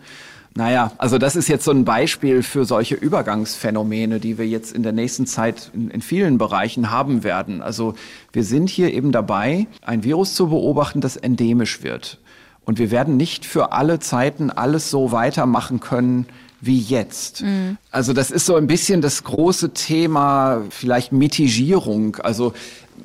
Naja, 0.57 0.91
also 0.97 1.17
das 1.17 1.35
ist 1.35 1.49
jetzt 1.49 1.65
so 1.65 1.71
ein 1.71 1.83
Beispiel 1.83 2.41
für 2.41 2.63
solche 2.63 2.95
Übergangsphänomene, 2.95 4.21
die 4.21 4.37
wir 4.37 4.47
jetzt 4.47 4.73
in 4.73 4.83
der 4.83 4.93
nächsten 4.93 5.27
Zeit 5.27 5.69
in, 5.73 5.89
in, 5.89 6.01
vielen 6.01 6.37
Bereichen 6.37 6.91
haben 6.91 7.25
werden. 7.25 7.61
Also 7.61 7.93
wir 8.31 8.45
sind 8.45 8.69
hier 8.69 8.93
eben 8.93 9.11
dabei, 9.11 9.67
ein 9.81 10.05
Virus 10.05 10.33
zu 10.33 10.47
beobachten, 10.47 11.01
das 11.01 11.17
endemisch 11.17 11.83
wird. 11.83 12.19
Und 12.63 12.79
wir 12.79 12.89
werden 12.89 13.17
nicht 13.17 13.45
für 13.45 13.73
alle 13.73 13.99
Zeiten 13.99 14.49
alles 14.49 14.89
so 14.89 15.11
weitermachen 15.11 15.81
können 15.81 16.25
wie 16.61 16.79
jetzt. 16.79 17.41
Mhm. 17.41 17.77
Also 17.91 18.13
das 18.13 18.31
ist 18.31 18.45
so 18.45 18.55
ein 18.55 18.67
bisschen 18.67 19.01
das 19.01 19.25
große 19.25 19.73
Thema, 19.73 20.61
vielleicht 20.69 21.11
Mitigierung. 21.11 22.15
Also 22.15 22.53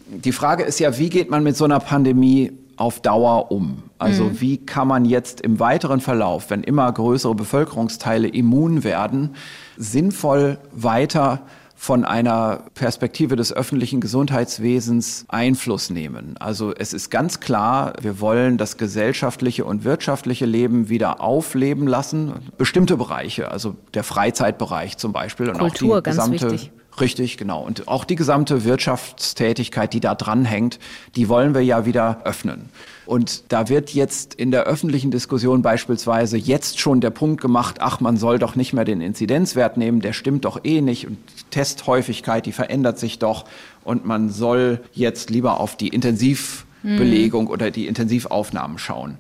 die 0.09 0.33
Frage 0.33 0.63
ist 0.63 0.79
ja, 0.79 0.99
wie 0.99 1.09
geht 1.09 1.31
man 1.31 1.43
mit 1.43 1.57
so 1.57 1.65
einer 1.65 1.81
Pandemie 1.81 2.53
auf 2.77 3.01
Dauer 3.01 3.51
um? 3.51 3.83
Also 4.01 4.25
mhm. 4.25 4.41
wie 4.41 4.57
kann 4.59 4.89
man 4.89 5.05
jetzt 5.05 5.41
im 5.43 5.61
weiteren 5.61 6.01
Verlauf, 6.01 6.51
wenn 6.51 6.63
immer 6.63 6.91
größere 6.91 7.35
Bevölkerungsteile 7.35 8.29
immun 8.29 8.83
werden, 8.83 9.35
sinnvoll 9.77 10.59
weiter 10.73 11.43
von 11.77 12.05
einer 12.05 12.65
Perspektive 12.75 13.37
des 13.37 13.55
öffentlichen 13.55 14.03
Gesundheitswesens 14.03 15.25
Einfluss 15.29 15.89
nehmen. 15.89 16.35
Also 16.39 16.75
es 16.75 16.93
ist 16.93 17.11
ganz 17.11 17.41
klar, 17.41 17.95
wir 18.01 18.21
wollen 18.21 18.59
das 18.59 18.77
gesellschaftliche 18.77 19.65
und 19.65 19.85
wirtschaftliche 19.85 20.45
Leben 20.45 20.91
wieder 20.91 21.23
aufleben 21.23 21.87
lassen. 21.87 22.35
Bestimmte 22.59 22.99
Bereiche, 22.99 23.51
also 23.51 23.77
der 23.95 24.05
Freizeitbereich 24.05 24.99
zum 24.99 25.13
Beispiel 25.13 25.49
und 25.49 25.59
Kultur, 25.59 25.99
auch 25.99 26.01
die 26.03 26.11
gesamte 26.11 26.51
wichtig. 26.53 26.71
Richtig, 26.99 27.37
genau. 27.37 27.63
Und 27.63 27.89
auch 27.89 28.05
die 28.05 28.17
gesamte 28.17 28.65
Wirtschaftstätigkeit, 28.65 29.93
die 29.93 30.01
da 30.01 30.15
dranhängt, 30.15 30.79
die 31.17 31.29
wollen 31.29 31.55
wir 31.55 31.63
ja 31.63 31.87
wieder 31.87 32.21
öffnen. 32.25 32.69
Und 33.07 33.45
da 33.49 33.69
wird 33.69 33.91
jetzt 33.91 34.35
in 34.35 34.51
der 34.51 34.65
öffentlichen 34.65 35.11
Diskussion 35.11 35.63
beispielsweise 35.63 36.37
jetzt 36.37 36.79
schon 36.79 37.01
der 37.01 37.11
Punkt 37.11 37.41
gemacht, 37.41 37.79
ach, 37.81 38.01
man 38.01 38.17
soll 38.17 38.39
doch 38.39 38.55
nicht 38.55 38.73
mehr 38.73 38.85
den 38.85 39.01
Inzidenzwert 39.01 39.77
nehmen, 39.77 40.01
der 40.01 40.13
stimmt 40.13 40.45
doch 40.45 40.61
eh 40.63 40.81
nicht 40.81 41.07
und 41.07 41.19
Testhäufigkeit, 41.51 42.47
die 42.47 42.53
verändert 42.53 42.99
sich 42.99 43.19
doch 43.19 43.47
und 43.83 44.07
man 44.07 44.31
soll 44.31 44.81
jetzt 44.93 45.31
lieber 45.31 45.59
auf 45.59 45.77
die 45.77 45.89
Intensivbelegung 45.89 47.47
mhm. 47.47 47.51
oder 47.51 47.73
die 47.73 47.89
Intensivaufnahmen 47.89 48.79
schauen. 48.79 49.19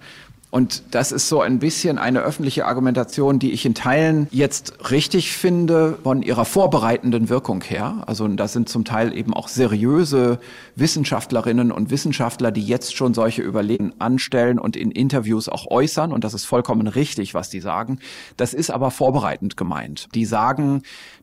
Und 0.51 0.83
das 0.91 1.13
ist 1.13 1.29
so 1.29 1.41
ein 1.41 1.61
bisschen 1.61 1.99
eine 1.99 2.21
öffentliche 2.21 2.67
Argumentation, 2.67 3.39
die 3.39 3.53
ich 3.53 3.65
in 3.65 3.75
Teilen 3.75 4.27
jetzt 4.33 4.91
richtig 4.91 5.33
finde 5.33 5.99
von 6.03 6.23
ihrer 6.23 6.45
vorbereitenden 6.45 7.29
Wirkung 7.29 7.63
her. 7.63 8.03
Also 8.07 8.27
das 8.27 8.53
sind 8.53 8.69
zum 8.69 8.85
Teil 8.85 9.17
eben 9.17 9.33
auch 9.33 9.47
seriöse 9.47 10.41
Wissenschaftlerinnen 10.75 11.71
und 11.71 11.91
Wissenschaftler, 11.91 12.51
die 12.51 12.65
jetzt 12.65 12.97
schon 12.97 13.15
solche 13.15 13.43
Überlegungen 13.43 13.95
anstellen 14.01 14.59
und 14.59 14.77
in 14.77 14.91
Interviews 14.91 15.49
auch 15.49 15.71
äußern. 15.71 16.13
Und 16.13 16.25
das 16.25 16.35
ist 16.35 16.47
vollkommen 16.47 16.89
richtig, 16.89 17.33
was 17.33 17.49
die 17.49 17.61
sagen. 17.61 18.01
Das 18.37 18.53
ist 18.53 18.71
aber 18.71 18.91
vorbereitend 18.91 19.57
gemeint. 19.57 20.09
Die 20.15 20.25
sagen, 20.25 20.83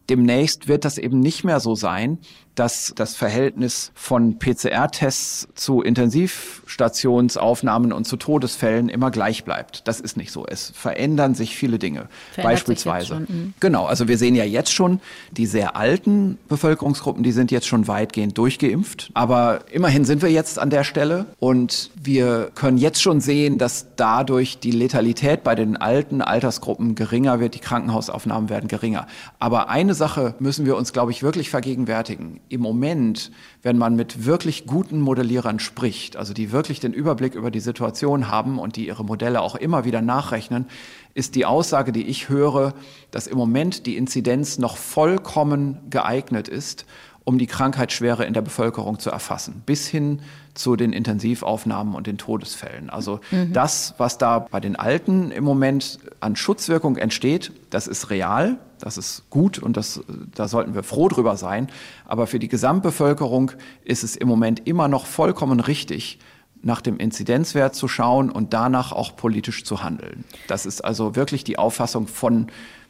demnächst 0.09 0.69
wird 0.69 0.85
das 0.85 0.97
eben 0.97 1.19
nicht 1.19 1.43
mehr 1.43 1.59
so 1.59 1.75
sein, 1.75 2.19
dass 2.57 2.91
das 2.95 3.15
Verhältnis 3.15 3.91
von 3.93 4.39
PCR-Tests 4.39 5.47
zu 5.53 5.83
Intensivstationsaufnahmen 5.83 7.93
und 7.93 8.05
zu 8.05 8.17
Todesfällen 8.17 8.89
immer 8.89 9.11
gleich 9.11 9.43
bleibt. 9.43 9.87
Das 9.87 9.99
ist 9.99 10.17
nicht 10.17 10.31
so. 10.31 10.47
Es 10.47 10.71
verändern 10.75 11.35
sich 11.35 11.55
viele 11.55 11.77
Dinge. 11.77 12.07
Verändert 12.31 12.53
Beispielsweise. 12.53 13.19
Mhm. 13.27 13.53
Genau. 13.59 13.85
Also 13.85 14.07
wir 14.07 14.17
sehen 14.17 14.33
ja 14.33 14.43
jetzt 14.43 14.73
schon, 14.73 15.01
die 15.31 15.45
sehr 15.45 15.75
alten 15.75 16.39
Bevölkerungsgruppen, 16.47 17.21
die 17.21 17.31
sind 17.31 17.51
jetzt 17.51 17.67
schon 17.67 17.87
weitgehend 17.87 18.35
durchgeimpft. 18.39 19.11
Aber 19.13 19.59
immerhin 19.71 20.03
sind 20.03 20.23
wir 20.23 20.31
jetzt 20.31 20.57
an 20.57 20.71
der 20.71 20.83
Stelle 20.83 21.27
und 21.39 21.91
wir 21.95 22.49
können 22.55 22.79
jetzt 22.79 23.03
schon 23.03 23.21
sehen, 23.21 23.59
dass 23.59 23.85
dadurch 23.97 24.57
die 24.59 24.71
Letalität 24.71 25.43
bei 25.43 25.53
den 25.53 25.77
alten 25.77 26.23
Altersgruppen 26.23 26.95
geringer 26.95 27.39
wird. 27.39 27.53
Die 27.53 27.59
Krankenhausaufnahmen 27.59 28.49
werden 28.49 28.67
geringer. 28.67 29.05
Aber 29.37 29.69
eine 29.69 29.93
Sache 29.93 30.33
müssen 30.39 30.65
wir 30.65 30.75
uns, 30.75 30.91
glaube 30.91 31.11
ich, 31.11 31.21
wirklich 31.21 31.51
vergegenwärtigen 31.51 32.39
im 32.49 32.61
Moment, 32.61 33.31
wenn 33.61 33.77
man 33.77 33.95
mit 33.95 34.25
wirklich 34.25 34.65
guten 34.65 35.01
Modellierern 35.01 35.59
spricht, 35.59 36.17
also 36.17 36.33
die 36.33 36.51
wirklich 36.51 36.79
den 36.79 36.93
Überblick 36.93 37.35
über 37.35 37.51
die 37.51 37.59
Situation 37.59 38.29
haben 38.29 38.59
und 38.59 38.75
die 38.75 38.87
ihre 38.87 39.03
Modelle 39.03 39.41
auch 39.41 39.55
immer 39.55 39.85
wieder 39.85 40.01
nachrechnen, 40.01 40.65
ist 41.13 41.35
die 41.35 41.45
Aussage, 41.45 41.91
die 41.91 42.07
ich 42.07 42.29
höre, 42.29 42.73
dass 43.11 43.27
im 43.27 43.37
Moment 43.37 43.85
die 43.85 43.97
Inzidenz 43.97 44.57
noch 44.57 44.77
vollkommen 44.77 45.77
geeignet 45.89 46.47
ist, 46.47 46.85
um 47.23 47.37
die 47.37 47.47
Krankheitsschwere 47.47 48.23
in 48.23 48.33
der 48.33 48.41
Bevölkerung 48.41 48.99
zu 48.99 49.09
erfassen, 49.09 49.61
bis 49.65 49.85
hin 49.87 50.21
zu 50.53 50.77
den 50.77 50.93
Intensivaufnahmen 50.93 51.93
und 51.93 52.07
den 52.07 52.17
Todesfällen. 52.17 52.89
Also 52.89 53.19
mhm. 53.31 53.51
das, 53.51 53.95
was 53.97 54.17
da 54.17 54.39
bei 54.39 54.61
den 54.61 54.77
Alten 54.77 55.31
im 55.31 55.43
Moment 55.43 55.99
an 56.21 56.37
Schutzwirkung 56.37 56.95
entsteht, 56.95 57.51
das 57.69 57.87
ist 57.87 58.09
real, 58.11 58.57
das 58.79 58.97
ist 58.97 59.29
gut 59.29 59.59
und 59.59 59.77
das, 59.77 60.01
da 60.35 60.47
sollten 60.47 60.75
wir 60.75 60.83
froh 60.83 61.07
drüber 61.07 61.37
sein. 61.37 61.67
Aber 62.05 62.27
für 62.27 62.39
die 62.39 62.47
Gesamtbevölkerung 62.47 63.51
ist 63.83 64.03
es 64.03 64.15
im 64.15 64.27
Moment 64.27 64.67
immer 64.67 64.87
noch 64.87 65.05
vollkommen 65.05 65.59
richtig, 65.59 66.19
nach 66.63 66.81
dem 66.81 66.97
Inzidenzwert 66.97 67.75
zu 67.75 67.87
schauen 67.87 68.29
und 68.31 68.53
danach 68.53 68.91
auch 68.91 69.15
politisch 69.15 69.63
zu 69.63 69.83
handeln. 69.83 70.25
Das 70.47 70.65
ist 70.65 70.81
also 70.81 71.15
wirklich 71.15 71.43
die 71.43 71.59
Auffassung 71.59 72.07
von 72.07 72.47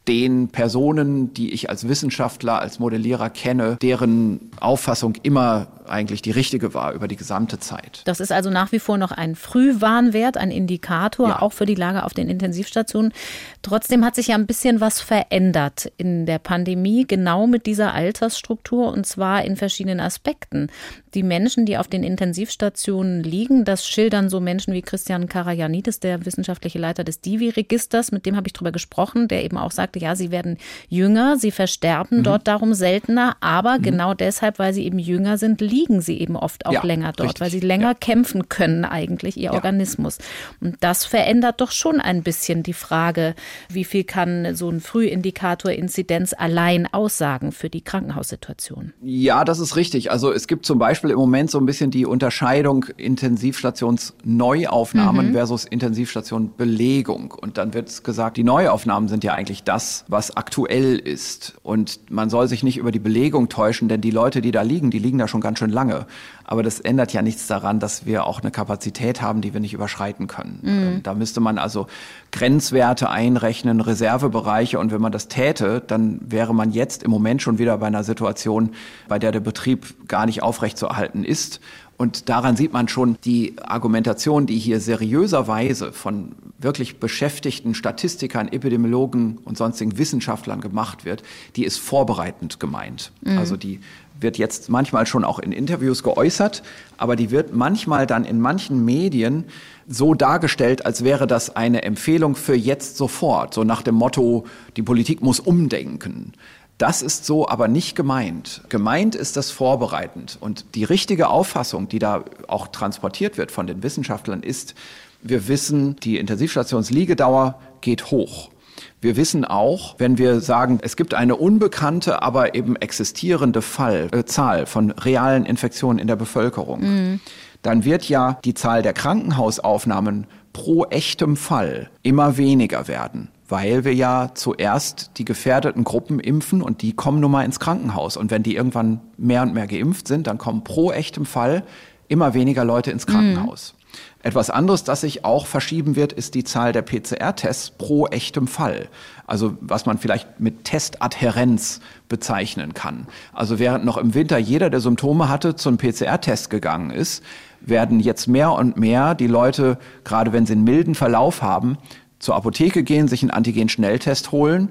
den 0.07 0.49
Personen, 0.49 1.33
die 1.33 1.51
ich 1.53 1.69
als 1.69 1.87
Wissenschaftler, 1.87 2.59
als 2.59 2.79
Modellierer 2.79 3.29
kenne, 3.29 3.77
deren 3.81 4.51
Auffassung 4.59 5.15
immer 5.23 5.67
eigentlich 5.89 6.21
die 6.21 6.31
richtige 6.31 6.73
war 6.73 6.93
über 6.93 7.07
die 7.07 7.15
gesamte 7.15 7.59
Zeit. 7.59 8.01
Das 8.05 8.19
ist 8.19 8.31
also 8.31 8.49
nach 8.49 8.71
wie 8.71 8.79
vor 8.79 8.97
noch 8.97 9.11
ein 9.11 9.35
Frühwarnwert, 9.35 10.37
ein 10.37 10.51
Indikator, 10.51 11.29
ja. 11.29 11.41
auch 11.41 11.53
für 11.53 11.65
die 11.65 11.75
Lage 11.75 12.03
auf 12.03 12.13
den 12.13 12.29
Intensivstationen. 12.29 13.13
Trotzdem 13.61 14.05
hat 14.05 14.15
sich 14.15 14.27
ja 14.27 14.35
ein 14.35 14.47
bisschen 14.47 14.81
was 14.81 15.01
verändert 15.01 15.91
in 15.97 16.25
der 16.25 16.39
Pandemie, 16.39 17.05
genau 17.07 17.47
mit 17.47 17.65
dieser 17.65 17.93
Altersstruktur 17.93 18.91
und 18.91 19.05
zwar 19.05 19.43
in 19.43 19.55
verschiedenen 19.55 19.99
Aspekten. 19.99 20.69
Die 21.13 21.23
Menschen, 21.23 21.65
die 21.65 21.77
auf 21.77 21.87
den 21.87 22.03
Intensivstationen 22.03 23.23
liegen, 23.23 23.65
das 23.65 23.87
schildern 23.87 24.29
so 24.29 24.39
Menschen 24.39 24.73
wie 24.73 24.81
Christian 24.81 25.27
Karajanidis, 25.27 25.99
der 25.99 26.25
wissenschaftliche 26.25 26.79
Leiter 26.79 27.03
des 27.03 27.21
Divi-Registers, 27.21 28.11
mit 28.11 28.25
dem 28.25 28.35
habe 28.35 28.47
ich 28.47 28.53
drüber 28.53 28.71
gesprochen, 28.71 29.27
der 29.27 29.43
eben 29.43 29.57
auch 29.57 29.71
sagte, 29.97 30.05
ja, 30.05 30.15
sie 30.15 30.31
werden 30.31 30.57
jünger, 30.89 31.37
sie 31.37 31.51
versterben 31.51 32.19
mhm. 32.19 32.23
dort 32.23 32.47
darum 32.47 32.73
seltener, 32.73 33.35
aber 33.41 33.77
mhm. 33.77 33.83
genau 33.83 34.13
deshalb, 34.13 34.59
weil 34.59 34.73
sie 34.73 34.85
eben 34.85 34.99
jünger 34.99 35.37
sind, 35.37 35.59
liegen 35.61 36.01
sie 36.01 36.19
eben 36.19 36.35
oft 36.35 36.65
auch 36.65 36.73
ja, 36.73 36.83
länger 36.83 37.13
dort, 37.13 37.29
richtig. 37.29 37.41
weil 37.41 37.51
sie 37.51 37.59
länger 37.59 37.89
ja. 37.89 37.93
kämpfen 37.93 38.49
können 38.49 38.83
eigentlich, 38.85 39.37
ihr 39.37 39.43
ja. 39.43 39.53
Organismus. 39.53 40.17
Und 40.61 40.77
das 40.81 41.05
verändert 41.05 41.61
doch 41.61 41.71
schon 41.71 42.01
ein 42.01 42.23
bisschen 42.23 42.63
die 42.63 42.73
Frage, 42.73 43.35
wie 43.69 43.83
viel 43.83 44.03
kann 44.03 44.55
so 44.55 44.67
ein 44.69 44.81
Frühindikator 44.81 45.71
Inzidenz 45.71 46.33
allein 46.37 46.91
aussagen 46.91 47.51
für 47.51 47.69
die 47.69 47.81
Krankenhaussituation? 47.81 48.93
Ja, 49.01 49.43
das 49.43 49.59
ist 49.59 49.75
richtig. 49.75 50.09
Also 50.11 50.31
es 50.31 50.47
gibt 50.47 50.65
zum 50.65 50.79
Beispiel 50.79 51.11
im 51.11 51.17
Moment 51.17 51.51
so 51.51 51.59
ein 51.59 51.65
bisschen 51.65 51.91
die 51.91 52.05
Unterscheidung 52.05 52.85
Intensivstationsneuaufnahmen 52.97 55.27
mhm. 55.29 55.33
versus 55.33 55.65
Intensivstationbelegung. 55.65 57.31
Und 57.31 57.57
dann 57.57 57.73
wird 57.73 58.03
gesagt, 58.03 58.37
die 58.37 58.43
Neuaufnahmen 58.43 59.09
sind 59.09 59.23
ja 59.23 59.33
eigentlich 59.33 59.63
das, 59.63 59.86
was 60.07 60.35
aktuell 60.35 60.97
ist. 60.97 61.55
Und 61.63 62.11
man 62.11 62.29
soll 62.29 62.47
sich 62.47 62.63
nicht 62.63 62.77
über 62.77 62.91
die 62.91 62.99
Belegung 62.99 63.49
täuschen, 63.49 63.87
denn 63.87 64.01
die 64.01 64.11
Leute, 64.11 64.41
die 64.41 64.51
da 64.51 64.61
liegen, 64.61 64.91
die 64.91 64.99
liegen 64.99 65.17
da 65.17 65.27
schon 65.27 65.41
ganz 65.41 65.59
schön 65.59 65.69
lange. 65.69 66.05
Aber 66.47 66.63
das 66.63 66.79
ändert 66.79 67.11
ja 67.11 67.21
nichts 67.21 67.45
daran, 67.45 67.79
dass 67.79 68.05
wir 68.05 68.25
auch 68.25 68.41
eine 68.41 68.51
Kapazität 68.51 69.21
haben, 69.21 69.41
die 69.41 69.53
wir 69.53 69.59
nicht 69.59 69.73
überschreiten 69.73 70.27
können. 70.27 70.59
Mhm. 70.61 71.03
Da 71.03 71.13
müsste 71.13 71.41
man 71.41 71.57
also 71.57 71.87
Grenzwerte 72.31 73.09
einrechnen, 73.09 73.81
Reservebereiche. 73.81 74.79
Und 74.79 74.91
wenn 74.91 75.01
man 75.01 75.11
das 75.11 75.27
täte, 75.27 75.83
dann 75.85 76.19
wäre 76.21 76.55
man 76.55 76.71
jetzt 76.71 77.03
im 77.03 77.11
Moment 77.11 77.41
schon 77.41 77.59
wieder 77.59 77.77
bei 77.77 77.87
einer 77.87 78.05
Situation, 78.05 78.71
bei 79.09 79.19
der 79.19 79.33
der 79.33 79.41
Betrieb 79.41 80.07
gar 80.07 80.25
nicht 80.25 80.41
aufrechtzuerhalten 80.41 81.25
ist. 81.25 81.59
Und 81.97 82.29
daran 82.29 82.55
sieht 82.55 82.73
man 82.73 82.87
schon 82.87 83.17
die 83.25 83.55
Argumentation, 83.59 84.45
die 84.45 84.59
hier 84.59 84.79
seriöserweise 84.79 85.91
von 85.91 86.35
wirklich 86.59 86.99
beschäftigten 86.99 87.73
Statistikern, 87.73 88.47
Epidemiologen 88.47 89.39
und 89.43 89.57
sonstigen 89.57 89.97
Wissenschaftlern 89.97 90.61
gemacht 90.61 91.05
wird, 91.05 91.23
die 91.55 91.65
ist 91.65 91.77
vorbereitend 91.77 92.59
gemeint. 92.59 93.11
Mhm. 93.21 93.39
Also 93.39 93.57
die 93.57 93.79
wird 94.19 94.37
jetzt 94.37 94.69
manchmal 94.69 95.05
schon 95.05 95.23
auch 95.23 95.39
in 95.39 95.51
Interviews 95.51 96.03
geäußert, 96.03 96.63
aber 96.97 97.15
die 97.15 97.31
wird 97.31 97.53
manchmal 97.53 98.07
dann 98.07 98.25
in 98.25 98.39
manchen 98.39 98.83
Medien 98.85 99.45
so 99.87 100.13
dargestellt, 100.13 100.85
als 100.85 101.03
wäre 101.03 101.27
das 101.27 101.55
eine 101.55 101.83
Empfehlung 101.83 102.35
für 102.35 102.55
jetzt 102.55 102.97
sofort, 102.97 103.53
so 103.53 103.63
nach 103.63 103.81
dem 103.81 103.95
Motto, 103.95 104.45
die 104.75 104.83
Politik 104.83 105.21
muss 105.21 105.39
umdenken. 105.39 106.33
Das 106.77 107.01
ist 107.01 107.25
so 107.25 107.47
aber 107.47 107.67
nicht 107.67 107.95
gemeint. 107.95 108.61
Gemeint 108.69 109.15
ist 109.15 109.35
das 109.35 109.49
vorbereitend. 109.49 110.37
Und 110.39 110.75
die 110.75 110.83
richtige 110.83 111.29
Auffassung, 111.29 111.89
die 111.89 111.97
da 111.97 112.23
auch 112.47 112.67
transportiert 112.67 113.37
wird 113.37 113.51
von 113.51 113.65
den 113.65 113.81
Wissenschaftlern, 113.81 114.43
ist, 114.43 114.75
wir 115.23 115.47
wissen, 115.47 115.95
die 115.97 116.17
Intensivstationsliegedauer 116.17 117.59
geht 117.81 118.11
hoch. 118.11 118.51
Wir 118.99 119.15
wissen 119.15 119.45
auch, 119.45 119.95
wenn 119.99 120.17
wir 120.17 120.39
sagen, 120.39 120.79
es 120.81 120.95
gibt 120.95 121.13
eine 121.13 121.35
unbekannte, 121.35 122.21
aber 122.23 122.55
eben 122.55 122.75
existierende 122.75 123.61
Fall, 123.61 124.09
äh, 124.11 124.25
Zahl 124.25 124.65
von 124.65 124.91
realen 124.91 125.45
Infektionen 125.45 125.99
in 125.99 126.07
der 126.07 126.15
Bevölkerung, 126.15 126.81
mhm. 126.81 127.19
dann 127.61 127.85
wird 127.85 128.09
ja 128.09 128.39
die 128.43 128.55
Zahl 128.55 128.81
der 128.81 128.93
Krankenhausaufnahmen 128.93 130.25
pro 130.51 130.85
echtem 130.85 131.35
Fall 131.35 131.89
immer 132.01 132.37
weniger 132.37 132.87
werden 132.87 133.29
weil 133.49 133.85
wir 133.85 133.93
ja 133.93 134.31
zuerst 134.33 135.11
die 135.17 135.25
gefährdeten 135.25 135.83
Gruppen 135.83 136.19
impfen 136.19 136.61
und 136.61 136.81
die 136.81 136.93
kommen 136.93 137.19
nun 137.19 137.31
mal 137.31 137.45
ins 137.45 137.59
Krankenhaus. 137.59 138.17
Und 138.17 138.29
wenn 138.29 138.43
die 138.43 138.55
irgendwann 138.55 138.99
mehr 139.17 139.41
und 139.41 139.53
mehr 139.53 139.67
geimpft 139.67 140.07
sind, 140.07 140.27
dann 140.27 140.37
kommen 140.37 140.63
pro 140.63 140.91
echtem 140.91 141.25
Fall 141.25 141.63
immer 142.07 142.33
weniger 142.33 142.65
Leute 142.65 142.91
ins 142.91 143.07
Krankenhaus. 143.07 143.76
Etwas 144.23 144.49
anderes, 144.49 144.83
das 144.83 145.01
sich 145.01 145.23
auch 145.25 145.45
verschieben 145.45 145.95
wird, 145.95 146.11
ist 146.11 146.33
die 146.33 146.43
Zahl 146.43 146.73
der 146.73 146.81
PCR-Tests 146.81 147.71
pro 147.71 148.07
echtem 148.07 148.47
Fall. 148.47 148.89
Also 149.27 149.57
was 149.61 149.85
man 149.85 149.99
vielleicht 149.99 150.39
mit 150.39 150.63
Testadhärenz 150.63 151.81
bezeichnen 152.09 152.73
kann. 152.73 153.07
Also 153.31 153.59
während 153.59 153.85
noch 153.85 153.97
im 153.97 154.15
Winter 154.15 154.37
jeder, 154.37 154.69
der 154.69 154.79
Symptome 154.79 155.29
hatte, 155.29 155.55
zum 155.55 155.77
PCR-Test 155.77 156.49
gegangen 156.49 156.89
ist, 156.89 157.23
werden 157.61 157.99
jetzt 157.99 158.27
mehr 158.27 158.53
und 158.53 158.77
mehr 158.77 159.13
die 159.15 159.27
Leute, 159.27 159.77
gerade 160.03 160.33
wenn 160.33 160.45
sie 160.45 160.53
einen 160.53 160.63
milden 160.63 160.95
Verlauf 160.95 161.41
haben, 161.41 161.77
zur 162.19 162.35
Apotheke 162.35 162.83
gehen, 162.83 163.07
sich 163.07 163.21
einen 163.21 163.31
Antigen-Schnelltest 163.31 164.31
holen 164.31 164.69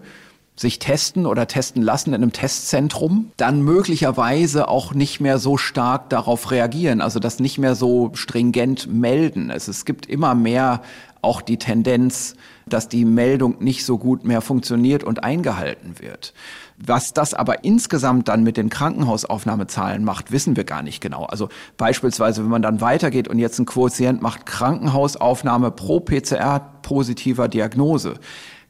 sich 0.56 0.78
testen 0.78 1.26
oder 1.26 1.46
testen 1.46 1.82
lassen 1.82 2.10
in 2.10 2.22
einem 2.22 2.32
Testzentrum, 2.32 3.30
dann 3.36 3.62
möglicherweise 3.62 4.68
auch 4.68 4.94
nicht 4.94 5.20
mehr 5.20 5.38
so 5.38 5.58
stark 5.58 6.08
darauf 6.08 6.50
reagieren, 6.50 7.00
also 7.02 7.20
das 7.20 7.40
nicht 7.40 7.58
mehr 7.58 7.74
so 7.74 8.10
stringent 8.14 8.92
melden. 8.92 9.50
Es, 9.50 9.68
es 9.68 9.84
gibt 9.84 10.06
immer 10.06 10.34
mehr 10.34 10.82
auch 11.20 11.42
die 11.42 11.58
Tendenz, 11.58 12.34
dass 12.66 12.88
die 12.88 13.04
Meldung 13.04 13.56
nicht 13.62 13.84
so 13.84 13.98
gut 13.98 14.24
mehr 14.24 14.40
funktioniert 14.40 15.04
und 15.04 15.24
eingehalten 15.24 15.98
wird. 15.98 16.32
Was 16.78 17.12
das 17.12 17.34
aber 17.34 17.64
insgesamt 17.64 18.28
dann 18.28 18.42
mit 18.42 18.56
den 18.56 18.70
Krankenhausaufnahmezahlen 18.70 20.04
macht, 20.04 20.30
wissen 20.30 20.56
wir 20.56 20.64
gar 20.64 20.82
nicht 20.82 21.00
genau. 21.00 21.24
Also 21.24 21.48
beispielsweise, 21.76 22.42
wenn 22.42 22.50
man 22.50 22.62
dann 22.62 22.80
weitergeht 22.80 23.28
und 23.28 23.38
jetzt 23.38 23.58
ein 23.58 23.66
Quotient 23.66 24.22
macht, 24.22 24.46
Krankenhausaufnahme 24.46 25.70
pro 25.70 26.00
PCR 26.00 26.60
positiver 26.82 27.48
Diagnose, 27.48 28.14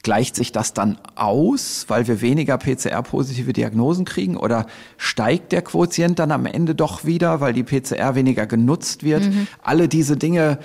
Gleicht 0.06 0.36
sich 0.36 0.52
das 0.52 0.72
dann 0.72 0.98
aus, 1.16 1.86
weil 1.88 2.06
wir 2.06 2.20
weniger 2.20 2.58
PCR-positive 2.58 3.52
Diagnosen 3.52 4.04
kriegen? 4.04 4.36
Oder 4.36 4.66
steigt 4.98 5.50
der 5.50 5.62
Quotient 5.62 6.20
dann 6.20 6.30
am 6.30 6.46
Ende 6.46 6.76
doch 6.76 7.04
wieder, 7.04 7.40
weil 7.40 7.52
die 7.52 7.64
PCR 7.64 8.14
weniger 8.14 8.46
genutzt 8.46 9.02
wird? 9.02 9.24
Mhm. 9.24 9.48
Alle 9.64 9.88
diese 9.88 10.16
Dinge, 10.16 10.60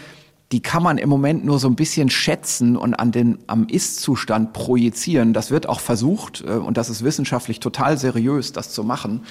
die 0.52 0.62
kann 0.62 0.84
man 0.84 1.00
im 1.00 1.10
Moment 1.10 1.44
nur 1.44 1.58
so 1.58 1.68
ein 1.68 1.76
bisschen 1.76 2.12
schätzen 2.12 2.78
und 2.78 2.94
an 2.94 3.12
den, 3.12 3.40
am 3.48 3.68
Ist-Zustand 3.68 4.54
projizieren. 4.54 5.34
Das 5.34 5.50
wird 5.50 5.68
auch 5.68 5.80
versucht 5.80 6.44
äh, 6.46 6.52
und 6.52 6.78
das 6.78 6.92
ist 6.92 7.04
wissenschaftlich 7.04 7.60
total 7.60 7.98
seriös, 7.98 8.54
das 8.54 8.72
zu 8.72 8.84
machen 8.84 9.24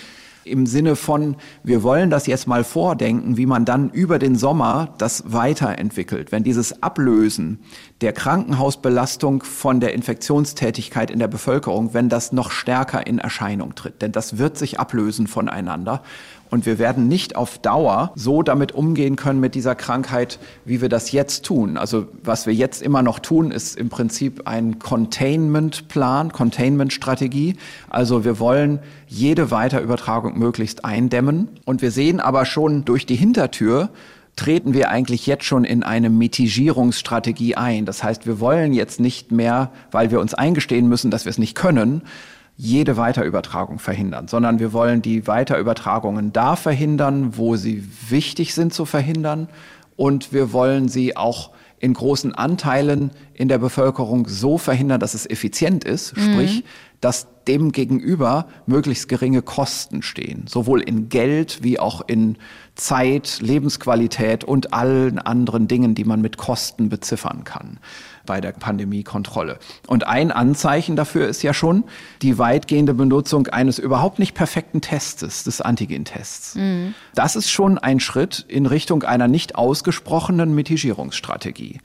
im 0.45 0.67
Sinne 0.67 0.97
von, 0.97 1.37
wir 1.63 1.83
wollen 1.83 2.11
das 2.11 2.27
jetzt 2.27 2.47
mal 2.47 2.65
vordenken, 2.65 3.37
wie 3.37 3.47
man 3.47 3.65
dann 3.65 3.91
über 3.91 4.19
den 4.19 4.37
Sommer 4.37 4.95
das 4.99 5.33
weiterentwickelt. 5.33 6.33
Wenn 6.33 6.45
dieses 6.45 6.83
Ablösen 6.83 7.61
der 8.01 8.13
Krankenhausbelastung 8.13 9.43
von 9.43 9.81
der 9.81 9.95
Infektionstätigkeit 9.95 11.11
in 11.11 11.19
der 11.19 11.29
Bevölkerung, 11.29 11.93
wenn 11.95 12.09
das 12.09 12.33
noch 12.33 12.51
stärker 12.51 13.07
in 13.07 13.19
Erscheinung 13.19 13.75
tritt. 13.75 14.01
Denn 14.03 14.13
das 14.13 14.39
wird 14.39 14.57
sich 14.57 14.81
ablösen 14.81 15.27
voneinander. 15.27 16.03
Und 16.51 16.67
wir 16.67 16.79
werden 16.79 17.07
nicht 17.07 17.37
auf 17.37 17.59
Dauer 17.59 18.13
so 18.17 18.43
damit 18.43 18.73
umgehen 18.73 19.17
können 19.17 19.39
mit 19.39 19.55
dieser 19.55 19.77
Krankheit, 19.77 20.39
wie 20.65 20.81
wir 20.81 20.89
das 20.89 21.13
jetzt 21.13 21.45
tun. 21.45 21.77
Also 21.77 22.09
was 22.25 22.47
wir 22.47 22.55
jetzt 22.55 22.83
immer 22.83 23.03
noch 23.03 23.21
tun, 23.21 23.53
ist 23.53 23.79
im 23.79 23.89
Prinzip 23.89 24.47
ein 24.47 24.81
Containment-Plan, 24.81 26.33
Containment-Strategie. 26.33 27.57
Also 27.89 28.25
wir 28.25 28.41
wollen 28.41 28.81
jede 29.07 29.53
Weiterübertragung 29.53 30.39
möglichst 30.39 30.85
eindämmen. 30.85 31.49
Und 31.65 31.83
wir 31.83 31.93
sehen 31.93 32.19
aber 32.19 32.45
schon 32.45 32.85
durch 32.85 33.07
die 33.07 33.17
Hintertür, 33.17 33.91
treten 34.35 34.75
wir 34.75 34.91
eigentlich 34.91 35.27
jetzt 35.27 35.45
schon 35.45 35.65
in 35.65 35.83
eine 35.83 36.11
Mitigierungsstrategie 36.11 37.57
ein. 37.57 37.85
Das 37.85 38.03
heißt, 38.03 38.27
wir 38.27 38.41
wollen 38.41 38.73
jetzt 38.73 38.99
nicht 38.99 39.31
mehr, 39.31 39.71
weil 39.91 40.11
wir 40.11 40.19
uns 40.19 40.35
eingestehen 40.35 40.89
müssen, 40.89 41.11
dass 41.11 41.27
wir 41.27 41.31
es 41.31 41.39
nicht 41.39 41.55
können, 41.55 42.03
jede 42.63 42.99
Weiterübertragung 42.99 43.79
verhindern, 43.79 44.29
sondern 44.29 44.59
wir 44.59 44.75
wollen 44.75 45.01
die 45.01 45.27
Weiterübertragungen 45.27 46.31
da 46.33 46.57
verhindern, 46.57 47.39
wo 47.39 47.57
sie 47.57 47.83
wichtig 48.11 48.55
sind 48.55 48.75
zu 48.75 48.85
verhindern 48.85 49.49
und 49.97 50.35
wir 50.35 50.53
wollen 50.53 50.89
sie 50.89 51.17
auch 51.17 51.53
in 51.79 51.95
großen 51.95 52.35
Anteilen 52.35 53.13
in 53.33 53.49
der 53.49 53.57
Bevölkerung 53.57 54.29
so 54.29 54.59
verhindern, 54.59 55.01
dass 55.01 55.15
es 55.15 55.29
effizient 55.29 55.85
ist, 55.85 56.15
mhm. 56.15 56.21
sprich, 56.21 56.65
dass 57.01 57.29
dem 57.49 57.73
gegenüber 57.73 58.47
möglichst 58.67 59.09
geringe 59.09 59.41
Kosten 59.41 60.03
stehen, 60.03 60.45
sowohl 60.47 60.83
in 60.83 61.09
Geld 61.09 61.61
wie 61.63 61.79
auch 61.79 62.03
in 62.07 62.37
Zeit, 62.75 63.39
Lebensqualität 63.41 64.45
und 64.45 64.75
allen 64.75 65.19
anderen 65.19 65.67
Dingen, 65.67 65.95
die 65.95 66.05
man 66.05 66.21
mit 66.21 66.37
Kosten 66.37 66.91
beziffern 66.91 67.45
kann 67.45 67.79
bei 68.27 68.41
der 68.41 68.53
Pandemiekontrolle. 68.53 69.59
Und 69.87 70.07
ein 70.07 70.31
Anzeichen 70.31 70.97
dafür 70.97 71.29
ist 71.29 71.43
ja 71.43 71.55
schon 71.55 71.85
die 72.23 72.39
weitgehende 72.39 72.95
Benutzung 72.95 73.47
eines 73.49 73.79
überhaupt 73.79 74.19
nicht 74.19 74.35
perfekten 74.35 74.81
Testes, 74.81 75.45
des 75.45 75.61
Antigentests. 75.61 76.55
Mhm. 76.55 76.95
Das 77.15 77.37
ist 77.37 77.51
schon 77.51 77.79
ein 77.79 78.01
Schritt 78.01 78.45
in 78.49 78.67
Richtung 78.67 79.03
einer 79.03 79.29
nicht 79.29 79.57
ausgesprochenen 79.57 80.55
Mitigierungsstrategie. 80.55 81.81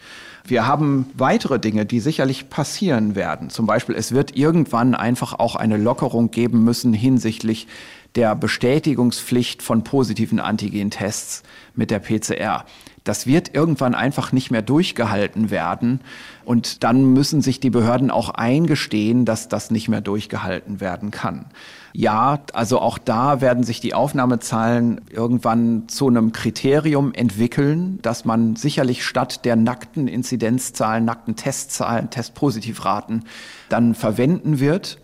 Wir 0.48 0.68
haben 0.68 1.10
weitere 1.16 1.60
Dinge, 1.60 1.86
die 1.86 2.00
sicherlich 2.00 2.50
passieren 2.50 3.16
werden. 3.16 3.50
Zum 3.50 3.66
Beispiel, 3.66 3.96
es 3.96 4.12
wird 4.12 4.38
irgendwann 4.38 4.94
einfach 4.94 5.34
auch 5.34 5.56
eine 5.56 5.78
Lockerung 5.78 6.30
geben 6.30 6.64
müssen 6.64 6.94
hinsichtlich 6.94 7.68
der 8.16 8.36
Bestätigungspflicht 8.36 9.62
von 9.62 9.84
positiven 9.84 10.40
Antigentests 10.40 11.44
mit 11.74 11.92
der 11.92 12.00
PCR. 12.00 12.66
Das 13.06 13.28
wird 13.28 13.54
irgendwann 13.54 13.96
einfach 13.96 14.34
nicht 14.34 14.52
mehr 14.52 14.64
durchgehalten 14.64 15.52
werden. 15.52 16.02
Und 16.44 16.84
dann 16.84 17.14
müssen 17.14 17.42
sich 17.42 17.60
die 17.60 17.70
Behörden 17.70 18.12
auch 18.12 18.32
eingestehen, 18.32 19.26
dass 19.26 19.48
das 19.48 19.72
nicht 19.72 19.88
mehr 19.88 20.02
durchgehalten 20.02 20.82
werden 20.82 21.12
kann. 21.12 21.46
Ja, 21.94 22.40
also 22.52 22.80
auch 22.80 22.98
da 22.98 23.40
werden 23.40 23.64
sich 23.64 23.80
die 23.80 23.94
Aufnahmezahlen 23.94 25.02
irgendwann 25.10 25.88
zu 25.88 26.08
einem 26.08 26.34
Kriterium 26.34 27.14
entwickeln, 27.14 28.00
dass 28.02 28.26
man 28.26 28.56
sicherlich 28.58 29.06
statt 29.06 29.46
der 29.46 29.56
nackten 29.56 30.08
Inzidenzzahlen, 30.08 31.06
nackten 31.06 31.36
Testzahlen, 31.36 32.10
Testpositivraten 32.10 33.24
dann 33.70 33.96
verwenden 33.96 34.60
wird. 34.60 35.00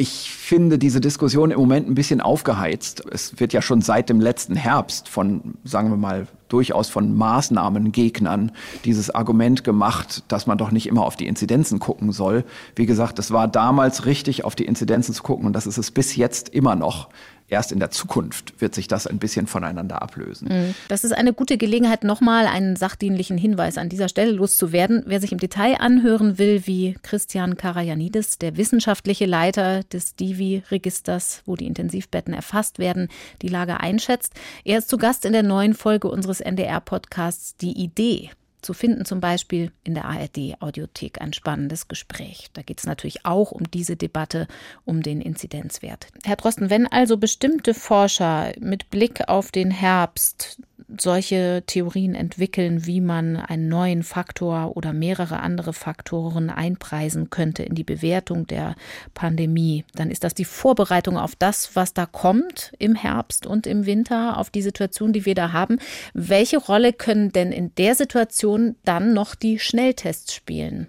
Ich 0.00 0.30
finde 0.30 0.78
diese 0.78 1.00
Diskussion 1.00 1.50
im 1.50 1.58
Moment 1.58 1.88
ein 1.88 1.96
bisschen 1.96 2.20
aufgeheizt. 2.20 3.02
Es 3.10 3.40
wird 3.40 3.52
ja 3.52 3.60
schon 3.60 3.80
seit 3.80 4.08
dem 4.08 4.20
letzten 4.20 4.54
Herbst 4.54 5.08
von, 5.08 5.54
sagen 5.64 5.90
wir 5.90 5.96
mal, 5.96 6.28
durchaus 6.48 6.88
von 6.88 7.16
Maßnahmengegnern 7.16 8.52
dieses 8.84 9.10
Argument 9.10 9.64
gemacht, 9.64 10.22
dass 10.28 10.46
man 10.46 10.56
doch 10.56 10.70
nicht 10.70 10.86
immer 10.86 11.04
auf 11.04 11.16
die 11.16 11.26
Inzidenzen 11.26 11.80
gucken 11.80 12.12
soll. 12.12 12.44
Wie 12.76 12.86
gesagt, 12.86 13.18
es 13.18 13.32
war 13.32 13.48
damals 13.48 14.06
richtig, 14.06 14.44
auf 14.44 14.54
die 14.54 14.66
Inzidenzen 14.66 15.14
zu 15.14 15.24
gucken 15.24 15.46
und 15.46 15.52
das 15.52 15.66
ist 15.66 15.78
es 15.78 15.90
bis 15.90 16.14
jetzt 16.14 16.48
immer 16.50 16.76
noch 16.76 17.08
erst 17.48 17.72
in 17.72 17.78
der 17.78 17.90
Zukunft 17.90 18.60
wird 18.60 18.74
sich 18.74 18.88
das 18.88 19.06
ein 19.06 19.18
bisschen 19.18 19.46
voneinander 19.46 20.02
ablösen. 20.02 20.48
Mhm. 20.48 20.74
Das 20.88 21.04
ist 21.04 21.12
eine 21.12 21.32
gute 21.32 21.58
Gelegenheit, 21.58 22.04
nochmal 22.04 22.46
einen 22.46 22.76
sachdienlichen 22.76 23.38
Hinweis 23.38 23.78
an 23.78 23.88
dieser 23.88 24.08
Stelle 24.08 24.32
loszuwerden. 24.32 25.02
Wer 25.06 25.20
sich 25.20 25.32
im 25.32 25.38
Detail 25.38 25.76
anhören 25.80 26.38
will, 26.38 26.66
wie 26.66 26.96
Christian 27.02 27.56
Karajanidis, 27.56 28.38
der 28.38 28.56
wissenschaftliche 28.56 29.26
Leiter 29.26 29.82
des 29.84 30.14
Divi-Registers, 30.16 31.42
wo 31.46 31.56
die 31.56 31.66
Intensivbetten 31.66 32.34
erfasst 32.34 32.78
werden, 32.78 33.08
die 33.42 33.48
Lage 33.48 33.80
einschätzt. 33.80 34.34
Er 34.64 34.78
ist 34.78 34.88
zu 34.88 34.98
Gast 34.98 35.24
in 35.24 35.32
der 35.32 35.42
neuen 35.42 35.74
Folge 35.74 36.08
unseres 36.08 36.40
NDR-Podcasts 36.40 37.56
Die 37.56 37.72
Idee 37.72 38.30
zu 38.62 38.74
finden, 38.74 39.04
zum 39.04 39.20
Beispiel 39.20 39.72
in 39.84 39.94
der 39.94 40.04
ARD-Audiothek 40.04 41.20
ein 41.20 41.32
spannendes 41.32 41.88
Gespräch. 41.88 42.50
Da 42.54 42.62
geht 42.62 42.78
es 42.78 42.86
natürlich 42.86 43.24
auch 43.24 43.52
um 43.52 43.70
diese 43.70 43.96
Debatte 43.96 44.48
um 44.84 45.02
den 45.02 45.20
Inzidenzwert. 45.20 46.08
Herr 46.24 46.36
Drosten, 46.36 46.70
wenn 46.70 46.86
also 46.86 47.16
bestimmte 47.16 47.74
Forscher 47.74 48.52
mit 48.58 48.90
Blick 48.90 49.28
auf 49.28 49.50
den 49.50 49.70
Herbst 49.70 50.60
solche 50.96 51.62
Theorien 51.66 52.14
entwickeln, 52.14 52.86
wie 52.86 53.00
man 53.00 53.36
einen 53.36 53.68
neuen 53.68 54.02
Faktor 54.02 54.76
oder 54.76 54.92
mehrere 54.92 55.40
andere 55.40 55.72
Faktoren 55.72 56.48
einpreisen 56.48 57.30
könnte 57.30 57.62
in 57.62 57.74
die 57.74 57.84
Bewertung 57.84 58.46
der 58.46 58.74
Pandemie, 59.12 59.84
dann 59.94 60.10
ist 60.10 60.24
das 60.24 60.34
die 60.34 60.46
Vorbereitung 60.46 61.18
auf 61.18 61.36
das, 61.36 61.76
was 61.76 61.92
da 61.92 62.06
kommt 62.06 62.72
im 62.78 62.94
Herbst 62.94 63.46
und 63.46 63.66
im 63.66 63.84
Winter, 63.84 64.38
auf 64.38 64.50
die 64.50 64.62
Situation, 64.62 65.12
die 65.12 65.26
wir 65.26 65.34
da 65.34 65.52
haben. 65.52 65.78
Welche 66.14 66.58
Rolle 66.58 66.92
können 66.92 67.32
denn 67.32 67.52
in 67.52 67.74
der 67.76 67.94
Situation 67.94 68.76
dann 68.84 69.12
noch 69.12 69.34
die 69.34 69.58
Schnelltests 69.58 70.34
spielen? 70.34 70.86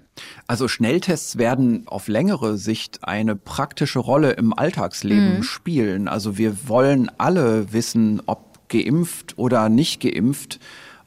Also 0.47 0.67
Schnelltests 0.67 1.37
werden 1.37 1.87
auf 1.87 2.07
längere 2.07 2.57
Sicht 2.57 3.03
eine 3.03 3.35
praktische 3.35 3.99
Rolle 3.99 4.31
im 4.31 4.53
Alltagsleben 4.53 5.37
mhm. 5.37 5.43
spielen. 5.43 6.07
Also 6.07 6.37
wir 6.37 6.67
wollen 6.67 7.09
alle 7.17 7.71
wissen, 7.71 8.21
ob 8.25 8.48
geimpft 8.69 9.37
oder 9.37 9.69
nicht 9.69 10.01
geimpft, 10.01 10.59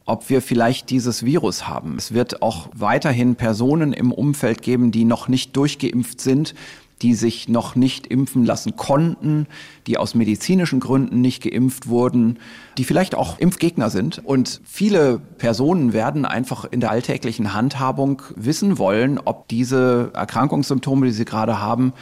ob 0.05 0.29
wir 0.31 0.43
vielleicht 0.43 0.91
dieses 0.91 1.25
Virus 1.25 1.69
haben. 1.69 1.97
Es 1.97 2.13
wird 2.13 2.43
auch 2.43 2.69
weiterhin 2.75 3.37
Personen 3.37 3.93
im 3.93 4.13
Umfeld 4.13 4.63
geben, 4.63 4.91
die 4.91 5.05
noch 5.05 5.29
nicht 5.29 5.57
durchgeimpft 5.57 6.21
sind, 6.21 6.55
die 7.03 7.15
sich 7.15 7.49
noch 7.49 7.75
nicht 7.75 8.07
impfen 8.07 8.45
lassen 8.45 8.77
konnten, 8.77 9.47
die 9.87 9.99
aus 9.99 10.15
medizinischen 10.15 10.79
Gründen 10.79 11.21
nicht 11.21 11.43
geimpft 11.43 11.89
wurden, 11.89 12.39
die 12.79 12.85
vielleicht 12.85 13.15
auch 13.15 13.39
Impfgegner 13.39 13.91
sind. 13.91 14.25
Und 14.25 14.61
viele 14.65 15.19
Personen 15.39 15.93
werden 15.93 16.25
einfach 16.25 16.65
in 16.65 16.81
der 16.81 16.91
alltäglichen 16.91 17.55
Handhabung 17.55 18.23
wissen 18.37 18.79
wollen, 18.79 19.19
ob 19.25 19.49
diese 19.49 20.11
Erkrankungssymptome, 20.15 21.07
die 21.07 21.13
sie 21.13 21.25
gerade 21.25 21.61
haben, 21.61 21.93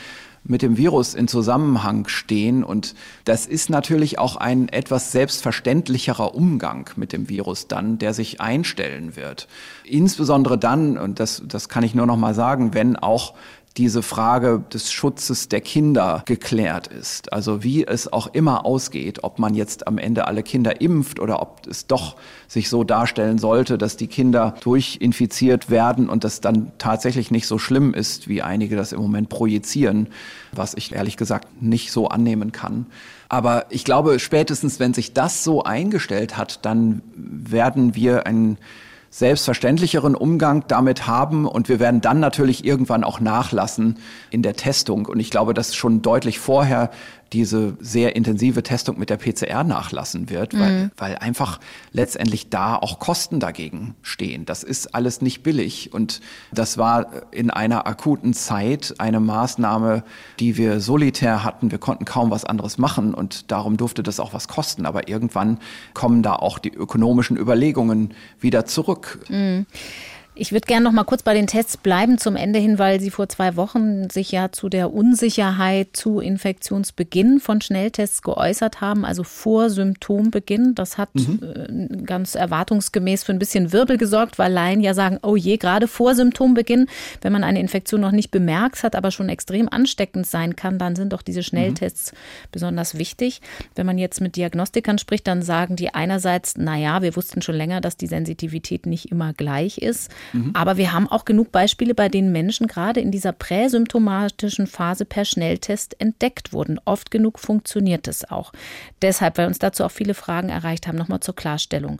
mit 0.42 0.62
dem 0.62 0.76
Virus 0.76 1.14
in 1.14 1.28
Zusammenhang 1.28 2.08
stehen. 2.08 2.64
Und 2.64 2.94
das 3.24 3.46
ist 3.46 3.70
natürlich 3.70 4.18
auch 4.18 4.36
ein 4.36 4.68
etwas 4.68 5.12
selbstverständlicherer 5.12 6.34
Umgang 6.34 6.90
mit 6.96 7.12
dem 7.12 7.28
Virus 7.28 7.68
dann, 7.68 7.98
der 7.98 8.14
sich 8.14 8.40
einstellen 8.40 9.16
wird. 9.16 9.48
Insbesondere 9.84 10.58
dann, 10.58 10.98
und 10.98 11.20
das, 11.20 11.42
das 11.46 11.68
kann 11.68 11.84
ich 11.84 11.94
nur 11.94 12.06
noch 12.06 12.16
mal 12.16 12.34
sagen, 12.34 12.74
wenn 12.74 12.96
auch 12.96 13.34
diese 13.76 14.02
Frage 14.02 14.62
des 14.72 14.90
Schutzes 14.92 15.48
der 15.48 15.60
Kinder 15.60 16.22
geklärt 16.26 16.88
ist. 16.88 17.32
Also 17.32 17.62
wie 17.62 17.86
es 17.86 18.12
auch 18.12 18.26
immer 18.32 18.66
ausgeht, 18.66 19.22
ob 19.22 19.38
man 19.38 19.54
jetzt 19.54 19.86
am 19.86 19.98
Ende 19.98 20.26
alle 20.26 20.42
Kinder 20.42 20.80
impft 20.80 21.20
oder 21.20 21.40
ob 21.40 21.66
es 21.68 21.86
doch 21.86 22.16
sich 22.48 22.68
so 22.68 22.82
darstellen 22.82 23.38
sollte, 23.38 23.78
dass 23.78 23.96
die 23.96 24.08
Kinder 24.08 24.56
durchinfiziert 24.62 25.70
werden 25.70 26.08
und 26.08 26.24
das 26.24 26.40
dann 26.40 26.72
tatsächlich 26.78 27.30
nicht 27.30 27.46
so 27.46 27.58
schlimm 27.58 27.94
ist, 27.94 28.28
wie 28.28 28.42
einige 28.42 28.74
das 28.74 28.92
im 28.92 29.00
Moment 29.00 29.28
projizieren, 29.28 30.08
was 30.50 30.74
ich 30.74 30.92
ehrlich 30.92 31.16
gesagt 31.16 31.62
nicht 31.62 31.92
so 31.92 32.08
annehmen 32.08 32.50
kann. 32.50 32.86
Aber 33.28 33.66
ich 33.70 33.84
glaube, 33.84 34.18
spätestens 34.18 34.80
wenn 34.80 34.94
sich 34.94 35.12
das 35.12 35.44
so 35.44 35.62
eingestellt 35.62 36.36
hat, 36.36 36.64
dann 36.64 37.02
werden 37.14 37.94
wir 37.94 38.26
ein 38.26 38.58
selbstverständlicheren 39.10 40.14
Umgang 40.14 40.64
damit 40.68 41.08
haben 41.08 41.46
und 41.46 41.68
wir 41.68 41.80
werden 41.80 42.00
dann 42.00 42.20
natürlich 42.20 42.64
irgendwann 42.64 43.02
auch 43.02 43.18
nachlassen 43.18 43.98
in 44.30 44.42
der 44.42 44.54
Testung. 44.54 45.06
Und 45.06 45.18
ich 45.18 45.30
glaube, 45.30 45.52
dass 45.52 45.74
schon 45.74 46.00
deutlich 46.00 46.38
vorher 46.38 46.90
diese 47.32 47.76
sehr 47.80 48.16
intensive 48.16 48.62
Testung 48.62 48.98
mit 48.98 49.08
der 49.08 49.16
PCR 49.16 49.62
nachlassen 49.62 50.30
wird, 50.30 50.58
weil, 50.58 50.72
mhm. 50.72 50.90
weil 50.96 51.16
einfach 51.16 51.60
letztendlich 51.92 52.50
da 52.50 52.76
auch 52.76 52.98
Kosten 52.98 53.38
dagegen 53.38 53.94
stehen. 54.02 54.44
Das 54.46 54.64
ist 54.64 54.94
alles 54.94 55.20
nicht 55.22 55.42
billig 55.42 55.92
und 55.92 56.20
das 56.52 56.76
war 56.76 57.06
in 57.30 57.50
einer 57.50 57.86
akuten 57.86 58.34
Zeit 58.34 58.94
eine 58.98 59.20
Maßnahme, 59.20 60.02
die 60.40 60.56
wir 60.56 60.80
solitär 60.80 61.44
hatten. 61.44 61.70
Wir 61.70 61.78
konnten 61.78 62.04
kaum 62.04 62.30
was 62.30 62.44
anderes 62.44 62.78
machen 62.78 63.14
und 63.14 63.50
darum 63.50 63.76
durfte 63.76 64.02
das 64.02 64.18
auch 64.18 64.32
was 64.32 64.48
kosten. 64.48 64.84
Aber 64.86 65.08
irgendwann 65.08 65.58
kommen 65.94 66.22
da 66.22 66.34
auch 66.34 66.58
die 66.58 66.72
ökonomischen 66.72 67.36
Überlegungen 67.36 68.14
wieder 68.40 68.66
zurück. 68.66 69.20
Mhm. 69.28 69.66
Ich 70.36 70.52
würde 70.52 70.66
gerne 70.66 70.84
noch 70.84 70.92
mal 70.92 71.04
kurz 71.04 71.22
bei 71.24 71.34
den 71.34 71.48
Tests 71.48 71.76
bleiben 71.76 72.16
zum 72.16 72.36
Ende 72.36 72.60
hin, 72.60 72.78
weil 72.78 73.00
Sie 73.00 73.10
vor 73.10 73.28
zwei 73.28 73.56
Wochen 73.56 74.08
sich 74.10 74.30
ja 74.30 74.52
zu 74.52 74.68
der 74.68 74.94
Unsicherheit 74.94 75.88
zu 75.92 76.20
Infektionsbeginn 76.20 77.40
von 77.40 77.60
Schnelltests 77.60 78.22
geäußert 78.22 78.80
haben, 78.80 79.04
also 79.04 79.24
vor 79.24 79.70
Symptombeginn. 79.70 80.74
Das 80.76 80.98
hat 80.98 81.10
mhm. 81.14 81.40
Äh, 81.42 82.02
ganz 82.04 82.36
erwartungsgemäß 82.36 83.24
für 83.24 83.32
ein 83.32 83.40
bisschen 83.40 83.72
Wirbel 83.72 83.98
gesorgt, 83.98 84.38
weil 84.38 84.52
Laien 84.52 84.80
ja 84.80 84.94
sagen, 84.94 85.18
oh 85.22 85.34
je, 85.34 85.56
gerade 85.56 85.88
vor 85.88 86.14
Symptombeginn, 86.14 86.86
wenn 87.22 87.32
man 87.32 87.42
eine 87.42 87.60
Infektion 87.60 88.00
noch 88.00 88.12
nicht 88.12 88.30
bemerkt 88.30 88.84
hat, 88.84 88.94
aber 88.94 89.10
schon 89.10 89.28
extrem 89.28 89.68
ansteckend 89.68 90.26
sein 90.26 90.54
kann, 90.54 90.78
dann 90.78 90.94
sind 90.94 91.12
doch 91.12 91.22
diese 91.22 91.42
Schnelltests 91.42 92.12
mhm. 92.12 92.16
besonders 92.52 92.96
wichtig. 92.96 93.40
Wenn 93.74 93.84
man 93.84 93.98
jetzt 93.98 94.20
mit 94.20 94.36
Diagnostikern 94.36 94.98
spricht, 94.98 95.26
dann 95.26 95.42
sagen 95.42 95.74
die 95.74 95.92
einerseits, 95.92 96.56
naja, 96.56 97.02
wir 97.02 97.16
wussten 97.16 97.42
schon 97.42 97.56
länger, 97.56 97.80
dass 97.80 97.96
die 97.96 98.06
Sensitivität 98.06 98.86
nicht 98.86 99.10
immer 99.10 99.32
gleich 99.32 99.78
ist. 99.78 100.08
Mhm. 100.32 100.50
Aber 100.54 100.76
wir 100.76 100.92
haben 100.92 101.08
auch 101.08 101.24
genug 101.24 101.52
Beispiele, 101.52 101.94
bei 101.94 102.08
denen 102.08 102.32
Menschen 102.32 102.66
gerade 102.66 103.00
in 103.00 103.10
dieser 103.10 103.32
präsymptomatischen 103.32 104.66
Phase 104.66 105.04
per 105.04 105.24
Schnelltest 105.24 106.00
entdeckt 106.00 106.52
wurden. 106.52 106.80
Oft 106.84 107.10
genug 107.10 107.38
funktioniert 107.38 108.08
es 108.08 108.30
auch. 108.30 108.52
Deshalb, 109.02 109.38
weil 109.38 109.46
uns 109.46 109.58
dazu 109.58 109.84
auch 109.84 109.90
viele 109.90 110.14
Fragen 110.14 110.48
erreicht 110.48 110.86
haben, 110.86 110.98
nochmal 110.98 111.20
zur 111.20 111.36
Klarstellung. 111.36 111.98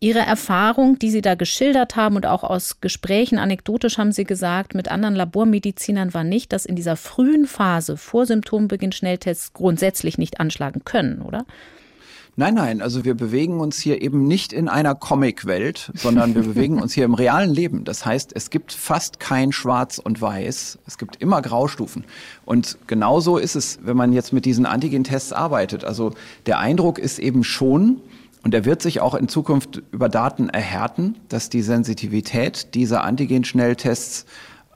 Ihre 0.00 0.20
Erfahrung, 0.20 0.98
die 1.00 1.10
Sie 1.10 1.22
da 1.22 1.34
geschildert 1.34 1.96
haben 1.96 2.14
und 2.14 2.24
auch 2.24 2.44
aus 2.44 2.80
Gesprächen, 2.80 3.38
anekdotisch 3.38 3.98
haben 3.98 4.12
Sie 4.12 4.22
gesagt, 4.24 4.74
mit 4.74 4.88
anderen 4.88 5.16
Labormedizinern 5.16 6.14
war 6.14 6.22
nicht, 6.22 6.52
dass 6.52 6.66
in 6.66 6.76
dieser 6.76 6.94
frühen 6.94 7.46
Phase 7.46 7.96
vor 7.96 8.24
Symptombeginn 8.24 8.92
Schnelltests 8.92 9.54
grundsätzlich 9.54 10.16
nicht 10.16 10.38
anschlagen 10.38 10.84
können, 10.84 11.20
oder? 11.22 11.44
Nein, 12.40 12.54
nein, 12.54 12.82
also 12.82 13.04
wir 13.04 13.16
bewegen 13.16 13.58
uns 13.58 13.80
hier 13.80 14.00
eben 14.00 14.28
nicht 14.28 14.52
in 14.52 14.68
einer 14.68 14.94
Comic-Welt, 14.94 15.90
sondern 15.96 16.36
wir 16.36 16.42
bewegen 16.42 16.80
uns 16.80 16.92
hier 16.92 17.04
im 17.04 17.14
realen 17.14 17.52
Leben. 17.52 17.82
Das 17.82 18.06
heißt, 18.06 18.30
es 18.32 18.50
gibt 18.50 18.72
fast 18.72 19.18
kein 19.18 19.50
Schwarz 19.50 19.98
und 19.98 20.22
Weiß. 20.22 20.78
Es 20.86 20.98
gibt 20.98 21.16
immer 21.16 21.42
Graustufen. 21.42 22.04
Und 22.44 22.78
genauso 22.86 23.38
ist 23.38 23.56
es, 23.56 23.80
wenn 23.82 23.96
man 23.96 24.12
jetzt 24.12 24.32
mit 24.32 24.44
diesen 24.44 24.66
Antigen-Tests 24.66 25.32
arbeitet. 25.32 25.82
Also 25.82 26.12
der 26.46 26.60
Eindruck 26.60 27.00
ist 27.00 27.18
eben 27.18 27.42
schon, 27.42 28.02
und 28.44 28.54
er 28.54 28.64
wird 28.64 28.82
sich 28.82 29.00
auch 29.00 29.16
in 29.16 29.26
Zukunft 29.26 29.82
über 29.90 30.08
Daten 30.08 30.48
erhärten, 30.48 31.16
dass 31.28 31.50
die 31.50 31.62
Sensitivität 31.62 32.72
dieser 32.76 33.02
Antigen-Schnelltests 33.02 34.26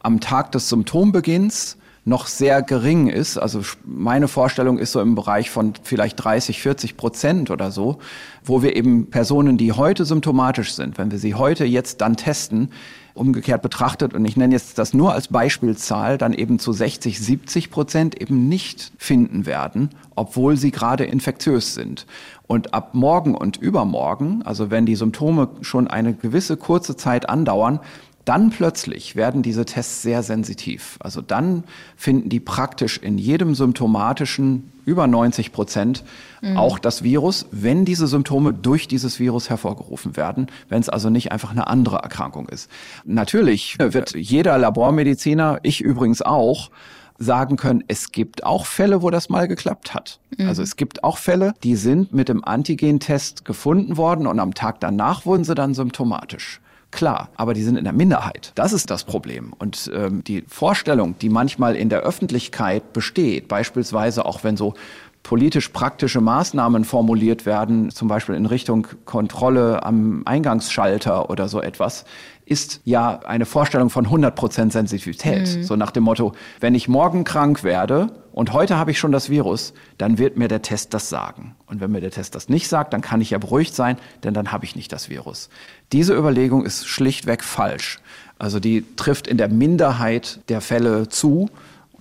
am 0.02 0.18
Tag 0.18 0.50
des 0.50 0.68
Symptombeginns 0.68 1.76
noch 2.04 2.26
sehr 2.26 2.62
gering 2.62 3.08
ist. 3.08 3.38
Also 3.38 3.62
meine 3.84 4.26
Vorstellung 4.26 4.78
ist 4.78 4.92
so 4.92 5.00
im 5.00 5.14
Bereich 5.14 5.50
von 5.50 5.74
vielleicht 5.82 6.22
30, 6.22 6.60
40 6.60 6.96
Prozent 6.96 7.50
oder 7.50 7.70
so, 7.70 7.98
wo 8.44 8.62
wir 8.62 8.74
eben 8.74 9.10
Personen, 9.10 9.56
die 9.56 9.72
heute 9.72 10.04
symptomatisch 10.04 10.74
sind, 10.74 10.98
wenn 10.98 11.12
wir 11.12 11.18
sie 11.18 11.34
heute 11.34 11.64
jetzt 11.64 12.00
dann 12.00 12.16
testen, 12.16 12.70
umgekehrt 13.14 13.62
betrachtet, 13.62 14.14
und 14.14 14.24
ich 14.24 14.36
nenne 14.36 14.54
jetzt 14.54 14.78
das 14.78 14.94
nur 14.94 15.12
als 15.12 15.28
Beispielzahl, 15.28 16.18
dann 16.18 16.32
eben 16.32 16.58
zu 16.58 16.72
60, 16.72 17.20
70 17.20 17.70
Prozent 17.70 18.20
eben 18.20 18.48
nicht 18.48 18.92
finden 18.96 19.46
werden, 19.46 19.90
obwohl 20.14 20.56
sie 20.56 20.70
gerade 20.70 21.04
infektiös 21.04 21.74
sind. 21.74 22.06
Und 22.46 22.74
ab 22.74 22.94
morgen 22.94 23.34
und 23.34 23.58
übermorgen, 23.58 24.42
also 24.44 24.70
wenn 24.70 24.86
die 24.86 24.96
Symptome 24.96 25.50
schon 25.60 25.88
eine 25.88 26.14
gewisse 26.14 26.56
kurze 26.56 26.96
Zeit 26.96 27.28
andauern, 27.28 27.80
dann 28.24 28.50
plötzlich 28.50 29.16
werden 29.16 29.42
diese 29.42 29.64
Tests 29.64 30.02
sehr 30.02 30.22
sensitiv. 30.22 30.98
Also 31.00 31.20
dann 31.20 31.64
finden 31.96 32.28
die 32.28 32.40
praktisch 32.40 32.98
in 32.98 33.18
jedem 33.18 33.54
symptomatischen 33.54 34.72
über 34.84 35.06
90 35.06 35.52
Prozent 35.52 36.04
mhm. 36.40 36.56
auch 36.56 36.78
das 36.78 37.02
Virus, 37.02 37.46
wenn 37.50 37.84
diese 37.84 38.06
Symptome 38.06 38.52
durch 38.52 38.88
dieses 38.88 39.18
Virus 39.20 39.48
hervorgerufen 39.48 40.16
werden, 40.16 40.46
wenn 40.68 40.80
es 40.80 40.88
also 40.88 41.10
nicht 41.10 41.32
einfach 41.32 41.50
eine 41.50 41.66
andere 41.66 41.96
Erkrankung 41.98 42.48
ist. 42.48 42.70
Natürlich 43.04 43.76
wird 43.78 44.14
jeder 44.14 44.58
Labormediziner, 44.58 45.60
ich 45.62 45.80
übrigens 45.80 46.22
auch, 46.22 46.70
sagen 47.18 47.56
können, 47.56 47.84
es 47.88 48.10
gibt 48.10 48.44
auch 48.44 48.66
Fälle, 48.66 49.02
wo 49.02 49.10
das 49.10 49.28
mal 49.28 49.46
geklappt 49.46 49.94
hat. 49.94 50.18
Mhm. 50.36 50.48
Also 50.48 50.62
es 50.62 50.76
gibt 50.76 51.04
auch 51.04 51.18
Fälle, 51.18 51.54
die 51.62 51.76
sind 51.76 52.12
mit 52.12 52.28
dem 52.28 52.44
Antigentest 52.44 53.44
gefunden 53.44 53.96
worden 53.96 54.26
und 54.26 54.40
am 54.40 54.54
Tag 54.54 54.80
danach 54.80 55.24
wurden 55.24 55.44
sie 55.44 55.54
dann 55.54 55.74
symptomatisch. 55.74 56.60
Klar, 56.92 57.30
aber 57.36 57.54
die 57.54 57.62
sind 57.62 57.76
in 57.76 57.84
der 57.84 57.94
Minderheit. 57.94 58.52
Das 58.54 58.74
ist 58.74 58.90
das 58.90 59.04
Problem. 59.04 59.54
Und 59.58 59.90
ähm, 59.94 60.22
die 60.24 60.44
Vorstellung, 60.46 61.16
die 61.18 61.30
manchmal 61.30 61.74
in 61.74 61.88
der 61.88 62.00
Öffentlichkeit 62.00 62.92
besteht, 62.92 63.48
beispielsweise 63.48 64.26
auch 64.26 64.44
wenn 64.44 64.58
so 64.58 64.74
politisch 65.22 65.68
praktische 65.68 66.20
Maßnahmen 66.20 66.84
formuliert 66.84 67.46
werden, 67.46 67.90
zum 67.90 68.08
Beispiel 68.08 68.34
in 68.34 68.46
Richtung 68.46 68.86
Kontrolle 69.04 69.82
am 69.84 70.22
Eingangsschalter 70.24 71.30
oder 71.30 71.48
so 71.48 71.60
etwas, 71.60 72.04
ist 72.44 72.80
ja 72.84 73.20
eine 73.20 73.46
Vorstellung 73.46 73.88
von 73.88 74.06
100% 74.06 74.72
Sensitivität. 74.72 75.56
Mhm. 75.56 75.62
So 75.62 75.76
nach 75.76 75.92
dem 75.92 76.02
Motto, 76.02 76.32
wenn 76.60 76.74
ich 76.74 76.88
morgen 76.88 77.24
krank 77.24 77.62
werde 77.62 78.10
und 78.32 78.52
heute 78.52 78.76
habe 78.76 78.90
ich 78.90 78.98
schon 78.98 79.12
das 79.12 79.30
Virus, 79.30 79.74
dann 79.96 80.18
wird 80.18 80.36
mir 80.36 80.48
der 80.48 80.62
Test 80.62 80.92
das 80.92 81.08
sagen. 81.08 81.54
Und 81.66 81.80
wenn 81.80 81.92
mir 81.92 82.00
der 82.00 82.10
Test 82.10 82.34
das 82.34 82.48
nicht 82.48 82.68
sagt, 82.68 82.92
dann 82.92 83.00
kann 83.00 83.20
ich 83.20 83.30
ja 83.30 83.38
beruhigt 83.38 83.74
sein, 83.74 83.96
denn 84.24 84.34
dann 84.34 84.50
habe 84.50 84.64
ich 84.64 84.74
nicht 84.74 84.92
das 84.92 85.08
Virus. 85.08 85.50
Diese 85.92 86.14
Überlegung 86.14 86.64
ist 86.64 86.86
schlichtweg 86.86 87.44
falsch. 87.44 88.00
Also 88.38 88.58
die 88.58 88.84
trifft 88.96 89.28
in 89.28 89.38
der 89.38 89.48
Minderheit 89.48 90.40
der 90.48 90.60
Fälle 90.60 91.08
zu. 91.08 91.48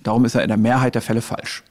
Darum 0.02 0.24
ist 0.24 0.34
er 0.34 0.42
in 0.42 0.48
der 0.48 0.56
Mehrheit 0.56 0.96
der 0.96 1.02
Fälle 1.02 1.22
falsch. 1.22 1.62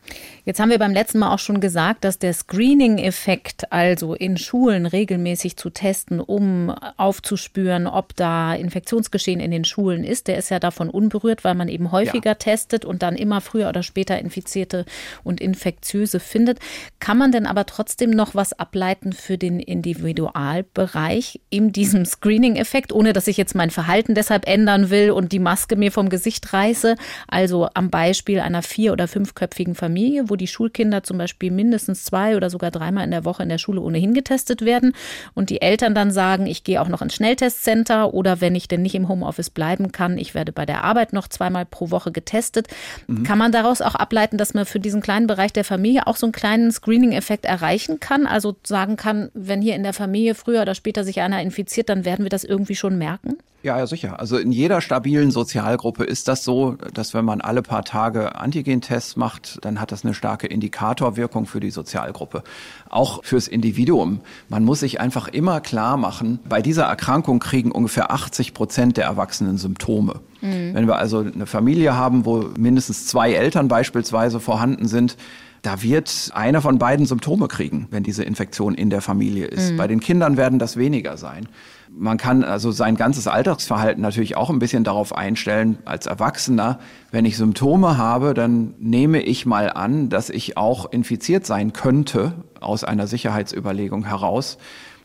Jetzt 0.44 0.60
haben 0.60 0.72
wir 0.72 0.80
beim 0.80 0.94
letzten 0.94 1.20
Mal 1.20 1.34
auch 1.34 1.40
schon 1.40 1.62
gesagt, 1.62 2.04
dass 2.04 2.18
der 2.18 2.34
Screening-Effekt, 2.34 3.72
also 3.72 4.16
in 4.16 4.38
Schulen 4.38 4.88
regelmäßig 4.88 5.56
zu 5.56 5.70
testen, 5.70 6.20
um 6.20 6.72
aufzuspüren, 6.98 7.86
ob 7.86 8.16
da 8.16 8.56
Infektionsgeschehen 8.56 9.40
in 9.40 9.52
den 9.52 9.66
Schulen 9.66 10.04
ist, 10.04 10.28
der 10.28 10.38
ist 10.38 10.50
ja 10.50 10.60
davon 10.60 10.90
unberührt, 10.90 11.44
weil 11.44 11.54
man 11.54 11.68
eben 11.68 11.92
häufiger 11.92 12.32
ja. 12.32 12.36
testet 12.36 12.86
und 12.86 13.04
dann 13.04 13.16
immer 13.16 13.40
früher 13.40 13.70
oder 13.70 13.84
später 13.84 14.18
Infizierte 14.18 14.86
und 15.24 15.40
Infektiöse 15.40 16.20
findet. 16.20 16.58
Kann 17.00 17.20
man 17.20 17.32
denn 17.32 17.46
aber 17.46 17.68
trotzdem 17.68 18.10
noch 18.10 18.34
was 18.34 18.54
ableiten 18.54 19.14
für 19.14 19.38
den 19.38 19.60
Individualbereich 19.60 21.40
in 21.52 21.72
diesem 21.72 22.06
Screening-Effekt, 22.06 22.92
ohne 22.92 23.14
dass 23.14 23.28
ich 23.28 23.38
jetzt 23.38 23.54
mein 23.54 23.70
Verhalten 23.70 24.16
deshalb 24.16 24.48
ändern 24.48 24.90
will 24.90 25.12
und 25.12 25.32
die 25.32 25.40
Maske 25.40 25.76
mir 25.76 25.92
vom 25.92 26.10
Gesicht 26.10 26.52
reiße? 26.52 26.96
Also 27.28 27.70
am 27.76 27.92
Beispiel 27.92 28.40
einer 28.40 28.64
vier- 28.64 28.94
oder 28.94 29.08
fünfköpfigen 29.08 29.76
Familie, 29.76 30.01
wo 30.26 30.36
die 30.36 30.48
Schulkinder 30.48 31.04
zum 31.04 31.18
Beispiel 31.18 31.52
mindestens 31.52 32.04
zwei 32.04 32.36
oder 32.36 32.50
sogar 32.50 32.72
dreimal 32.72 33.04
in 33.04 33.12
der 33.12 33.26
Woche 33.26 33.44
in 33.44 33.50
der 33.50 33.58
Schule 33.58 33.82
ohnehin 33.82 34.14
getestet 34.14 34.64
werden 34.64 34.94
und 35.34 35.50
die 35.50 35.62
Eltern 35.62 35.96
dann 35.96 36.12
sagen, 36.12 36.48
ich 36.48 36.64
gehe 36.64 36.82
auch 36.82 36.88
noch 36.88 37.02
ins 37.02 37.16
Schnelltestcenter 37.16 38.14
oder 38.14 38.42
wenn 38.42 38.56
ich 38.56 38.68
denn 38.68 38.82
nicht 38.82 38.96
im 38.96 39.08
Homeoffice 39.08 39.50
bleiben 39.50 39.92
kann, 39.92 40.18
ich 40.18 40.34
werde 40.34 40.52
bei 40.52 40.66
der 40.66 40.84
Arbeit 40.84 41.14
noch 41.14 41.28
zweimal 41.28 41.66
pro 41.66 41.92
Woche 41.92 42.12
getestet. 42.12 42.68
Mhm. 43.08 43.24
Kann 43.24 43.38
man 43.38 43.52
daraus 43.52 43.82
auch 43.82 43.96
ableiten, 43.96 44.38
dass 44.38 44.54
man 44.54 44.66
für 44.66 44.80
diesen 44.80 45.02
kleinen 45.02 45.28
Bereich 45.28 45.54
der 45.54 45.64
Familie 45.64 46.08
auch 46.08 46.18
so 46.18 46.26
einen 46.26 46.34
kleinen 46.34 46.72
Screening-Effekt 46.72 47.46
erreichen 47.46 48.00
kann? 48.00 48.26
Also 48.26 48.56
sagen 48.64 48.96
kann, 48.96 49.30
wenn 49.34 49.62
hier 49.62 49.76
in 49.76 49.84
der 49.84 49.94
Familie 49.94 50.36
früher 50.36 50.62
oder 50.62 50.76
später 50.76 51.04
sich 51.04 51.22
einer 51.22 51.42
infiziert, 51.42 51.90
dann 51.90 52.06
werden 52.06 52.24
wir 52.24 52.30
das 52.30 52.44
irgendwie 52.44 52.76
schon 52.76 52.98
merken? 52.98 53.38
Ja, 53.64 53.78
ja, 53.78 53.86
sicher. 53.86 54.20
Also 54.20 54.38
in 54.38 54.52
jeder 54.52 54.82
stabilen 54.82 55.30
Sozialgruppe 55.30 56.04
ist 56.04 56.28
das 56.28 56.44
so, 56.44 56.78
dass 56.94 57.14
wenn 57.14 57.26
man 57.26 57.42
alle 57.42 57.62
paar 57.62 57.84
Tage 57.84 58.36
Antigentests 58.36 59.16
macht, 59.16 59.60
dann 59.62 59.80
hat 59.80 59.92
das 59.92 60.04
eine 60.04 60.16
starke 60.16 60.48
Indikatorwirkung 60.48 61.46
für 61.46 61.60
die 61.60 61.70
Sozialgruppe. 61.70 62.44
Auch 62.90 63.24
fürs 63.24 63.48
Individuum. 63.48 64.22
Man 64.50 64.64
muss 64.64 64.80
sich 64.80 65.00
einfach 65.00 65.28
immer 65.28 65.62
klar 65.62 65.98
machen, 65.98 66.40
bei 66.50 66.62
dieser 66.62 66.86
Erkrankung 66.86 67.40
kriegen 67.40 67.72
ungefähr 67.72 68.12
80 68.12 68.56
Prozent 68.56 68.98
der 68.98 69.06
Erwachsenen 69.06 69.58
Symptome. 69.58 70.22
Mhm. 70.42 70.74
Wenn 70.74 70.88
wir 70.88 70.96
also 70.96 71.20
eine 71.20 71.46
Familie 71.46 71.96
haben, 71.96 72.26
wo 72.26 72.50
mindestens 72.58 73.06
zwei 73.06 73.34
Eltern 73.34 73.68
beispielsweise 73.68 74.40
vorhanden 74.40 74.88
sind, 74.88 75.18
da 75.62 75.84
wird 75.84 76.32
einer 76.34 76.62
von 76.62 76.80
beiden 76.80 77.06
Symptome 77.06 77.48
kriegen, 77.48 77.88
wenn 77.92 78.02
diese 78.02 78.24
Infektion 78.24 78.74
in 78.74 78.90
der 78.90 79.02
Familie 79.02 79.46
ist. 79.46 79.74
Mhm. 79.74 79.78
Bei 79.78 79.88
den 79.88 80.00
Kindern 80.00 80.36
werden 80.36 80.58
das 80.58 80.76
weniger 80.78 81.18
sein. 81.18 81.48
Man 81.94 82.18
kann 82.18 82.44
also 82.44 82.72
sein 82.72 82.96
ganzes 82.96 83.28
Alltagsverhalten 83.28 84.02
natürlich 84.02 84.38
auch 84.38 84.50
ein 84.50 84.60
bisschen 84.60 84.84
darauf 84.84 85.16
einstellen, 85.16 85.78
als 85.84 86.06
Erwachsener, 86.06 86.80
wenn 87.12 87.26
ich 87.26 87.36
Symptome 87.36 87.98
habe, 87.98 88.34
dann 88.34 88.74
nehme 88.80 89.22
ich 89.22 89.46
mal 89.46 89.70
an, 89.70 90.08
dass 90.10 90.30
ich 90.30 90.56
auch 90.56 90.90
infiziert 90.92 91.46
sein 91.46 91.74
könnte 91.74 92.34
aus 92.62 92.86
einer 92.86 93.08
Sicherheitsüberlegung 93.08 94.06
heraus. 94.06 94.58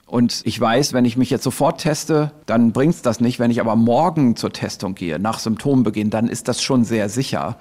Und 0.07 0.43
ich 0.45 0.61
weiß, 0.61 0.93
wenn 0.93 1.05
ich 1.05 1.17
mich 1.17 1.31
jetzt 1.31 1.43
sofort 1.43 1.81
teste, 1.81 2.31
dann 2.47 2.71
bringt 2.71 2.95
es 2.95 3.03
das 3.03 3.21
nicht. 3.21 3.41
Wenn 3.41 3.51
ich 3.51 3.61
aber 3.61 3.75
morgen 3.75 4.37
zur 4.37 4.53
Testung 4.53 4.95
gehe, 4.95 5.19
nach 5.19 5.41
Symptombeginn, 5.41 6.11
dann 6.11 6.29
ist 6.29 6.47
das 6.47 6.63
schon 6.63 6.85
sehr 6.85 7.09
sicher 7.09 7.57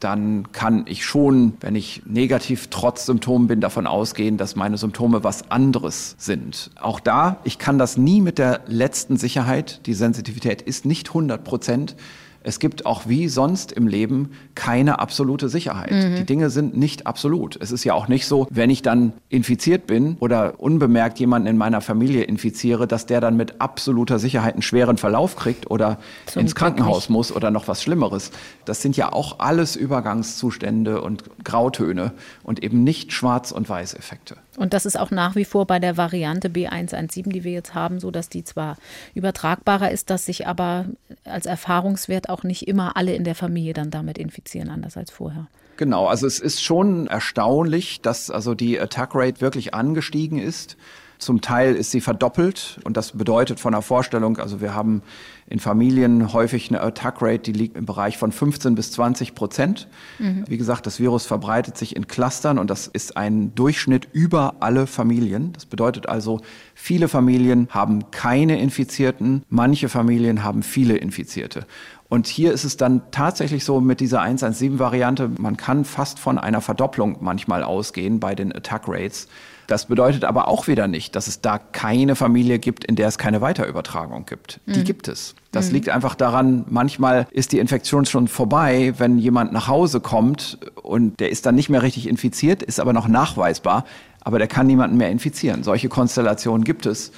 dann 0.00 0.50
kann 0.52 0.84
ich 0.86 1.04
schon, 1.04 1.54
wenn 1.60 1.74
ich 1.74 2.02
negativ 2.06 2.68
trotz 2.70 3.06
Symptomen 3.06 3.46
bin, 3.46 3.60
davon 3.60 3.86
ausgehen, 3.86 4.36
dass 4.36 4.56
meine 4.56 4.78
Symptome 4.78 5.22
was 5.22 5.50
anderes 5.50 6.16
sind. 6.18 6.70
Auch 6.80 7.00
da, 7.00 7.38
ich 7.44 7.58
kann 7.58 7.78
das 7.78 7.96
nie 7.96 8.20
mit 8.20 8.38
der 8.38 8.62
letzten 8.66 9.16
Sicherheit. 9.16 9.86
Die 9.86 9.94
Sensitivität 9.94 10.62
ist 10.62 10.84
nicht 10.84 11.08
100 11.08 11.44
Prozent 11.44 11.96
es 12.42 12.58
gibt 12.58 12.86
auch 12.86 13.06
wie 13.06 13.28
sonst 13.28 13.72
im 13.72 13.86
Leben 13.86 14.30
keine 14.54 14.98
absolute 14.98 15.48
Sicherheit. 15.48 15.90
Mhm. 15.90 16.16
Die 16.16 16.24
Dinge 16.24 16.50
sind 16.50 16.76
nicht 16.76 17.06
absolut. 17.06 17.56
Es 17.60 17.70
ist 17.70 17.84
ja 17.84 17.94
auch 17.94 18.08
nicht 18.08 18.26
so, 18.26 18.46
wenn 18.50 18.70
ich 18.70 18.82
dann 18.82 19.12
infiziert 19.28 19.86
bin 19.86 20.16
oder 20.20 20.58
unbemerkt 20.58 21.18
jemanden 21.18 21.48
in 21.48 21.58
meiner 21.58 21.80
Familie 21.80 22.22
infiziere, 22.22 22.86
dass 22.86 23.06
der 23.06 23.20
dann 23.20 23.36
mit 23.36 23.60
absoluter 23.60 24.18
Sicherheit 24.18 24.54
einen 24.54 24.62
schweren 24.62 24.96
Verlauf 24.96 25.36
kriegt 25.36 25.70
oder 25.70 25.98
Zum 26.26 26.40
ins 26.40 26.54
Krankenhaus 26.54 27.08
muss 27.08 27.30
oder 27.30 27.50
noch 27.50 27.68
was 27.68 27.82
Schlimmeres. 27.82 28.30
Das 28.64 28.80
sind 28.80 28.96
ja 28.96 29.12
auch 29.12 29.40
alles 29.40 29.76
Übergangszustände 29.76 31.02
und 31.02 31.24
Grautöne 31.44 32.12
und 32.42 32.62
eben 32.62 32.84
nicht 32.84 33.12
Schwarz- 33.12 33.52
und 33.52 33.68
Weiß-Effekte. 33.68 34.36
Und 34.60 34.74
das 34.74 34.84
ist 34.84 35.00
auch 35.00 35.10
nach 35.10 35.36
wie 35.36 35.46
vor 35.46 35.66
bei 35.66 35.78
der 35.78 35.96
Variante 35.96 36.48
B117, 36.48 37.30
die 37.30 37.44
wir 37.44 37.52
jetzt 37.52 37.74
haben, 37.74 37.98
so 37.98 38.10
dass 38.10 38.28
die 38.28 38.44
zwar 38.44 38.76
übertragbarer 39.14 39.90
ist, 39.90 40.10
dass 40.10 40.26
sich 40.26 40.46
aber 40.46 40.84
als 41.24 41.46
Erfahrungswert 41.46 42.28
auch 42.28 42.42
nicht 42.42 42.68
immer 42.68 42.94
alle 42.94 43.14
in 43.14 43.24
der 43.24 43.34
Familie 43.34 43.72
dann 43.72 43.90
damit 43.90 44.18
infizieren, 44.18 44.68
anders 44.68 44.98
als 44.98 45.10
vorher. 45.10 45.46
Genau, 45.78 46.08
also 46.08 46.26
es 46.26 46.40
ist 46.40 46.62
schon 46.62 47.06
erstaunlich, 47.06 48.02
dass 48.02 48.30
also 48.30 48.54
die 48.54 48.78
Attack 48.78 49.14
Rate 49.14 49.40
wirklich 49.40 49.72
angestiegen 49.72 50.38
ist. 50.38 50.76
Zum 51.16 51.40
Teil 51.40 51.74
ist 51.74 51.90
sie 51.90 52.02
verdoppelt 52.02 52.80
und 52.84 52.98
das 52.98 53.12
bedeutet 53.12 53.60
von 53.60 53.72
der 53.72 53.80
Vorstellung, 53.80 54.36
also 54.36 54.60
wir 54.60 54.74
haben 54.74 55.02
in 55.50 55.58
Familien 55.58 56.32
häufig 56.32 56.70
eine 56.70 56.80
Attack 56.80 57.20
Rate, 57.20 57.40
die 57.40 57.52
liegt 57.52 57.76
im 57.76 57.84
Bereich 57.84 58.16
von 58.16 58.30
15 58.30 58.76
bis 58.76 58.92
20 58.92 59.34
Prozent. 59.34 59.88
Mhm. 60.20 60.44
Wie 60.46 60.56
gesagt, 60.56 60.86
das 60.86 61.00
Virus 61.00 61.26
verbreitet 61.26 61.76
sich 61.76 61.96
in 61.96 62.06
Clustern 62.06 62.56
und 62.56 62.70
das 62.70 62.86
ist 62.86 63.16
ein 63.16 63.52
Durchschnitt 63.56 64.08
über 64.12 64.54
alle 64.60 64.86
Familien. 64.86 65.52
Das 65.52 65.66
bedeutet 65.66 66.08
also, 66.08 66.40
viele 66.74 67.08
Familien 67.08 67.68
haben 67.70 68.12
keine 68.12 68.60
Infizierten, 68.60 69.42
manche 69.48 69.88
Familien 69.88 70.44
haben 70.44 70.62
viele 70.62 70.96
Infizierte. 70.96 71.66
Und 72.08 72.28
hier 72.28 72.52
ist 72.52 72.64
es 72.64 72.76
dann 72.76 73.02
tatsächlich 73.10 73.64
so 73.64 73.80
mit 73.80 73.98
dieser 73.98 74.22
117-Variante, 74.22 75.30
man 75.38 75.56
kann 75.56 75.84
fast 75.84 76.20
von 76.20 76.38
einer 76.38 76.60
Verdopplung 76.60 77.18
manchmal 77.20 77.64
ausgehen 77.64 78.20
bei 78.20 78.36
den 78.36 78.54
Attack 78.54 78.82
Rates. 78.86 79.26
Das 79.70 79.86
bedeutet 79.86 80.24
aber 80.24 80.48
auch 80.48 80.66
wieder 80.66 80.88
nicht, 80.88 81.14
dass 81.14 81.28
es 81.28 81.42
da 81.42 81.58
keine 81.58 82.16
Familie 82.16 82.58
gibt, 82.58 82.84
in 82.84 82.96
der 82.96 83.06
es 83.06 83.18
keine 83.18 83.40
Weiterübertragung 83.40 84.26
gibt. 84.26 84.58
Die 84.66 84.80
mhm. 84.80 84.84
gibt 84.84 85.06
es. 85.06 85.36
Das 85.52 85.68
mhm. 85.68 85.74
liegt 85.74 85.88
einfach 85.90 86.16
daran, 86.16 86.64
manchmal 86.68 87.28
ist 87.30 87.52
die 87.52 87.60
Infektion 87.60 88.04
schon 88.04 88.26
vorbei, 88.26 88.94
wenn 88.98 89.16
jemand 89.16 89.52
nach 89.52 89.68
Hause 89.68 90.00
kommt 90.00 90.58
und 90.82 91.20
der 91.20 91.30
ist 91.30 91.46
dann 91.46 91.54
nicht 91.54 91.68
mehr 91.68 91.82
richtig 91.82 92.08
infiziert, 92.08 92.64
ist 92.64 92.80
aber 92.80 92.92
noch 92.92 93.06
nachweisbar, 93.06 93.84
aber 94.22 94.38
der 94.38 94.48
kann 94.48 94.66
niemanden 94.66 94.96
mehr 94.96 95.10
infizieren. 95.10 95.62
Solche 95.62 95.88
Konstellationen 95.88 96.64
gibt 96.64 96.84
es. 96.86 97.12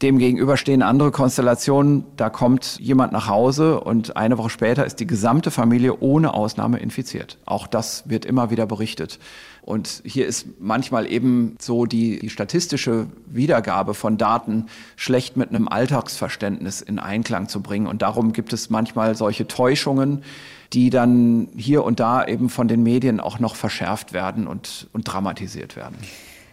Demgegenüber 0.00 0.58
stehen 0.58 0.82
andere 0.82 1.10
Konstellationen, 1.10 2.04
da 2.16 2.28
kommt 2.28 2.78
jemand 2.78 3.12
nach 3.12 3.28
Hause 3.28 3.80
und 3.80 4.16
eine 4.16 4.36
Woche 4.36 4.50
später 4.50 4.84
ist 4.84 5.00
die 5.00 5.06
gesamte 5.08 5.50
Familie 5.50 5.98
ohne 6.00 6.34
Ausnahme 6.34 6.78
infiziert. 6.78 7.38
Auch 7.46 7.66
das 7.66 8.06
wird 8.06 8.26
immer 8.26 8.50
wieder 8.50 8.66
berichtet. 8.66 9.18
Und 9.66 10.00
hier 10.04 10.28
ist 10.28 10.46
manchmal 10.60 11.10
eben 11.10 11.56
so 11.60 11.86
die, 11.86 12.20
die 12.20 12.30
statistische 12.30 13.08
Wiedergabe 13.26 13.94
von 13.94 14.16
Daten 14.16 14.66
schlecht 14.94 15.36
mit 15.36 15.48
einem 15.48 15.66
Alltagsverständnis 15.66 16.80
in 16.80 17.00
Einklang 17.00 17.48
zu 17.48 17.60
bringen. 17.60 17.88
Und 17.88 18.00
darum 18.00 18.32
gibt 18.32 18.52
es 18.52 18.70
manchmal 18.70 19.16
solche 19.16 19.48
Täuschungen, 19.48 20.22
die 20.72 20.88
dann 20.88 21.48
hier 21.56 21.82
und 21.82 21.98
da 21.98 22.24
eben 22.24 22.48
von 22.48 22.68
den 22.68 22.84
Medien 22.84 23.18
auch 23.18 23.40
noch 23.40 23.56
verschärft 23.56 24.12
werden 24.12 24.46
und, 24.46 24.86
und 24.92 25.02
dramatisiert 25.02 25.74
werden. 25.74 25.96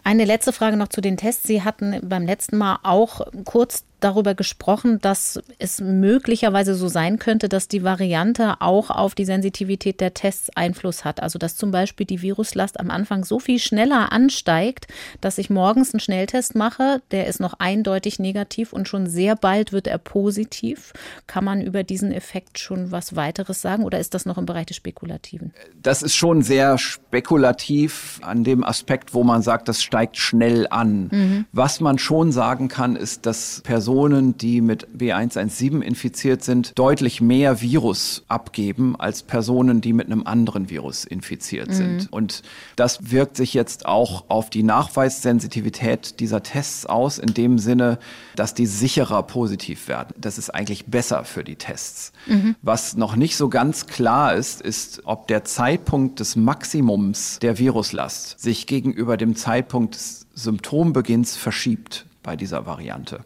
Eine 0.03 0.26
letzte 0.26 0.52
Frage 0.52 0.76
noch 0.76 0.88
zu 0.88 0.99
den 0.99 1.15
Tests. 1.15 1.48
Sie 1.48 1.61
hatten 1.61 1.99
beim 2.02 2.26
letzten 2.26 2.57
Mal 2.57 2.80
auch 2.81 3.22
kurz 3.45 3.85
darüber 4.04 4.36
gesprochen, 4.36 5.00
dass 5.00 5.40
es 5.60 5.82
möglicherweise 5.82 6.76
so 6.76 6.88
sein 6.88 7.20
könnte, 7.20 7.50
dass 7.50 7.68
die 7.68 7.84
Variante 7.84 8.56
auch 8.60 8.90
auf 8.90 9.16
die 9.16 9.26
Sensitivität 9.26 10.02
der 10.02 10.14
Tests 10.14 10.50
Einfluss 10.56 11.06
hat. 11.06 11.22
Also 11.22 11.40
dass 11.40 11.56
zum 11.56 11.72
Beispiel 11.72 12.06
die 12.06 12.22
Viruslast 12.22 12.80
am 12.80 12.90
Anfang 12.90 13.24
so 13.24 13.40
viel 13.40 13.60
schneller 13.60 14.12
ansteigt, 14.12 14.88
dass 15.22 15.38
ich 15.38 15.50
morgens 15.50 15.94
einen 15.94 16.00
Schnelltest 16.00 16.56
mache, 16.56 17.02
der 17.12 17.28
ist 17.28 17.40
noch 17.40 17.56
eindeutig 17.60 18.20
negativ 18.20 18.74
und 18.74 18.88
schon 18.88 19.08
sehr 19.08 19.36
bald 19.36 19.72
wird 19.72 19.88
er 19.88 19.98
positiv. 19.98 20.94
Kann 21.28 21.44
man 21.44 21.62
über 21.62 21.84
diesen 21.84 22.12
Effekt 22.12 22.60
schon 22.60 22.92
was 22.92 23.16
weiteres 23.16 23.62
sagen 23.62 23.84
oder 23.84 24.00
ist 24.00 24.14
das 24.14 24.26
noch 24.26 24.38
im 24.38 24.46
Bereich 24.46 24.66
des 24.66 24.78
Spekulativen? 24.78 25.54
Das 25.82 26.02
ist 26.02 26.16
schon 26.16 26.42
sehr 26.42 26.78
spekulativ 26.78 28.20
an 28.22 28.44
dem 28.44 28.64
Aspekt, 28.64 29.14
wo 29.14 29.24
man 29.24 29.42
sagt, 29.42 29.68
das 29.68 29.82
steigt 29.84 30.18
schnell 30.18 30.68
an. 30.70 31.10
Mhm. 31.12 31.46
Was 31.52 31.80
man 31.80 31.98
schon 31.98 32.32
sagen 32.32 32.68
kann, 32.68 32.96
ist, 32.96 33.26
dass 33.26 33.62
Personen 33.64 33.93
Personen, 33.94 34.36
die 34.40 34.61
mit 34.61 34.88
B117 34.98 35.82
infiziert 35.82 36.44
sind, 36.44 36.72
deutlich 36.80 37.22
mehr 37.22 37.61
Virus 37.61 38.24
abgeben 38.28 38.95
als 38.95 39.22
Personen, 39.22 39.82
die 39.82 39.94
mit 39.94 40.07
einem 40.07 40.26
anderen 40.26 40.72
Virus 40.72 41.06
infiziert 41.06 41.70
mhm. 41.70 41.74
sind. 41.74 42.11
Und 42.11 42.41
das 42.76 43.11
wirkt 43.11 43.38
sich 43.38 43.53
jetzt 43.53 43.86
auch 43.86 44.26
auf 44.30 44.49
die 44.49 44.64
Nachweissensitivität 44.64 46.20
dieser 46.20 46.41
Tests 46.41 46.88
aus, 46.88 47.20
in 47.20 47.36
dem 47.36 47.60
Sinne, 47.60 47.99
dass 48.36 48.56
die 48.56 48.65
sicherer 48.65 49.22
positiv 49.22 49.88
werden. 49.88 50.15
Das 50.18 50.40
ist 50.40 50.49
eigentlich 50.49 50.88
besser 50.88 51.24
für 51.24 51.44
die 51.44 51.56
Tests. 51.56 52.14
Mhm. 52.26 52.56
Was 52.64 52.98
noch 52.98 53.15
nicht 53.15 53.38
so 53.38 53.48
ganz 53.48 53.86
klar 53.86 54.34
ist, 54.34 54.60
ist, 54.60 55.03
ob 55.06 55.28
der 55.28 55.44
Zeitpunkt 55.44 56.20
des 56.20 56.36
Maximums 56.36 57.38
der 57.44 57.60
Viruslast 57.60 58.40
sich 58.40 58.65
gegenüber 58.65 59.18
dem 59.18 59.36
Zeitpunkt 59.36 59.94
des 59.94 60.26
Symptombeginns 60.34 61.38
verschiebt 61.38 62.07
bei 62.24 62.36
dieser 62.36 62.65
Variante. 62.65 63.20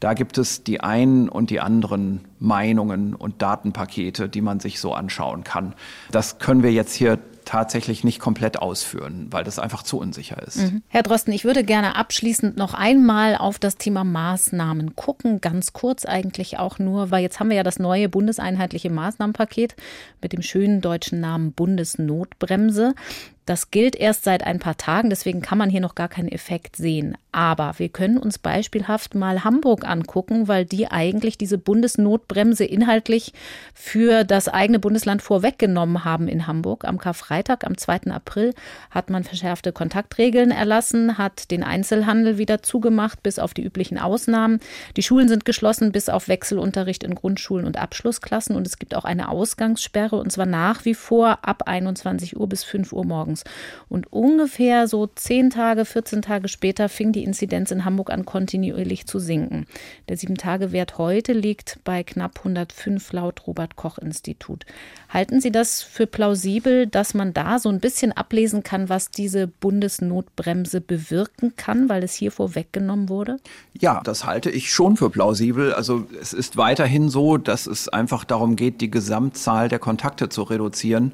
Da 0.00 0.14
gibt 0.14 0.38
es 0.38 0.62
die 0.62 0.80
einen 0.80 1.28
und 1.28 1.50
die 1.50 1.60
anderen 1.60 2.24
Meinungen 2.38 3.14
und 3.14 3.42
Datenpakete, 3.42 4.28
die 4.28 4.40
man 4.40 4.60
sich 4.60 4.80
so 4.80 4.94
anschauen 4.94 5.44
kann. 5.44 5.74
Das 6.10 6.38
können 6.38 6.62
wir 6.62 6.72
jetzt 6.72 6.94
hier 6.94 7.18
tatsächlich 7.48 8.04
nicht 8.04 8.20
komplett 8.20 8.58
ausführen, 8.58 9.28
weil 9.30 9.42
das 9.42 9.58
einfach 9.58 9.82
zu 9.82 9.98
unsicher 9.98 10.40
ist. 10.46 10.58
Mhm. 10.58 10.82
Herr 10.88 11.02
Drosten, 11.02 11.32
ich 11.32 11.46
würde 11.46 11.64
gerne 11.64 11.96
abschließend 11.96 12.58
noch 12.58 12.74
einmal 12.74 13.36
auf 13.36 13.58
das 13.58 13.78
Thema 13.78 14.04
Maßnahmen 14.04 14.94
gucken, 14.96 15.40
ganz 15.40 15.72
kurz 15.72 16.04
eigentlich 16.04 16.58
auch 16.58 16.78
nur, 16.78 17.10
weil 17.10 17.22
jetzt 17.22 17.40
haben 17.40 17.48
wir 17.48 17.56
ja 17.56 17.62
das 17.62 17.78
neue 17.78 18.10
bundeseinheitliche 18.10 18.90
Maßnahmenpaket 18.90 19.76
mit 20.20 20.34
dem 20.34 20.42
schönen 20.42 20.82
deutschen 20.82 21.20
Namen 21.20 21.52
Bundesnotbremse. 21.52 22.94
Das 23.48 23.70
gilt 23.70 23.96
erst 23.96 24.24
seit 24.24 24.44
ein 24.44 24.58
paar 24.58 24.76
Tagen, 24.76 25.08
deswegen 25.08 25.40
kann 25.40 25.56
man 25.56 25.70
hier 25.70 25.80
noch 25.80 25.94
gar 25.94 26.08
keinen 26.08 26.28
Effekt 26.28 26.76
sehen. 26.76 27.16
Aber 27.32 27.74
wir 27.78 27.88
können 27.88 28.18
uns 28.18 28.38
beispielhaft 28.38 29.14
mal 29.14 29.42
Hamburg 29.42 29.88
angucken, 29.88 30.48
weil 30.48 30.66
die 30.66 30.90
eigentlich 30.90 31.38
diese 31.38 31.56
Bundesnotbremse 31.56 32.66
inhaltlich 32.66 33.32
für 33.72 34.24
das 34.24 34.48
eigene 34.48 34.78
Bundesland 34.78 35.22
vorweggenommen 35.22 36.04
haben 36.04 36.28
in 36.28 36.46
Hamburg. 36.46 36.84
Am 36.84 36.98
Karfreitag, 36.98 37.64
am 37.64 37.78
2. 37.78 38.10
April, 38.10 38.52
hat 38.90 39.08
man 39.08 39.24
verschärfte 39.24 39.72
Kontaktregeln 39.72 40.50
erlassen, 40.50 41.16
hat 41.16 41.50
den 41.50 41.62
Einzelhandel 41.62 42.36
wieder 42.36 42.62
zugemacht, 42.62 43.22
bis 43.22 43.38
auf 43.38 43.54
die 43.54 43.64
üblichen 43.64 43.98
Ausnahmen. 43.98 44.60
Die 44.98 45.02
Schulen 45.02 45.28
sind 45.28 45.46
geschlossen, 45.46 45.90
bis 45.90 46.10
auf 46.10 46.28
Wechselunterricht 46.28 47.02
in 47.02 47.14
Grundschulen 47.14 47.64
und 47.64 47.78
Abschlussklassen. 47.78 48.56
Und 48.56 48.66
es 48.66 48.78
gibt 48.78 48.94
auch 48.94 49.06
eine 49.06 49.30
Ausgangssperre, 49.30 50.16
und 50.16 50.30
zwar 50.32 50.46
nach 50.46 50.84
wie 50.84 50.94
vor 50.94 51.38
ab 51.42 51.62
21 51.64 52.38
Uhr 52.38 52.46
bis 52.46 52.64
5 52.64 52.92
Uhr 52.92 53.06
morgens 53.06 53.37
morgens. 53.38 53.44
Und 53.88 54.12
ungefähr 54.12 54.86
so 54.86 55.06
zehn 55.06 55.50
Tage, 55.50 55.84
14 55.84 56.22
Tage 56.22 56.48
später 56.48 56.88
fing 56.88 57.12
die 57.12 57.24
Inzidenz 57.24 57.70
in 57.70 57.84
Hamburg 57.84 58.10
an, 58.10 58.24
kontinuierlich 58.24 59.06
zu 59.06 59.18
sinken. 59.18 59.66
Der 60.08 60.16
Sieben-Tage-Wert 60.16 60.98
heute 60.98 61.32
liegt 61.32 61.78
bei 61.84 62.02
knapp 62.02 62.38
105 62.38 63.12
laut 63.12 63.46
Robert-Koch-Institut. 63.46 64.66
Halten 65.08 65.40
Sie 65.40 65.50
das 65.50 65.82
für 65.82 66.06
plausibel, 66.06 66.86
dass 66.86 67.14
man 67.14 67.32
da 67.32 67.58
so 67.58 67.70
ein 67.70 67.80
bisschen 67.80 68.12
ablesen 68.12 68.62
kann, 68.62 68.88
was 68.90 69.10
diese 69.10 69.46
Bundesnotbremse 69.46 70.80
bewirken 70.82 71.54
kann, 71.56 71.88
weil 71.88 72.04
es 72.04 72.14
hier 72.14 72.30
vorweggenommen 72.30 73.08
wurde? 73.08 73.38
Ja, 73.78 74.02
das 74.04 74.26
halte 74.26 74.50
ich 74.50 74.70
schon 74.70 74.96
für 74.96 75.08
plausibel. 75.08 75.72
Also 75.72 76.06
es 76.20 76.34
ist 76.34 76.58
weiterhin 76.58 77.08
so, 77.08 77.38
dass 77.38 77.66
es 77.66 77.88
einfach 77.88 78.24
darum 78.24 78.56
geht, 78.56 78.82
die 78.82 78.90
Gesamtzahl 78.90 79.68
der 79.68 79.78
Kontakte 79.78 80.28
zu 80.28 80.42
reduzieren. 80.42 81.12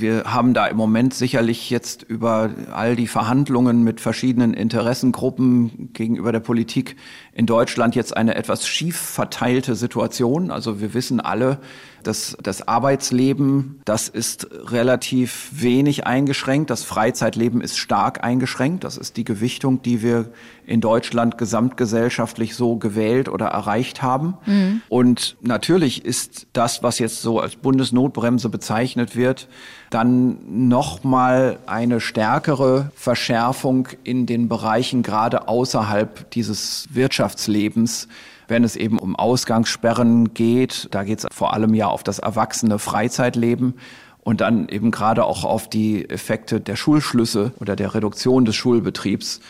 Wir 0.00 0.24
haben 0.24 0.54
da 0.54 0.66
im 0.66 0.76
Moment 0.76 1.14
sicherlich 1.14 1.68
jetzt 1.70 2.02
über 2.02 2.50
all 2.72 2.96
die 2.96 3.06
Verhandlungen 3.06 3.84
mit 3.84 4.00
verschiedenen 4.00 4.54
Interessengruppen 4.54 5.92
gegenüber 5.92 6.32
der 6.32 6.40
Politik 6.40 6.96
in 7.32 7.46
Deutschland 7.46 7.94
jetzt 7.94 8.16
eine 8.16 8.34
etwas 8.34 8.66
schief 8.66 8.96
verteilte 8.96 9.74
Situation. 9.74 10.50
Also 10.50 10.80
wir 10.80 10.94
wissen 10.94 11.20
alle, 11.20 11.58
dass 12.02 12.36
das 12.42 12.66
Arbeitsleben, 12.66 13.80
das 13.84 14.08
ist 14.08 14.48
relativ 14.52 15.50
wenig 15.52 16.06
eingeschränkt. 16.06 16.70
Das 16.70 16.84
Freizeitleben 16.84 17.60
ist 17.60 17.78
stark 17.78 18.24
eingeschränkt. 18.24 18.84
Das 18.84 18.96
ist 18.96 19.16
die 19.16 19.24
Gewichtung, 19.24 19.82
die 19.82 20.02
wir 20.02 20.30
in 20.66 20.80
Deutschland 20.80 21.36
gesamtgesellschaftlich 21.36 22.54
so 22.54 22.76
gewählt 22.76 23.28
oder 23.28 23.46
erreicht 23.46 24.02
haben. 24.02 24.34
Mhm. 24.46 24.82
Und 24.88 25.36
natürlich 25.40 26.04
ist 26.04 26.46
das, 26.52 26.82
was 26.82 26.98
jetzt 27.00 27.22
so 27.22 27.40
als 27.40 27.56
Bundesnotbremse 27.56 28.48
bezeichnet 28.48 29.16
wird, 29.16 29.48
dann 29.90 30.68
nochmal 30.68 31.58
eine 31.66 32.00
stärkere 32.00 32.90
Verschärfung 32.94 33.88
in 34.04 34.26
den 34.26 34.48
Bereichen 34.48 35.02
gerade 35.02 35.48
außerhalb 35.48 36.30
dieses 36.30 36.86
Wirtschaftslebens 36.92 38.06
wenn 38.50 38.64
es 38.64 38.76
eben 38.76 38.98
um 38.98 39.16
Ausgangssperren 39.16 40.34
geht. 40.34 40.88
Da 40.90 41.04
geht 41.04 41.20
es 41.20 41.26
vor 41.32 41.54
allem 41.54 41.72
ja 41.74 41.86
auf 41.86 42.02
das 42.02 42.18
erwachsene 42.18 42.78
Freizeitleben 42.78 43.74
und 44.22 44.40
dann 44.40 44.68
eben 44.68 44.90
gerade 44.90 45.24
auch 45.24 45.44
auf 45.44 45.70
die 45.70 46.08
Effekte 46.10 46.60
der 46.60 46.76
Schulschlüsse 46.76 47.52
oder 47.60 47.76
der 47.76 47.94
Reduktion 47.94 48.44
des 48.44 48.56
Schulbetriebs. 48.56 49.40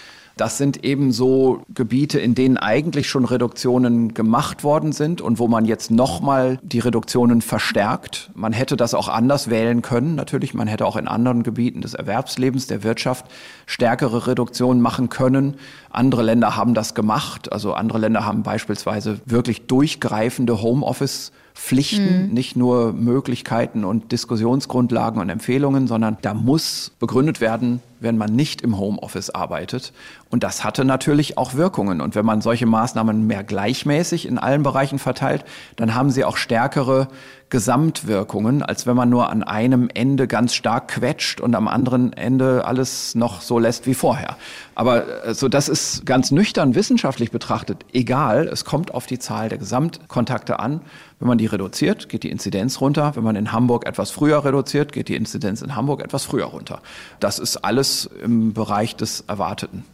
Das 0.41 0.57
sind 0.57 0.87
eben 0.87 1.13
so 1.13 1.65
Gebiete, 1.75 2.19
in 2.19 2.35
denen 2.35 2.57
eigentlich 2.57 3.11
schon 3.11 3.27
Reduktionen 3.27 4.15
gemacht 4.15 4.65
worden 4.65 4.93
sind 4.93 5.21
und 5.21 5.39
wo 5.39 5.49
man 5.49 5.67
jetzt 5.67 5.91
nochmal 5.91 6.59
die 6.63 6.79
Reduktionen 6.79 7.43
verstärkt. 7.43 8.31
Man 8.35 8.55
hätte 8.55 8.79
das 8.79 8.95
auch 8.95 9.09
anders 9.09 9.51
wählen 9.51 9.83
können. 9.83 10.15
Natürlich, 10.15 10.55
man 10.55 10.67
hätte 10.67 10.87
auch 10.87 10.97
in 10.97 11.09
anderen 11.09 11.43
Gebieten 11.43 11.83
des 11.83 11.93
Erwerbslebens, 11.93 12.67
der 12.69 12.83
Wirtschaft 12.85 13.27
stärkere 13.67 14.29
Reduktionen 14.29 14.81
machen 14.81 15.11
können. 15.11 15.57
Andere 15.91 16.23
Länder 16.23 16.57
haben 16.57 16.73
das 16.73 16.95
gemacht. 16.95 17.53
Also 17.53 17.75
andere 17.75 17.99
Länder 17.99 18.25
haben 18.25 18.43
beispielsweise 18.43 19.21
wirklich 19.27 19.67
durchgreifende 19.67 20.63
Homeoffice 20.63 21.33
Pflichten, 21.63 22.29
mhm. 22.29 22.33
nicht 22.33 22.57
nur 22.57 22.95
Möglichkeiten 22.95 23.85
und 23.85 24.13
Diskussionsgrundlagen 24.13 25.21
und 25.21 25.29
Empfehlungen, 25.29 25.87
sondern 25.87 26.17
da 26.23 26.33
muss 26.33 26.91
begründet 26.99 27.43
werden, 27.43 27.81
wenn 28.01 28.17
man 28.17 28.35
nicht 28.35 28.63
im 28.63 28.79
Homeoffice 28.79 29.29
arbeitet. 29.29 29.93
Und 30.31 30.43
das 30.43 30.65
hatte 30.65 30.87
natürlich 30.87 31.37
auch 31.37 31.55
Wirkungen. 31.55 32.01
Und 32.01 32.15
wenn 32.15 32.25
man 32.25 32.41
solche 32.41 32.65
Maßnahmen 32.65 33.27
mehr 33.27 33.45
gleichmäßig 33.45 34.27
in 34.27 34.39
allen 34.39 34.63
Bereichen 34.63 34.99
verteilt, 34.99 35.45
dann 35.77 35.95
haben 35.95 36.11
sie 36.11 36.25
auch 36.25 36.39
stärkere 36.39 37.09
Gesamtwirkungen, 37.51 38.63
als 38.63 38.87
wenn 38.87 38.97
man 38.97 39.11
nur 39.11 39.29
an 39.29 39.43
einem 39.43 39.89
Ende 39.93 40.29
ganz 40.29 40.55
stark 40.55 40.89
quetscht 40.89 41.41
und 41.41 41.55
am 41.57 41.67
anderen 41.67 42.13
Ende 42.13 42.65
alles 42.65 43.15
noch 43.17 43.43
so 43.43 43.59
lässt 43.59 43.87
wie 43.87 43.95
vorher. 43.95 44.37
Aber 44.75 45.05
so 45.05 45.41
also 45.41 45.49
das 45.49 45.69
ist 45.69 46.07
ganz 46.07 46.31
nüchtern 46.31 46.75
wissenschaftlich 46.75 47.33
betrachtet 47.33 47.85
egal. 47.93 48.47
Es 48.47 48.65
kommt 48.65 48.95
auf 48.95 49.07
die 49.07 49.19
Zahl 49.19 49.49
der 49.49 49.59
Gesamtkontakte 49.59 50.61
an. 50.61 50.81
Wenn 51.19 51.29
man 51.29 51.39
die 51.39 51.47
reduziert, 51.47 52.09
geht 52.09 52.23
die 52.23 52.31
Inzidenz 52.31 52.81
runter. 52.81 53.17
Wenn 53.17 53.25
man 53.25 53.37
in 53.37 53.53
Hamburg 53.53 53.87
etwas 53.87 54.11
früher 54.11 54.45
reduziert, 54.45 54.93
geht 54.93 55.09
die 55.09 55.17
Inzidenz 55.17 55.61
in 55.61 55.75
Hamburg 55.75 56.03
etwas 56.03 56.25
früher 56.25 56.47
runter. 56.47 56.81
Das 57.19 57.39
ist 57.39 57.59
alles 57.59 58.09
im 58.23 58.53
Bereich 58.53 58.97
des 58.97 59.25
Erwarteten. 59.27 59.85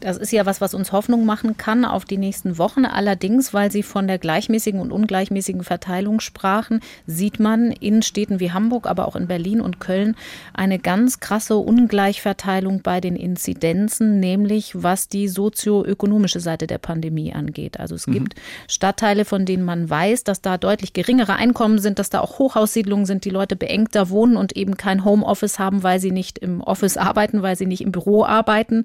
Das 0.00 0.16
ist 0.16 0.32
ja 0.32 0.44
was, 0.44 0.60
was 0.60 0.74
uns 0.74 0.92
Hoffnung 0.92 1.24
machen 1.24 1.56
kann 1.56 1.84
auf 1.84 2.04
die 2.04 2.18
nächsten 2.18 2.58
Wochen. 2.58 2.84
Allerdings, 2.84 3.54
weil 3.54 3.70
Sie 3.70 3.82
von 3.82 4.06
der 4.06 4.18
gleichmäßigen 4.18 4.80
und 4.80 4.92
ungleichmäßigen 4.92 5.64
Verteilung 5.64 6.20
sprachen, 6.20 6.80
sieht 7.06 7.40
man 7.40 7.70
in 7.70 8.02
Städten 8.02 8.40
wie 8.40 8.52
Hamburg, 8.52 8.86
aber 8.86 9.08
auch 9.08 9.16
in 9.16 9.26
Berlin 9.26 9.60
und 9.60 9.80
Köln 9.80 10.14
eine 10.52 10.78
ganz 10.78 11.20
krasse 11.20 11.56
Ungleichverteilung 11.56 12.82
bei 12.82 13.00
den 13.00 13.16
Inzidenzen, 13.16 14.20
nämlich 14.20 14.82
was 14.82 15.08
die 15.08 15.28
sozioökonomische 15.28 16.40
Seite 16.40 16.66
der 16.66 16.78
Pandemie 16.78 17.32
angeht. 17.32 17.80
Also 17.80 17.94
es 17.94 18.06
mhm. 18.06 18.12
gibt 18.12 18.34
Stadtteile, 18.68 19.24
von 19.24 19.46
denen 19.46 19.64
man 19.64 19.88
weiß, 19.88 20.24
dass 20.24 20.42
da 20.42 20.58
deutlich 20.58 20.92
geringere 20.92 21.36
Einkommen 21.36 21.78
sind, 21.78 21.98
dass 21.98 22.10
da 22.10 22.20
auch 22.20 22.38
Hochhaussiedlungen 22.38 23.06
sind, 23.06 23.24
die 23.24 23.30
Leute 23.30 23.56
beengter 23.56 24.10
wohnen 24.10 24.36
und 24.36 24.56
eben 24.56 24.76
kein 24.76 25.04
Homeoffice 25.04 25.58
haben, 25.58 25.82
weil 25.82 25.98
sie 25.98 26.10
nicht 26.10 26.38
im 26.38 26.60
Office 26.60 26.96
arbeiten, 26.96 27.42
weil 27.42 27.56
sie 27.56 27.66
nicht 27.66 27.80
im 27.80 27.92
Büro 27.92 28.24
arbeiten 28.24 28.84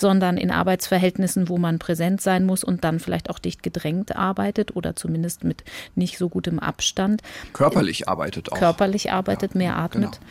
sondern 0.00 0.36
in 0.36 0.50
Arbeitsverhältnissen, 0.50 1.48
wo 1.48 1.58
man 1.58 1.78
präsent 1.78 2.20
sein 2.20 2.44
muss 2.46 2.64
und 2.64 2.84
dann 2.84 3.00
vielleicht 3.00 3.30
auch 3.30 3.38
dicht 3.38 3.62
gedrängt 3.62 4.16
arbeitet 4.16 4.74
oder 4.76 4.96
zumindest 4.96 5.44
mit 5.44 5.64
nicht 5.94 6.18
so 6.18 6.28
gutem 6.28 6.58
Abstand. 6.58 7.22
Körperlich 7.52 8.08
arbeitet 8.08 8.52
auch. 8.52 8.58
Körperlich 8.58 9.12
arbeitet, 9.12 9.52
ja, 9.54 9.58
mehr 9.58 9.76
atmet. 9.76 10.12
Genau. 10.12 10.26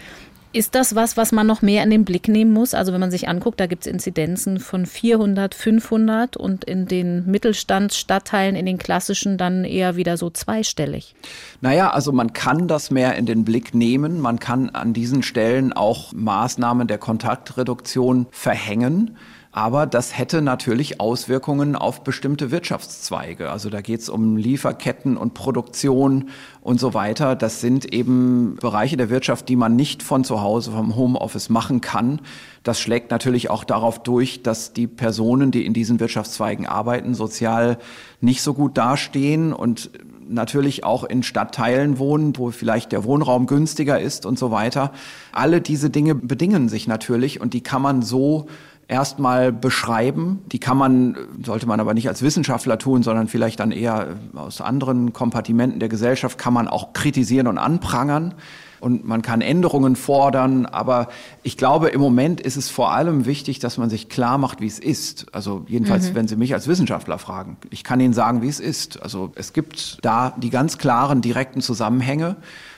Ist 0.55 0.73
das 0.73 0.95
was, 0.95 1.17
was 1.17 1.33
man 1.33 1.45
noch 1.45 1.61
mehr 1.61 1.83
in 1.83 1.89
den 1.89 2.05
Blick 2.05 2.29
nehmen 2.29 2.53
muss? 2.53 2.73
Also 2.73 2.93
wenn 2.93 3.01
man 3.01 3.11
sich 3.11 3.27
anguckt, 3.27 3.59
da 3.59 3.65
gibt 3.65 3.85
es 3.85 3.91
Inzidenzen 3.91 4.61
von 4.61 4.85
400, 4.85 5.53
500 5.53 6.37
und 6.37 6.63
in 6.63 6.85
den 6.85 7.29
Mittelstandsstadtteilen, 7.29 8.55
in 8.55 8.65
den 8.65 8.77
klassischen 8.77 9.37
dann 9.37 9.65
eher 9.65 9.97
wieder 9.97 10.15
so 10.15 10.29
zweistellig. 10.29 11.13
Naja, 11.59 11.89
also 11.89 12.13
man 12.13 12.31
kann 12.31 12.69
das 12.69 12.89
mehr 12.89 13.15
in 13.15 13.25
den 13.25 13.43
Blick 13.43 13.75
nehmen. 13.75 14.21
Man 14.21 14.39
kann 14.39 14.69
an 14.69 14.93
diesen 14.93 15.23
Stellen 15.23 15.73
auch 15.73 16.13
Maßnahmen 16.13 16.87
der 16.87 16.99
Kontaktreduktion 16.99 18.27
verhängen. 18.31 19.17
Aber 19.57 19.85
das 19.85 20.17
hätte 20.17 20.41
natürlich 20.41 20.99
Auswirkungen 20.99 21.77
auf 21.77 22.03
bestimmte 22.03 22.51
Wirtschaftszweige. 22.51 23.51
Also 23.51 23.69
da 23.69 23.79
geht 23.79 24.01
es 24.01 24.09
um 24.09 24.35
Lieferketten 24.35 25.15
und 25.15 25.33
Produktion 25.33 26.27
und 26.59 26.77
so 26.77 26.93
weiter. 26.93 27.37
Das 27.37 27.61
sind 27.61 27.85
eben 27.93 28.57
Bereiche 28.59 28.97
der 28.97 29.09
Wirtschaft, 29.09 29.47
die 29.47 29.55
man 29.55 29.77
nicht 29.77 30.03
von 30.03 30.25
zu 30.25 30.41
Hause, 30.41 30.71
vom 30.71 30.97
Homeoffice 30.97 31.47
machen 31.47 31.79
kann. 31.79 32.19
Das 32.63 32.81
schlägt 32.81 33.11
natürlich 33.11 33.49
auch 33.49 33.63
darauf 33.63 34.03
durch, 34.03 34.43
dass 34.43 34.73
die 34.73 34.87
Personen, 34.87 35.51
die 35.51 35.65
in 35.65 35.73
diesen 35.73 36.01
Wirtschaftszweigen 36.01 36.65
arbeiten, 36.65 37.15
sozial 37.15 37.77
nicht 38.19 38.41
so 38.41 38.55
gut 38.55 38.77
dastehen 38.77 39.53
und 39.53 39.89
natürlich 40.27 40.83
auch 40.83 41.03
in 41.05 41.23
Stadtteilen 41.23 41.97
wohnen, 41.97 42.37
wo 42.37 42.51
vielleicht 42.51 42.91
der 42.91 43.05
Wohnraum 43.05 43.45
günstiger 43.45 44.01
ist 44.01 44.25
und 44.25 44.37
so 44.37 44.51
weiter. 44.51 44.91
Alle 45.31 45.61
diese 45.61 45.89
Dinge 45.89 46.15
bedingen 46.15 46.67
sich 46.67 46.87
natürlich 46.87 47.39
und 47.39 47.53
die 47.53 47.61
kann 47.61 47.81
man 47.81 48.01
so 48.01 48.47
erstmal 48.87 49.51
beschreiben. 49.51 50.41
Die 50.51 50.59
kann 50.59 50.77
man, 50.77 51.17
sollte 51.43 51.67
man 51.67 51.79
aber 51.79 51.93
nicht 51.93 52.07
als 52.07 52.21
Wissenschaftler 52.21 52.77
tun, 52.77 53.03
sondern 53.03 53.27
vielleicht 53.27 53.59
dann 53.59 53.71
eher 53.71 54.15
aus 54.35 54.61
anderen 54.61 55.13
Kompartimenten 55.13 55.79
der 55.79 55.89
Gesellschaft, 55.89 56.37
kann 56.37 56.53
man 56.53 56.67
auch 56.67 56.93
kritisieren 56.93 57.47
und 57.47 57.57
anprangern. 57.57 58.35
Und 58.81 59.03
man 59.07 59.23
kann 59.23 59.41
Änderungen 59.41 59.95
fordern, 59.95 60.67
aber 60.67 61.07
ich 61.41 61.57
glaube, 61.57 61.87
im 61.87 62.01
Moment 62.01 62.39
ist 62.39 62.55
es 62.55 62.69
vor 62.69 62.91
allem 62.91 63.25
wichtig, 63.25 63.57
dass 63.57 63.77
man 63.77 63.89
sich 63.89 64.09
klar 64.09 64.37
macht, 64.37 64.61
wie 64.61 64.67
es 64.67 64.77
ist. 64.77 65.33
Also 65.33 65.65
jedenfalls, 65.67 66.11
mhm. 66.11 66.15
wenn 66.15 66.27
Sie 66.27 66.35
mich 66.35 66.53
als 66.53 66.67
Wissenschaftler 66.67 67.17
fragen. 67.17 67.57
Ich 67.71 67.83
kann 67.83 67.99
Ihnen 67.99 68.13
sagen, 68.13 68.43
wie 68.43 68.47
es 68.47 68.59
ist. 68.59 69.01
Also 69.01 69.31
es 69.35 69.53
gibt 69.53 69.97
da 70.03 70.35
die 70.37 70.51
ganz 70.51 70.77
klaren, 70.77 71.21
direkten 71.21 71.61
Zusammenhänge. 71.61 72.35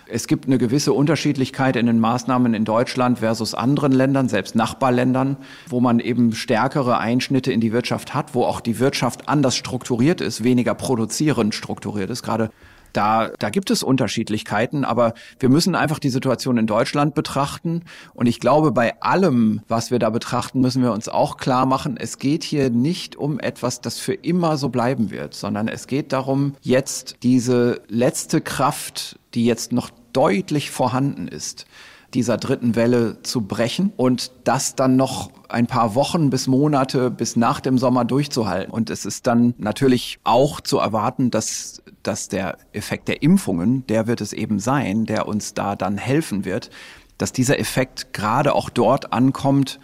Es 0.09 0.27
gibt 0.27 0.45
eine 0.45 0.57
gewisse 0.57 0.93
Unterschiedlichkeit 0.93 1.75
in 1.75 1.85
den 1.85 1.99
Maßnahmen 1.99 2.53
in 2.53 2.65
Deutschland 2.65 3.19
versus 3.19 3.53
anderen 3.53 3.91
Ländern, 3.91 4.29
selbst 4.29 4.55
Nachbarländern, 4.55 5.37
wo 5.69 5.79
man 5.79 5.99
eben 5.99 6.33
stärkere 6.33 6.97
Einschnitte 6.97 7.51
in 7.51 7.61
die 7.61 7.73
Wirtschaft 7.73 8.13
hat, 8.13 8.33
wo 8.33 8.43
auch 8.43 8.61
die 8.61 8.79
Wirtschaft 8.79 9.27
anders 9.29 9.55
strukturiert 9.55 10.21
ist, 10.21 10.43
weniger 10.43 10.75
produzierend 10.75 11.55
strukturiert 11.55 12.09
ist. 12.09 12.23
Gerade 12.23 12.49
da, 12.93 13.29
da 13.37 13.49
gibt 13.49 13.69
es 13.69 13.83
Unterschiedlichkeiten, 13.83 14.83
aber 14.83 15.13
wir 15.39 15.49
müssen 15.49 15.75
einfach 15.75 15.99
die 15.99 16.09
Situation 16.09 16.57
in 16.57 16.65
Deutschland 16.65 17.13
betrachten. 17.13 17.83
Und 18.15 18.25
ich 18.25 18.39
glaube, 18.39 18.71
bei 18.71 18.99
allem, 19.01 19.61
was 19.67 19.91
wir 19.91 19.99
da 19.99 20.09
betrachten, 20.09 20.61
müssen 20.61 20.81
wir 20.81 20.91
uns 20.91 21.07
auch 21.07 21.37
klar 21.37 21.65
machen, 21.65 21.97
es 21.97 22.17
geht 22.17 22.43
hier 22.43 22.69
nicht 22.69 23.15
um 23.15 23.39
etwas, 23.39 23.81
das 23.81 23.99
für 23.99 24.13
immer 24.13 24.57
so 24.57 24.69
bleiben 24.69 25.11
wird, 25.11 25.35
sondern 25.35 25.67
es 25.67 25.85
geht 25.85 26.11
darum, 26.11 26.55
jetzt 26.61 27.17
diese 27.21 27.81
letzte 27.87 28.41
Kraft, 28.41 29.16
die 29.33 29.45
jetzt 29.45 29.71
noch 29.71 29.89
deutlich 30.13 30.71
vorhanden 30.71 31.27
ist, 31.27 31.65
dieser 32.13 32.37
dritten 32.37 32.75
Welle 32.75 33.21
zu 33.23 33.41
brechen 33.41 33.91
und 33.97 34.31
das 34.45 34.75
dann 34.75 34.95
noch 34.95 35.29
ein 35.49 35.67
paar 35.67 35.93
Wochen 35.93 36.29
bis 36.29 36.47
Monate 36.47 37.11
bis 37.11 37.35
nach 37.35 37.59
dem 37.59 37.77
Sommer 37.77 38.05
durchzuhalten. 38.05 38.71
Und 38.71 38.89
es 38.89 39.05
ist 39.05 39.27
dann 39.27 39.53
natürlich 39.57 40.19
auch 40.23 40.61
zu 40.61 40.77
erwarten, 40.77 41.31
dass, 41.31 41.81
dass 42.03 42.29
der 42.29 42.57
Effekt 42.71 43.07
der 43.09 43.21
Impfungen, 43.21 43.85
der 43.87 44.07
wird 44.07 44.21
es 44.21 44.33
eben 44.33 44.59
sein, 44.59 45.05
der 45.05 45.27
uns 45.27 45.53
da 45.53 45.75
dann 45.75 45.97
helfen 45.97 46.45
wird. 46.45 46.69
dass 47.17 47.31
dieser 47.33 47.57
Effekt 47.59 48.13
gerade 48.13 48.53
auch 48.53 48.69
dort 48.69 49.11
ankommt, 49.11 49.79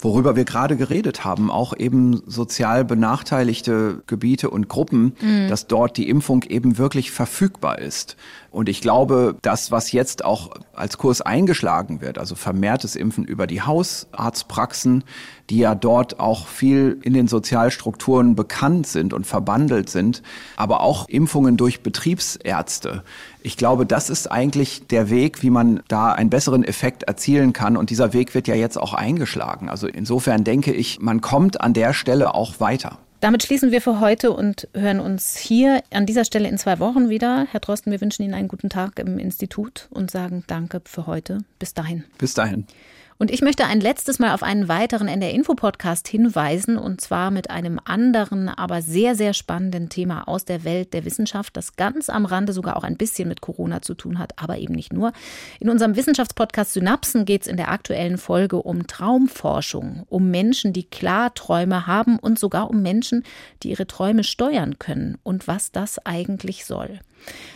worüber 0.00 0.36
wir 0.36 0.44
gerade 0.44 0.76
geredet 0.76 1.24
haben, 1.24 1.50
auch 1.50 1.74
eben 1.76 2.22
sozial 2.26 2.84
benachteiligte 2.84 4.02
Gebiete 4.06 4.50
und 4.50 4.68
Gruppen, 4.68 5.14
mhm. 5.20 5.48
dass 5.48 5.66
dort 5.66 5.96
die 5.96 6.08
Impfung 6.08 6.42
eben 6.42 6.78
wirklich 6.78 7.10
verfügbar 7.10 7.78
ist. 7.78 8.16
Und 8.54 8.68
ich 8.68 8.80
glaube, 8.80 9.34
das, 9.42 9.72
was 9.72 9.90
jetzt 9.90 10.24
auch 10.24 10.50
als 10.72 10.96
Kurs 10.96 11.20
eingeschlagen 11.20 12.00
wird, 12.00 12.18
also 12.18 12.36
vermehrtes 12.36 12.94
Impfen 12.94 13.24
über 13.24 13.48
die 13.48 13.62
Hausarztpraxen, 13.62 15.02
die 15.50 15.58
ja 15.58 15.74
dort 15.74 16.20
auch 16.20 16.46
viel 16.46 17.00
in 17.02 17.14
den 17.14 17.26
Sozialstrukturen 17.26 18.36
bekannt 18.36 18.86
sind 18.86 19.12
und 19.12 19.26
verbandelt 19.26 19.90
sind, 19.90 20.22
aber 20.56 20.82
auch 20.82 21.08
Impfungen 21.08 21.56
durch 21.56 21.82
Betriebsärzte. 21.82 23.02
Ich 23.42 23.56
glaube, 23.56 23.86
das 23.86 24.08
ist 24.08 24.30
eigentlich 24.30 24.86
der 24.86 25.10
Weg, 25.10 25.42
wie 25.42 25.50
man 25.50 25.82
da 25.88 26.12
einen 26.12 26.30
besseren 26.30 26.62
Effekt 26.62 27.02
erzielen 27.02 27.52
kann. 27.52 27.76
Und 27.76 27.90
dieser 27.90 28.12
Weg 28.12 28.36
wird 28.36 28.46
ja 28.46 28.54
jetzt 28.54 28.78
auch 28.78 28.94
eingeschlagen. 28.94 29.68
Also 29.68 29.88
insofern 29.88 30.44
denke 30.44 30.72
ich, 30.72 31.00
man 31.00 31.20
kommt 31.20 31.60
an 31.60 31.72
der 31.72 31.92
Stelle 31.92 32.36
auch 32.36 32.60
weiter. 32.60 32.98
Damit 33.24 33.42
schließen 33.42 33.72
wir 33.72 33.80
für 33.80 34.00
heute 34.00 34.32
und 34.32 34.68
hören 34.74 35.00
uns 35.00 35.34
hier 35.34 35.82
an 35.90 36.04
dieser 36.04 36.26
Stelle 36.26 36.46
in 36.46 36.58
zwei 36.58 36.78
Wochen 36.78 37.08
wieder. 37.08 37.46
Herr 37.50 37.60
Drosten, 37.60 37.90
wir 37.90 38.02
wünschen 38.02 38.22
Ihnen 38.22 38.34
einen 38.34 38.48
guten 38.48 38.68
Tag 38.68 38.98
im 38.98 39.18
Institut 39.18 39.88
und 39.88 40.10
sagen 40.10 40.44
Danke 40.46 40.82
für 40.84 41.06
heute. 41.06 41.38
Bis 41.58 41.72
dahin. 41.72 42.04
Bis 42.18 42.34
dahin. 42.34 42.66
Und 43.16 43.30
ich 43.30 43.42
möchte 43.42 43.64
ein 43.66 43.80
letztes 43.80 44.18
Mal 44.18 44.34
auf 44.34 44.42
einen 44.42 44.66
weiteren 44.66 45.06
NDR 45.06 45.32
Info 45.32 45.54
Podcast 45.54 46.08
hinweisen 46.08 46.76
und 46.76 47.00
zwar 47.00 47.30
mit 47.30 47.48
einem 47.48 47.80
anderen, 47.84 48.48
aber 48.48 48.82
sehr, 48.82 49.14
sehr 49.14 49.34
spannenden 49.34 49.88
Thema 49.88 50.26
aus 50.26 50.44
der 50.44 50.64
Welt 50.64 50.92
der 50.94 51.04
Wissenschaft, 51.04 51.56
das 51.56 51.76
ganz 51.76 52.10
am 52.10 52.24
Rande 52.26 52.52
sogar 52.52 52.76
auch 52.76 52.82
ein 52.82 52.96
bisschen 52.96 53.28
mit 53.28 53.40
Corona 53.40 53.82
zu 53.82 53.94
tun 53.94 54.18
hat, 54.18 54.42
aber 54.42 54.58
eben 54.58 54.74
nicht 54.74 54.92
nur. 54.92 55.12
In 55.60 55.70
unserem 55.70 55.94
Wissenschaftspodcast 55.94 56.72
Synapsen 56.72 57.24
geht 57.24 57.42
es 57.42 57.48
in 57.48 57.56
der 57.56 57.70
aktuellen 57.70 58.18
Folge 58.18 58.56
um 58.56 58.88
Traumforschung, 58.88 60.04
um 60.08 60.30
Menschen, 60.30 60.72
die 60.72 60.84
Klarträume 60.84 61.86
haben 61.86 62.18
und 62.18 62.38
sogar 62.38 62.68
um 62.68 62.82
Menschen, 62.82 63.22
die 63.62 63.70
ihre 63.70 63.86
Träume 63.86 64.24
steuern 64.24 64.80
können 64.80 65.18
und 65.22 65.46
was 65.46 65.70
das 65.70 66.04
eigentlich 66.04 66.64
soll. 66.64 66.98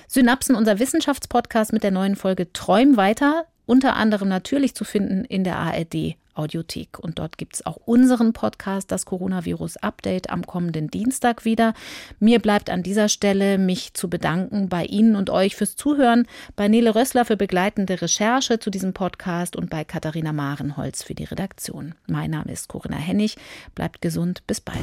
Synapsen, 0.06 0.54
unser 0.54 0.78
Wissenschaftspodcast 0.78 1.72
mit 1.72 1.82
der 1.82 1.90
neuen 1.90 2.14
Folge 2.14 2.52
Träum 2.52 2.96
weiter 2.96 3.44
unter 3.68 3.96
anderem 3.96 4.28
natürlich 4.28 4.74
zu 4.74 4.84
finden 4.84 5.24
in 5.26 5.44
der 5.44 5.58
ARD 5.58 6.16
Audiothek. 6.34 6.98
Und 6.98 7.18
dort 7.18 7.36
gibt 7.36 7.56
es 7.56 7.66
auch 7.66 7.76
unseren 7.84 8.32
Podcast, 8.32 8.90
das 8.90 9.04
Coronavirus 9.04 9.76
Update, 9.78 10.30
am 10.30 10.46
kommenden 10.46 10.88
Dienstag 10.88 11.44
wieder. 11.44 11.74
Mir 12.18 12.38
bleibt 12.38 12.70
an 12.70 12.82
dieser 12.82 13.08
Stelle, 13.08 13.58
mich 13.58 13.92
zu 13.92 14.08
bedanken 14.08 14.68
bei 14.68 14.84
Ihnen 14.84 15.16
und 15.16 15.28
euch 15.28 15.56
fürs 15.56 15.76
Zuhören, 15.76 16.26
bei 16.56 16.68
Nele 16.68 16.94
Rössler 16.94 17.24
für 17.24 17.36
begleitende 17.36 18.00
Recherche 18.00 18.58
zu 18.58 18.70
diesem 18.70 18.94
Podcast 18.94 19.56
und 19.56 19.68
bei 19.68 19.84
Katharina 19.84 20.32
Marenholz 20.32 21.02
für 21.02 21.14
die 21.14 21.24
Redaktion. 21.24 21.94
Mein 22.06 22.30
Name 22.30 22.52
ist 22.52 22.68
Corinna 22.68 22.96
Hennig. 22.96 23.36
Bleibt 23.74 24.00
gesund. 24.00 24.46
Bis 24.46 24.60
bald. 24.60 24.78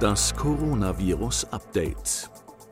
Das 0.00 0.34
Coronavirus 0.34 1.46
Update. 1.52 2.29